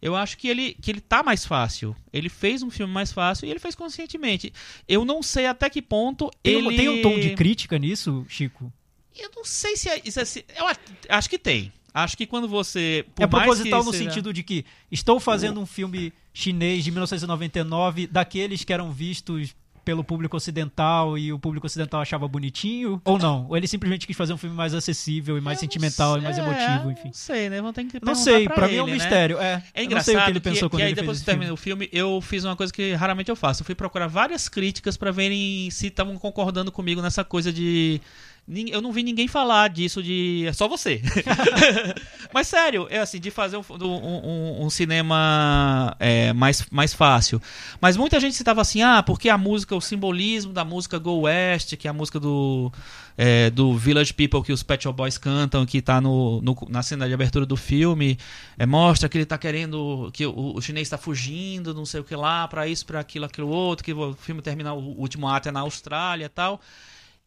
Eu 0.00 0.14
acho 0.14 0.36
que 0.38 0.48
ele, 0.48 0.74
que 0.74 0.90
ele 0.90 1.00
tá 1.00 1.22
mais 1.22 1.44
fácil. 1.46 1.96
Ele 2.12 2.28
fez 2.28 2.62
um 2.62 2.70
filme 2.70 2.92
mais 2.92 3.12
fácil 3.12 3.46
e 3.46 3.50
ele 3.50 3.58
fez 3.58 3.74
conscientemente. 3.74 4.52
Eu 4.88 5.04
não 5.04 5.22
sei 5.22 5.46
até 5.46 5.68
que 5.70 5.80
ponto 5.82 6.30
Tem, 6.42 6.54
ele. 6.56 6.66
um, 6.68 6.76
tem 6.76 6.88
um 6.88 7.02
tom 7.02 7.18
de 7.18 7.34
crítica 7.34 7.78
nisso, 7.78 8.24
Chico? 8.28 8.72
Eu 9.18 9.30
não 9.34 9.44
sei 9.44 9.76
se 9.76 9.88
é. 9.88 10.00
Isso 10.04 10.20
é 10.20 10.24
se- 10.24 10.44
eu 10.56 10.66
acho, 11.08 11.30
que 11.30 11.38
tem. 11.38 11.72
Acho 11.94 12.16
que 12.16 12.26
quando 12.26 12.46
você. 12.46 13.06
É 13.18 13.26
proposital 13.26 13.82
no 13.82 13.90
seja- 13.92 14.04
sentido 14.04 14.32
de 14.32 14.42
que 14.42 14.64
estou 14.92 15.18
fazendo 15.18 15.58
um 15.60 15.64
filme 15.66 16.12
chinês 16.34 16.84
de 16.84 16.90
1999, 16.90 18.06
daqueles 18.06 18.62
que 18.62 18.72
eram 18.72 18.92
vistos 18.92 19.54
pelo 19.86 20.02
público 20.02 20.36
ocidental 20.36 21.16
e 21.16 21.32
o 21.32 21.38
público 21.38 21.64
ocidental 21.64 22.00
achava 22.00 22.26
bonitinho, 22.26 23.00
ou 23.04 23.18
não? 23.20 23.46
Ou 23.48 23.56
ele 23.56 23.68
simplesmente 23.68 24.04
quis 24.04 24.16
fazer 24.16 24.32
um 24.32 24.36
filme 24.36 24.56
mais 24.56 24.74
acessível 24.74 25.38
e 25.38 25.40
mais 25.40 25.58
Eu 25.58 25.60
sentimental 25.60 26.18
e 26.18 26.22
mais 26.22 26.36
é, 26.36 26.42
emotivo, 26.42 26.90
enfim. 26.90 27.06
Não 27.06 27.12
sei, 27.12 27.48
né? 27.48 27.60
Vamos 27.60 27.76
ter 27.76 27.84
que 27.84 28.04
Não 28.04 28.16
sei, 28.16 28.46
pra, 28.46 28.54
pra 28.56 28.68
mim 28.68 28.74
é 28.74 28.82
um 28.82 28.86
né? 28.86 28.94
mistério. 28.94 29.38
É, 29.38 29.52
É 29.52 29.54
eu 29.54 29.62
não 29.76 29.84
engraçado 29.84 30.04
sei 30.06 30.16
o 30.16 30.24
que 30.24 30.30
ele 30.30 30.40
pensou 30.40 30.68
que, 30.68 30.74
quando 30.74 30.80
que 30.80 30.82
aí 30.86 30.90
ele 30.90 31.00
depois 31.00 31.20
que 31.20 31.24
termina 31.24 31.52
o 31.52 31.56
filme, 31.56 31.88
eu 31.92 32.20
fiz 32.20 32.42
uma 32.42 32.56
coisa 32.56 32.72
que 32.72 32.94
raramente 32.94 33.30
eu 33.30 33.36
faço. 33.36 33.62
Eu 33.62 33.64
fui 33.64 33.76
procurar 33.76 34.08
várias 34.08 34.48
críticas 34.48 34.96
pra 34.96 35.12
verem 35.12 35.70
se 35.70 35.86
estavam 35.86 36.18
concordando 36.18 36.72
comigo 36.72 37.00
nessa 37.00 37.22
coisa 37.22 37.52
de 37.52 38.00
eu 38.48 38.80
não 38.80 38.92
vi 38.92 39.02
ninguém 39.02 39.26
falar 39.26 39.68
disso 39.68 40.02
de 40.02 40.44
é 40.46 40.52
só 40.52 40.68
você. 40.68 41.02
Mas 42.32 42.48
sério, 42.48 42.86
é 42.90 42.98
assim 42.98 43.18
de 43.18 43.30
fazer 43.30 43.56
um, 43.56 43.64
um- 43.80 44.64
um- 44.64 44.70
cinema 44.70 45.96
é, 45.98 46.32
mais, 46.32 46.66
mais 46.70 46.92
fácil. 46.92 47.40
Mas 47.80 47.96
muita 47.96 48.20
gente 48.20 48.34
citava 48.36 48.60
assim, 48.60 48.82
ah, 48.82 49.02
porque 49.02 49.28
a 49.28 49.38
música, 49.38 49.74
o 49.74 49.80
simbolismo 49.80 50.52
da 50.52 50.64
música 50.64 50.98
Go 50.98 51.20
West, 51.22 51.76
que 51.76 51.86
é 51.88 51.90
a 51.90 51.94
música 51.94 52.20
do 52.20 52.70
é, 53.18 53.48
do 53.48 53.74
Village 53.78 54.12
People 54.12 54.42
que 54.42 54.52
os 54.52 54.62
Pet 54.62 54.82
Shop 54.82 54.94
Boys 54.94 55.16
cantam, 55.16 55.64
que 55.64 55.80
tá 55.80 56.00
no, 56.00 56.40
no- 56.42 56.66
na 56.68 56.82
cena 56.82 57.08
de 57.08 57.14
abertura 57.14 57.46
do 57.46 57.56
filme, 57.56 58.18
é, 58.58 58.66
mostra 58.66 59.08
que 59.08 59.16
ele 59.16 59.24
tá 59.24 59.38
querendo, 59.38 60.10
que 60.12 60.26
o, 60.26 60.54
o 60.56 60.60
chinês 60.60 60.88
tá 60.88 60.98
fugindo, 60.98 61.72
não 61.72 61.86
sei 61.86 62.00
o 62.00 62.04
que 62.04 62.14
lá, 62.14 62.46
pra 62.46 62.68
isso, 62.68 62.84
pra 62.84 63.00
aquilo, 63.00 63.24
aquilo 63.24 63.48
outro, 63.48 63.82
que 63.84 63.92
o 63.94 64.12
filme 64.14 64.42
terminar, 64.42 64.74
o 64.74 65.00
último 65.00 65.26
ato 65.28 65.48
é 65.48 65.52
na 65.52 65.60
Austrália 65.60 66.26
e 66.26 66.28
tal. 66.28 66.60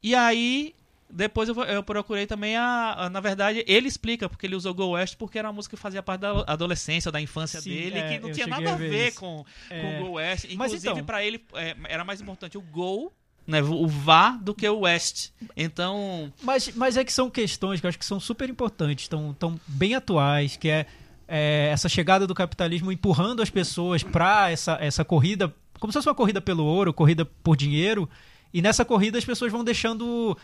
E 0.04 0.14
aí, 0.14 0.76
depois 1.12 1.50
eu, 1.50 1.56
eu 1.64 1.82
procurei 1.84 2.28
também 2.28 2.56
a, 2.56 2.94
a- 3.06 3.10
Na 3.10 3.20
verdade, 3.20 3.64
ele 3.68 3.88
explica 3.88 4.30
porque 4.30 4.46
ele 4.46 4.56
usou 4.56 4.74
Go 4.74 4.90
West, 4.92 5.16
porque 5.18 5.40
era 5.40 5.48
uma 5.48 5.54
música 5.54 5.76
que 5.76 5.82
fazia 5.82 6.04
parte 6.04 6.22
da 6.22 6.44
adolescência, 6.48 7.12
da 7.12 7.20
infância 7.20 7.60
Sim, 7.62 7.70
dele, 7.72 7.98
é, 8.00 8.08
que 8.10 8.20
não 8.20 8.32
tinha 8.32 8.48
nada 8.48 8.74
a 8.74 8.76
ver 8.76 9.08
isso. 9.10 9.20
com, 9.20 9.44
É. 9.70 9.82
com 9.82 10.02
o 10.02 10.06
Go 10.06 10.12
West. 10.14 10.46
Inclusive, 10.50 10.88
então- 10.90 11.04
pra 11.06 11.24
ele, 11.24 11.44
é, 11.56 11.76
era 11.88 12.04
mais 12.04 12.22
importante 12.22 12.58
o 12.58 12.62
Go. 12.62 13.12
Né, 13.48 13.64
o 13.64 13.88
vá 13.88 14.32
do 14.40 14.54
que 14.54 14.70
o 14.70 14.82
West. 14.82 15.32
Então, 15.58 16.32
Mas, 16.44 16.72
mas 16.76 16.96
é 16.98 17.04
que 17.04 17.12
são 17.12 17.32
questões 17.32 17.80
que 17.80 17.86
eu 17.88 17.90
acho 17.90 17.98
que 17.98 18.06
são 18.06 18.20
super 18.20 18.48
importantes, 18.48 19.06
estão 19.06 19.34
tão 19.34 19.60
bem 19.66 19.96
atuais, 19.96 20.56
que 20.56 20.70
é, 20.70 20.86
é, 21.28 21.70
essa 21.74 21.90
chegada 21.90 22.28
do 22.28 22.36
capitalismo 22.36 22.92
empurrando 22.92 23.42
as 23.42 23.50
pessoas 23.50 24.04
para 24.04 24.52
essa, 24.52 24.78
essa 24.80 25.04
corrida, 25.04 25.52
como 25.80 25.92
se 25.92 25.98
fosse 25.98 26.08
uma 26.08 26.14
corrida 26.14 26.40
pelo 26.40 26.64
ouro, 26.64 26.94
corrida 26.94 27.26
por 27.26 27.58
dinheiro, 27.58 28.08
e 28.54 28.62
nessa 28.62 28.86
corrida 28.86 29.18
as 29.18 29.26
pessoas 29.26 29.52
vão 29.52 29.64
deixando 29.64 30.38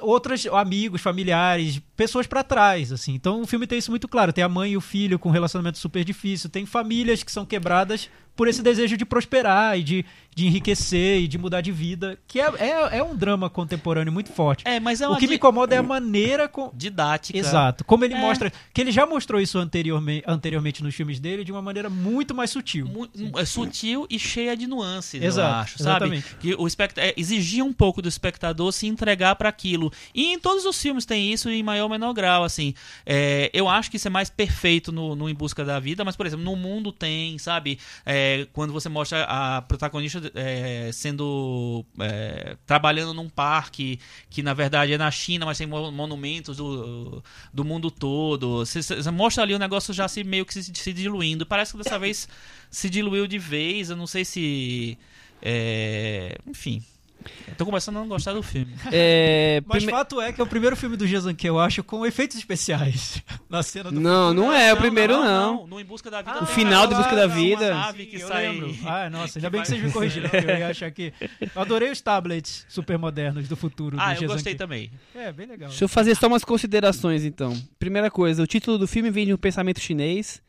outros 0.00 0.46
amigos, 0.46 1.00
familiares, 1.00 1.80
pessoas 1.96 2.26
para 2.26 2.44
trás, 2.44 2.92
assim. 2.92 3.14
Então 3.14 3.42
o 3.42 3.46
filme 3.46 3.66
tem 3.66 3.78
isso 3.78 3.90
muito 3.90 4.08
claro. 4.08 4.32
Tem 4.32 4.44
a 4.44 4.48
mãe 4.48 4.72
e 4.72 4.76
o 4.76 4.80
filho 4.80 5.18
com 5.18 5.28
um 5.28 5.32
relacionamento 5.32 5.78
super 5.78 6.04
difícil, 6.04 6.50
tem 6.50 6.66
famílias 6.66 7.22
que 7.22 7.32
são 7.32 7.44
quebradas 7.44 8.08
por 8.34 8.48
esse 8.48 8.62
desejo 8.62 8.96
de 8.96 9.04
prosperar 9.04 9.78
e 9.78 9.82
de, 9.82 10.04
de 10.34 10.46
enriquecer 10.46 11.20
e 11.20 11.28
de 11.28 11.36
mudar 11.36 11.60
de 11.60 11.70
vida, 11.70 12.18
que 12.26 12.40
é, 12.40 12.46
é, 12.58 12.98
é 12.98 13.02
um 13.02 13.14
drama 13.14 13.50
contemporâneo 13.50 14.12
muito 14.12 14.32
forte. 14.32 14.66
é, 14.66 14.80
mas 14.80 15.00
é 15.00 15.08
O 15.08 15.16
que 15.16 15.22
me 15.22 15.28
di- 15.28 15.34
incomoda 15.34 15.74
é 15.74 15.78
a 15.78 15.82
maneira 15.82 16.48
com. 16.48 16.70
didática. 16.74 17.38
Exato. 17.38 17.84
Como 17.84 18.04
ele 18.04 18.14
É. 18.14 18.18
mostra. 18.20 18.52
Que 18.72 18.80
ele 18.80 18.90
já 18.90 19.04
mostrou 19.06 19.40
isso 19.40 19.58
anteriormente, 19.58 20.24
anteriormente 20.26 20.82
nos 20.82 20.94
filmes 20.94 21.20
dele 21.20 21.44
de 21.44 21.52
uma 21.52 21.60
maneira 21.60 21.90
muito 21.90 22.34
mais 22.34 22.50
sutil. 22.50 22.86
mu- 22.86 23.08
é 23.38 23.44
sutil 23.44 24.06
e 24.08 24.18
cheia 24.18 24.56
de 24.56 24.66
nuances, 24.66 25.20
eu 25.20 25.28
Exato, 25.28 25.54
acho, 25.56 25.78
sabe? 25.78 25.90
exatamente. 26.16 26.36
Que 26.40 26.54
o 26.54 26.66
espect... 26.66 26.98
é, 26.98 27.12
exigia 27.16 27.64
um 27.64 27.72
pouco 27.72 28.00
do 28.00 28.08
espectador 28.08 28.72
se 28.72 28.86
entregar 28.86 29.34
para 29.36 29.48
aquilo. 29.48 29.92
E 30.14 30.32
em 30.32 30.38
todos 30.38 30.64
os 30.64 30.80
filmes 30.80 31.04
tem 31.04 31.32
isso 31.32 31.50
em 31.50 31.62
maior 31.62 31.84
ou 31.84 31.90
menor 31.90 32.12
grau, 32.14 32.44
assim. 32.44 32.74
É, 33.04 33.50
eu 33.52 33.68
acho 33.68 33.90
que 33.90 33.96
isso 33.98 34.08
é 34.08 34.10
mais 34.10 34.30
perfeito 34.30 34.90
no, 34.90 35.14
no 35.14 35.28
Em 35.28 35.34
Busca 35.34 35.64
da 35.64 35.78
Vida, 35.78 36.04
mas, 36.04 36.16
por 36.16 36.24
exemplo, 36.26 36.44
no 36.44 36.56
mundo 36.56 36.90
tem, 36.92 37.36
sabe? 37.38 37.78
É, 38.06 38.21
quando 38.52 38.72
você 38.72 38.88
mostra 38.88 39.24
a 39.24 39.62
protagonista 39.62 40.20
é, 40.34 40.90
sendo... 40.92 41.84
é, 42.00 42.56
trabalhando 42.66 43.14
num 43.14 43.28
parque 43.28 43.98
que, 44.30 44.42
na 44.42 44.54
verdade, 44.54 44.92
é 44.92 44.98
na 44.98 45.10
China, 45.10 45.46
mas 45.46 45.58
tem 45.58 45.66
mo- 45.66 45.92
monumentos 45.92 46.56
do, 46.56 47.22
do 47.52 47.64
mundo 47.64 47.90
todo. 47.90 48.64
Você, 48.64 48.82
você 48.82 49.10
mostra 49.10 49.42
ali 49.42 49.54
o 49.54 49.58
negócio 49.58 49.92
já 49.94 50.08
se 50.08 50.24
meio 50.24 50.44
que 50.46 50.54
se, 50.54 50.72
se 50.74 50.92
diluindo. 50.92 51.46
Parece 51.46 51.72
que 51.72 51.78
dessa 51.78 51.98
vez 51.98 52.28
se 52.70 52.88
diluiu 52.90 53.26
de 53.26 53.38
vez. 53.38 53.90
Eu 53.90 53.96
não 53.96 54.06
sei 54.06 54.24
se... 54.24 54.98
é, 55.40 56.38
enfim. 56.46 56.82
Eu 57.48 57.54
tô 57.56 57.64
começando 57.64 57.96
a 57.96 58.00
não 58.00 58.08
gostar 58.08 58.32
do 58.32 58.42
filme. 58.42 58.72
É, 58.90 59.62
Mas 59.66 59.78
prime- 59.84 59.92
fato 59.92 60.20
é 60.20 60.32
que 60.32 60.40
é 60.40 60.44
o 60.44 60.46
primeiro 60.46 60.76
filme 60.76 60.96
do 60.96 61.06
Jason 61.06 61.34
que 61.34 61.48
eu 61.48 61.58
acho 61.58 61.82
com 61.84 62.04
efeitos 62.06 62.36
especiais 62.36 63.22
na 63.48 63.62
cena 63.62 63.90
do 63.90 64.00
Não, 64.00 64.32
não 64.34 64.52
é, 64.52 64.72
o 64.72 64.76
primeiro 64.76 65.14
não. 65.22 65.66
No 65.66 65.80
Em 65.80 65.84
Busca 65.84 66.10
da 66.10 66.18
Vida. 66.22 66.36
Ah, 66.40 66.42
O 66.42 66.46
final 66.46 66.86
do 66.86 66.94
Busca 66.96 67.14
da 67.16 67.26
Vida. 67.26 67.74
nave 67.74 68.06
que 68.06 68.16
eu 68.20 68.28
sai... 68.28 68.48
lembro. 68.48 68.74
Ah, 68.84 69.08
nossa, 69.10 69.38
ainda 69.38 69.48
bem 69.50 69.62
que 69.62 69.68
vocês 69.68 69.82
me 69.82 69.90
corrigiram. 69.92 70.28
Eu 70.32 70.58
ia 70.58 70.68
achar 70.68 70.90
que. 70.90 71.12
Eu 71.54 71.62
adorei 71.62 71.90
os 71.90 72.00
tablets 72.00 72.64
super 72.68 72.98
modernos 72.98 73.48
do 73.48 73.56
futuro 73.56 73.96
Ah, 73.98 74.08
do 74.08 74.14
eu 74.16 74.20
Jason 74.20 74.32
gostei 74.34 74.52
Key. 74.54 74.58
também. 74.58 74.90
É, 75.14 75.32
bem 75.32 75.46
legal. 75.46 75.68
Deixa 75.68 75.84
eu 75.84 75.88
fazer 75.88 76.14
só 76.16 76.26
umas 76.26 76.44
considerações, 76.44 77.24
então. 77.24 77.56
Primeira 77.78 78.10
coisa, 78.10 78.42
o 78.42 78.46
título 78.46 78.78
do 78.78 78.86
filme 78.86 79.10
vem 79.10 79.26
de 79.26 79.32
um 79.32 79.36
pensamento 79.36 79.80
chinês, 79.80 80.42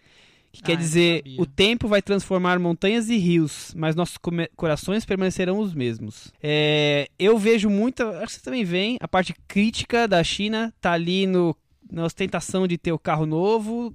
que 0.54 0.62
Ah, 0.62 0.66
quer 0.68 0.78
dizer 0.78 1.24
o 1.38 1.46
tempo 1.46 1.88
vai 1.88 2.02
transformar 2.02 2.60
montanhas 2.60 3.10
e 3.10 3.18
rios, 3.18 3.74
mas 3.76 3.96
nossos 3.96 4.18
corações 4.56 5.04
permanecerão 5.04 5.58
os 5.60 5.74
mesmos. 5.74 6.32
É, 6.42 7.10
eu 7.18 7.38
vejo 7.40 7.70
muita, 7.70 8.08
acho 8.20 8.28
que 8.28 8.40
você 8.40 8.42
também 8.42 8.64
vem, 8.64 8.98
a 9.02 9.08
parte 9.08 9.34
crítica 9.48 10.08
da 10.08 10.24
China 10.24 10.72
tá 10.80 10.92
ali 10.94 11.26
no, 11.26 11.56
na 11.92 12.06
ostentação 12.06 12.68
de 12.68 12.78
ter 12.78 12.92
o 12.92 13.00
carro 13.00 13.26
novo, 13.26 13.94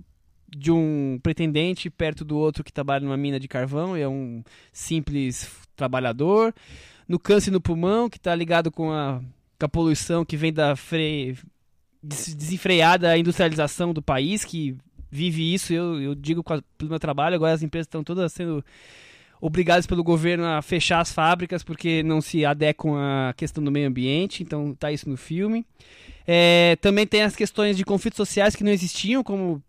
de 0.50 0.72
um 0.72 1.20
pretendente 1.22 1.88
perto 1.88 2.24
do 2.24 2.36
outro 2.36 2.64
que 2.64 2.72
trabalha 2.72 3.04
numa 3.04 3.16
mina 3.16 3.38
de 3.38 3.46
carvão 3.46 3.96
e 3.96 4.00
é 4.00 4.08
um 4.08 4.42
simples 4.72 5.48
trabalhador, 5.76 6.52
no 7.06 7.18
câncer 7.20 7.50
no 7.52 7.60
pulmão, 7.60 8.10
que 8.10 8.18
tá 8.18 8.34
ligado 8.34 8.70
com 8.70 8.90
a, 8.90 9.20
com 9.58 9.64
a 9.66 9.68
poluição 9.68 10.24
que 10.24 10.36
vem 10.36 10.52
da 10.52 10.74
fre... 10.74 11.36
des- 12.02 12.34
desenfreada 12.34 13.16
industrialização 13.16 13.94
do 13.94 14.02
país, 14.02 14.44
que 14.44 14.76
vive 15.10 15.52
isso, 15.54 15.72
eu, 15.72 16.00
eu 16.00 16.14
digo 16.14 16.42
a- 16.52 16.62
pelo 16.76 16.90
meu 16.90 16.98
trabalho, 16.98 17.34
agora 17.34 17.52
as 17.52 17.62
empresas 17.62 17.86
estão 17.86 18.02
todas 18.04 18.32
sendo 18.32 18.64
obrigadas 19.40 19.86
pelo 19.86 20.02
governo 20.02 20.44
a 20.44 20.60
fechar 20.60 21.00
as 21.00 21.12
fábricas 21.12 21.62
porque 21.62 22.02
não 22.02 22.20
se 22.20 22.44
adequam 22.44 22.96
à 22.98 23.32
questão 23.34 23.62
do 23.62 23.70
meio 23.70 23.86
ambiente, 23.88 24.42
então 24.42 24.74
tá 24.74 24.90
isso 24.90 25.08
no 25.08 25.16
filme. 25.16 25.64
É, 26.26 26.76
também 26.80 27.06
tem 27.06 27.22
as 27.22 27.36
questões 27.36 27.76
de 27.76 27.84
conflitos 27.84 28.16
sociais 28.16 28.54
que 28.56 28.64
não 28.64 28.72
existiam, 28.72 29.22
como 29.22 29.62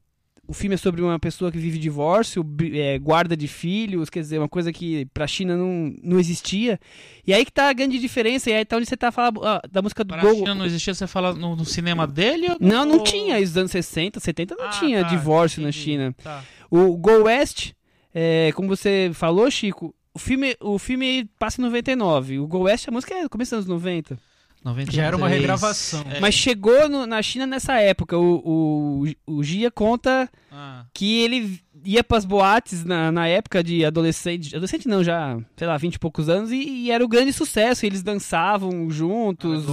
o 0.49 0.53
filme 0.53 0.73
é 0.73 0.77
sobre 0.77 0.99
uma 1.03 1.19
pessoa 1.19 1.51
que 1.51 1.59
vive 1.59 1.77
divórcio, 1.77 2.43
é, 2.73 2.97
guarda 2.97 3.37
de 3.37 3.47
filhos, 3.47 4.09
quer 4.09 4.21
dizer, 4.21 4.39
uma 4.39 4.49
coisa 4.49 4.73
que 4.73 5.05
pra 5.13 5.27
China 5.27 5.55
não, 5.55 5.93
não 6.01 6.19
existia. 6.19 6.79
E 7.25 7.31
aí 7.31 7.45
que 7.45 7.51
tá 7.51 7.69
a 7.69 7.73
grande 7.73 7.99
diferença, 7.99 8.49
e 8.49 8.53
aí 8.53 8.65
tá 8.65 8.75
onde 8.77 8.87
você 8.87 8.97
tá 8.97 9.11
falando 9.11 9.45
ah, 9.45 9.61
da 9.71 9.79
música 9.79 10.03
do 10.03 10.07
Para 10.07 10.21
a 10.21 10.25
Go. 10.25 10.39
China 10.39 10.55
não 10.55 10.65
existia, 10.65 10.95
você 10.95 11.05
fala 11.05 11.33
no, 11.35 11.55
no 11.55 11.63
cinema 11.65 12.07
dele? 12.07 12.49
ou 12.49 12.57
Não, 12.59 12.83
não 12.83 13.03
tinha 13.03 13.39
isso 13.39 13.51
nos 13.51 13.57
anos 13.57 13.71
60, 13.71 14.19
70 14.19 14.55
não 14.57 14.65
Ah, 14.65 14.69
tinha 14.69 15.03
tá, 15.03 15.07
divórcio 15.09 15.61
na 15.61 15.69
entendi. 15.69 15.83
China. 15.83 16.15
Tá. 16.23 16.43
O 16.71 16.97
Go 16.97 17.25
West, 17.25 17.73
é, 18.11 18.51
como 18.55 18.67
você 18.67 19.11
falou, 19.13 19.51
Chico, 19.51 19.93
o 20.15 20.17
filme, 20.17 20.55
o 20.59 20.79
filme 20.79 21.29
passa 21.37 21.61
em 21.61 21.63
99. 21.65 22.39
O 22.39 22.47
Go 22.47 22.61
West, 22.61 22.87
a 22.87 22.91
música 22.91 23.13
é 23.13 23.29
começo 23.29 23.55
dos 23.55 23.65
anos 23.67 23.83
90. 23.83 24.17
93. 24.63 24.95
Já 24.95 25.03
era 25.05 25.15
uma 25.17 25.27
regravação. 25.27 26.03
É. 26.11 26.19
Mas 26.19 26.35
chegou 26.35 26.89
no- 26.89 27.05
na 27.07 27.21
China 27.21 27.47
nessa 27.47 27.79
época. 27.79 28.17
O, 28.17 29.03
o, 29.25 29.35
o 29.37 29.43
Gia 29.43 29.71
conta 29.71 30.29
Ah, 30.51 30.85
que 30.93 31.21
ele 31.21 31.59
ia 31.85 32.03
pras 32.03 32.25
boates 32.25 32.83
na, 32.83 33.09
na 33.11 33.25
época 33.27 33.63
de 33.63 33.85
adolescente. 33.85 34.53
Adolescente 34.53 34.87
não, 34.87 35.01
já, 35.03 35.39
sei 35.55 35.65
lá, 35.65 35.77
20 35.77 35.95
e 35.95 35.99
poucos 35.99 36.27
anos, 36.27 36.51
e, 36.51 36.57
e 36.57 36.91
era 36.91 37.03
o 37.03 37.07
grande 37.07 37.31
sucesso. 37.31 37.85
Eles 37.85 38.03
dançavam 38.03 38.89
juntos. 38.91 39.65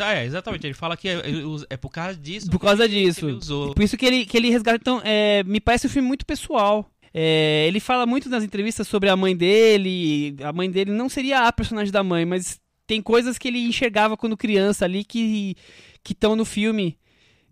Ah, 0.00 0.14
é, 0.14 0.24
exatamente. 0.24 0.66
Ele 0.66 0.74
fala 0.74 0.96
que 0.96 1.08
é, 1.08 1.20
é 1.70 1.76
por 1.76 1.90
causa 1.90 2.16
disso. 2.16 2.48
Por 2.50 2.60
causa 2.60 2.88
disso. 2.88 3.38
Por 3.74 3.82
isso 3.82 3.96
que 3.96 4.06
ele, 4.06 4.24
que 4.24 4.36
ele 4.36 4.50
resgata. 4.50 4.78
Então, 4.80 5.00
é, 5.04 5.42
me 5.44 5.60
parece 5.60 5.86
um 5.86 5.90
filme 5.90 6.06
muito 6.06 6.24
pessoal. 6.24 6.88
É, 7.12 7.64
ele 7.66 7.80
fala 7.80 8.06
muito 8.06 8.28
nas 8.28 8.44
entrevistas 8.44 8.86
sobre 8.86 9.08
a 9.08 9.16
mãe 9.16 9.36
dele. 9.36 10.36
A 10.44 10.52
mãe 10.52 10.70
dele 10.70 10.92
não 10.92 11.08
seria 11.08 11.40
a 11.48 11.52
personagem 11.52 11.90
da 11.92 12.04
mãe, 12.04 12.24
mas 12.24 12.60
tem 12.88 13.02
coisas 13.02 13.36
que 13.36 13.46
ele 13.46 13.58
enxergava 13.58 14.16
quando 14.16 14.36
criança 14.36 14.84
ali 14.86 15.04
que 15.04 15.54
que 16.02 16.14
estão 16.14 16.34
no 16.34 16.44
filme. 16.44 16.98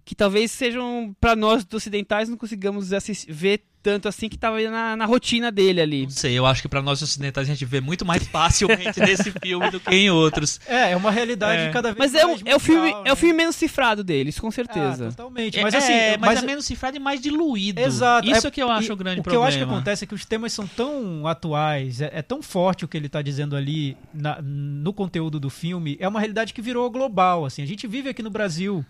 Que 0.06 0.14
talvez 0.14 0.52
sejam, 0.52 1.14
pra 1.20 1.34
nós 1.34 1.66
ocidentais, 1.74 2.28
não 2.28 2.36
consigamos 2.36 2.92
assis- 2.92 3.26
ver 3.28 3.62
tanto 3.82 4.08
assim 4.08 4.28
que 4.28 4.36
tava 4.38 4.60
na, 4.68 4.96
na 4.96 5.04
rotina 5.04 5.50
dele 5.50 5.80
ali. 5.80 6.02
Não 6.04 6.10
sei, 6.10 6.32
eu 6.36 6.44
acho 6.46 6.62
que 6.62 6.68
pra 6.68 6.80
nós 6.80 7.02
ocidentais 7.02 7.48
a 7.48 7.52
gente 7.52 7.64
vê 7.64 7.80
muito 7.80 8.04
mais 8.04 8.24
facilmente 8.26 8.98
nesse 9.02 9.32
filme 9.32 9.68
do 9.70 9.78
que 9.80 9.94
em 9.94 10.08
outros. 10.10 10.60
É, 10.66 10.92
é 10.92 10.96
uma 10.96 11.10
realidade 11.10 11.62
É. 11.62 11.70
cada 11.70 11.88
vez 11.92 11.98
Mas 11.98 12.14
é, 12.14 12.24
o- 12.24 12.30
mais 12.30 12.42
é 12.44 12.54
o 12.56 12.58
filme, 12.60 12.82
mundial, 12.82 13.00
é 13.04 13.10
o 13.10 13.14
né? 13.14 13.16
filme 13.16 13.34
menos 13.34 13.56
cifrado 13.56 14.02
deles, 14.04 14.38
com 14.40 14.46
Ah, 14.48 14.52
certeza. 14.52 15.08
totalmente. 15.10 15.58
É, 15.58 15.62
Mas 15.62 15.74
assim, 15.74 15.92
é, 15.92 16.16
mas, 16.16 16.34
mas 16.34 16.42
é 16.42 16.46
menos 16.46 16.64
cifrado 16.64 16.96
e 16.96 17.00
mais 17.00 17.20
diluído. 17.20 17.80
Exato. 17.80 18.28
Isso 18.28 18.46
é, 18.46 18.50
que 18.52 18.62
eu 18.62 18.70
acho 18.70 18.90
e 18.90 18.92
o 18.92 18.96
grande 18.96 19.20
o 19.20 19.22
que 19.22 19.28
problema. 19.30 19.44
eu 19.44 19.48
acho 19.48 19.58
que 19.58 19.64
acontece 19.64 20.04
é 20.04 20.06
que 20.06 20.14
os 20.14 20.24
temas 20.24 20.52
são 20.52 20.66
tão 20.68 21.26
atuais, 21.26 22.00
é, 22.00 22.10
é 22.14 22.22
tão 22.22 22.42
forte 22.42 22.84
o 22.84 22.88
que 22.88 22.96
ele 22.96 23.06
está 23.06 23.22
dizendo 23.22 23.54
ali 23.56 23.96
na- 24.14 24.40
no 24.42 24.92
conteúdo 24.92 25.38
do 25.40 25.50
filme, 25.50 25.96
é 26.00 26.06
uma 26.08 26.20
realidade 26.20 26.52
que 26.54 26.62
virou 26.62 26.88
global. 26.90 27.44
Assim, 27.44 27.60
a 27.62 27.66
gente 27.66 27.86
vive 27.88 28.08
aqui 28.08 28.22
no 28.22 28.30
Brasil 28.30 28.84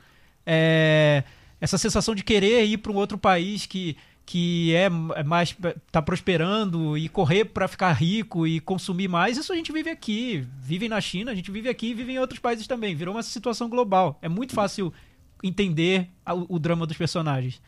é, 0.47 1.25
essa 1.61 1.77
sensação 1.77 2.15
de 2.15 2.23
querer 2.23 2.65
ir 2.65 2.79
para 2.79 2.93
um 2.93 2.97
outro 2.97 3.19
país 3.19 3.67
que 3.67 3.97
que 4.27 4.75
é, 4.75 4.87
é 5.15 5.23
mais 5.23 5.57
tá 5.93 6.03
prosperando 6.03 6.99
e 6.99 7.09
correr 7.09 7.45
para 7.45 7.69
ficar 7.69 7.93
rico 7.93 8.45
e 8.45 8.59
consumir 8.59 9.07
mais, 9.07 9.39
isso 9.39 9.53
a 9.53 9.57
gente 9.57 9.71
vive 9.71 9.89
aqui, 9.89 10.45
vive 10.61 10.89
na 10.89 11.01
China, 11.01 11.31
a 11.31 11.35
gente 11.35 11.49
vive 11.53 11.69
aqui, 11.69 11.95
vive 11.95 12.13
em 12.13 12.19
outros 12.19 12.41
países 12.41 12.67
também, 12.67 12.97
virou 12.97 13.15
uma 13.15 13.23
situação 13.23 13.69
global. 13.69 14.19
É 14.21 14.29
muito 14.29 14.53
fácil 14.53 14.93
entender 15.45 16.09
o, 16.29 16.57
o 16.57 16.59
drama 16.59 16.87
dos 16.87 16.97
personagens. 16.97 17.63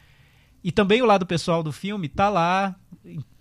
E 0.65 0.73
também 0.73 1.01
o 1.01 1.07
lado 1.07 1.25
pessoal 1.25 1.63
do 1.63 1.71
filme 1.71 2.09
tá 2.09 2.29
lá, 2.29 2.75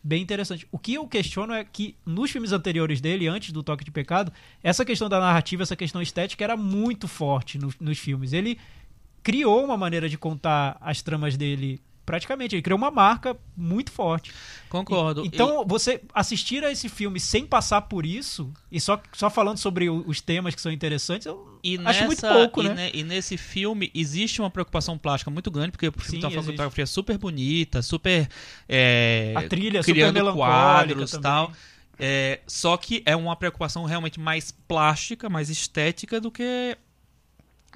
bem 0.04 0.22
interessante. 0.22 0.68
O 0.72 0.78
que 0.78 0.94
eu 0.94 1.08
questiono 1.08 1.54
é 1.54 1.66
que 1.66 1.96
nos 2.06 2.30
filmes 2.30 2.52
anteriores 2.52 3.02
dele, 3.02 3.28
antes 3.28 3.52
do 3.52 3.64
Toque 3.64 3.84
de 3.84 3.90
Pecado, 3.90 4.32
essa 4.64 4.86
questão 4.86 5.10
da 5.10 5.20
narrativa, 5.20 5.64
essa 5.64 5.76
questão 5.76 6.04
estética 6.04 6.44
era 6.44 6.56
muito 6.56 7.08
forte 7.08 7.58
no, 7.58 7.74
nos 7.80 7.98
filmes. 7.98 8.32
Ele 8.32 8.60
criou 9.28 9.62
uma 9.62 9.76
maneira 9.76 10.08
de 10.08 10.18
contar 10.18 10.78
as 10.80 11.02
tramas 11.02 11.36
dele 11.36 11.82
praticamente. 12.06 12.56
Ele 12.56 12.62
criou 12.62 12.78
uma 12.78 12.90
marca 12.90 13.36
muito 13.58 13.92
forte. 13.92 14.32
Concordo. 14.70 15.26
E, 15.26 15.28
então, 15.28 15.64
e... 15.64 15.66
você 15.68 16.02
assistir 16.14 16.64
a 16.64 16.72
esse 16.72 16.88
filme 16.88 17.20
sem 17.20 17.46
passar 17.46 17.82
por 17.82 18.06
isso, 18.06 18.54
e 18.72 18.80
só, 18.80 19.02
só 19.12 19.30
falando 19.30 19.58
sobre 19.58 19.90
os 19.90 20.22
temas 20.22 20.56
que 20.56 20.62
são 20.62 20.72
interessantes, 20.72 21.26
eu 21.26 21.60
e 21.62 21.76
acho 21.76 21.84
nessa, 21.84 22.06
muito 22.06 22.22
pouco, 22.22 22.64
e 22.64 22.70
né? 22.70 22.74
Ne, 22.74 22.92
e 22.94 23.04
nesse 23.04 23.36
filme 23.36 23.92
existe 23.94 24.40
uma 24.40 24.50
preocupação 24.50 24.98
plástica 24.98 25.30
muito 25.30 25.52
grande, 25.52 25.72
porque 25.72 25.90
o 25.90 25.92
filme 25.92 26.22
tem 26.22 26.30
uma 26.30 26.44
fotografia 26.44 26.86
super 26.86 27.18
bonita, 27.18 27.82
super. 27.82 28.30
É, 28.70 29.34
a 29.36 29.46
trilha 29.46 29.84
criando 29.84 30.20
super 30.20 30.34
quadros 30.34 31.12
e 31.12 31.20
tal. 31.20 31.52
É, 32.00 32.40
só 32.48 32.78
que 32.78 33.04
é 33.06 33.16
uma 33.16 33.36
preocupação 33.36 33.84
realmente 33.84 34.22
mais 34.22 34.52
plástica, 34.52 35.28
mais 35.28 35.50
estética 35.50 36.22
do 36.22 36.32
que 36.32 36.78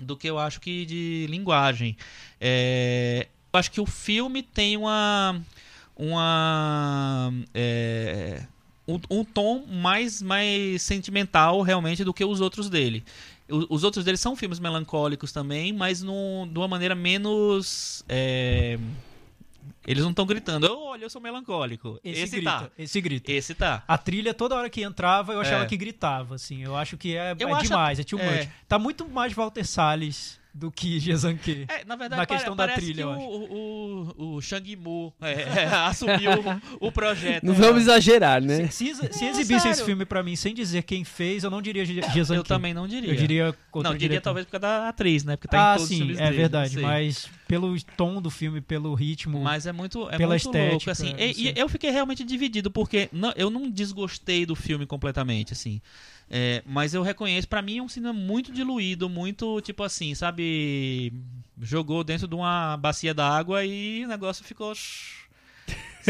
do 0.01 0.17
que 0.17 0.27
eu 0.27 0.37
acho 0.37 0.59
que 0.59 0.85
de 0.85 1.27
linguagem. 1.29 1.95
É, 2.39 3.27
eu 3.53 3.59
acho 3.59 3.71
que 3.71 3.81
o 3.81 3.85
filme 3.85 4.41
tem 4.41 4.77
uma. 4.77 5.41
uma 5.95 7.33
é, 7.53 8.45
um, 8.87 8.99
um, 9.19 9.23
tom 9.23 9.65
mais, 9.67 10.21
mais 10.21 10.81
sentimental 10.81 11.61
realmente 11.61 12.03
do 12.03 12.13
que 12.13 12.25
os 12.25 12.41
outros 12.41 12.69
dele. 12.69 13.03
os 13.49 13.83
outros 13.83 14.03
dele 14.03 14.17
são 14.17 14.35
filmes 14.35 14.59
melancólicos 14.59 15.31
também, 15.31 15.71
mas 15.71 16.01
no, 16.01 16.47
de 16.51 16.57
uma 16.57 16.67
maneira 16.67 16.95
menos. 16.95 18.03
É, 18.07 18.77
eles 19.85 20.03
não 20.03 20.11
estão 20.11 20.25
gritando, 20.25 20.67
oh, 20.71 20.89
olha, 20.89 21.03
eu 21.05 21.09
sou 21.09 21.21
melancólico. 21.21 21.99
Esse, 22.03 22.21
esse 22.21 22.35
grita, 22.37 22.51
tá. 22.51 22.69
Esse 22.77 23.01
grita. 23.01 23.31
Esse 23.31 23.55
tá. 23.55 23.83
A 23.87 23.97
trilha, 23.97 24.33
toda 24.33 24.55
hora 24.55 24.69
que 24.69 24.81
entrava, 24.83 25.33
eu 25.33 25.41
achava 25.41 25.63
É. 25.63 25.67
que 25.67 25.77
gritava, 25.77 26.35
assim. 26.35 26.63
Eu 26.63 26.75
acho 26.75 26.97
que 26.97 27.15
é, 27.15 27.35
Eu 27.39 27.49
é 27.49 27.53
acho- 27.53 27.63
demais, 27.63 27.99
é 27.99 28.03
too 28.03 28.19
é. 28.19 28.39
much. 28.39 28.49
Tá 28.67 28.77
muito 28.79 29.07
mais 29.07 29.33
Walter 29.33 29.63
Salles 29.65 30.39
do 30.53 30.69
que 30.71 30.99
Jezanke. 30.99 31.65
É, 31.69 31.85
na 31.85 31.95
verdade, 31.95 32.19
Na 32.21 32.25
pare- 32.27 32.37
questão 32.39 32.55
da 32.55 32.67
trilha, 32.67 32.95
que 32.95 33.01
eu 33.01 33.09
o, 33.09 34.11
o, 34.19 34.35
o 34.35 34.41
Shang 34.41 34.75
Mu 34.75 35.13
é, 35.21 35.63
assumiu 35.87 36.31
o, 36.79 36.87
o 36.87 36.91
projeto. 36.91 37.43
Não 37.45 37.53
vamos 37.53 37.83
exagerar, 37.83 38.41
né? 38.41 38.67
Se, 38.67 38.93
se, 38.93 39.13
se 39.13 39.23
Não, 39.23 39.29
exibisse 39.31 39.59
sério. 39.61 39.71
esse 39.71 39.83
filme 39.85 40.05
pra 40.05 40.21
mim 40.21 40.35
sem 40.35 40.53
dizer 40.53 40.83
quem 40.83 41.03
fez, 41.03 41.43
eu 41.43 41.49
não 41.49 41.61
diria 41.61 41.85
Jezanke. 41.85 42.33
Eu 42.37 42.43
também 42.43 42.73
não 42.73 42.87
diria. 42.87 43.09
Eu 43.11 43.15
diria 43.15 43.55
não, 43.75 43.81
diria 43.93 43.97
diretor. 44.09 44.21
talvez 44.23 44.45
por 44.45 44.51
causa 44.59 44.61
da 44.67 44.89
atriz, 44.89 45.23
né? 45.23 45.35
Porque 45.37 45.47
tá 45.47 45.71
ah, 45.71 45.75
em 45.75 45.77
todos 45.77 45.83
os 45.83 45.89
sim, 45.89 45.97
filmes 45.99 46.19
é 46.19 46.25
dele, 46.25 46.37
verdade. 46.37 46.79
Mas 46.79 47.29
pelo 47.47 47.75
tom 47.97 48.21
do 48.21 48.29
filme, 48.29 48.61
pelo 48.61 48.93
ritmo. 48.93 49.41
Mas 49.41 49.65
é 49.65 49.71
muito, 49.71 50.07
é 50.09 50.17
pela 50.17 50.31
muito 50.35 50.45
louco, 50.45 50.57
estética, 50.57 50.91
assim. 50.91 51.11
não 51.13 51.19
E, 51.19 51.49
e 51.49 51.53
eu 51.59 51.67
fiquei 51.69 51.91
realmente 51.91 52.23
dividido, 52.23 52.69
porque 52.71 53.09
não- 53.11 53.33
eu 53.35 53.49
não 53.49 53.69
desgostei 53.69 54.45
do 54.45 54.55
filme 54.55 54.85
completamente, 54.85 55.53
assim. 55.53 55.81
É, 56.33 56.63
mas 56.65 56.93
eu 56.93 57.03
reconheço, 57.03 57.45
pra 57.45 57.61
mim 57.61 57.79
é 57.79 57.83
um 57.83 57.89
cinema 57.89 58.13
muito 58.13 58.53
diluído, 58.53 59.09
muito, 59.09 59.59
tipo 59.59 59.83
assim, 59.83 60.15
sabe? 60.15 61.11
Jogou 61.61 62.05
dentro 62.05 62.25
de 62.25 62.33
uma 62.33 62.77
bacia 62.77 63.13
d'água 63.13 63.65
e 63.65 64.05
o 64.05 64.07
negócio 64.07 64.45
ficou... 64.45 64.71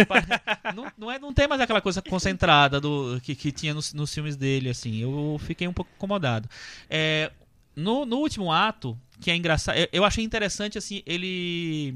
não, 0.76 0.92
não, 0.96 1.12
é, 1.12 1.18
não 1.18 1.34
tem 1.34 1.48
mais 1.48 1.60
aquela 1.60 1.82
coisa 1.82 2.04
concentrada 2.04 2.80
do 2.80 3.20
que, 3.24 3.34
que 3.34 3.52
tinha 3.52 3.74
nos, 3.74 3.96
nos 3.96 4.14
filmes 4.14 4.36
dele, 4.36 4.70
assim. 4.70 4.98
Eu 4.98 5.42
fiquei 5.44 5.68
um 5.68 5.74
pouco 5.74 5.90
incomodado. 5.98 6.48
É, 6.88 7.32
no, 7.76 8.06
no 8.06 8.18
último 8.18 8.52
ato, 8.52 8.96
que 9.20 9.32
é 9.32 9.36
engraçado, 9.36 9.76
eu, 9.76 9.88
eu 9.92 10.06
achei 10.06 10.24
interessante, 10.24 10.78
assim, 10.78 11.02
ele... 11.04 11.96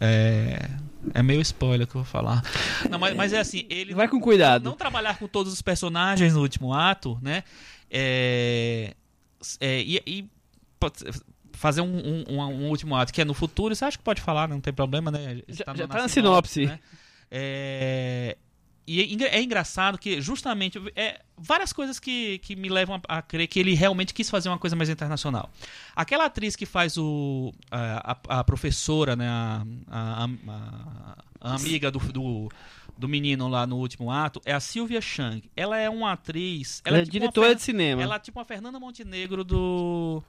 É, 0.00 0.70
é 1.12 1.22
meio 1.22 1.40
spoiler 1.40 1.86
que 1.86 1.94
eu 1.96 2.02
vou 2.02 2.10
falar. 2.10 2.42
Não, 2.88 2.98
mas, 2.98 3.14
mas 3.14 3.32
é 3.32 3.38
assim, 3.40 3.66
ele 3.68 3.94
Vai 3.94 4.08
com 4.08 4.20
cuidado. 4.20 4.62
não 4.64 4.76
trabalhar 4.76 5.18
com 5.18 5.26
todos 5.28 5.52
os 5.52 5.60
personagens 5.60 6.32
no 6.34 6.40
último 6.40 6.72
ato, 6.72 7.18
né? 7.20 7.42
É, 7.90 8.94
é, 9.60 9.80
e, 9.82 10.02
e 10.06 10.28
fazer 11.52 11.80
um, 11.80 11.86
um- 11.96 12.24
um- 12.28 12.40
um 12.42 12.68
último 12.68 12.94
ato 12.96 13.12
que 13.12 13.20
é 13.20 13.24
no 13.24 13.34
futuro, 13.34 13.74
você 13.74 13.84
acha 13.84 13.96
que 13.98 14.02
pode 14.04 14.20
falar, 14.20 14.48
não 14.48 14.60
tem 14.60 14.72
problema, 14.72 15.10
né? 15.10 15.42
Já- 15.48 15.64
no- 15.68 15.76
já 15.76 15.86
tá 15.88 15.98
na 15.98 16.08
sinopse. 16.08 16.66
né? 16.66 16.78
É, 17.30 18.36
e 18.86 19.22
é, 19.24 19.36
é 19.36 19.42
engraçado 19.42 19.96
que 19.98 20.20
justamente 20.20 20.80
é, 20.94 21.20
várias 21.38 21.72
coisas 21.72 21.98
que, 21.98 22.38
que 22.38 22.54
me 22.54 22.68
levam 22.68 23.00
a, 23.08 23.18
a 23.18 23.22
crer 23.22 23.46
que 23.48 23.58
ele 23.58 23.74
realmente 23.74 24.12
quis 24.12 24.28
fazer 24.28 24.48
uma 24.48 24.58
coisa 24.58 24.76
mais 24.76 24.88
internacional. 24.88 25.50
Aquela 25.96 26.26
atriz 26.26 26.54
que 26.56 26.66
faz 26.66 26.96
o 26.98 27.52
a, 27.70 28.12
a- 28.28 28.40
a 28.40 28.44
professora, 28.44 29.16
né, 29.16 29.28
a, 29.28 29.64
a- 29.90 30.24
a- 30.48 31.16
a 31.40 31.54
amiga 31.56 31.90
do, 31.90 31.98
do, 31.98 32.48
do 32.96 33.08
menino 33.08 33.48
lá 33.48 33.66
no 33.66 33.76
último 33.76 34.10
ato, 34.10 34.40
é 34.46 34.52
a 34.52 34.60
Sylvia 34.60 35.00
Chang. 35.00 35.42
Ela 35.56 35.76
é 35.78 35.90
uma 35.90 36.12
atriz. 36.12 36.80
Ela 36.84 36.98
é 36.98 37.00
tipo 37.02 37.08
uma 37.16 37.20
diretora 37.20 37.46
Fer- 37.48 37.56
de 37.56 37.62
cinema. 37.62 38.02
ela 38.02 38.16
é 38.16 38.18
tipo 38.18 38.38
uma 38.38 38.44
Fernanda 38.46 38.80
Montenegro 38.80 39.44
do 39.44 40.22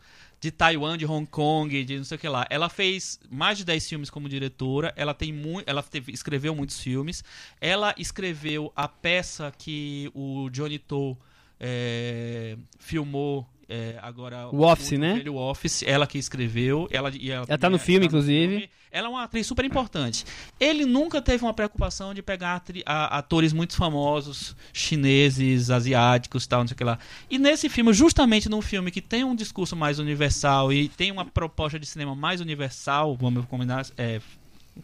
de 0.45 0.51
Taiwan, 0.51 0.95
de 0.95 1.05
Hong 1.07 1.25
Kong, 1.25 1.83
de 1.83 1.97
não 1.97 2.03
sei 2.03 2.17
o 2.17 2.19
que 2.19 2.27
lá. 2.29 2.45
Ela 2.51 2.69
fez 2.69 3.19
mais 3.31 3.57
de 3.57 3.65
10 3.65 3.89
filmes 3.89 4.09
como 4.11 4.29
diretora, 4.29 4.93
ela 4.95 5.11
tem 5.13 5.33
muito, 5.33 5.67
ela 5.67 5.81
teve- 5.81 6.11
escreveu 6.11 6.53
muitos 6.53 6.79
filmes. 6.79 7.23
Ela 7.59 7.95
escreveu 7.97 8.71
a 8.75 8.87
peça 8.87 9.51
que 9.57 10.11
o 10.13 10.47
Johnny 10.51 10.77
To 10.77 11.17
é, 11.59 12.57
filmou 12.77 13.47
é, 13.67 13.97
agora 14.01 14.47
O 14.51 14.61
Office, 14.63 14.91
né? 14.97 15.15
velho 15.15 15.35
Office, 15.35 15.83
ela 15.83 16.05
que 16.07 16.17
escreveu, 16.17 16.87
ela, 16.91 17.11
e 17.13 17.31
ela, 17.31 17.45
Ela 17.47 17.57
tá 17.57 17.69
no 17.69 17.79
filme, 17.79 18.01
no 18.01 18.05
inclusive. 18.05 18.69
Ela 18.91 19.07
é 19.07 19.09
uma 19.09 19.23
atriz 19.23 19.45
super 19.45 19.65
importante. 19.65 20.23
Ele 20.57 20.85
nunca 20.85 21.21
teve 21.21 21.43
uma 21.43 21.53
preocupação 21.53 22.13
de 22.13 22.21
pegar 22.21 22.55
atri- 22.55 22.81
a- 22.85 23.17
atores 23.17 23.51
muito 23.51 23.75
famosos, 23.75 24.55
chineses, 24.71 25.69
asiáticos, 25.69 26.47
tal, 26.47 26.61
não 26.61 26.67
sei 26.67 26.75
o 26.75 26.77
que 26.77 26.83
lá. 26.83 26.97
E 27.29 27.37
nesse 27.37 27.67
filme, 27.67 27.91
justamente 27.93 28.47
num 28.47 28.61
filme 28.61 28.91
que 28.91 29.01
tem 29.01 29.23
um 29.25 29.35
discurso 29.35 29.75
mais 29.75 29.99
universal 29.99 30.71
e 30.71 30.87
tem 30.87 31.11
uma 31.11 31.25
proposta 31.25 31.77
de 31.77 31.85
cinema 31.85 32.15
mais 32.15 32.39
universal, 32.39 33.15
vamos 33.17 33.45
combinar, 33.47 33.85
é, 33.97 34.21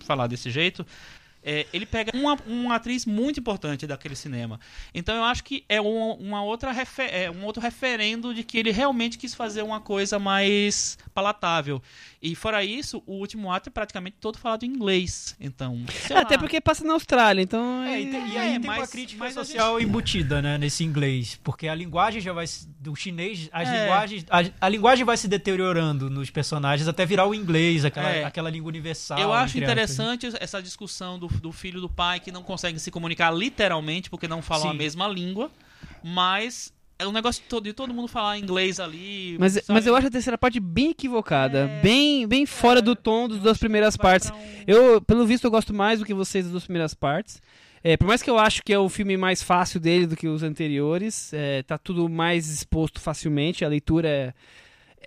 falar 0.01 0.27
desse 0.27 0.49
jeito, 0.49 0.85
é, 1.43 1.65
ele 1.73 1.85
pega 1.85 2.15
uma, 2.15 2.37
uma 2.45 2.75
atriz 2.75 3.05
muito 3.05 3.39
importante 3.39 3.87
daquele 3.87 4.15
cinema. 4.15 4.59
Então 4.93 5.15
eu 5.15 5.23
acho 5.23 5.43
que 5.43 5.63
é 5.67 5.81
um, 5.81 6.13
uma 6.13 6.43
outra 6.43 6.71
refe- 6.71 7.01
é 7.09 7.29
um 7.31 7.43
outro 7.45 7.61
referendo 7.61 8.33
de 8.33 8.43
que 8.43 8.57
ele 8.57 8.71
realmente 8.71 9.17
quis 9.17 9.33
fazer 9.33 9.61
uma 9.61 9.79
coisa 9.81 10.19
mais 10.19 10.97
palatável. 11.13 11.81
E 12.21 12.35
fora 12.35 12.63
isso, 12.63 13.01
o 13.07 13.13
último 13.13 13.51
ato 13.51 13.69
é 13.69 13.71
praticamente 13.71 14.17
todo 14.19 14.37
falado 14.37 14.63
em 14.63 14.67
inglês. 14.67 15.35
Então, 15.39 15.83
sei 16.07 16.15
Até 16.15 16.35
lá. 16.35 16.39
porque 16.39 16.61
passa 16.61 16.83
na 16.83 16.93
Austrália, 16.93 17.41
então. 17.41 17.83
É, 17.83 17.99
e, 17.99 18.11
tem- 18.11 18.27
e 18.33 18.37
aí 18.37 18.55
É, 18.55 18.59
tem 18.59 18.69
uma 18.69 18.87
crítica 18.87 19.31
social 19.31 19.79
embutida, 19.81 20.41
né, 20.41 20.57
nesse 20.57 20.83
inglês, 20.83 21.39
porque 21.43 21.67
a 21.67 21.73
linguagem 21.73 22.21
já 22.21 22.31
vai 22.33 22.45
se- 22.45 22.67
do 22.79 22.95
chinês, 22.95 23.49
as 23.51 23.67
É. 23.67 23.81
linguagens, 23.81 24.25
a, 24.29 24.65
a 24.65 24.69
linguagem 24.69 25.03
vai 25.03 25.17
se 25.17 25.27
deteriorando 25.27 26.09
nos 26.09 26.29
personagens 26.29 26.87
até 26.87 27.05
virar 27.05 27.25
o 27.25 27.33
inglês, 27.33 27.83
aquela, 27.85 28.09
É. 28.09 28.23
aquela 28.23 28.49
língua 28.49 28.69
universal. 28.69 29.17
Eu 29.17 29.33
acho 29.33 29.45
aspas, 29.45 29.61
né? 29.61 29.65
interessante 29.65 30.29
essa 30.39 30.61
discussão 30.61 31.17
do, 31.17 31.30
do 31.39 31.51
filho 31.51 31.79
do 31.81 31.89
pai 31.89 32.19
que 32.19 32.31
não 32.31 32.43
consegue 32.43 32.79
se 32.79 32.89
comunicar 32.91 33.31
literalmente 33.31 34.09
porque 34.09 34.27
não 34.27 34.41
falam 34.41 34.69
a 34.69 34.71
Sim. 34.71 34.77
mesma 34.77 35.07
língua, 35.07 35.49
mas 36.03 36.73
é 36.99 37.07
um 37.07 37.11
negócio 37.11 37.41
de 37.41 37.47
todo, 37.49 37.63
de 37.63 37.73
todo 37.73 37.93
mundo 37.93 38.07
falar 38.07 38.37
inglês 38.37 38.79
ali. 38.79 39.35
Mas, 39.39 39.53
sabe? 39.53 39.65
mas 39.69 39.87
eu 39.87 39.95
acho 39.95 40.07
a 40.07 40.11
terceira 40.11 40.37
parte 40.37 40.59
bem 40.59 40.91
equivocada. 40.91 41.59
É. 41.69 41.81
bem, 41.81 42.27
bem 42.27 42.45
fora 42.45 42.81
do 42.81 42.95
tom 42.95 43.27
das 43.27 43.57
primeiras 43.57 43.95
Vai 43.95 44.03
partes. 44.03 44.29
um- 44.29 44.63
Eu, 44.67 45.01
pelo 45.01 45.25
visto, 45.25 45.45
eu 45.45 45.51
gosto 45.51 45.73
mais 45.73 45.99
do 45.99 46.05
que 46.05 46.13
vocês 46.13 46.45
das 46.45 46.51
duas 46.51 46.63
primeiras 46.63 46.93
partes. 46.93 47.41
É, 47.83 47.97
por 47.97 48.07
mais 48.07 48.21
que 48.21 48.29
eu 48.29 48.37
acho 48.37 48.61
que 48.61 48.71
é 48.71 48.77
o 48.77 48.87
filme 48.87 49.17
mais 49.17 49.41
fácil 49.41 49.79
dele 49.79 50.05
do 50.05 50.15
que 50.15 50.27
os 50.27 50.43
anteriores, 50.43 51.33
é, 51.33 51.63
tá 51.63 51.79
tudo 51.79 52.07
mais 52.07 52.47
exposto 52.47 52.99
facilmente, 53.01 53.65
a 53.65 53.67
leitura 53.67 54.07
é, 54.07 54.33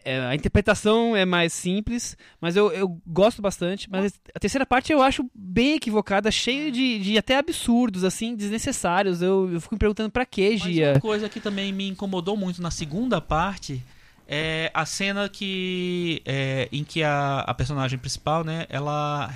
é- 0.04 0.20
a 0.20 0.34
interpretação 0.34 1.14
é 1.16 1.24
mais 1.24 1.52
simples, 1.52 2.16
mas 2.40 2.56
eu, 2.56 2.72
eu 2.72 3.00
gosto 3.06 3.40
bastante. 3.42 3.88
Mas 3.90 4.20
a 4.34 4.38
terceira 4.38 4.64
parte 4.66 4.92
eu 4.92 5.02
acho 5.02 5.28
bem 5.34 5.74
equivocada, 5.74 6.30
cheia 6.30 6.70
de, 6.70 6.98
de 6.98 7.18
até 7.18 7.36
absurdos, 7.36 8.04
assim, 8.04 8.34
desnecessários. 8.34 9.22
Eu, 9.22 9.50
eu 9.52 9.60
fico 9.60 9.74
me 9.74 9.78
perguntando 9.78 10.10
pra 10.10 10.26
que, 10.26 10.50
Mas 10.50 10.62
Gia? 10.62 10.92
uma 10.92 11.00
coisa 11.00 11.28
que 11.28 11.40
também 11.40 11.72
me 11.72 11.88
incomodou 11.88 12.36
muito 12.36 12.60
na 12.62 12.70
segunda 12.70 13.20
parte 13.20 13.82
é 14.26 14.70
a 14.72 14.86
cena 14.86 15.28
que 15.28 16.22
é, 16.24 16.68
em 16.72 16.82
que 16.82 17.02
a, 17.02 17.40
a 17.40 17.52
personagem 17.54 17.98
principal, 17.98 18.42
né, 18.42 18.66
ela 18.70 19.30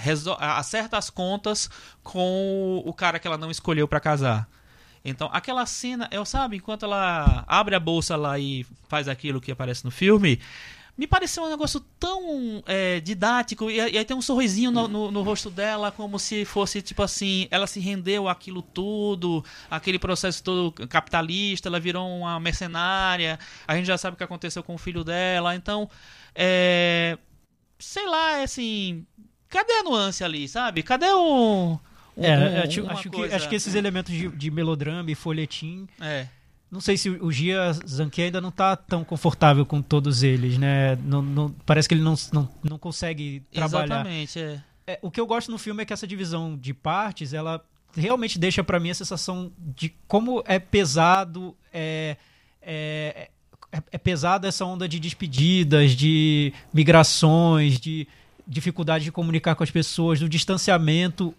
acerta 0.56 0.96
as 0.96 1.10
contas 1.10 1.68
com 2.02 2.82
o 2.84 2.92
cara 2.92 3.18
que 3.18 3.26
ela 3.26 3.36
não 3.36 3.50
escolheu 3.50 3.86
pra 3.86 4.00
casar. 4.00 4.48
Então, 5.04 5.28
aquela 5.32 5.64
cena, 5.66 6.08
eu 6.12 6.24
sabe, 6.24 6.56
enquanto 6.56 6.84
ela 6.84 7.44
abre 7.46 7.74
a 7.74 7.80
bolsa 7.80 8.16
lá 8.16 8.38
e 8.38 8.66
faz 8.88 9.08
aquilo 9.08 9.40
que 9.40 9.52
aparece 9.52 9.84
no 9.84 9.90
filme, 9.90 10.40
me 10.98 11.06
pareceu 11.06 11.44
um 11.44 11.48
negócio 11.48 11.78
tão 12.00 12.60
é, 12.66 12.98
didático, 12.98 13.70
e, 13.70 13.76
e, 13.76 13.96
aí 13.96 14.04
tem 14.04 14.16
um 14.16 14.20
sorrisinho 14.20 14.72
no, 14.72 14.88
no, 14.88 15.10
no, 15.12 15.22
rosto 15.22 15.48
dela, 15.48 15.92
como 15.92 16.18
se 16.18 16.44
fosse, 16.44 16.82
tipo 16.82 17.04
assim, 17.04 17.46
ela 17.52 17.68
se 17.68 17.78
rendeu 17.78 18.28
àquilo 18.28 18.60
tudo, 18.60 19.44
aquele 19.70 19.96
processo 19.96 20.42
todo 20.42 20.72
capitalista, 20.88 21.68
ela 21.68 21.78
virou 21.78 22.04
uma 22.08 22.40
mercenária, 22.40 23.38
a 23.66 23.76
gente 23.76 23.86
já 23.86 23.96
sabe 23.96 24.14
o 24.14 24.18
que 24.18 24.24
aconteceu 24.24 24.60
com 24.60 24.74
o 24.74 24.78
filho 24.78 25.04
dela, 25.04 25.54
então, 25.54 25.88
é, 26.34 27.16
sei 27.78 28.06
lá, 28.08 28.38
é 28.38 28.42
assim, 28.42 29.06
cadê 29.48 29.74
a 29.74 29.84
nuance 29.84 30.24
ali, 30.24 30.48
sabe? 30.48 30.82
Cadê 30.82 31.12
o... 31.12 31.78
É, 32.18 32.62
acho, 32.64 32.86
acho 32.88 33.10
que, 33.10 33.22
acho 33.24 33.48
que 33.48 33.54
esses 33.54 33.74
elementos 33.74 34.12
de, 34.12 34.28
de 34.28 34.50
melodrama 34.50 35.10
e 35.10 35.14
folhetim... 35.14 35.86
É 36.00 36.26
não 36.70 36.80
sei 36.80 36.96
se 36.96 37.08
o 37.08 37.32
Gia 37.32 37.72
Zanke 37.72 38.20
ainda 38.20 38.40
não 38.40 38.50
está 38.50 38.76
tão 38.76 39.02
confortável 39.02 39.64
com 39.64 39.80
todos 39.80 40.22
eles, 40.22 40.58
né? 40.58 40.96
Não, 40.96 41.22
não, 41.22 41.50
parece 41.64 41.88
que 41.88 41.94
ele 41.94 42.02
não, 42.02 42.14
não, 42.32 42.48
não 42.62 42.78
consegue 42.78 43.42
trabalhar. 43.50 43.84
Exatamente, 43.84 44.38
é. 44.38 44.62
é. 44.86 44.98
O 45.00 45.10
que 45.10 45.20
eu 45.20 45.26
gosto 45.26 45.50
no 45.50 45.56
filme 45.56 45.82
é 45.82 45.86
que 45.86 45.92
essa 45.92 46.06
divisão 46.06 46.56
de 46.56 46.74
partes, 46.74 47.32
ela 47.32 47.64
realmente 47.96 48.38
deixa 48.38 48.62
para 48.62 48.78
mim 48.78 48.90
a 48.90 48.94
sensação 48.94 49.50
de 49.58 49.94
como 50.06 50.42
é 50.46 50.58
pesado, 50.58 51.56
é, 51.72 52.18
é, 52.60 53.30
é, 53.72 53.82
é 53.92 53.98
pesada 53.98 54.46
essa 54.46 54.64
onda 54.66 54.86
de 54.86 55.00
despedidas, 55.00 55.92
de 55.92 56.52
migrações, 56.72 57.80
de 57.80 58.06
dificuldade 58.46 59.04
de 59.04 59.12
comunicar 59.12 59.54
com 59.54 59.64
as 59.64 59.70
pessoas, 59.70 60.20
do 60.20 60.28
distanciamento. 60.28 61.34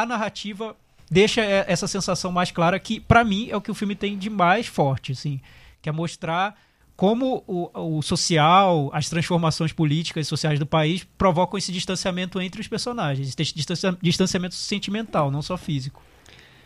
A 0.00 0.06
narrativa 0.06 0.76
deixa 1.10 1.40
é, 1.40 1.64
essa 1.68 1.86
sensação 1.86 2.32
mais 2.32 2.50
clara 2.50 2.78
que, 2.78 2.98
para 2.98 3.22
mim, 3.22 3.48
é 3.50 3.56
o 3.56 3.60
que 3.60 3.70
o 3.70 3.74
filme 3.74 3.94
tem 3.94 4.18
de 4.18 4.28
mais 4.28 4.66
forte, 4.66 5.12
assim, 5.12 5.40
que 5.80 5.88
é 5.88 5.92
mostrar 5.92 6.58
como 6.96 7.42
o, 7.46 7.98
o 7.98 8.02
social, 8.02 8.90
as 8.92 9.08
transformações 9.08 9.72
políticas 9.72 10.26
e 10.26 10.28
sociais 10.28 10.58
do 10.58 10.66
país 10.66 11.04
provocam 11.18 11.58
esse 11.58 11.72
distanciamento 11.72 12.40
entre 12.40 12.60
os 12.60 12.68
personagens, 12.68 13.34
esse 13.38 13.54
distanciamento 14.00 14.54
sentimental, 14.54 15.30
não 15.30 15.42
só 15.42 15.56
físico. 15.56 16.02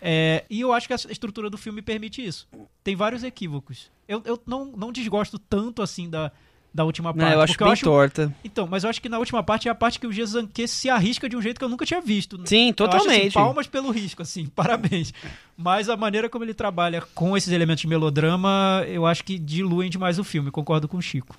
É, 0.00 0.44
e 0.48 0.60
eu 0.60 0.72
acho 0.72 0.86
que 0.86 0.92
a 0.92 0.96
estrutura 0.96 1.50
do 1.50 1.58
filme 1.58 1.82
permite 1.82 2.24
isso. 2.24 2.46
Tem 2.84 2.94
vários 2.94 3.24
equívocos. 3.24 3.90
Eu, 4.06 4.22
eu 4.24 4.40
não, 4.46 4.66
não 4.66 4.92
desgosto 4.92 5.38
tanto 5.38 5.82
assim 5.82 6.08
da, 6.08 6.30
da 6.78 6.84
última 6.84 7.12
parte. 7.12 7.28
Não, 7.28 7.32
eu 7.32 7.40
acho 7.40 7.58
bem 7.58 7.66
eu 7.66 7.72
acho... 7.72 7.84
torta. 7.84 8.32
Então, 8.44 8.68
mas 8.68 8.84
eu 8.84 8.90
acho 8.90 9.02
que 9.02 9.08
na 9.08 9.18
última 9.18 9.42
parte 9.42 9.66
é 9.66 9.70
a 9.70 9.74
parte 9.74 9.98
que 9.98 10.06
o 10.06 10.12
Gezanque 10.12 10.68
se 10.68 10.88
arrisca 10.88 11.28
de 11.28 11.36
um 11.36 11.42
jeito 11.42 11.58
que 11.58 11.64
eu 11.64 11.68
nunca 11.68 11.84
tinha 11.84 12.00
visto. 12.00 12.40
Sim, 12.44 12.72
totalmente. 12.72 13.10
Acho, 13.10 13.20
assim, 13.20 13.30
palmas 13.32 13.66
pelo 13.66 13.90
risco, 13.90 14.22
assim, 14.22 14.46
parabéns. 14.54 15.12
Mas 15.56 15.88
a 15.88 15.96
maneira 15.96 16.30
como 16.30 16.44
ele 16.44 16.54
trabalha 16.54 17.02
com 17.14 17.36
esses 17.36 17.52
elementos 17.52 17.80
de 17.80 17.88
melodrama, 17.88 18.84
eu 18.86 19.04
acho 19.04 19.24
que 19.24 19.40
diluem 19.40 19.90
demais 19.90 20.20
o 20.20 20.24
filme, 20.24 20.52
concordo 20.52 20.86
com 20.86 20.98
o 20.98 21.02
Chico. 21.02 21.36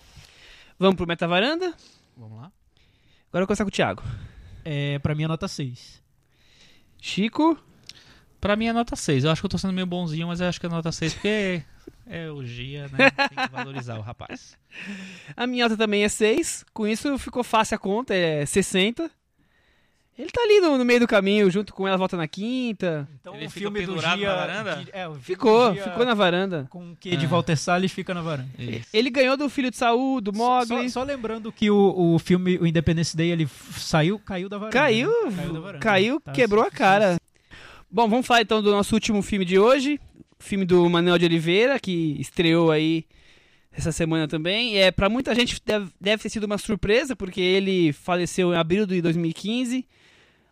Vamos 0.78 0.98
pro 0.98 1.08
Metavaranda? 1.08 1.74
Vamos 2.18 2.38
lá. 2.38 2.52
Agora 3.30 3.34
eu 3.34 3.40
vou 3.40 3.48
começar 3.48 3.64
com 3.64 3.70
o 3.70 3.72
Thiago. 3.72 4.04
É, 4.66 5.00
pra 5.00 5.16
mim 5.16 5.24
é 5.24 5.28
nota 5.30 5.48
6. 5.48 6.04
Chico? 7.02 7.58
Pra 8.40 8.56
mim 8.56 8.68
é 8.68 8.74
nota 8.74 8.96
6. 8.96 9.24
Eu 9.24 9.32
acho 9.32 9.42
que 9.42 9.46
eu 9.46 9.50
tô 9.50 9.58
sendo 9.58 9.74
meio 9.74 9.88
bonzinho, 9.88 10.28
mas 10.28 10.40
eu 10.40 10.48
acho 10.48 10.60
que 10.60 10.66
é 10.66 10.70
nota 10.70 10.92
6 10.92 11.14
porque 11.14 11.64
é 12.08 12.30
o 12.30 12.44
Gia, 12.44 12.88
né? 12.88 13.12
Tem 13.12 13.48
que 13.48 13.52
valorizar 13.52 13.98
o 13.98 14.02
rapaz. 14.02 14.58
A 15.38 15.46
minha 15.46 15.66
nota 15.66 15.78
também 15.78 16.04
é 16.04 16.10
6. 16.10 16.66
Com 16.74 16.88
isso 16.88 17.18
ficou 17.18 17.44
fácil 17.44 17.76
a 17.76 17.78
conta, 17.78 18.14
é 18.16 18.46
60. 18.46 19.12
Ele 20.20 20.30
tá 20.32 20.42
ali 20.42 20.60
no, 20.60 20.78
no, 20.78 20.84
meio 20.84 21.00
do 21.00 21.08
caminho, 21.08 21.50
junto 21.50 21.74
com 21.74 21.88
ela 21.88 21.96
volta 21.96 22.18
na 22.18 22.28
quinta. 22.28 23.08
Então 23.22 23.34
Ele 23.36 23.46
o 23.46 23.50
filme 23.50 23.86
do 23.86 23.98
Gia, 24.02 24.10
na 24.10 24.36
varanda? 24.36 24.76
De, 24.84 24.90
é, 24.92 25.10
ficou, 25.22 25.74
Gia, 25.74 25.84
ficou 25.84 26.06
na 26.06 26.14
varanda. 26.14 26.68
Com 26.70 26.92
o 26.92 26.96
que 26.96 27.16
de 27.16 27.26
ah. 27.26 27.30
Walter 27.30 27.56
Salles 27.56 27.94
fica 27.94 28.14
na 28.14 28.22
varanda. 28.22 28.50
Isso. 28.58 28.90
Ele 28.92 29.10
ganhou 29.10 29.38
do 29.38 29.48
Filho 29.48 29.72
de 29.72 29.78
Saúl, 29.78 30.20
do 30.20 30.34
Mogli. 30.34 30.90
Só, 30.90 31.00
só, 31.00 31.04
lembrando 31.04 31.54
que 31.54 31.72
o, 31.72 32.16
o 32.16 32.20
filme, 32.20 32.58
o 32.58 32.68
Independence 32.68 33.16
Day, 33.16 33.32
ele 33.32 33.48
saiu, 33.78 34.20
caiu 34.20 34.50
da 34.50 34.58
varanda. 34.58 34.78
Caiu, 34.78 35.10
né? 35.30 35.38
caiu, 35.38 35.54
da 35.54 35.60
varanda. 35.62 35.80
caiu 35.80 36.20
tá, 36.20 36.32
quebrou 36.34 36.66
a 36.66 36.72
cara. 36.72 37.18
Bom, 37.92 38.08
vamos 38.08 38.28
falar 38.28 38.44
então 38.44 38.62
do 38.62 38.70
nosso 38.70 38.94
último 38.94 39.20
filme 39.24 39.44
de 39.44 39.58
hoje, 39.58 40.00
filme 40.38 40.64
do 40.64 40.88
Manuel 40.88 41.18
de 41.18 41.26
Oliveira, 41.26 41.80
que 41.80 42.16
estreou 42.20 42.70
aí 42.70 43.04
essa 43.72 43.92
semana 43.92 44.28
também. 44.28 44.78
É, 44.78 44.92
para 44.92 45.10
muita 45.10 45.34
gente 45.34 45.60
deve, 45.66 45.90
deve 46.00 46.22
ter 46.22 46.30
sido 46.30 46.44
uma 46.44 46.60
surpresa, 46.60 47.16
porque 47.16 47.42
ele 47.42 47.92
faleceu 47.92 48.54
em 48.54 48.58
abril 48.58 48.86
de 48.86 49.02
2015, 49.02 49.88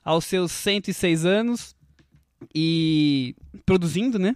aos 0.04 0.26
seus 0.26 0.52
106 0.52 1.26
anos, 1.26 1.76
e 2.56 3.36
produzindo, 3.68 4.18
né? 4.18 4.36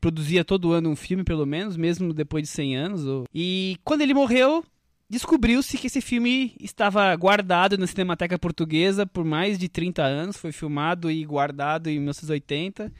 Produzia 0.00 0.42
todo 0.42 0.72
ano 0.72 0.88
um 0.88 0.96
filme, 0.96 1.22
pelo 1.22 1.44
menos, 1.44 1.76
mesmo 1.76 2.14
depois 2.14 2.44
de 2.44 2.48
100 2.48 2.74
anos. 2.74 3.04
Ou... 3.04 3.26
E 3.34 3.76
quando 3.84 4.00
ele 4.00 4.14
morreu, 4.14 4.64
descobriu-se 5.10 5.76
que 5.76 5.88
esse 5.88 6.00
filme 6.00 6.54
estava 6.60 7.14
guardado 7.16 7.76
na 7.76 7.86
Cinemateca 7.86 8.38
Portuguesa 8.38 9.04
por 9.04 9.24
mais 9.24 9.58
de 9.58 9.68
30 9.68 10.02
anos, 10.02 10.36
foi 10.36 10.52
filmado 10.52 11.10
e 11.10 11.24
guardado 11.24 11.88
em 11.90 11.98
1980 11.98 12.92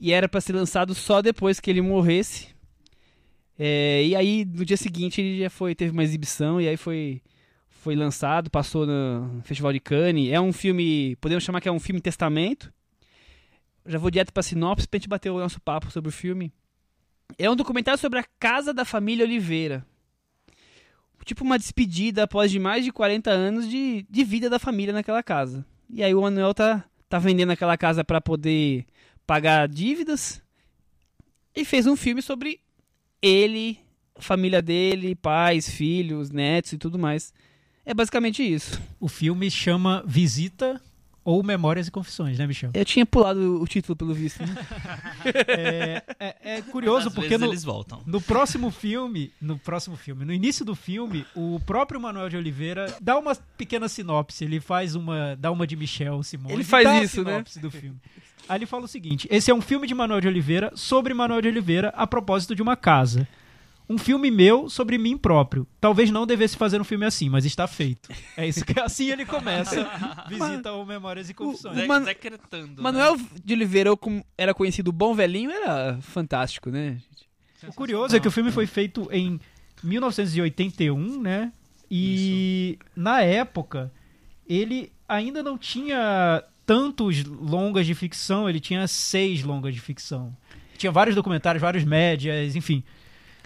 e 0.00 0.10
era 0.10 0.26
para 0.26 0.40
ser 0.40 0.54
lançado 0.54 0.94
só 0.94 1.20
depois 1.20 1.60
que 1.60 1.70
ele 1.70 1.82
morresse. 1.82 2.48
É, 3.58 4.02
e 4.06 4.16
aí 4.16 4.46
no 4.46 4.64
dia 4.64 4.78
seguinte 4.78 5.20
ele 5.20 5.40
já 5.40 5.50
foi 5.50 5.74
teve 5.74 5.92
uma 5.92 6.02
exibição 6.02 6.58
e 6.58 6.66
aí 6.66 6.78
foi 6.78 7.20
foi 7.68 7.94
lançado, 7.94 8.50
passou 8.50 8.86
no 8.86 9.40
Festival 9.42 9.72
de 9.72 9.80
Cannes. 9.80 10.30
É 10.30 10.40
um 10.40 10.52
filme, 10.52 11.16
podemos 11.16 11.44
chamar 11.44 11.60
que 11.60 11.68
é 11.68 11.72
um 11.72 11.80
filme 11.80 12.00
testamento. 12.00 12.72
Já 13.86 13.98
vou 13.98 14.10
direto 14.10 14.32
para 14.32 14.42
sinopse 14.42 14.86
pra 14.86 14.98
gente 14.98 15.08
bater 15.08 15.30
o 15.30 15.38
nosso 15.38 15.58
papo 15.60 15.90
sobre 15.90 16.10
o 16.10 16.12
filme. 16.12 16.52
É 17.38 17.50
um 17.50 17.56
documentário 17.56 17.98
sobre 17.98 18.18
a 18.18 18.24
casa 18.38 18.74
da 18.74 18.84
família 18.84 19.24
Oliveira. 19.24 19.86
Tipo 21.24 21.44
uma 21.44 21.58
despedida 21.58 22.24
após 22.24 22.50
de 22.50 22.58
mais 22.58 22.84
de 22.84 22.92
40 22.92 23.30
anos 23.30 23.68
de, 23.68 24.06
de 24.08 24.24
vida 24.24 24.48
da 24.48 24.58
família 24.58 24.92
naquela 24.92 25.22
casa. 25.22 25.64
E 25.88 26.02
aí 26.02 26.14
o 26.14 26.22
Manuel 26.22 26.54
tá, 26.54 26.84
tá 27.08 27.18
vendendo 27.18 27.50
aquela 27.50 27.76
casa 27.76 28.04
para 28.04 28.20
poder 28.20 28.86
pagar 29.26 29.68
dívidas 29.68 30.42
e 31.54 31.64
fez 31.64 31.86
um 31.86 31.96
filme 31.96 32.22
sobre 32.22 32.60
ele, 33.20 33.78
família 34.18 34.62
dele, 34.62 35.14
pais, 35.14 35.68
filhos, 35.68 36.30
netos 36.30 36.72
e 36.72 36.78
tudo 36.78 36.98
mais. 36.98 37.32
É 37.84 37.92
basicamente 37.92 38.42
isso. 38.42 38.80
O 38.98 39.08
filme 39.08 39.50
chama 39.50 40.02
Visita 40.06 40.80
ou 41.30 41.44
Memórias 41.44 41.86
e 41.86 41.90
Confissões, 41.90 42.38
né, 42.38 42.46
Michel? 42.46 42.70
Eu 42.74 42.84
tinha 42.84 43.06
pulado 43.06 43.62
o 43.62 43.66
título 43.66 43.94
pelo 43.94 44.12
visto. 44.12 44.40
Né? 44.40 44.56
é, 45.46 46.02
é, 46.18 46.36
é, 46.56 46.62
curioso 46.62 47.08
Às 47.08 47.14
porque 47.14 47.38
no, 47.38 47.46
eles 47.46 47.62
voltam. 47.62 48.02
no 48.04 48.20
próximo 48.20 48.70
filme, 48.70 49.32
no 49.40 49.56
próximo 49.56 49.96
filme, 49.96 50.24
no 50.24 50.32
início 50.32 50.64
do 50.64 50.74
filme, 50.74 51.24
o 51.36 51.60
próprio 51.64 52.00
Manuel 52.00 52.28
de 52.28 52.36
Oliveira 52.36 52.92
dá 53.00 53.16
uma 53.16 53.36
pequena 53.56 53.88
sinopse. 53.88 54.44
Ele 54.44 54.58
faz 54.58 54.96
uma, 54.96 55.36
dá 55.36 55.52
uma 55.52 55.66
de 55.66 55.76
Michel 55.76 56.20
Simone. 56.24 56.52
Ele 56.52 56.64
faz 56.64 57.04
isso, 57.04 57.22
né? 57.22 57.44
do 57.60 57.70
filme. 57.70 57.96
Aí 58.48 58.58
ele 58.58 58.66
fala 58.66 58.84
o 58.84 58.88
seguinte: 58.88 59.28
esse 59.30 59.50
é 59.50 59.54
um 59.54 59.60
filme 59.60 59.86
de 59.86 59.94
Manuel 59.94 60.20
de 60.20 60.26
Oliveira 60.26 60.72
sobre 60.74 61.14
Manuel 61.14 61.40
de 61.40 61.48
Oliveira 61.48 61.92
a 61.96 62.06
propósito 62.06 62.54
de 62.56 62.62
uma 62.62 62.76
casa. 62.76 63.28
Um 63.90 63.98
filme 63.98 64.30
meu 64.30 64.70
sobre 64.70 64.96
mim 64.96 65.18
próprio. 65.18 65.66
Talvez 65.80 66.12
não 66.12 66.24
devesse 66.24 66.56
fazer 66.56 66.80
um 66.80 66.84
filme 66.84 67.04
assim, 67.04 67.28
mas 67.28 67.44
está 67.44 67.66
feito. 67.66 68.08
É 68.36 68.46
isso 68.46 68.64
que 68.64 68.78
assim 68.78 69.10
ele 69.10 69.26
começa. 69.26 69.84
Visita 70.30 70.72
o 70.72 70.86
Memórias 70.86 71.28
e 71.28 71.34
Confissões. 71.34 71.76
O, 71.76 71.84
o 71.84 71.88
Man 71.88 72.02
Decretando? 72.02 72.80
Manuel 72.80 73.16
né? 73.16 73.26
de 73.44 73.52
Oliveira, 73.52 73.96
como 73.96 74.24
era 74.38 74.54
conhecido 74.54 74.92
Bom 74.92 75.12
Velhinho, 75.12 75.50
era 75.50 75.98
fantástico, 76.02 76.70
né? 76.70 76.98
O 77.66 77.72
curioso 77.72 78.14
é 78.14 78.20
que 78.20 78.28
o 78.28 78.30
filme 78.30 78.52
foi 78.52 78.64
feito 78.64 79.08
em 79.10 79.40
1981, 79.82 81.20
né? 81.20 81.52
E 81.90 82.78
isso. 82.78 82.90
na 82.94 83.22
época 83.22 83.92
ele 84.48 84.92
ainda 85.08 85.42
não 85.42 85.58
tinha 85.58 86.44
tantos 86.64 87.24
longas 87.24 87.84
de 87.84 87.94
ficção, 87.96 88.48
ele 88.48 88.60
tinha 88.60 88.86
seis 88.86 89.42
longas 89.42 89.74
de 89.74 89.80
ficção. 89.80 90.32
Tinha 90.78 90.92
vários 90.92 91.16
documentários, 91.16 91.60
vários 91.60 91.82
médias, 91.82 92.54
enfim. 92.54 92.84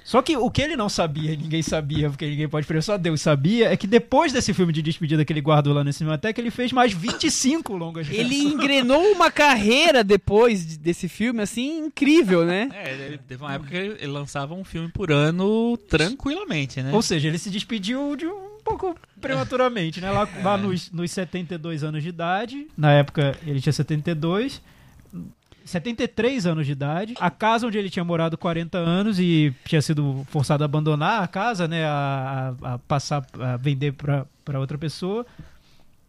Só 0.05 0.21
que 0.21 0.37
o 0.37 0.51
que 0.51 0.61
ele 0.61 0.77
não 0.77 0.91
sabia, 0.91 1.35
ninguém 1.35 1.63
sabia, 1.63 2.11
porque 2.11 2.27
ninguém 2.27 2.47
pode 2.47 2.67
prever, 2.67 2.83
só 2.83 2.99
Deus 2.99 3.23
sabia, 3.23 3.73
é 3.73 3.77
que 3.77 3.87
depois 3.87 4.35
desse 4.35 4.53
filme 4.53 4.71
de 4.71 4.83
despedida 4.83 5.25
que 5.25 5.33
ele 5.33 5.41
guardou 5.41 5.73
lá 5.73 5.83
no 5.83 5.91
Cinemateca, 5.91 6.39
ele 6.39 6.51
fez 6.51 6.73
mais 6.73 6.93
25 6.93 7.75
longas 7.75 8.07
Ele 8.11 8.37
engrenou 8.37 9.01
uma 9.13 9.31
carreira 9.31 10.05
depois 10.05 10.77
desse 10.77 11.09
filme, 11.09 11.41
assim, 11.41 11.87
incrível, 11.87 12.45
né? 12.45 12.69
É, 12.85 12.93
ele 13.07 13.19
teve 13.19 13.43
uma 13.43 13.55
época 13.55 13.71
que 13.71 13.77
ele 13.77 14.07
lançava 14.09 14.53
um 14.53 14.65
filme 14.65 14.89
por 14.89 15.11
ano 15.11 15.77
tranquilamente, 15.89 16.83
né? 16.83 16.93
Ou 16.93 17.01
seja, 17.01 17.29
ele 17.29 17.39
se 17.39 17.49
despediu 17.49 18.15
de 18.15 18.27
um 18.27 18.59
pouco 18.63 18.95
prematuramente, 19.21 20.01
né? 20.01 20.11
Lá, 20.11 20.29
lá 20.43 20.57
nos, 20.59 20.91
nos 20.91 21.11
72 21.11 21.83
anos 21.83 22.03
de 22.03 22.11
idade. 22.11 22.67
Na 22.77 22.93
época 22.93 23.39
ele 23.47 23.61
tinha 23.61 23.73
72. 23.73 24.61
73 25.65 26.47
anos 26.47 26.67
de 26.67 26.73
idade. 26.73 27.15
A 27.19 27.31
casa 27.31 27.67
onde 27.67 27.79
ele 27.79 27.91
tinha 27.91 28.05
morado 28.05 28.37
40 28.37 28.79
anos 28.79 29.19
e 29.19 29.55
tinha 29.65 29.81
sido 29.81 30.25
forçado 30.29 30.63
a 30.63 30.67
abandonar 30.67 31.23
a 31.23 31.27
casa, 31.27 31.67
né? 31.67 31.85
A, 31.85 32.55
a, 32.63 32.79
passar, 32.79 33.27
a 33.39 33.57
vender 33.57 33.93
para 33.93 34.61
outra 34.61 34.77
pessoa. 34.77 35.27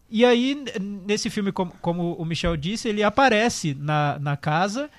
E 0.10 0.24
aí, 0.24 0.64
nesse 0.80 1.30
filme, 1.30 1.52
como, 1.52 1.72
como, 1.82 2.14
o 2.14 2.26
Michel 2.26 2.56
disse, 2.56 2.88
ele 2.88 3.04
aparece 3.04 3.74
na, 3.74 4.20
na 4.20 4.38
casa, 4.38 4.90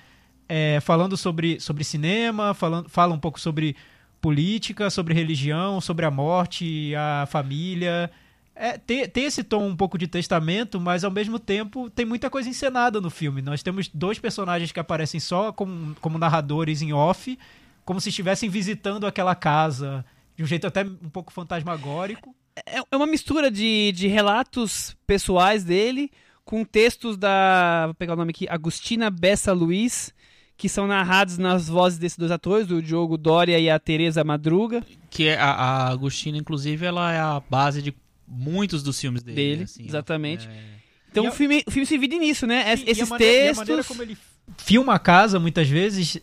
é, 0.49 0.79
falando 0.81 1.15
sobre, 1.15 1.59
sobre 1.59 1.83
cinema, 1.83 2.53
falando, 2.53 2.89
fala 2.89 3.13
um 3.13 3.19
pouco 3.19 3.39
sobre 3.39 3.75
política, 4.19 4.89
sobre 4.89 5.13
religião, 5.13 5.79
sobre 5.79 6.05
a 6.05 6.11
morte, 6.11 6.93
a 6.95 7.25
família. 7.27 8.11
É, 8.59 8.77
tem, 8.77 9.07
tem 9.07 9.25
esse 9.25 9.43
tom 9.43 9.67
um 9.67 9.75
pouco 9.75 9.97
de 9.97 10.07
testamento, 10.07 10.79
mas 10.79 11.03
ao 11.03 11.11
mesmo 11.11 11.37
tempo 11.37 11.89
tem 11.89 12.05
muita 12.05 12.29
coisa 12.29 12.49
encenada 12.49 12.99
no 12.99 13.09
filme. 13.09 13.41
Nós 13.41 13.61
temos 13.61 13.87
dois 13.87 14.19
personagens 14.19 14.71
que 14.71 14.79
aparecem 14.79 15.19
só 15.19 15.51
como, 15.51 15.95
como 16.01 16.17
narradores 16.17 16.81
em 16.81 16.91
off, 16.91 17.37
como 17.85 18.01
se 18.01 18.09
estivessem 18.09 18.49
visitando 18.49 19.05
aquela 19.05 19.35
casa 19.35 20.03
de 20.35 20.43
um 20.43 20.47
jeito 20.47 20.65
até 20.67 20.83
um 20.83 21.09
pouco 21.09 21.31
fantasmagórico. 21.31 22.35
É 22.65 22.81
é 22.89 22.97
uma 22.97 23.05
mistura 23.05 23.51
de, 23.51 23.91
de 23.91 24.07
relatos 24.07 24.95
pessoais 25.05 25.63
dele 25.63 26.11
com 26.43 26.63
textos 26.63 27.17
da. 27.17 27.87
Vou 27.87 27.93
pegar 27.93 28.13
o 28.13 28.15
nome 28.15 28.31
aqui, 28.31 28.47
Agustina 28.49 29.11
Bessa 29.11 29.51
Luiz, 29.53 30.13
que 30.55 30.69
são 30.69 30.87
narrados 30.87 31.37
nas 31.37 31.67
vozes 31.67 31.99
desses 31.99 32.17
dois 32.17 32.31
atores, 32.31 32.65
do 32.65 32.81
Diogo 32.81 33.17
Dória 33.17 33.59
e 33.59 33.69
a 33.69 33.77
Teresa 33.77 34.23
Madruga. 34.23 34.83
Que 35.09 35.27
é 35.27 35.37
a, 35.37 35.51
a 35.51 35.89
Agostina, 35.89 36.37
inclusive, 36.37 36.85
ela 36.85 37.11
é 37.11 37.19
a 37.19 37.41
base 37.47 37.81
de 37.81 37.93
muitos 38.27 38.83
dos 38.83 38.99
filmes 38.99 39.23
dele. 39.23 39.35
Dele, 39.35 39.57
né, 39.57 39.63
assim, 39.63 39.85
exatamente. 39.85 40.47
é- 40.47 40.77
Então 41.09 41.23
E 41.25 41.27
o, 41.29 41.31
filme, 41.31 41.63
o 41.65 41.71
filme 41.71 41.85
se 41.85 41.93
divide 41.95 42.19
nisso, 42.19 42.45
né? 42.45 42.73
Es- 42.73 42.79
Sim, 42.81 42.85
e 42.85 42.89
a 42.89 42.91
Esses 42.91 43.09
maneira- 43.09 43.33
e 43.33 43.37
a 43.37 43.43
textos. 43.47 43.57
maneira 43.59 43.83
como 43.85 44.01
ele 44.03 44.17
filma 44.57 44.93
a 44.95 44.99
casa, 44.99 45.39
muitas 45.39 45.67
vezes, 45.67 46.19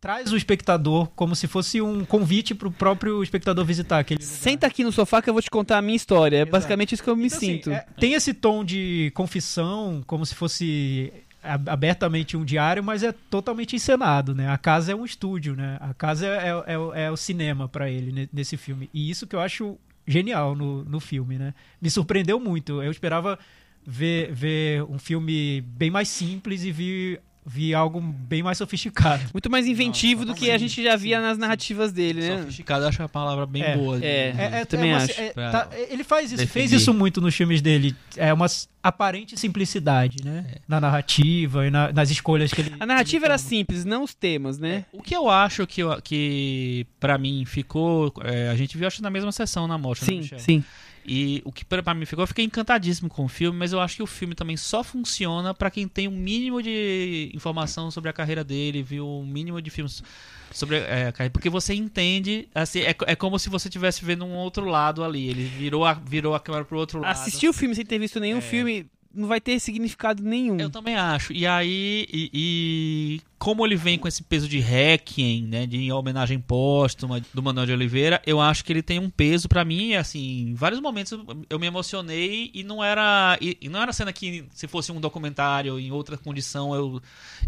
traz 0.00 0.30
o 0.32 0.36
espectador 0.36 1.08
como 1.16 1.34
se 1.34 1.46
fosse 1.46 1.80
um 1.80 2.04
convite 2.04 2.54
para 2.54 2.68
o 2.68 2.70
próprio 2.72 3.22
espectador 3.22 3.64
visitar 3.64 4.00
aquele 4.00 4.22
lugar. 4.22 4.36
Senta 4.36 4.66
aqui 4.66 4.84
no 4.84 4.92
sofá 4.92 5.22
que 5.22 5.30
eu 5.30 5.32
vou 5.34 5.40
te 5.42 5.48
contar 5.50 5.78
a 5.78 5.82
minha 5.82 5.96
história. 5.96 6.38
É 6.38 6.44
basicamente 6.44 6.92
isso 6.94 7.02
que 7.02 7.08
eu 7.08 7.16
me 7.16 7.26
Então, 7.26 7.38
assim, 7.38 7.46
sinto. 7.54 7.70
é, 7.70 7.86
tem 7.98 8.12
esse 8.12 8.34
tom 8.34 8.62
de 8.64 9.10
confissão, 9.14 10.02
como 10.06 10.26
se 10.26 10.34
fosse 10.34 11.10
abertamente 11.42 12.36
um 12.36 12.44
diário, 12.44 12.82
mas 12.82 13.02
é 13.02 13.12
totalmente 13.12 13.76
encenado, 13.76 14.34
né? 14.34 14.48
A 14.48 14.58
casa 14.58 14.92
é 14.92 14.94
um 14.94 15.04
estúdio, 15.04 15.54
né? 15.54 15.76
A 15.80 15.92
casa 15.94 16.26
é, 16.26 16.48
é- 16.48 16.72
é 16.74 16.78
o- 16.78 16.94
é 16.94 17.16
cinema 17.16 17.68
para 17.68 17.90
ele 17.90 18.12
ne- 18.12 18.28
nesse 18.32 18.56
filme. 18.56 18.88
E 18.92 19.10
isso 19.10 19.26
que 19.26 19.36
eu 19.36 19.40
acho 19.40 19.78
genial 20.06 20.54
no, 20.54 20.84
no 20.84 21.00
filme, 21.00 21.38
né? 21.38 21.54
Me 21.80 21.90
surpreendeu 21.90 22.38
muito. 22.38 22.82
Eu 22.82 22.90
esperava 22.90 23.38
ver, 23.86 24.32
ver 24.32 24.82
um 24.84 24.98
filme 24.98 25.60
bem 25.60 25.90
mais 25.90 26.08
simples 26.08 26.64
e 26.64 26.72
vi, 26.72 27.20
vi 27.46 27.74
algo 27.74 28.00
bem 28.00 28.42
mais 28.42 28.56
sofisticado. 28.58 29.22
Muito 29.32 29.50
mais 29.50 29.66
inventivo 29.66 30.24
Não, 30.24 30.32
do 30.32 30.38
que 30.38 30.50
a 30.50 30.56
gente 30.56 30.82
já 30.82 30.96
via 30.96 31.16
sim, 31.18 31.22
nas 31.22 31.34
sim. 31.34 31.40
narrativas 31.40 31.92
dele, 31.92 32.20
né? 32.22 32.38
Sofisticado, 32.38 32.84
eu 32.84 32.88
acho 32.88 33.02
a 33.02 33.08
palavra 33.08 33.44
bem 33.44 33.62
É, 33.62 33.76
boa. 33.76 33.96
é. 33.96 34.00
de- 34.00 34.06
É, 34.40 34.60
é- 34.60 34.64
também 34.64 34.90
é 34.92 34.94
uma- 34.96 35.04
acho. 35.04 35.20
é- 35.20 35.32
tá- 35.32 35.68
ele 35.90 36.02
faz 36.04 36.32
isso, 36.32 36.46
fez 36.46 36.72
isso 36.72 36.94
muito 36.94 37.20
nos 37.20 37.34
filmes 37.34 37.60
dele. 37.60 37.94
É 38.16 38.32
uma 38.32 38.46
aparente 38.82 39.36
simplicidade, 39.38 40.24
né? 40.24 40.44
Na 40.68 40.80
narrativa 40.80 41.66
e 41.66 41.70
na- 41.70 41.92
nas 41.92 42.10
escolhas 42.10 42.52
que 42.52 42.60
ele. 42.62 42.72
A 42.80 42.86
narrativa 42.86 43.24
ele 43.26 43.32
era 43.32 43.38
simples, 43.38 43.84
não 43.84 44.02
os 44.04 44.14
temas, 44.14 44.58
né? 44.58 44.84
O 44.92 45.02
que 45.02 45.14
eu 45.14 45.28
acho 45.28 45.66
que, 45.66 45.82
que 46.02 46.86
para 46.98 47.18
mim 47.18 47.44
ficou. 47.46 48.12
é, 48.22 48.48
a 48.48 48.56
gente 48.56 48.76
viu, 48.78 48.86
acho, 48.86 49.02
na 49.02 49.10
mesma 49.10 49.32
sessão 49.32 49.66
na 49.66 49.76
né, 50.04 50.12
Sim, 50.12 50.18
Michel? 50.20 50.38
sim. 50.38 50.64
E 51.06 51.42
o 51.44 51.52
que 51.52 51.64
pra 51.64 51.82
pra 51.82 51.92
mim 51.94 52.06
ficou, 52.06 52.22
eu 52.22 52.26
fiquei 52.26 52.44
encantadíssimo 52.44 53.08
com 53.10 53.24
o 53.24 53.28
filme, 53.28 53.58
mas 53.58 53.72
eu 53.72 53.80
acho 53.80 53.96
que 53.96 54.02
o 54.02 54.06
filme 54.06 54.34
também 54.34 54.56
só 54.56 54.82
funciona 54.82 55.52
pra 55.52 55.70
quem 55.70 55.86
tem 55.86 56.08
um 56.08 56.16
mínimo 56.16 56.62
de 56.62 57.30
informação 57.34 57.90
sobre 57.90 58.08
a 58.08 58.12
carreira 58.12 58.42
dele, 58.42 58.82
viu 58.82 59.06
um 59.06 59.26
mínimo 59.26 59.60
de 59.60 59.68
filmes 59.70 60.02
sobre 60.50 60.76
é, 60.76 61.08
a 61.08 61.12
carreira, 61.12 61.32
porque 61.32 61.50
você 61.50 61.74
entende, 61.74 62.48
assim, 62.54 62.80
é, 62.80 62.94
é 63.06 63.14
como 63.16 63.38
se 63.38 63.48
você 63.50 63.68
estivesse 63.68 64.04
vendo 64.04 64.24
um 64.24 64.34
outro 64.34 64.64
lado 64.64 65.04
ali, 65.04 65.28
ele 65.28 65.44
virou 65.44 65.84
a, 65.84 65.92
virou 65.94 66.34
a 66.34 66.40
câmera 66.40 66.64
pro 66.64 66.78
outro 66.78 67.00
lado. 67.00 67.10
Assistir 67.10 67.48
o 67.48 67.52
filme 67.52 67.74
sem 67.74 67.84
ter 67.84 67.98
visto 67.98 68.18
nenhum 68.20 68.38
É. 68.38 68.40
filme 68.40 68.86
não 69.14 69.28
vai 69.28 69.40
ter 69.40 69.58
significado 69.60 70.22
nenhum. 70.22 70.58
Eu 70.58 70.70
também 70.70 70.96
acho. 70.96 71.32
E 71.32 71.46
aí, 71.46 72.06
e, 72.12 72.30
e 72.34 73.20
como 73.38 73.64
ele 73.64 73.76
vem 73.76 73.98
com 73.98 74.08
esse 74.08 74.22
peso 74.22 74.48
de 74.48 74.58
Requiem, 74.58 75.42
né, 75.46 75.66
de 75.66 75.92
homenagem 75.92 76.38
póstuma 76.40 77.20
do 77.32 77.42
Manuel 77.42 77.66
de 77.66 77.72
Oliveira, 77.72 78.20
eu 78.26 78.40
acho 78.40 78.64
que 78.64 78.72
ele 78.72 78.82
tem 78.82 78.98
um 78.98 79.10
peso 79.10 79.48
pra 79.48 79.64
mim, 79.64 79.94
assim, 79.94 80.48
em 80.50 80.54
vários 80.54 80.80
momentos 80.80 81.12
eu- 81.12 81.24
eu 81.50 81.58
me 81.58 81.66
emocionei 81.66 82.50
e 82.54 82.64
não 82.64 82.82
era 82.82 83.36
e, 83.40 83.56
e 83.60 83.68
não 83.68 83.80
era 83.82 83.92
cena 83.92 84.12
que 84.12 84.44
se 84.52 84.66
fosse 84.66 84.90
um 84.92 85.00
documentário 85.00 85.78
em 85.78 85.90
outra 85.92 86.16
condição 86.16 86.74
eu 86.74 87.00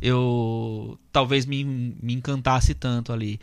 eu 0.03 0.99
talvez 1.11 1.47
me, 1.47 1.65
me 1.65 2.13
encantasse 2.15 2.75
tanto 2.75 3.13
ali. 3.13 3.41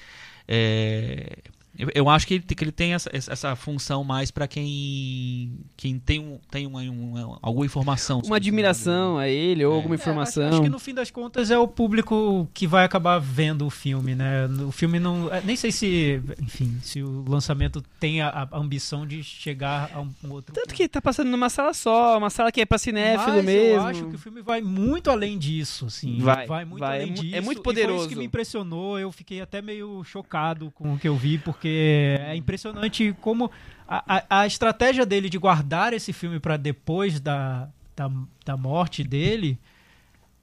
É, 0.48 1.38
eu, 1.78 1.90
eu 1.94 2.10
acho 2.10 2.28
que 2.28 2.36
ele, 2.36 2.44
que 2.44 2.64
ele 2.64 2.72
tem 2.72 2.94
essa, 2.94 3.10
essa 3.14 3.56
função 3.56 4.04
mais 4.04 4.30
pra 4.32 4.48
quem 4.48 5.52
quem 5.76 6.00
tem, 6.00 6.20
um, 6.20 6.40
tem 6.50 6.66
uma, 6.68 6.82
uma- 6.82 7.40
alguma 7.42 7.66
informação. 7.66 8.22
Uma 8.26 8.38
admiração 8.38 9.18
a 9.18 9.28
ele 9.28 9.66
ou 9.66 9.74
É. 9.74 9.76
alguma 9.76 9.96
É, 9.96 9.98
acho- 9.98 10.04
informação. 10.04 10.48
acho, 10.50 10.62
que 10.62 10.70
no 10.70 10.80
fim 10.80 10.94
das 10.94 11.10
contas 11.12 11.50
é 11.52 11.58
o 11.58 11.68
público 11.68 12.48
que 12.54 12.66
vai 12.68 12.86
acabar 12.86 13.20
vendo 13.20 13.66
o 13.66 13.70
filme, 13.70 14.16
né? 14.16 14.46
O 14.68 14.72
filme 14.72 15.00
não. 15.00 15.34
é, 15.34 15.42
Nem 15.42 15.56
sei 15.56 15.72
se. 15.72 16.22
Enfim, 16.42 16.78
se 16.82 17.02
o 17.02 17.24
lançamento 17.28 17.82
tem 18.00 18.22
a, 18.22 18.48
a 18.52 18.58
ambição 18.58 19.06
de 19.06 19.24
chegar 19.24 19.90
a 19.94 20.02
um, 20.02 20.10
um 20.24 20.32
outro. 20.32 20.54
Tanto 20.54 20.74
que 20.74 20.88
tá 20.88 21.02
passando 21.02 21.30
numa 21.30 21.50
sala 21.50 21.74
só, 21.74 22.18
uma 22.18 22.30
sala 22.30 22.52
que 22.52 22.62
é 22.62 22.66
pra 22.66 22.78
cinéfilo 22.78 23.36
Mas 23.38 23.46
mesmo. 23.46 23.76
eu 23.76 23.82
acho 23.82 24.06
que 24.10 24.16
o 24.16 24.20
filme 24.20 24.42
vai 24.42 24.62
muito 24.62 25.10
além 25.10 25.38
disso, 25.38 25.86
assim. 25.88 26.20
Vai, 26.20 26.48
muito 26.66 26.80
vai. 26.80 27.00
É 27.00 27.02
além 27.02 27.12
mu- 27.16 27.22
disso. 27.22 27.36
é 27.36 27.42
muito 27.42 27.60
e 27.60 27.64
foi 27.64 27.64
poderoso. 27.64 28.00
isso 28.02 28.10
que 28.10 28.16
me 28.16 28.26
impressionou. 28.26 29.00
Eu 29.00 29.12
fiquei 29.12 29.42
até 29.42 29.62
meio 29.62 30.04
chocado 30.04 30.72
com 30.72 30.94
o 30.94 30.98
que 31.00 31.08
eu 31.08 31.16
vi, 31.16 31.38
porque 31.38 31.63
é 31.68 32.36
impressionante 32.36 33.16
como 33.22 33.52
a, 33.88 34.18
a, 34.18 34.40
a 34.42 34.48
estratégia 34.48 35.06
dele 35.06 35.30
de 35.30 35.38
guardar 35.38 35.94
esse 35.94 36.14
filme 36.14 36.40
para 36.40 36.58
depois 36.58 37.20
da, 37.20 37.68
da, 37.96 38.10
da 38.46 38.58
morte 38.58 39.04
dele 39.04 39.60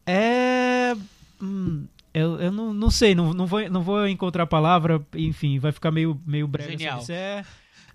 é. 0.07 0.97
hum, 1.41 1.87
eu, 2.13 2.41
eu 2.41 2.51
não, 2.51 2.75
não 2.75 2.91
sei, 2.91 3.15
não, 3.15 3.33
não, 3.33 3.47
vou, 3.47 3.69
não 3.71 3.83
vou 3.83 4.07
encontrar 4.09 4.43
a 4.43 4.47
palavra, 4.47 5.01
enfim, 5.15 5.59
vai 5.59 5.71
ficar 5.71 5.93
meio, 5.93 6.21
meio 6.27 6.49
breve. 6.49 6.73
Genial. 6.73 6.99
assim, 6.99 7.13
é, 7.13 7.45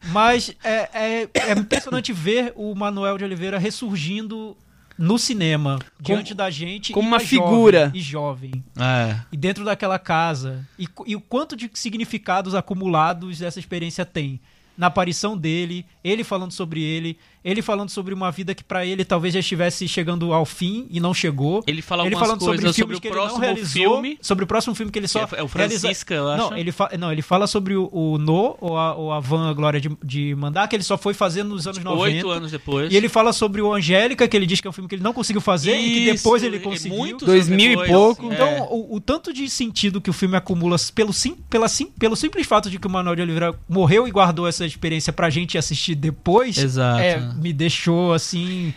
mas 0.05 0.55
é, 0.63 0.89
é, 0.93 1.29
é 1.33 1.51
impressionante 1.51 2.13
ver 2.13 2.53
o 2.55 2.73
Manuel 2.73 3.17
de 3.17 3.25
Oliveira 3.25 3.57
ressurgindo 3.57 4.55
no 4.97 5.17
cinema, 5.17 5.79
diante 5.99 6.33
da 6.33 6.49
gente. 6.49 6.93
como 6.93 7.07
e 7.07 7.09
uma 7.09 7.17
mais 7.17 7.29
jovem, 7.29 7.47
figura. 7.47 7.91
E 7.93 8.01
jovem. 8.01 8.63
É. 8.77 9.19
E 9.31 9.37
dentro 9.37 9.63
daquela 9.65 9.99
casa. 9.99 10.67
E, 10.79 10.87
e 11.05 11.15
o 11.15 11.21
quanto 11.21 11.55
de 11.55 11.69
significados 11.73 12.55
acumulados 12.55 13.41
essa 13.41 13.59
experiência 13.59 14.05
tem. 14.05 14.39
Na 14.77 14.87
aparição 14.87 15.37
dele, 15.37 15.85
ele 16.03 16.23
falando 16.23 16.51
sobre 16.51 16.81
ele, 16.81 17.17
ele 17.45 17.61
falando 17.61 17.89
sobre 17.89 18.13
uma 18.13 18.31
vida 18.31 18.53
que 18.55 18.63
pra 18.63 18.85
ele 18.85 19.05
talvez 19.05 19.33
já 19.33 19.39
estivesse 19.39 19.87
chegando 19.87 20.33
ao 20.33 20.45
fim 20.45 20.87
e 20.89 20.99
não 20.99 21.13
chegou. 21.13 21.63
Ele 21.67 21.81
fala 21.81 22.01
ele 22.03 22.15
algumas 22.15 22.27
falando 22.27 22.39
sobre 22.41 22.57
coisas 22.57 22.75
filmes 22.75 22.97
sobre, 22.97 23.01
que 23.01 23.07
o 23.07 23.09
ele 23.11 23.15
não 23.15 23.23
próximo 23.27 23.41
realizou, 23.45 23.93
filme. 23.93 24.17
sobre 24.21 24.43
o 24.43 24.47
próximo 24.47 24.73
filme 24.75 24.91
que 24.91 24.97
ele 24.99 25.07
só 25.07 25.25
que 25.27 25.35
é 25.35 25.43
o 25.43 25.45
realiza- 25.45 25.79
Francisca, 25.81 26.13
eu 26.15 26.27
acho. 26.29 26.49
não, 26.49 26.57
ele 26.57 26.71
fa... 26.71 26.89
não, 26.97 27.11
ele 27.11 27.21
fala 27.21 27.45
sobre 27.47 27.75
o, 27.75 27.87
o 27.91 28.17
No, 28.17 28.57
ou 28.59 28.75
a, 28.77 28.95
ou 28.95 29.11
a 29.11 29.19
Van 29.19 29.53
Glória 29.53 29.79
de, 29.79 29.89
de 30.03 30.33
Mandar, 30.35 30.67
que 30.67 30.75
ele 30.75 30.83
só 30.83 30.97
foi 30.97 31.13
fazer 31.13 31.43
nos 31.43 31.67
anos 31.67 31.83
90. 31.83 32.01
Oito 32.01 32.29
anos 32.29 32.51
depois. 32.51 32.91
E 32.91 32.95
ele 32.97 33.07
fala 33.07 33.31
sobre 33.31 33.61
o 33.61 33.71
Angélica, 33.73 34.27
que 34.27 34.35
ele 34.35 34.45
diz 34.47 34.59
que 34.59 34.67
é 34.67 34.69
um 34.69 34.73
filme 34.73 34.87
que 34.89 34.95
ele 34.95 35.03
não 35.03 35.13
conseguiu 35.13 35.39
fazer 35.41 35.77
e 35.77 35.83
que 35.83 35.99
Isso, 36.11 36.23
depois 36.23 36.41
ele 36.43 36.55
é 36.57 36.59
conseguiu. 36.59 36.97
muitos 36.97 37.25
2000 37.27 37.59
e 37.59 37.73
anos 37.73 37.87
depois, 37.87 37.91
pouco. 38.17 38.31
é. 38.31 38.33
Então, 38.35 38.67
o, 38.71 38.95
o 38.95 38.99
tanto 38.99 39.31
de 39.31 39.47
sentido 39.49 40.01
que 40.01 40.09
o 40.09 40.13
filme 40.13 40.35
acumula 40.35 40.77
pelo, 40.95 41.13
sim, 41.13 41.35
pela, 41.49 41.67
sim, 41.67 41.87
pelo 41.99 42.15
simples 42.15 42.47
fato 42.47 42.69
de 42.71 42.79
que 42.79 42.87
o 42.87 42.89
Manuel 42.89 43.15
de 43.15 43.21
Oliveira 43.21 43.53
morreu 43.69 44.07
e 44.07 44.11
guardou 44.11 44.47
essa 44.47 44.65
experiência 44.65 45.13
pra 45.13 45.29
gente 45.29 45.57
assistir 45.57 45.93
depois, 45.95 46.57
Exato. 46.57 46.99
é, 46.99 47.19
me 47.35 47.51
deixou 47.53 48.13
assim 48.13 48.73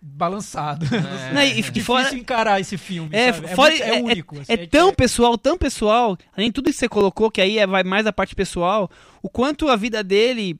balançado. 0.00 0.84
É. 0.86 1.32
Não, 1.32 1.42
e- 1.42 1.54
Difícil 1.54 1.84
fora- 1.84 2.14
encarar 2.14 2.60
esse 2.60 2.76
filme. 2.76 3.08
É, 3.12 3.32
sabe? 3.32 3.48
fora- 3.54 3.70
muito- 3.70 3.82
é- 3.84 3.98
é- 3.98 4.02
único. 4.02 4.40
assim, 4.40 4.52
É 4.52 4.66
tão 4.66 4.92
pessoal, 4.92 5.38
tão 5.38 5.56
pessoal, 5.56 6.18
além 6.36 6.48
de 6.48 6.54
tudo 6.54 6.68
isso 6.68 6.78
que 6.78 6.84
você 6.84 6.88
colocou, 6.88 7.30
que 7.30 7.40
aí 7.40 7.58
é- 7.58 7.66
vai 7.66 7.84
mais 7.84 8.04
da 8.04 8.12
parte 8.12 8.34
pessoal, 8.34 8.90
o 9.22 9.28
quanto 9.28 9.68
a 9.68 9.76
vida 9.76 10.02
dele 10.02 10.58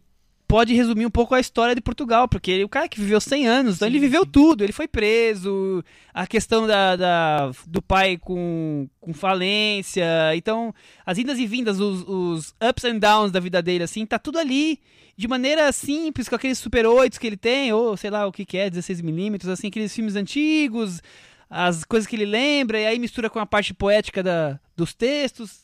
pode 0.53 0.75
resumir 0.75 1.07
um 1.07 1.11
pouco 1.11 1.35
a 1.35 1.41
história 1.41 1.75
de 1.75 1.81
Portugal, 1.81 2.29
porque 2.29 2.51
ele, 2.51 2.65
o 2.65 2.69
cara 2.69 2.87
que 2.87 3.01
viveu 3.01 3.19
100 3.19 3.49
anos, 3.49 3.77
então 3.77 3.89
Sim, 3.89 3.95
ele 3.95 3.99
viveu 3.99 4.23
sim. 4.25 4.31
tudo, 4.31 4.63
ele 4.63 4.73
foi 4.73 4.87
preso, 4.87 5.83
a 6.13 6.27
questão 6.27 6.67
da, 6.67 6.95
da- 6.95 7.51
do 7.67 7.81
pai 7.81 8.19
com, 8.19 8.87
com 9.01 9.15
falência, 9.15 10.05
então 10.37 10.75
as 11.07 11.17
indas 11.17 11.39
e 11.39 11.47
vindas, 11.47 11.81
os, 11.81 12.05
os 12.07 12.55
ups 12.63 12.85
and 12.85 12.99
downs 12.99 13.33
da 13.33 13.41
vida 13.41 13.63
dele, 13.63 13.85
assim, 13.85 14.05
tá 14.05 14.19
tudo 14.19 14.39
ali, 14.39 14.79
de 15.17 15.27
maneira 15.27 15.73
simples, 15.73 16.29
com 16.29 16.35
aqueles 16.37 16.59
Super 16.59 16.85
8 16.85 17.19
que 17.19 17.27
ele 17.27 17.39
tem, 17.39 17.73
ou 17.73 17.97
sei 17.97 18.11
lá 18.11 18.27
o 18.27 18.33
que 18.33 18.45
que 18.45 18.59
é, 18.59 18.69
16mm, 18.71 19.49
assim, 19.51 19.69
aqueles 19.69 19.95
filmes 19.95 20.17
antigos, 20.17 21.01
as 21.49 21.83
coisas 21.83 22.07
que 22.07 22.15
ele 22.15 22.27
lembra, 22.27 22.79
e 22.79 22.85
aí 22.85 22.99
mistura 22.99 23.31
com 23.31 23.39
a 23.39 23.47
parte 23.47 23.73
poética 23.73 24.23
da, 24.23 24.61
dos 24.77 24.93
textos. 24.93 25.62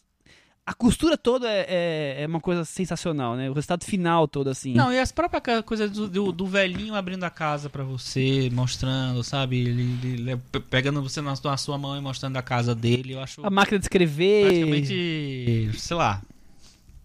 A 0.68 0.74
costura 0.74 1.16
toda 1.16 1.48
é, 1.48 1.64
é, 2.18 2.22
é 2.24 2.26
uma 2.26 2.40
coisa 2.40 2.62
sensacional, 2.62 3.34
né? 3.36 3.48
O 3.48 3.54
resultado 3.54 3.86
final 3.86 4.28
todo, 4.28 4.50
assim. 4.50 4.74
Não, 4.74 4.92
e 4.92 4.98
as 4.98 5.10
próprias 5.10 5.62
coisas 5.64 5.90
do, 5.90 6.06
do, 6.06 6.30
do 6.30 6.46
velhinho 6.46 6.94
abrindo 6.94 7.24
a 7.24 7.30
casa 7.30 7.70
pra 7.70 7.82
você, 7.82 8.50
mostrando, 8.52 9.24
sabe? 9.24 9.60
Ele, 9.60 9.82
ele- 10.02 10.30
ele 10.32 10.40
pegando 10.68 11.02
você 11.02 11.22
na 11.22 11.34
sua 11.56 11.78
mão 11.78 11.96
e 11.96 12.00
mostrando 12.02 12.36
a 12.36 12.42
casa 12.42 12.74
dele, 12.74 13.14
eu 13.14 13.20
acho 13.20 13.40
A 13.46 13.48
máquina 13.48 13.78
de 13.78 13.86
escrever. 13.86 14.44
praticamente, 14.44 15.70
sei 15.78 15.96
lá, 15.96 16.20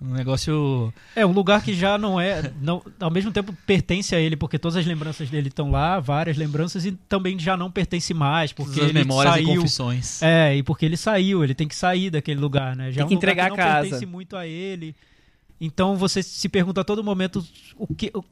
um 0.04 0.14
negócio... 0.14 0.94
É, 1.16 1.26
um 1.26 1.32
lugar 1.32 1.64
que 1.64 1.74
já 1.74 1.98
não 1.98 2.20
é. 2.20 2.52
Não, 2.62 2.84
ao 3.00 3.10
mesmo 3.10 3.32
tempo 3.32 3.56
pertence 3.66 4.14
a 4.14 4.20
ele, 4.20 4.36
porque 4.36 4.60
todas 4.60 4.76
as 4.76 4.86
lembranças 4.86 5.30
dele 5.30 5.48
estão 5.48 5.72
lá, 5.72 6.00
várias 6.00 6.36
lembranças, 6.36 6.86
e 6.86 6.92
também 6.92 7.40
já 7.40 7.56
não 7.56 7.72
pertence 7.72 8.14
mais, 8.14 8.52
porque 8.52 8.82
as 8.82 8.90
ele 8.90 9.00
memórias 9.00 9.36
e 9.36 9.38
saiu. 9.38 9.56
confissões. 9.56 10.22
É, 10.22 10.56
e 10.58 10.64
porque 10.64 10.86
ele 10.86 10.98
saiu, 10.98 11.44
ele 11.44 11.56
tem 11.56 11.68
que 11.68 11.76
sair 11.76 12.10
daquele 12.10 12.40
lugar, 12.40 12.76
né? 12.76 12.92
Já 12.92 12.98
Tem 12.98 13.02
é 13.02 13.06
um 13.06 13.08
que 13.08 13.16
lugar 13.16 13.32
entregar 13.32 13.44
que 13.46 13.48
a 13.48 13.50
não 13.50 13.56
casa. 13.58 13.82
pertence 13.82 14.06
muito 14.06 14.36
a 14.36 14.46
ele. 14.46 14.96
Então 15.62 15.96
você 15.96 16.22
se 16.22 16.50
pergunta 16.50 16.82
a 16.82 16.84
todo 16.84 17.02
momento 17.04 17.46
o 17.78 17.88
que, 17.88 18.12
o, 18.14 18.24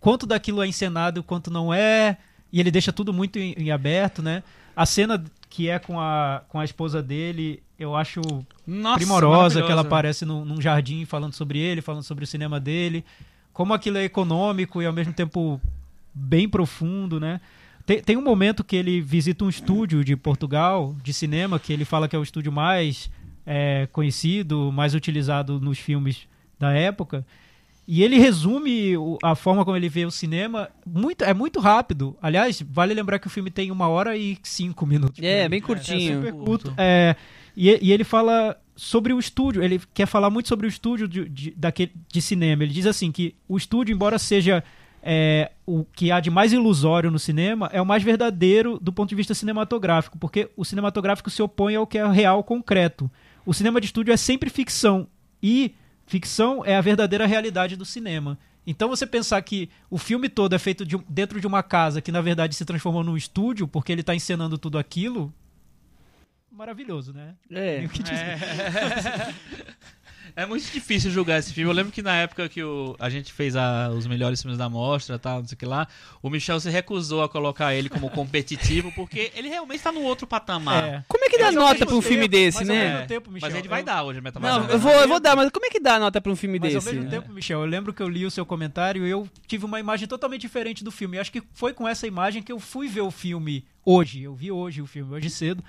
quanto 0.00 0.26
daquilo 0.26 0.62
é 0.62 0.66
encenado, 0.66 1.22
quanto 1.22 1.48
não 1.50 1.72
é, 1.72 2.16
e 2.52 2.58
ele 2.58 2.70
deixa 2.70 2.92
tudo 2.92 3.12
muito 3.12 3.38
em, 3.38 3.54
em 3.56 3.70
aberto, 3.70 4.22
né? 4.22 4.42
A 4.74 4.84
cena 4.84 5.22
que 5.50 5.68
é 5.68 5.80
com 5.80 5.98
a, 5.98 6.42
com 6.48 6.60
a 6.60 6.64
esposa 6.64 7.02
dele, 7.02 7.60
eu 7.76 7.96
acho 7.96 8.20
Nossa, 8.64 8.98
primorosa, 8.98 9.62
que 9.62 9.70
ela 9.70 9.82
aparece 9.82 10.24
num, 10.24 10.44
num 10.44 10.60
jardim 10.60 11.04
falando 11.04 11.34
sobre 11.34 11.58
ele, 11.58 11.82
falando 11.82 12.04
sobre 12.04 12.22
o 12.22 12.26
cinema 12.26 12.60
dele, 12.60 13.04
como 13.52 13.74
aquilo 13.74 13.98
é 13.98 14.04
econômico 14.04 14.80
e 14.80 14.86
ao 14.86 14.92
mesmo 14.92 15.12
tempo 15.12 15.60
bem 16.14 16.48
profundo, 16.48 17.18
né? 17.18 17.40
Tem, 17.84 18.00
tem 18.00 18.16
um 18.16 18.22
momento 18.22 18.62
que 18.62 18.76
ele 18.76 19.00
visita 19.00 19.44
um 19.44 19.48
estúdio 19.48 20.04
de 20.04 20.16
Portugal, 20.16 20.94
de 21.02 21.12
cinema, 21.12 21.58
que 21.58 21.72
ele 21.72 21.84
fala 21.84 22.08
que 22.08 22.14
é 22.14 22.18
o 22.18 22.22
estúdio 22.22 22.52
mais 22.52 23.10
é, 23.44 23.88
conhecido, 23.90 24.70
mais 24.70 24.94
utilizado 24.94 25.60
nos 25.60 25.78
filmes 25.78 26.28
da 26.58 26.72
época. 26.72 27.26
E 27.92 28.04
ele 28.04 28.20
resume 28.20 28.92
a 29.20 29.34
forma 29.34 29.64
como 29.64 29.76
ele 29.76 29.88
vê 29.88 30.06
o 30.06 30.12
cinema 30.12 30.70
muito, 30.86 31.24
é 31.24 31.34
muito 31.34 31.58
rápido. 31.58 32.16
Aliás, 32.22 32.62
vale 32.70 32.94
lembrar 32.94 33.18
que 33.18 33.26
o 33.26 33.30
filme 33.30 33.50
tem 33.50 33.72
uma 33.72 33.88
hora 33.88 34.16
e 34.16 34.38
cinco 34.44 34.86
minutos. 34.86 35.20
É, 35.20 35.42
aí. 35.42 35.48
bem 35.48 35.60
curtinho. 35.60 36.18
super 36.18 36.32
Curto. 36.32 36.44
curto. 36.68 36.74
É, 36.78 37.16
e, 37.56 37.76
e 37.82 37.90
ele 37.90 38.04
fala 38.04 38.56
sobre 38.76 39.12
o 39.12 39.18
estúdio, 39.18 39.60
ele 39.60 39.80
quer 39.92 40.06
falar 40.06 40.30
muito 40.30 40.48
sobre 40.48 40.68
o 40.68 40.68
estúdio 40.68 41.08
de, 41.08 41.28
de, 41.28 41.50
daquele, 41.50 41.90
de 42.06 42.22
cinema. 42.22 42.62
Ele 42.62 42.72
diz 42.72 42.86
assim 42.86 43.10
que 43.10 43.34
o 43.48 43.56
estúdio, 43.56 43.92
embora 43.92 44.20
seja 44.20 44.62
é, 45.02 45.50
o 45.66 45.84
que 45.84 46.12
há 46.12 46.20
de 46.20 46.30
mais 46.30 46.52
ilusório 46.52 47.10
no 47.10 47.18
cinema, 47.18 47.68
é 47.72 47.82
o 47.82 47.86
mais 47.86 48.04
verdadeiro 48.04 48.78
do 48.80 48.92
ponto 48.92 49.08
de 49.08 49.16
vista 49.16 49.34
cinematográfico, 49.34 50.16
porque 50.16 50.48
o 50.56 50.64
cinematográfico 50.64 51.28
se 51.28 51.42
opõe 51.42 51.74
ao 51.74 51.88
que 51.88 51.98
é 51.98 52.06
real 52.06 52.44
concreto. 52.44 53.10
O 53.44 53.52
cinema 53.52 53.80
de 53.80 53.86
estúdio 53.86 54.14
é 54.14 54.16
sempre 54.16 54.48
ficção 54.48 55.08
e 55.42 55.74
ficção 56.10 56.64
é 56.64 56.74
a 56.74 56.80
verdadeira 56.80 57.24
realidade 57.24 57.76
do 57.76 57.84
cinema. 57.84 58.36
Então 58.66 58.88
você 58.88 59.06
pensar 59.06 59.40
que 59.42 59.70
o 59.88 59.96
filme 59.96 60.28
todo 60.28 60.54
é 60.54 60.58
feito 60.58 60.84
de 60.84 60.98
dentro 61.08 61.40
de 61.40 61.46
uma 61.46 61.62
casa 61.62 62.02
que 62.02 62.10
na 62.10 62.20
verdade 62.20 62.54
se 62.56 62.64
transformou 62.64 63.04
num 63.04 63.16
estúdio 63.16 63.68
porque 63.68 63.92
ele 63.92 64.00
está 64.00 64.12
encenando 64.12 64.58
tudo 64.58 64.76
aquilo, 64.76 65.32
maravilhoso, 66.50 67.12
né? 67.12 67.36
É. 67.48 67.76
Tem 67.78 67.86
o 67.86 67.88
que 67.88 68.02
dizer. 68.02 68.38
É 70.36 70.46
muito 70.46 70.70
difícil 70.70 71.10
julgar 71.10 71.38
esse 71.38 71.52
filme. 71.52 71.70
Eu 71.70 71.74
lembro 71.74 71.92
que 71.92 72.02
na 72.02 72.14
época 72.16 72.48
que 72.48 72.62
o- 72.62 72.94
a 72.98 73.08
gente 73.10 73.32
fez 73.32 73.56
a- 73.56 73.88
os 73.90 74.06
melhores 74.06 74.40
filmes 74.42 74.58
da 74.58 74.68
mostra, 74.68 75.18
tal, 75.18 75.40
não 75.40 75.46
sei 75.46 75.54
o 75.54 75.58
que 75.58 75.66
lá, 75.66 75.86
o 76.22 76.30
Michel 76.30 76.58
se 76.60 76.70
recusou 76.70 77.22
a 77.22 77.28
colocar 77.28 77.74
ele 77.74 77.88
como 77.88 78.08
competitivo, 78.10 78.92
porque 78.92 79.30
ele 79.34 79.48
realmente 79.48 79.82
tá 79.82 79.90
no 79.92 80.02
outro 80.02 80.26
patamar. 80.26 80.84
É. 80.84 81.04
Como 81.08 81.24
é 81.24 81.28
que 81.28 81.38
dá 81.38 81.46
Mas 81.46 81.56
ao 81.56 81.62
nota 81.62 81.86
pra 81.86 81.94
um 81.94 82.02
filme 82.02 82.28
tempo- 82.28 82.30
desse, 82.32 82.58
mas 82.58 82.70
ao 82.70 82.76
né? 82.76 82.92
mesmo 82.94 83.06
tempo, 83.08 83.30
Michel, 83.30 83.48
Mas 83.50 83.58
ele 83.58 83.68
vai 83.68 83.80
eu- 83.80 83.84
dar 83.84 84.02
hoje 84.04 84.18
a 84.18 84.22
Não, 84.22 84.24
Metabaixo. 84.24 84.70
eu 84.70 84.78
vou, 84.78 84.92
eu 84.92 85.08
vou 85.08 85.20
dar, 85.20 85.36
mas 85.36 85.50
como 85.50 85.66
é 85.66 85.70
que 85.70 85.80
dá 85.80 85.98
nota 85.98 86.20
pra 86.20 86.32
um 86.32 86.36
filme 86.36 86.58
Mas 86.58 86.72
desse? 86.74 86.88
ao 86.88 86.94
mesmo 86.94 87.10
tempo, 87.10 87.32
Michel, 87.32 87.60
eu 87.60 87.66
lembro 87.66 87.92
que 87.92 88.02
eu 88.02 88.08
li 88.08 88.24
o 88.26 88.30
seu 88.30 88.44
comentário 88.46 89.06
e 89.06 89.10
eu 89.10 89.28
tive 89.46 89.64
uma 89.64 89.80
imagem 89.80 90.06
totalmente 90.08 90.40
diferente 90.42 90.82
do 90.84 90.90
filme. 90.90 91.16
Eu 91.16 91.20
acho 91.20 91.32
que 91.32 91.42
foi 91.52 91.72
com 91.72 91.86
essa 91.88 92.06
imagem 92.06 92.42
que 92.42 92.52
eu 92.52 92.58
fui 92.60 92.88
ver 92.88 93.00
o 93.02 93.10
filme 93.10 93.64
hoje. 93.84 94.22
Eu 94.22 94.34
vi 94.34 94.50
hoje 94.52 94.80
o 94.82 94.86
filme, 94.86 95.14
hoje 95.14 95.28
cedo. 95.30 95.62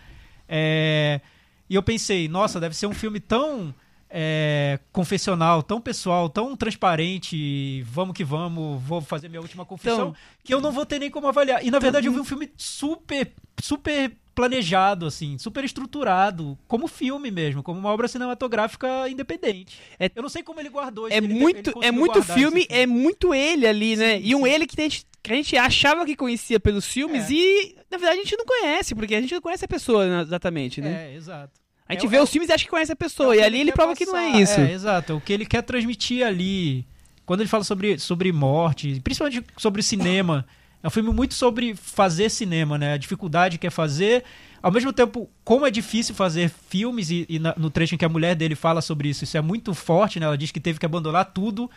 É, 0.47 1.21
E 1.69 1.75
eu 1.75 1.81
pensei, 1.81 2.27
nossa, 2.27 2.59
deve 2.59 2.75
ser 2.75 2.85
um 2.87 2.93
filme 2.93 3.17
tão 3.17 3.73
é, 4.13 4.79
confessional, 4.91 5.63
tão 5.63 5.79
pessoal, 5.81 6.29
tão 6.29 6.55
transparente. 6.55 7.81
Vamos 7.83 8.15
que 8.15 8.23
vamos, 8.23 8.81
vou 8.83 9.01
fazer 9.01 9.29
minha 9.29 9.41
última 9.41 9.65
confissão. 9.65 10.09
Então- 10.09 10.15
que 10.43 10.53
eu 10.53 10.59
não 10.61 10.71
vou 10.71 10.85
ter 10.85 10.99
nem 10.99 11.09
como 11.09 11.27
avaliar. 11.27 11.65
E 11.65 11.71
na 11.71 11.79
verdade 11.79 12.07
eu 12.07 12.13
vi 12.13 12.19
um 12.19 12.25
filme 12.25 12.51
super, 12.57 13.31
super 13.61 14.11
planejado, 14.33 15.05
assim, 15.05 15.37
super 15.37 15.63
estruturado, 15.63 16.57
como 16.67 16.87
filme 16.87 17.29
mesmo, 17.29 17.61
como 17.61 17.79
uma 17.79 17.89
obra 17.89 18.07
cinematográfica 18.07 19.07
independente. 19.09 19.77
É- 19.99 20.09
eu 20.15 20.21
não 20.21 20.29
sei 20.29 20.41
como 20.41 20.59
ele 20.59 20.69
guardou 20.69 21.07
isso. 21.07 21.13
É 21.13 21.17
ele 21.17 21.27
muito, 21.33 21.73
é 21.83 21.91
muito 21.91 22.23
filme, 22.23 22.61
filme. 22.61 22.67
é 22.69 22.85
muito 22.87 23.33
ele 23.33 23.67
ali, 23.67 23.95
né? 23.95 24.17
Sim, 24.17 24.21
e 24.25 24.35
um 24.35 24.43
sim. 24.43 24.49
ele 24.49 24.65
que 24.65 24.79
a, 24.79 24.83
gente, 24.83 25.05
que 25.21 25.31
a 25.31 25.35
gente 25.35 25.57
achava 25.57 26.05
que 26.05 26.15
conhecia 26.15 26.59
pelos 26.59 26.85
filmes 26.85 27.29
É. 27.29 27.33
e, 27.33 27.75
na 27.91 27.97
verdade, 27.97 28.19
a 28.21 28.23
gente 28.23 28.37
não 28.37 28.45
conhece, 28.45 28.95
porque 28.95 29.13
a 29.15 29.21
gente 29.21 29.33
não 29.33 29.41
conhece 29.41 29.65
a 29.65 29.67
pessoa 29.67 30.21
exatamente, 30.21 30.81
né? 30.81 31.11
É, 31.11 31.15
exato. 31.15 31.59
A 31.91 31.93
gente 31.93 32.03
é 32.05 32.07
o- 32.07 32.09
vê 32.09 32.17
é 32.17 32.21
os 32.21 32.29
filmes 32.29 32.49
e 32.49 32.53
acha 32.53 32.63
que 32.63 32.69
conhece 32.69 32.91
a 32.91 32.93
É 32.93 32.95
pessoa, 32.95 33.29
o 33.29 33.33
e 33.35 33.41
ali 33.41 33.59
ele 33.61 33.71
quer 33.71 33.75
prova 33.75 33.95
que 33.95 34.05
não 34.05 34.17
é 34.17 34.27
passar. 34.31 34.41
isso. 34.41 34.59
É, 34.59 34.71
exato. 34.71 35.15
O 35.15 35.21
que 35.21 35.31
ele 35.33 35.45
quer 35.45 35.61
transmitir 35.61 36.25
ali. 36.25 36.85
Quando 37.25 37.41
ele 37.41 37.49
fala 37.49 37.63
sobre, 37.63 37.97
sobre 37.99 38.31
morte, 38.31 38.99
principalmente 39.03 39.43
sobre 39.57 39.81
cinema, 39.83 40.45
é 40.83 40.87
um 40.87 40.89
filme 40.89 41.11
muito 41.13 41.33
sobre 41.33 41.75
fazer 41.75 42.29
cinema, 42.29 42.77
né? 42.77 42.93
A 42.93 42.97
dificuldade 42.97 43.57
que 43.57 43.67
é 43.67 43.69
fazer. 43.69 44.23
Ao 44.61 44.71
mesmo 44.71 44.91
tempo, 44.91 45.29
como 45.43 45.65
é 45.65 45.71
difícil 45.71 46.13
fazer 46.13 46.51
filmes, 46.69 47.09
e, 47.09 47.25
e 47.29 47.39
na- 47.39 47.53
no 47.57 47.69
trecho 47.69 47.95
em 47.95 47.97
que 47.97 48.05
a 48.05 48.09
mulher 48.09 48.35
dele 48.35 48.53
fala 48.55 48.81
sobre 48.81 49.09
isso, 49.09 49.23
isso 49.23 49.37
é 49.37 49.41
muito 49.41 49.73
forte, 49.73 50.19
né? 50.19 50.25
Ela 50.25 50.37
diz 50.37 50.51
que 50.51 50.59
teve 50.59 50.77
que 50.79 50.85
abandonar 50.85 51.25
tudo 51.25 51.69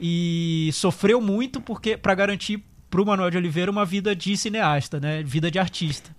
e 0.00 0.70
sofreu 0.72 1.20
muito 1.20 1.60
porque 1.60 1.96
para 1.96 2.14
garantir 2.14 2.62
pro 2.90 3.06
Manuel 3.06 3.30
de 3.30 3.36
Oliveira 3.36 3.70
uma 3.70 3.84
vida 3.84 4.14
de 4.16 4.36
cineasta, 4.36 4.98
né? 5.00 5.22
Vida 5.22 5.50
de 5.50 5.58
artista 5.58 6.10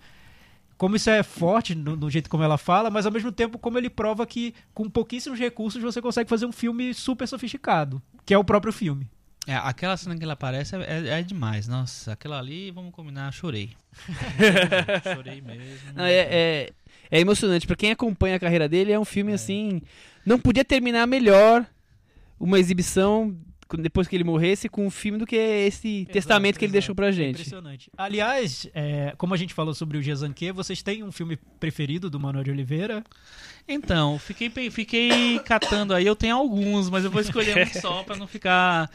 como 0.77 0.95
isso 0.95 1.09
é 1.09 1.23
forte 1.23 1.75
no, 1.75 1.95
no 1.95 2.09
jeito 2.09 2.29
como 2.29 2.43
ela 2.43 2.57
fala, 2.57 2.89
mas 2.89 3.05
ao 3.05 3.11
mesmo 3.11 3.31
tempo 3.31 3.57
como 3.59 3.77
ele 3.77 3.89
prova 3.89 4.25
que 4.25 4.53
com 4.73 4.89
pouquíssimos 4.89 5.39
recursos 5.39 5.81
você 5.81 6.01
consegue 6.01 6.29
fazer 6.29 6.45
um 6.45 6.51
filme 6.51 6.93
super 6.93 7.27
sofisticado, 7.27 8.01
que 8.25 8.33
é 8.33 8.37
o 8.37 8.43
próprio 8.43 8.73
filme. 8.73 9.09
É, 9.45 9.55
aquela 9.55 9.97
cena 9.97 10.15
que 10.17 10.23
ele 10.23 10.31
aparece 10.31 10.73
é, 10.75 10.79
é- 10.79 11.19
é 11.19 11.21
demais. 11.21 11.67
Nossa, 11.67 12.13
aquela 12.13 12.39
ali, 12.39 12.71
vamos 12.71 12.93
combinar, 12.93 13.31
chorei. 13.33 13.71
chorei 15.15 15.41
mesmo. 15.41 15.63
Não, 15.93 16.05
é, 16.05 16.13
é, 16.13 16.69
é 17.11 17.19
emocionante. 17.19 17.67
Pra 17.67 17.75
quem 17.75 17.91
acompanha 17.91 18.37
a 18.37 18.39
carreira 18.39 18.69
dele, 18.69 18.91
é 18.93 18.99
um 18.99 19.03
filme 19.05 19.33
assim. 19.33 19.81
Não 20.25 20.39
podia 20.39 20.63
terminar 20.63 21.05
melhor 21.07 21.65
uma 22.39 22.57
exibição 22.57 23.35
depois 23.81 24.07
que 24.07 24.15
ele 24.15 24.23
morresse 24.23 24.69
com 24.69 24.85
um 24.85 24.89
filme 24.89 25.17
do 25.17 25.25
que 25.25 25.35
esse 25.35 26.05
testamento 26.11 26.59
que 26.59 26.65
ele 26.65 26.69
exato. 26.69 26.81
deixou 26.81 26.95
pra 26.95 27.11
gente. 27.11 27.41
impressionante. 27.41 27.89
Aliás, 27.97 28.67
é, 28.73 29.13
como 29.17 29.33
a 29.33 29.37
gente 29.37 29.53
falou 29.53 29.73
sobre 29.73 29.97
o 29.97 30.01
Gezanque, 30.01 30.51
vocês 30.51 30.81
têm 30.81 31.03
um 31.03 31.11
filme 31.11 31.37
preferido 31.59 32.09
do 32.09 32.19
Manuel 32.19 32.43
de 32.43 32.51
Oliveira? 32.51 33.03
Então, 33.67 34.19
fiquei, 34.19 34.49
fiquei 34.69 35.39
catando 35.39 35.93
aí. 35.93 36.05
Eu 36.05 36.15
tenho 36.15 36.35
alguns, 36.35 36.89
mas 36.89 37.05
eu 37.05 37.11
vou 37.11 37.21
escolher 37.21 37.67
um 37.67 37.79
só 37.79 38.03
pra 38.03 38.15
não 38.15 38.27
ficar 38.27 38.89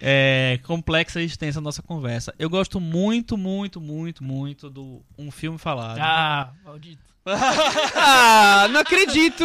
é, 0.00 0.58
complexa 0.64 1.20
e 1.20 1.24
extensa 1.24 1.58
a 1.58 1.62
nossa 1.62 1.82
conversa. 1.82 2.34
Eu 2.38 2.48
gosto 2.48 2.80
muito, 2.80 3.36
muito, 3.36 3.80
muito, 3.80 4.24
muito 4.24 4.70
do 4.70 5.02
Um 5.18 5.30
Filme 5.30 5.58
Falado. 5.58 5.98
Ah, 6.00 6.52
maldito. 6.64 7.11
Ah, 7.94 8.68
não 8.70 8.80
acredito 8.80 9.44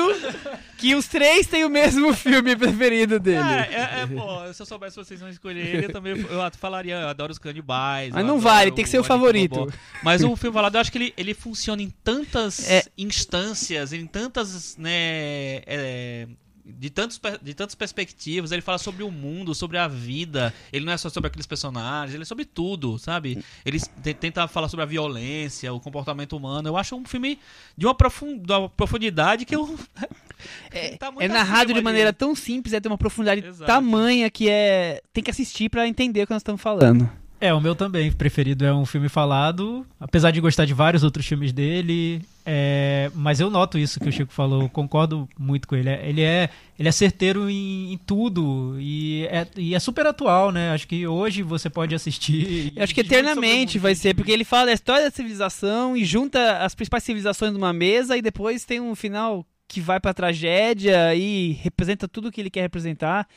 que 0.78 0.96
os 0.96 1.08
três 1.08 1.48
têm 1.48 1.64
o 1.66 1.70
mesmo 1.70 2.14
filme 2.14 2.56
preferido 2.56 3.20
dele. 3.20 3.38
Ah, 3.38 3.68
é, 3.70 4.02
é, 4.02 4.08
pô, 4.08 4.54
se 4.54 4.62
eu 4.62 4.66
soubesse 4.66 4.96
vocês 4.96 5.20
vão 5.20 5.30
escolher 5.30 5.66
ele, 5.66 5.86
eu 5.86 5.92
também 5.92 6.14
eu 6.18 6.52
falaria, 6.58 6.96
eu 6.96 7.08
adoro 7.08 7.32
os 7.32 7.38
canibais. 7.40 8.14
Mas 8.14 8.26
não 8.26 8.40
vale, 8.40 8.72
tem 8.72 8.84
que 8.84 8.90
ser 8.90 8.98
o 8.98 9.02
Agente 9.02 9.08
favorito. 9.08 9.74
Mas 10.04 10.24
o 10.24 10.36
filme 10.36 10.54
falado, 10.54 10.76
eu 10.76 10.82
acho 10.82 10.92
que 10.92 10.98
ele, 10.98 11.14
ele 11.18 11.34
funciona 11.34 11.82
em 11.82 11.90
tantas 12.04 12.70
É. 12.70 12.84
instâncias, 12.98 13.94
em 13.94 14.06
tantas, 14.06 14.76
né, 14.78 15.62
é, 15.66 16.28
de, 16.78 16.90
tantos, 16.90 17.20
de 17.42 17.54
tantas 17.54 17.76
perspectivas. 17.76 18.52
Ele 18.52 18.62
fala 18.62 18.78
sobre 18.78 19.04
o 19.04 19.12
mundo, 19.12 19.56
sobre 19.56 19.78
a 19.78 19.88
vida. 19.88 20.54
Ele 20.72 20.86
não 20.86 20.94
é 20.94 20.98
só 20.98 21.10
sobre 21.10 21.28
aqueles 21.28 21.46
personagens, 21.46 22.14
ele 22.14 22.24
é 22.24 22.26
sobre 22.26 22.46
tudo, 22.46 22.98
sabe? 23.00 23.44
Ele 23.66 23.80
te- 23.80 24.14
tenta 24.14 24.48
falar 24.48 24.68
sobre 24.70 24.84
a 24.84 24.86
violência, 24.88 25.74
o 25.74 25.80
comportamento 25.80 26.36
humano. 26.36 26.68
Eu 26.68 26.78
acho 26.78 26.96
um 26.96 27.06
filme 27.06 27.40
de 27.78 27.86
uma, 27.86 27.96
profun- 27.96 28.38
de 28.38 28.52
uma 28.52 28.70
profundidade 28.70 29.46
que 29.46 29.56
eu... 29.56 29.78
É, 30.72 30.96
tá 30.98 31.12
é 31.20 31.28
narrado 31.28 31.74
de 31.74 31.82
maneira 31.82 32.14
tão 32.14 32.36
simples, 32.36 32.72
é 32.72 32.80
ter 32.80 32.88
uma 32.88 32.98
profundidade 32.98 33.44
Exato. 33.44 33.66
tamanha 33.66 34.30
que 34.30 34.48
é. 34.48 35.02
Tem 35.12 35.24
que 35.24 35.32
assistir 35.32 35.68
pra 35.68 35.88
entender 35.88 36.22
o 36.22 36.28
que 36.28 36.32
nós 36.34 36.42
estamos 36.42 36.62
falando. 36.62 37.10
É, 37.40 37.54
o 37.54 37.62
meu 37.62 37.76
também 37.76 38.12
preferido 38.12 38.66
é 38.66 38.74
um 38.74 38.86
filme 38.86 39.08
falado, 39.10 39.86
apesar 40.00 40.32
de 40.32 40.42
gostar 40.42 40.66
de 40.66 40.74
vários 40.74 41.04
outros 41.04 41.24
filmes 41.28 41.54
dele, 41.54 42.22
é, 42.44 43.12
mas 43.14 43.40
eu 43.40 43.50
noto 43.52 43.78
isso 43.78 44.00
que 44.00 44.10
o 44.10 44.12
Chico 44.12 44.34
falou, 44.34 44.68
concordo 44.70 45.30
muito 45.38 45.68
com 45.68 45.76
ele. 45.76 45.88
É- 45.90 46.10
Ele 46.10 46.22
é, 46.22 46.50
ele 46.80 46.90
é 46.90 46.92
certeiro 46.92 47.48
em, 47.48 47.94
em 47.94 47.98
tudo 48.00 48.76
e 48.80 49.28
é, 49.30 49.46
e 49.56 49.76
é 49.76 49.80
super 49.80 50.08
atual, 50.08 50.52
né? 50.52 50.72
Acho 50.72 50.88
que 50.88 51.06
hoje 51.06 51.44
você 51.44 51.70
pode 51.70 51.94
assistir. 51.94 52.74
Eu 52.76 52.84
acho 52.84 52.96
que 52.96 53.02
o 53.02 53.04
eternamente 53.04 53.78
vai 53.78 53.94
ser, 53.94 54.16
porque 54.16 54.32
ele 54.32 54.44
fala 54.44 54.68
da 54.68 54.74
história 54.74 55.04
da 55.04 55.12
civilização 55.16 55.96
e 55.96 56.04
junta 56.04 56.58
as 56.58 56.74
principais 56.74 57.04
civilizações 57.04 57.54
numa 57.54 57.72
mesa 57.72 58.18
e 58.18 58.22
depois 58.22 58.66
tem 58.66 58.80
um 58.80 58.96
final 58.96 59.46
que 59.68 59.80
vai 59.80 60.00
pra 60.00 60.14
tragédia 60.14 61.14
e 61.14 61.52
representa 61.62 62.08
tudo 62.08 62.32
que 62.32 62.42
ele 62.42 62.50
quer 62.50 62.62
representar. 62.62 63.28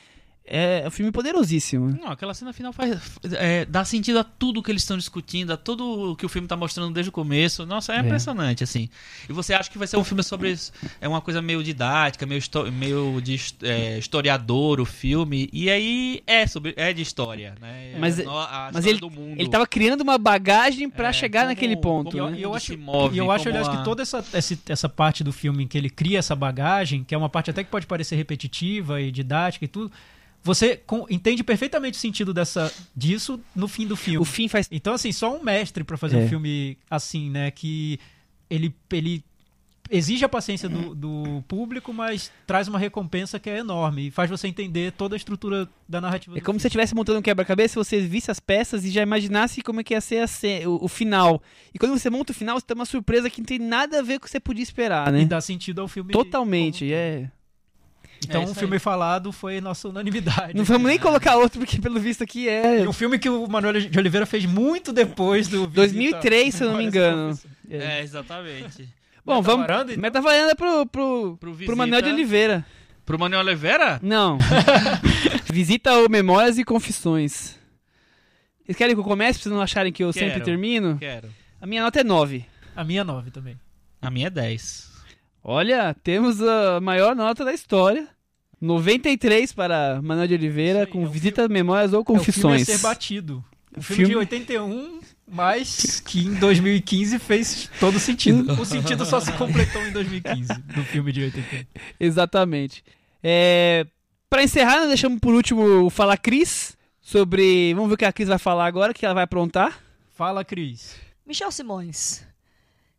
É 0.53 0.83
um 0.85 0.91
filme 0.91 1.13
poderosíssimo. 1.13 1.97
Não, 2.01 2.09
aquela 2.11 2.35
cena 2.35 2.53
final 2.53 2.73
faz, 2.73 2.99
é, 3.39 3.65
dá 3.67 3.85
sentido 3.85 4.19
a 4.19 4.25
tudo 4.25 4.61
que 4.61 4.73
eles 4.73 4.83
estão 4.83 4.97
discutindo, 4.99 5.53
a 5.53 5.57
tudo 5.57 6.17
que 6.17 6.27
o 6.27 6.29
filme 6.29 6.49
tá 6.49 6.57
mostrando 6.57 6.93
desde 6.93 7.09
o 7.09 7.13
começo. 7.13 7.65
Nossa, 7.65 7.93
é, 7.95 7.99
É. 7.99 8.01
impressionante, 8.01 8.65
assim. 8.65 8.89
E 9.29 9.33
você 9.33 9.55
acha 9.55 9.71
que 9.71 9.79
vai 9.79 9.87
ser 9.87 9.97
um 9.97 10.03
filme 10.03 10.25
sobre. 10.25 10.51
isso? 10.51 10.73
É 11.01 11.07
uma 11.07 11.21
coisa 11.21 11.41
meio 11.41 11.63
didática, 11.63 12.27
meio, 12.27 12.41
meio 12.73 13.21
de 13.21 13.39
é, 13.63 13.97
historiador 13.99 14.81
o 14.81 14.85
filme. 14.85 15.49
E 15.53 15.71
aí 15.71 16.21
é, 16.27 16.45
sobre, 16.49 16.75
é 16.77 16.93
de 16.93 17.03
história, 17.03 17.55
né? 17.61 17.95
Mas- 18.01 18.19
É 18.19 18.25
no- 18.25 18.37
a 18.37 18.71
mas 18.73 18.85
história 18.85 18.91
ele- 18.91 19.01
do 19.01 19.11
mundo. 19.11 19.39
Ele 19.41 19.49
tava 19.49 19.67
criando 19.69 20.01
uma 20.01 20.19
bagagem 20.19 20.91
pra 20.91 21.11
É, 21.11 21.13
chegar 21.13 21.41
como- 21.43 21.51
naquele 21.51 21.77
ponto. 21.77 22.11
como- 22.11 22.31
né? 22.31 22.39
E 22.39 22.43
eu 22.43 22.49
mundo 22.49 22.57
acho, 22.57 22.67
se 22.67 22.77
move, 22.77 23.15
e 23.15 23.19
eu 23.19 23.31
acho 23.31 23.49
aliás, 23.49 23.69
a- 23.69 23.77
que 23.77 23.85
toda 23.85 24.03
essa, 24.03 24.25
essa, 24.33 24.59
essa 24.69 24.89
parte 24.89 25.23
do 25.23 25.33
filme 25.33 25.63
em 25.63 25.69
que 25.69 25.79
ele 25.79 25.91
cria 25.91 26.19
essa 26.19 26.35
bagagem, 26.35 27.05
que 27.05 27.15
é 27.15 27.19
uma 27.19 27.29
parte 27.29 27.51
até 27.51 27.63
que 27.63 27.71
pode 27.71 27.87
parecer 27.87 28.17
repetitiva 28.17 29.01
e 29.01 29.13
didática 29.13 29.65
e 29.65 29.69
tudo, 29.69 29.93
você 30.43 30.81
entende 31.11 31.43
perfeitamente 31.45 31.99
o 31.99 32.01
sentido 32.01 32.33
dessa, 32.33 32.73
disso 32.97 33.41
no 33.55 33.69
fim 33.69 33.87
do 33.87 33.97
filme. 33.97 34.19
O 34.19 34.25
fim 34.25 34.49
faz. 34.49 34.69
Então, 34.71 34.95
assim, 34.95 35.13
só 35.13 35.37
um 35.37 35.43
mestre 35.43 35.85
pra 35.85 35.97
fazer 35.97 36.19
É. 36.19 36.25
um 36.25 36.29
filme 36.29 36.79
assim, 36.89 37.29
né? 37.31 37.51
Que 37.51 37.99
ele, 38.49 38.75
ele 38.91 39.23
exige 39.91 40.25
a 40.25 40.29
paciência 40.29 40.69
do, 40.69 40.95
do 40.95 41.43
público, 41.49 41.93
mas 41.93 42.31
traz 42.47 42.69
uma 42.69 42.79
recompensa 42.79 43.41
que 43.41 43.51
é 43.51 43.59
enorme 43.59 44.07
e 44.07 44.11
faz 44.11 44.31
você 44.31 44.47
entender 44.47 44.93
toda 44.93 45.15
a 45.15 45.19
estrutura 45.19 45.69
da 45.89 46.01
narrativa. 46.01 46.39
É 46.39 46.41
como 46.41 46.59
se 46.59 46.63
você 46.63 46.69
estivesse 46.69 46.95
montando 46.95 47.19
um 47.19 47.23
quebra-cabeça, 47.23 47.75
você 47.83 48.01
visse 48.01 48.31
as 48.31 48.39
peças 48.39 48.85
e 48.85 48.91
já 48.91 49.03
imaginasse 49.03 49.61
como 49.63 49.81
é 49.81 49.85
que 49.85 49.93
ia 49.95 50.01
ser 50.01 50.23
a 50.25 50.69
o, 50.69 50.85
o 50.85 50.89
final. 50.89 51.43
E 51.75 51.79
quando 51.79 51.99
você 51.99 52.09
monta 52.09 52.31
o 52.33 52.35
final, 52.35 52.59
você 52.59 52.65
tem 52.67 52.75
uma 52.77 52.85
surpresa 52.87 53.29
que 53.29 53.41
não 53.41 53.47
tem 53.47 53.59
nada 53.59 53.99
a 53.99 54.03
ver 54.03 54.19
com 54.21 54.25
o 54.25 54.27
que 54.27 54.31
você 54.31 54.39
podia 54.41 54.63
esperar, 54.63 55.11
né? 55.13 55.23
E 55.23 55.25
dá 55.27 55.41
sentido 55.41 55.81
ao 55.81 55.89
filme. 55.89 56.13
Totalmente, 56.13 56.85
como- 56.85 56.93
é. 56.95 57.31
Então, 58.25 58.43
É 58.43 58.45
o 58.45 58.51
isso 58.51 58.55
filme 58.61 58.79
falado 58.79 59.33
foi 59.33 59.61
nossa 59.61 59.89
unanimidade. 59.89 60.55
Não 60.55 60.65
vamos 60.65 60.87
nem 60.89 60.99
colocar 61.01 61.37
outro, 61.37 61.59
porque 61.59 61.81
pelo 61.81 61.99
visto 61.99 62.23
aqui 62.23 62.49
é 62.49 62.83
E 62.83 62.89
um 62.89 62.93
filme 62.93 63.19
que 63.19 63.29
o 63.29 63.47
Manuel 63.49 63.81
de 63.81 63.99
Oliveira 63.99 64.27
fez 64.27 64.45
muito 64.45 64.93
depois 64.93 65.49
do. 65.49 65.61
Visita 65.67 65.75
2003, 65.77 66.55
se 66.55 66.63
eu 66.65 66.71
não 66.71 66.79
me 66.79 66.85
engano. 66.85 67.29
Confissões. 67.31 67.53
É, 67.71 68.03
exatamente. 68.03 68.89
Bom, 69.25 69.37
Meta 69.37 69.47
vamos. 69.51 69.67
varanda, 69.67 69.93
então? 69.93 70.03
Meta 70.03 70.21
varanda 70.21 70.55
pro, 70.57 70.87
pro, 70.87 71.37
Pro 71.39 71.55
pro 71.55 71.77
Manuel 71.77 72.03
de 72.03 72.09
Oliveira. 72.11 72.67
Pro 73.07 73.19
Manuel 73.19 73.41
Oliveira? 73.43 73.99
Não. 74.03 74.39
Visita 75.53 75.93
o 75.99 76.09
Memórias 76.09 76.59
e 76.59 76.65
Confissões. 76.65 77.57
Vocês 78.65 78.77
querem 78.77 78.95
que 78.95 79.01
eu 79.01 79.05
comece 79.05 79.39
pra 79.39 79.43
vocês 79.45 79.55
não 79.55 79.63
acharem 79.63 79.93
que 79.93 80.03
eu 80.03 80.13
Quero. 80.13 80.27
sempre 80.27 80.43
termino? 80.43 80.97
Quero. 80.99 81.29
A 81.61 81.67
minha 81.67 81.83
nota 81.83 82.01
é 82.01 82.05
9. 82.05 82.45
A 82.77 82.85
minha 82.85 83.03
9 83.03 83.31
também. 83.31 83.59
A 84.01 84.11
minha 84.11 84.29
é 84.29 84.31
10. 84.31 84.90
Olha, 85.43 85.95
temos 86.03 86.41
a 86.43 86.81
maior 86.81 87.15
nota 87.17 87.45
da 87.45 87.53
história. 87.53 88.09
93 88.61 89.53
para 89.53 90.01
Manuel 90.03 90.29
de 90.29 90.35
Oliveira, 90.35 90.81
aí, 90.81 90.87
com 90.87 91.03
é 91.05 91.07
Visita, 91.09 91.49
Memórias 91.49 91.93
ou 91.95 92.01
É 92.01 92.03
o 92.03 92.05
filme 92.05 92.19
Confissões. 92.19 92.63
a 92.63 92.65
ser 92.65 92.79
batido. 92.79 93.43
O 93.77 93.81
filme, 93.81 94.03
de 94.05 94.11
filme- 94.11 94.17
81, 94.17 95.01
mas 95.27 96.01
que 96.01 96.27
em 96.27 96.35
2015 96.35 97.19
fez 97.19 97.71
todo 97.81 97.99
sentido. 97.99 98.53
O 98.61 98.65
sentido 98.67 99.07
só 99.07 99.19
se 99.21 99.33
completou 99.33 99.81
em 99.87 99.93
2015, 99.93 100.53
do 100.75 100.83
filme 100.85 101.11
de 101.13 101.23
81. 101.23 101.65
Exatamente. 101.99 102.85
É, 103.23 103.87
para 104.29 104.43
encerrar, 104.43 104.81
nós 104.81 104.89
deixamos 104.89 105.21
por 105.21 105.33
último 105.35 105.63
o 105.87 105.89
Fala 105.91 106.17
Cris 106.17 106.77
sobre. 107.01 107.73
Vamos 107.75 107.89
ver 107.89 107.95
o 107.95 107.99
que 107.99 108.05
a 108.05 108.13
Cris 108.13 108.29
vai 108.29 108.39
falar 108.39 108.67
agora, 108.67 108.93
o 108.93 108.95
que 108.95 109.05
ela 109.07 109.15
vai 109.15 109.25
aprontar. 109.25 109.79
Fala, 110.15 110.45
Cris. 110.45 110.97
Michel 111.27 111.51
Simões, 111.53 112.27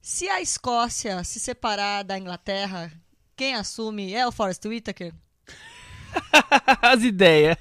se 0.01 0.27
a 0.27 0.41
Escócia 0.41 1.23
se 1.23 1.39
separar 1.39 2.03
da 2.03 2.17
Inglaterra, 2.17 2.91
quem 3.35 3.55
assume 3.55 4.13
é 4.13 4.25
o 4.27 4.31
Forrest 4.31 4.65
Whitaker? 4.65 5.13
As 6.81 7.01
ideias. 7.03 7.57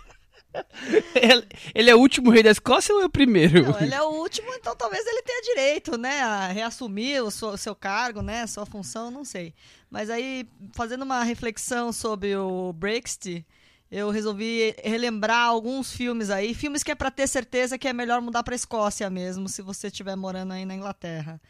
Ele- 1.75 1.91
é 1.91 1.95
o 1.95 1.99
último 2.01 2.31
rei 2.31 2.43
da 2.43 2.51
Escócia 2.51 2.93
ou 2.95 3.03
é 3.03 3.05
o 3.07 3.11
primeiro? 3.11 3.63
Não, 3.63 3.81
ele 3.81 3.95
é 3.95 4.03
o 4.03 4.09
último, 4.11 4.53
então 4.55 4.75
talvez 4.75 5.07
ele 5.07 5.23
tenha 5.23 5.43
direito, 5.43 5.97
né, 5.97 6.21
a 6.23 6.49
reassumir 6.49 7.23
o 7.23 7.31
seu, 7.31 7.57
seu 7.57 7.75
cargo, 7.75 8.21
né, 8.21 8.47
sua 8.49 8.67
função, 8.67 9.11
não 9.13 9.25
sei. 9.25 9.55
Mas 9.89 10.11
aí, 10.11 10.49
fazendo 10.75 11.03
uma 11.03 11.23
reflexão 11.23 11.93
sobre 11.93 12.35
o 12.37 12.73
Brexit, 12.73 13.47
eu 13.91 14.11
resolvi 14.11 14.75
relembrar 14.83 15.47
alguns 15.47 15.93
filmes 15.93 16.31
aí, 16.31 16.53
filmes 16.53 16.83
que 16.83 16.91
é 16.91 16.95
pra 16.97 17.11
ter 17.13 17.29
certeza 17.29 17.79
que 17.79 17.87
é 17.89 17.93
melhor 17.93 18.21
mudar 18.21 18.43
pra 18.43 18.55
Escócia 18.55 19.09
mesmo, 19.09 19.49
se 19.49 19.63
você 19.63 19.87
estiver 19.87 20.17
morando 20.17 20.53
aí 20.53 20.65
na 20.65 20.75
Inglaterra. 20.75 21.41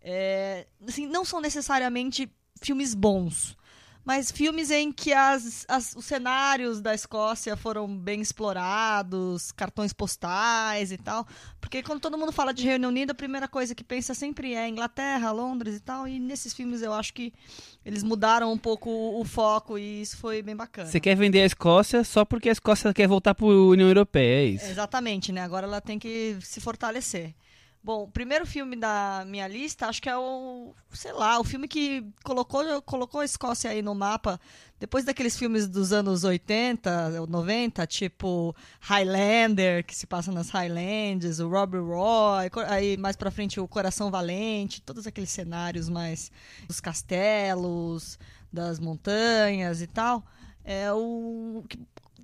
É, 0.00 0.66
assim, 0.86 1.06
não 1.06 1.24
são 1.24 1.40
necessariamente 1.40 2.30
filmes 2.62 2.94
bons, 2.94 3.56
mas 4.04 4.32
filmes 4.32 4.70
em 4.70 4.90
que 4.90 5.12
as, 5.12 5.66
as- 5.68 5.94
os 5.94 6.04
cenários 6.04 6.80
da 6.80 6.94
Escócia 6.94 7.56
foram 7.56 7.86
bem 7.94 8.20
explorados, 8.22 9.52
cartões 9.52 9.92
postais 9.92 10.90
e 10.92 10.96
tal. 10.96 11.26
Porque 11.60 11.82
quando 11.82 12.00
todo 12.00 12.16
mundo 12.16 12.32
fala 12.32 12.54
de 12.54 12.64
Reino 12.64 12.88
Unido, 12.88 13.10
a 13.10 13.14
primeira 13.14 13.46
coisa 13.46 13.74
que 13.74 13.84
pensa 13.84 14.14
sempre 14.14 14.54
é 14.54 14.66
Inglaterra, 14.68 15.30
Londres 15.30 15.76
e 15.76 15.80
tal. 15.80 16.08
E 16.08 16.18
nesses 16.18 16.54
filmes 16.54 16.80
eu 16.80 16.92
acho 16.94 17.12
que 17.12 17.32
eles 17.84 18.02
mudaram 18.02 18.50
um 18.52 18.56
pouco 18.58 18.88
o, 18.88 19.20
o 19.20 19.24
foco 19.24 19.76
e 19.78 20.00
isso 20.02 20.16
foi 20.16 20.40
bem 20.42 20.56
bacana. 20.56 20.88
Você 20.88 21.00
quer 21.00 21.14
vender 21.14 21.42
a 21.42 21.46
Escócia 21.46 22.02
só 22.02 22.24
porque 22.24 22.48
a 22.48 22.52
Escócia 22.52 22.94
quer 22.94 23.06
voltar 23.08 23.34
para 23.34 23.44
a 23.46 23.48
União 23.50 23.88
Europeia, 23.88 24.40
é 24.40 24.44
isso. 24.46 24.64
Exatamente, 24.66 25.32
né? 25.32 25.42
Agora 25.42 25.66
ela 25.66 25.80
tem 25.82 25.98
que 25.98 26.36
se 26.40 26.60
fortalecer. 26.60 27.34
Bom, 27.88 28.02
o 28.02 28.06
primeiro 28.06 28.44
filme 28.44 28.76
da 28.76 29.24
minha 29.26 29.48
lista, 29.48 29.86
acho 29.86 30.02
que 30.02 30.10
é 30.10 30.14
o, 30.14 30.74
sei 30.92 31.10
lá, 31.10 31.40
o 31.40 31.42
filme 31.42 31.66
que 31.66 32.04
colocou, 32.22 32.82
colocou 32.82 33.22
a 33.22 33.24
Escócia 33.24 33.70
aí 33.70 33.80
no 33.80 33.94
mapa, 33.94 34.38
depois 34.78 35.06
daqueles 35.06 35.38
filmes 35.38 35.66
dos 35.66 35.90
anos 35.90 36.22
80, 36.22 37.18
ou 37.18 37.26
90, 37.26 37.86
tipo 37.86 38.54
Highlander, 38.78 39.86
que 39.86 39.96
se 39.96 40.06
passa 40.06 40.30
nas 40.30 40.50
Highlands, 40.50 41.40
o 41.40 41.48
Robbie 41.48 41.78
Roy, 41.78 42.50
aí 42.66 42.98
mais 42.98 43.16
pra 43.16 43.30
frente 43.30 43.58
o 43.58 43.66
Coração 43.66 44.10
Valente, 44.10 44.82
todos 44.82 45.06
aqueles 45.06 45.30
cenários 45.30 45.88
mais 45.88 46.30
dos 46.66 46.80
castelos, 46.80 48.18
das 48.52 48.78
montanhas 48.78 49.80
e 49.80 49.86
tal. 49.86 50.22
É 50.62 50.92
o 50.92 51.64
que 51.66 51.80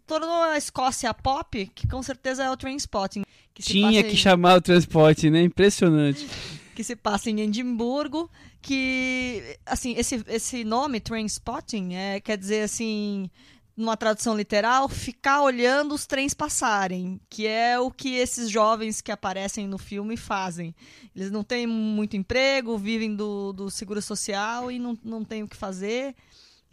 tornou 0.07 0.43
a 0.43 0.59
Escócia 0.59 1.15
pop, 1.15 1.67
que 1.75 1.89
com 1.89 2.03
certeza 2.03 2.45
é 2.45 2.51
o 2.51 2.57
Trainspotting. 2.59 3.25
Que 3.55 3.63
Tinha 3.63 4.03
que 4.03 4.15
em- 4.15 4.17
chamar 4.17 4.57
o 4.59 4.61
transporte, 4.61 5.31
né? 5.31 5.43
Impressionante. 5.43 6.27
que 6.75 6.83
se 6.83 6.97
passa 6.97 7.31
em 7.31 7.41
Edimburgo, 7.41 8.29
que 8.61 9.57
assim, 9.65 9.95
esse, 9.97 10.25
esse 10.27 10.65
nome 10.65 10.99
Trainspotting 10.99 11.95
é, 11.95 12.19
quer 12.21 12.37
dizer 12.37 12.63
assim, 12.63 13.31
numa 13.77 13.97
tradução 13.97 14.37
literal, 14.37 14.89
ficar 14.89 15.43
olhando 15.43 15.95
os 15.95 16.05
trens 16.05 16.35
passarem, 16.35 17.21
que 17.31 17.47
é 17.47 17.79
o 17.79 17.93
que 17.93 18.17
esses 18.17 18.51
jovens 18.51 19.01
que 19.01 19.13
aparecem 19.13 19.69
no 19.69 19.79
filme 19.79 20.17
fazem. 20.17 20.75
Eles 21.15 21.31
não 21.31 21.45
têm 21.45 21.65
muito 21.65 22.17
emprego, 22.17 22.77
vivem 22.77 23.15
do, 23.15 23.53
do 23.53 23.71
seguro 23.71 24.03
social 24.03 24.69
e 24.69 24.79
não, 24.81 24.99
não 25.05 25.25
têm 25.25 25.45
o 25.45 25.49
que 25.49 25.57
fazer. 25.57 26.13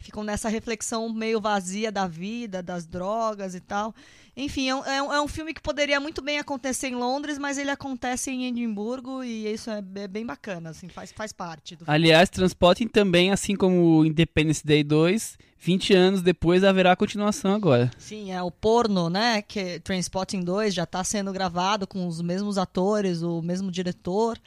Ficam 0.02 0.22
nessa 0.24 0.48
reflexão 0.48 1.08
meio 1.12 1.40
vazia 1.40 1.90
da 1.92 2.06
vida, 2.06 2.62
das 2.62 2.86
drogas 2.86 3.54
e 3.54 3.60
tal. 3.60 3.94
Enfim, 4.36 4.68
é 4.68 4.74
um, 4.74 4.84
é 4.84 5.02
um- 5.02 5.12
é 5.12 5.20
um 5.20 5.28
filme 5.28 5.52
que 5.54 5.60
poderia 5.60 6.00
muito 6.00 6.20
bem 6.22 6.38
acontecer 6.38 6.88
em 6.88 6.94
Londres, 6.94 7.38
mas 7.38 7.58
ele 7.58 7.70
acontece 7.70 8.30
em 8.30 8.46
Edimburgo 8.46 9.22
e 9.22 9.46
isso 9.52 9.70
é, 9.70 9.82
é 9.96 10.08
bem 10.08 10.24
bacana, 10.24 10.70
assim, 10.70 10.88
faz, 10.88 11.12
faz 11.12 11.32
parte 11.32 11.76
do 11.76 11.84
filme. 11.84 11.94
Aliás, 11.94 12.28
Transporting 12.30 12.88
também, 12.88 13.30
assim 13.30 13.54
como 13.54 14.04
Independence 14.04 14.64
Day 14.66 14.82
2, 14.82 15.36
20 15.58 15.92
anos 15.94 16.22
depois 16.22 16.64
haverá 16.64 16.96
continuação 16.96 17.54
agora. 17.54 17.90
Sim, 17.98 18.32
é 18.32 18.42
o 18.42 18.50
porno, 18.50 19.08
né? 19.10 19.42
Que 19.42 19.78
Trainspotting 19.80 20.40
2 20.40 20.74
já 20.74 20.82
está 20.84 21.04
sendo 21.04 21.32
gravado 21.32 21.86
com 21.86 22.06
os 22.08 22.20
mesmos 22.22 22.58
atores, 22.58 23.22
o 23.22 23.40
mesmo 23.42 23.70
diretor. 23.70 24.38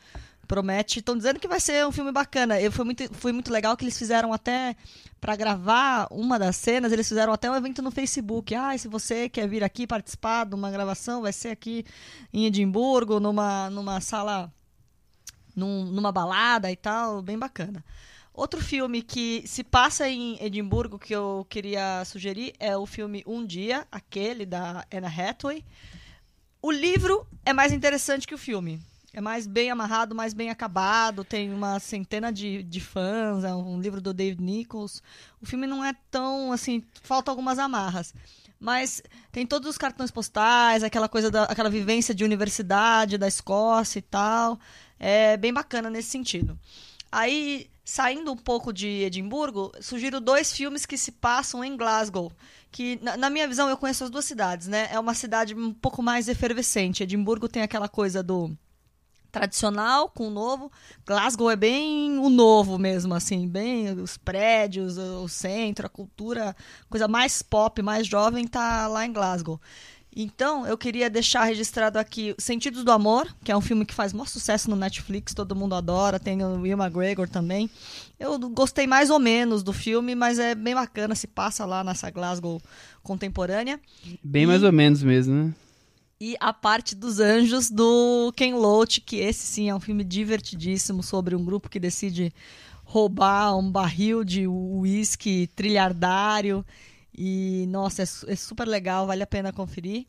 Promete, 0.45 0.99
estão 0.99 1.17
dizendo 1.17 1.39
que 1.39 1.47
vai 1.47 1.59
ser 1.59 1.85
um 1.85 1.91
filme 1.91 2.11
bacana. 2.11 2.59
Eu, 2.61 2.71
foi, 2.71 2.85
muito, 2.85 3.13
foi 3.13 3.31
muito 3.31 3.51
legal 3.51 3.75
que 3.75 3.83
eles 3.83 3.97
fizeram 3.97 4.31
até, 4.31 4.75
para 5.19 5.35
gravar 5.35 6.07
uma 6.11 6.37
das 6.37 6.55
cenas, 6.55 6.91
eles 6.91 7.07
fizeram 7.07 7.33
até 7.33 7.49
um 7.49 7.55
evento 7.55 7.81
no 7.81 7.91
Facebook. 7.91 8.53
Ah, 8.53 8.77
se 8.77 8.87
você 8.87 9.27
quer 9.27 9.47
vir 9.47 9.63
aqui 9.63 9.87
participar 9.87 10.45
de 10.45 10.55
uma 10.55 10.69
gravação, 10.71 11.21
vai 11.21 11.33
ser 11.33 11.49
aqui 11.49 11.85
em 12.33 12.45
Edimburgo, 12.45 13.19
numa, 13.19 13.69
numa 13.69 13.99
sala, 14.01 14.51
num- 15.55 15.85
numa 15.85 16.11
balada 16.11 16.71
e 16.71 16.75
tal, 16.75 17.21
bem 17.21 17.37
bacana. 17.37 17.83
Outro 18.33 18.61
filme 18.61 19.01
que 19.01 19.43
se 19.47 19.63
passa 19.63 20.09
em 20.09 20.37
Edimburgo 20.43 20.99
que 20.99 21.15
eu 21.15 21.47
queria 21.49 22.03
sugerir 22.03 22.53
é 22.59 22.75
o 22.75 22.85
filme 22.85 23.23
Um 23.25 23.45
Dia, 23.45 23.87
aquele 23.89 24.45
da 24.45 24.85
Anna 24.93 25.07
Hathaway. 25.07 25.63
O 26.61 26.69
livro 26.69 27.25
é 27.45 27.53
mais 27.53 27.71
interessante 27.71 28.27
que 28.27 28.35
o 28.35 28.37
filme. 28.37 28.81
É 29.15 29.21
mais 29.21 29.47
bem 29.47 29.71
amarrado, 29.71 30.13
mais 30.13 30.33
bem 30.33 30.49
acabado, 30.49 31.23
tem 31.23 31.49
uma 31.53 31.79
centena 31.79 32.33
de, 32.33 32.61
de 32.63 32.81
fãs, 32.81 33.45
é 33.45 33.55
um 33.55 33.79
livro 33.79 34.01
do 34.01 34.13
David 34.13 34.43
Nichols. 34.43 35.01
O 35.41 35.45
filme 35.45 35.65
não 35.65 35.85
é 35.85 35.95
tão, 36.11 36.51
assim, 36.51 36.83
falta 37.01 37.31
algumas 37.31 37.57
amarras. 37.57 38.13
Mas 38.59 39.01
tem 39.31 39.47
todos 39.47 39.69
os 39.69 39.77
cartões 39.77 40.11
postais, 40.11 40.83
aquela 40.83 41.07
coisa 41.07 41.31
da 41.31 41.43
aquela 41.45 41.69
vivência 41.69 42.13
de 42.13 42.25
universidade 42.25 43.17
da 43.17 43.25
Escócia 43.25 43.99
e 43.99 44.01
tal. 44.01 44.59
É 44.99 45.37
bem 45.37 45.53
bacana 45.53 45.89
nesse 45.89 46.09
sentido. 46.09 46.59
Aí, 47.09 47.69
saindo 47.85 48.33
um 48.33 48.37
pouco 48.37 48.73
de 48.73 49.03
Edimburgo, 49.03 49.71
sugiro 49.79 50.19
dois 50.19 50.51
filmes 50.51 50.85
que 50.85 50.97
se 50.97 51.13
passam 51.13 51.63
em 51.63 51.77
Glasgow. 51.77 52.33
Que, 52.69 52.99
na, 53.01 53.15
na 53.15 53.29
minha 53.29 53.47
visão, 53.47 53.69
eu 53.69 53.77
conheço 53.77 54.03
as 54.03 54.09
duas 54.09 54.25
cidades, 54.25 54.67
né? 54.67 54.89
É 54.91 54.99
uma 54.99 55.13
cidade 55.13 55.55
um 55.55 55.73
pouco 55.73 56.03
mais 56.03 56.27
efervescente. 56.27 57.01
Edimburgo 57.01 57.47
tem 57.47 57.61
aquela 57.61 57.87
coisa 57.87 58.21
do 58.21 58.53
tradicional 59.39 60.07
com 60.07 60.27
o 60.29 60.31
novo. 60.31 60.71
Glasgow 61.05 61.51
é 61.51 61.57
bem 61.57 62.17
o 62.19 62.29
novo 62.29 62.79
mesmo, 62.79 63.13
assim, 63.13 63.45
bem 63.49 63.91
os 63.91 64.15
prédios, 64.15 64.97
o 64.97 65.27
centro, 65.27 65.85
a 65.85 65.89
cultura, 65.89 66.55
coisa 66.89 67.05
mais 67.05 67.41
pop, 67.41 67.81
mais 67.81 68.07
jovem 68.07 68.47
tá 68.47 68.87
lá 68.87 69.05
em 69.05 69.11
Glasgow. 69.11 69.59
Então, 70.15 70.65
eu 70.65 70.77
queria 70.77 71.09
deixar 71.09 71.43
registrado 71.43 71.99
aqui 71.99 72.33
Sentidos 72.37 72.85
do 72.85 72.91
Amor, 72.93 73.27
que 73.43 73.51
é 73.51 73.57
um 73.57 73.59
filme 73.59 73.85
que 73.85 73.93
faz 73.93 74.13
maior 74.13 74.27
sucesso 74.29 74.69
no 74.69 74.75
Netflix, 74.77 75.33
todo 75.33 75.53
mundo 75.53 75.75
adora, 75.75 76.17
tem 76.17 76.41
o 76.41 76.61
Will 76.61 76.77
McGregor 76.77 77.27
também. 77.27 77.69
Eu 78.17 78.39
gostei 78.49 78.87
mais 78.87 79.09
ou 79.09 79.19
menos 79.19 79.61
do 79.61 79.73
filme, 79.73 80.15
mas 80.15 80.39
é 80.39 80.55
bem 80.55 80.73
bacana, 80.73 81.13
se 81.13 81.27
passa 81.27 81.65
lá 81.65 81.83
nessa 81.83 82.09
Glasgow 82.09 82.61
contemporânea. 83.03 83.77
Bem 84.23 84.43
E- 84.43 84.47
mais 84.47 84.63
ou 84.63 84.71
menos 84.71 85.03
mesmo, 85.03 85.33
né? 85.33 85.53
E 86.19 86.37
a 86.39 86.53
parte 86.53 86.95
dos 86.95 87.19
anjos 87.19 87.69
do 87.69 88.31
Ken 88.35 88.55
Loach, 88.55 89.01
que 89.01 89.17
esse 89.17 89.45
sim 89.45 89.69
é 89.69 89.75
um 89.75 89.79
filme 89.81 90.03
divertidíssimo 90.03 91.03
sobre 91.03 91.35
um 91.35 91.43
grupo 91.43 91.69
que 91.69 91.79
decide 91.79 92.33
roubar 92.85 93.57
um 93.57 93.69
barril 93.69 94.23
de 94.23 94.47
uísque 94.47 95.47
trilhardário. 95.55 96.65
E, 97.17 97.65
nossa, 97.67 98.03
é, 98.03 98.05
é 98.27 98.35
super 98.35 98.67
legal, 98.67 99.07
vale 99.07 99.23
a 99.23 99.27
pena 99.27 99.51
conferir. 99.51 100.05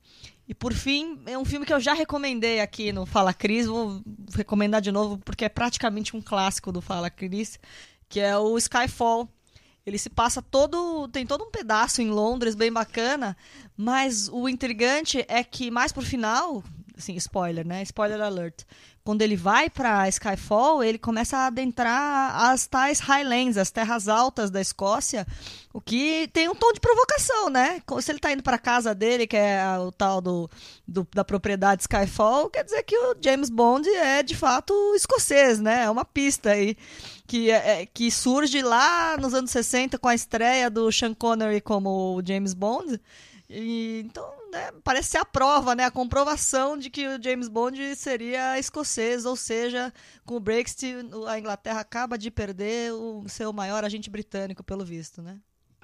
E 0.49 0.55
por 0.55 0.73
fim, 0.73 1.21
é 1.27 1.37
um 1.37 1.45
filme 1.45 1.67
que 1.67 1.73
eu 1.73 1.81
já 1.81 1.93
recomendei 1.93 2.61
aqui 2.61 2.93
no 2.93 3.05
Fala 3.05 3.35
Cris, 3.35 3.67
vou 3.67 4.01
recomendar 4.33 4.81
de 4.81 4.93
novo 4.93 5.19
porque 5.19 5.45
é 5.45 5.49
praticamente 5.49 6.17
um 6.17 6.23
clássico 6.23 6.71
do 6.71 6.81
Fala 6.81 7.11
Cris, 7.11 7.59
que 8.09 8.21
é 8.21 8.37
o 8.39 8.57
Skyfall. 8.57 9.29
Ele 9.87 9.99
se 9.99 10.11
passa 10.11 10.43
todo. 10.43 11.09
tem 11.09 11.25
todo 11.25 11.45
um 11.45 11.51
pedaço 11.51 12.03
em 12.03 12.11
Londres, 12.11 12.57
bem 12.57 12.73
bacana, 12.73 13.37
mas 13.77 14.29
o 14.29 14.49
intrigante 14.49 15.25
é 15.29 15.45
que 15.45 15.71
mais 15.71 15.93
pro 15.93 16.03
final, 16.03 16.65
assim, 16.97 17.15
spoiler, 17.17 17.67
né? 17.67 17.83
Spoiler 17.83 18.21
alert. 18.21 18.63
Quando 19.05 19.23
ele 19.23 19.37
vai 19.37 19.71
pra 19.71 20.09
Skyfall, 20.09 20.83
ele 20.83 20.99
começa 20.99 21.37
a 21.37 21.47
adentrar 21.47 22.45
as 22.51 22.67
tais 22.67 22.99
Highlands, 22.99 23.57
as 23.57 23.71
terras 23.71 24.09
altas 24.09 24.51
da 24.51 24.61
Escócia, 24.61 25.25
o 25.73 25.81
que 25.81 26.29
tem 26.33 26.49
um 26.49 26.55
tom 26.57 26.73
de 26.73 26.81
provocação, 26.81 27.49
né? 27.49 27.81
Se 28.01 28.11
ele 28.11 28.19
tá 28.19 28.33
indo 28.33 28.43
pra 28.43 28.59
casa 28.59 28.93
dele, 28.93 29.27
que 29.29 29.37
é 29.37 29.63
o 29.79 29.93
tal 29.93 30.21
do, 30.21 30.51
do- 30.89 31.07
da 31.15 31.25
propriedade 31.25 31.83
Skyfall, 31.83 32.51
quer 32.51 32.65
dizer 32.65 32.83
que 32.83 32.97
o 32.99 33.15
James 33.23 33.49
Bond 33.49 33.89
é 33.89 34.25
de 34.25 34.35
fato 34.35 34.73
escocês, 34.97 35.61
né? 35.61 35.85
É 35.85 35.91
uma 35.91 36.05
pista 36.05 36.51
aí 36.51 36.77
que, 37.29 37.49
é- 37.51 37.83
é- 37.83 37.87
que 37.87 38.11
surge 38.11 38.61
lá 38.61 39.17
nos 39.19 39.35
anos 39.35 39.53
60 39.53 39.99
com 40.01 40.09
a 40.09 40.15
estreia 40.17 40.69
do 40.69 40.91
Sean 40.91 41.15
Connery 41.15 41.61
como 41.61 42.21
James 42.27 42.55
Bond. 42.55 43.01
E, 43.49 44.03
então, 44.05 44.29
né, 44.51 44.71
parece 44.85 45.11
ser 45.11 45.19
a 45.19 45.25
prova, 45.25 45.75
né, 45.75 45.85
a 45.85 45.91
comprovação 45.91 46.77
de 46.77 46.91
que 46.91 47.07
o 47.07 47.23
James 47.23 47.49
Bond 47.49 47.97
seria 47.97 48.59
escocês, 48.59 49.25
ou 49.25 49.37
seja, 49.37 49.93
com 50.25 50.37
o 50.37 50.41
Brexit, 50.41 50.95
a 51.27 51.39
Inglaterra 51.39 51.81
acaba 51.81 52.17
de 52.17 52.31
perder 52.31 52.93
o 52.93 53.29
seu 53.29 53.53
maior 53.53 53.85
agente 53.85 54.11
britânico, 54.11 54.63
pelo 54.63 54.85
visto, 54.85 55.23
né? 55.23 55.39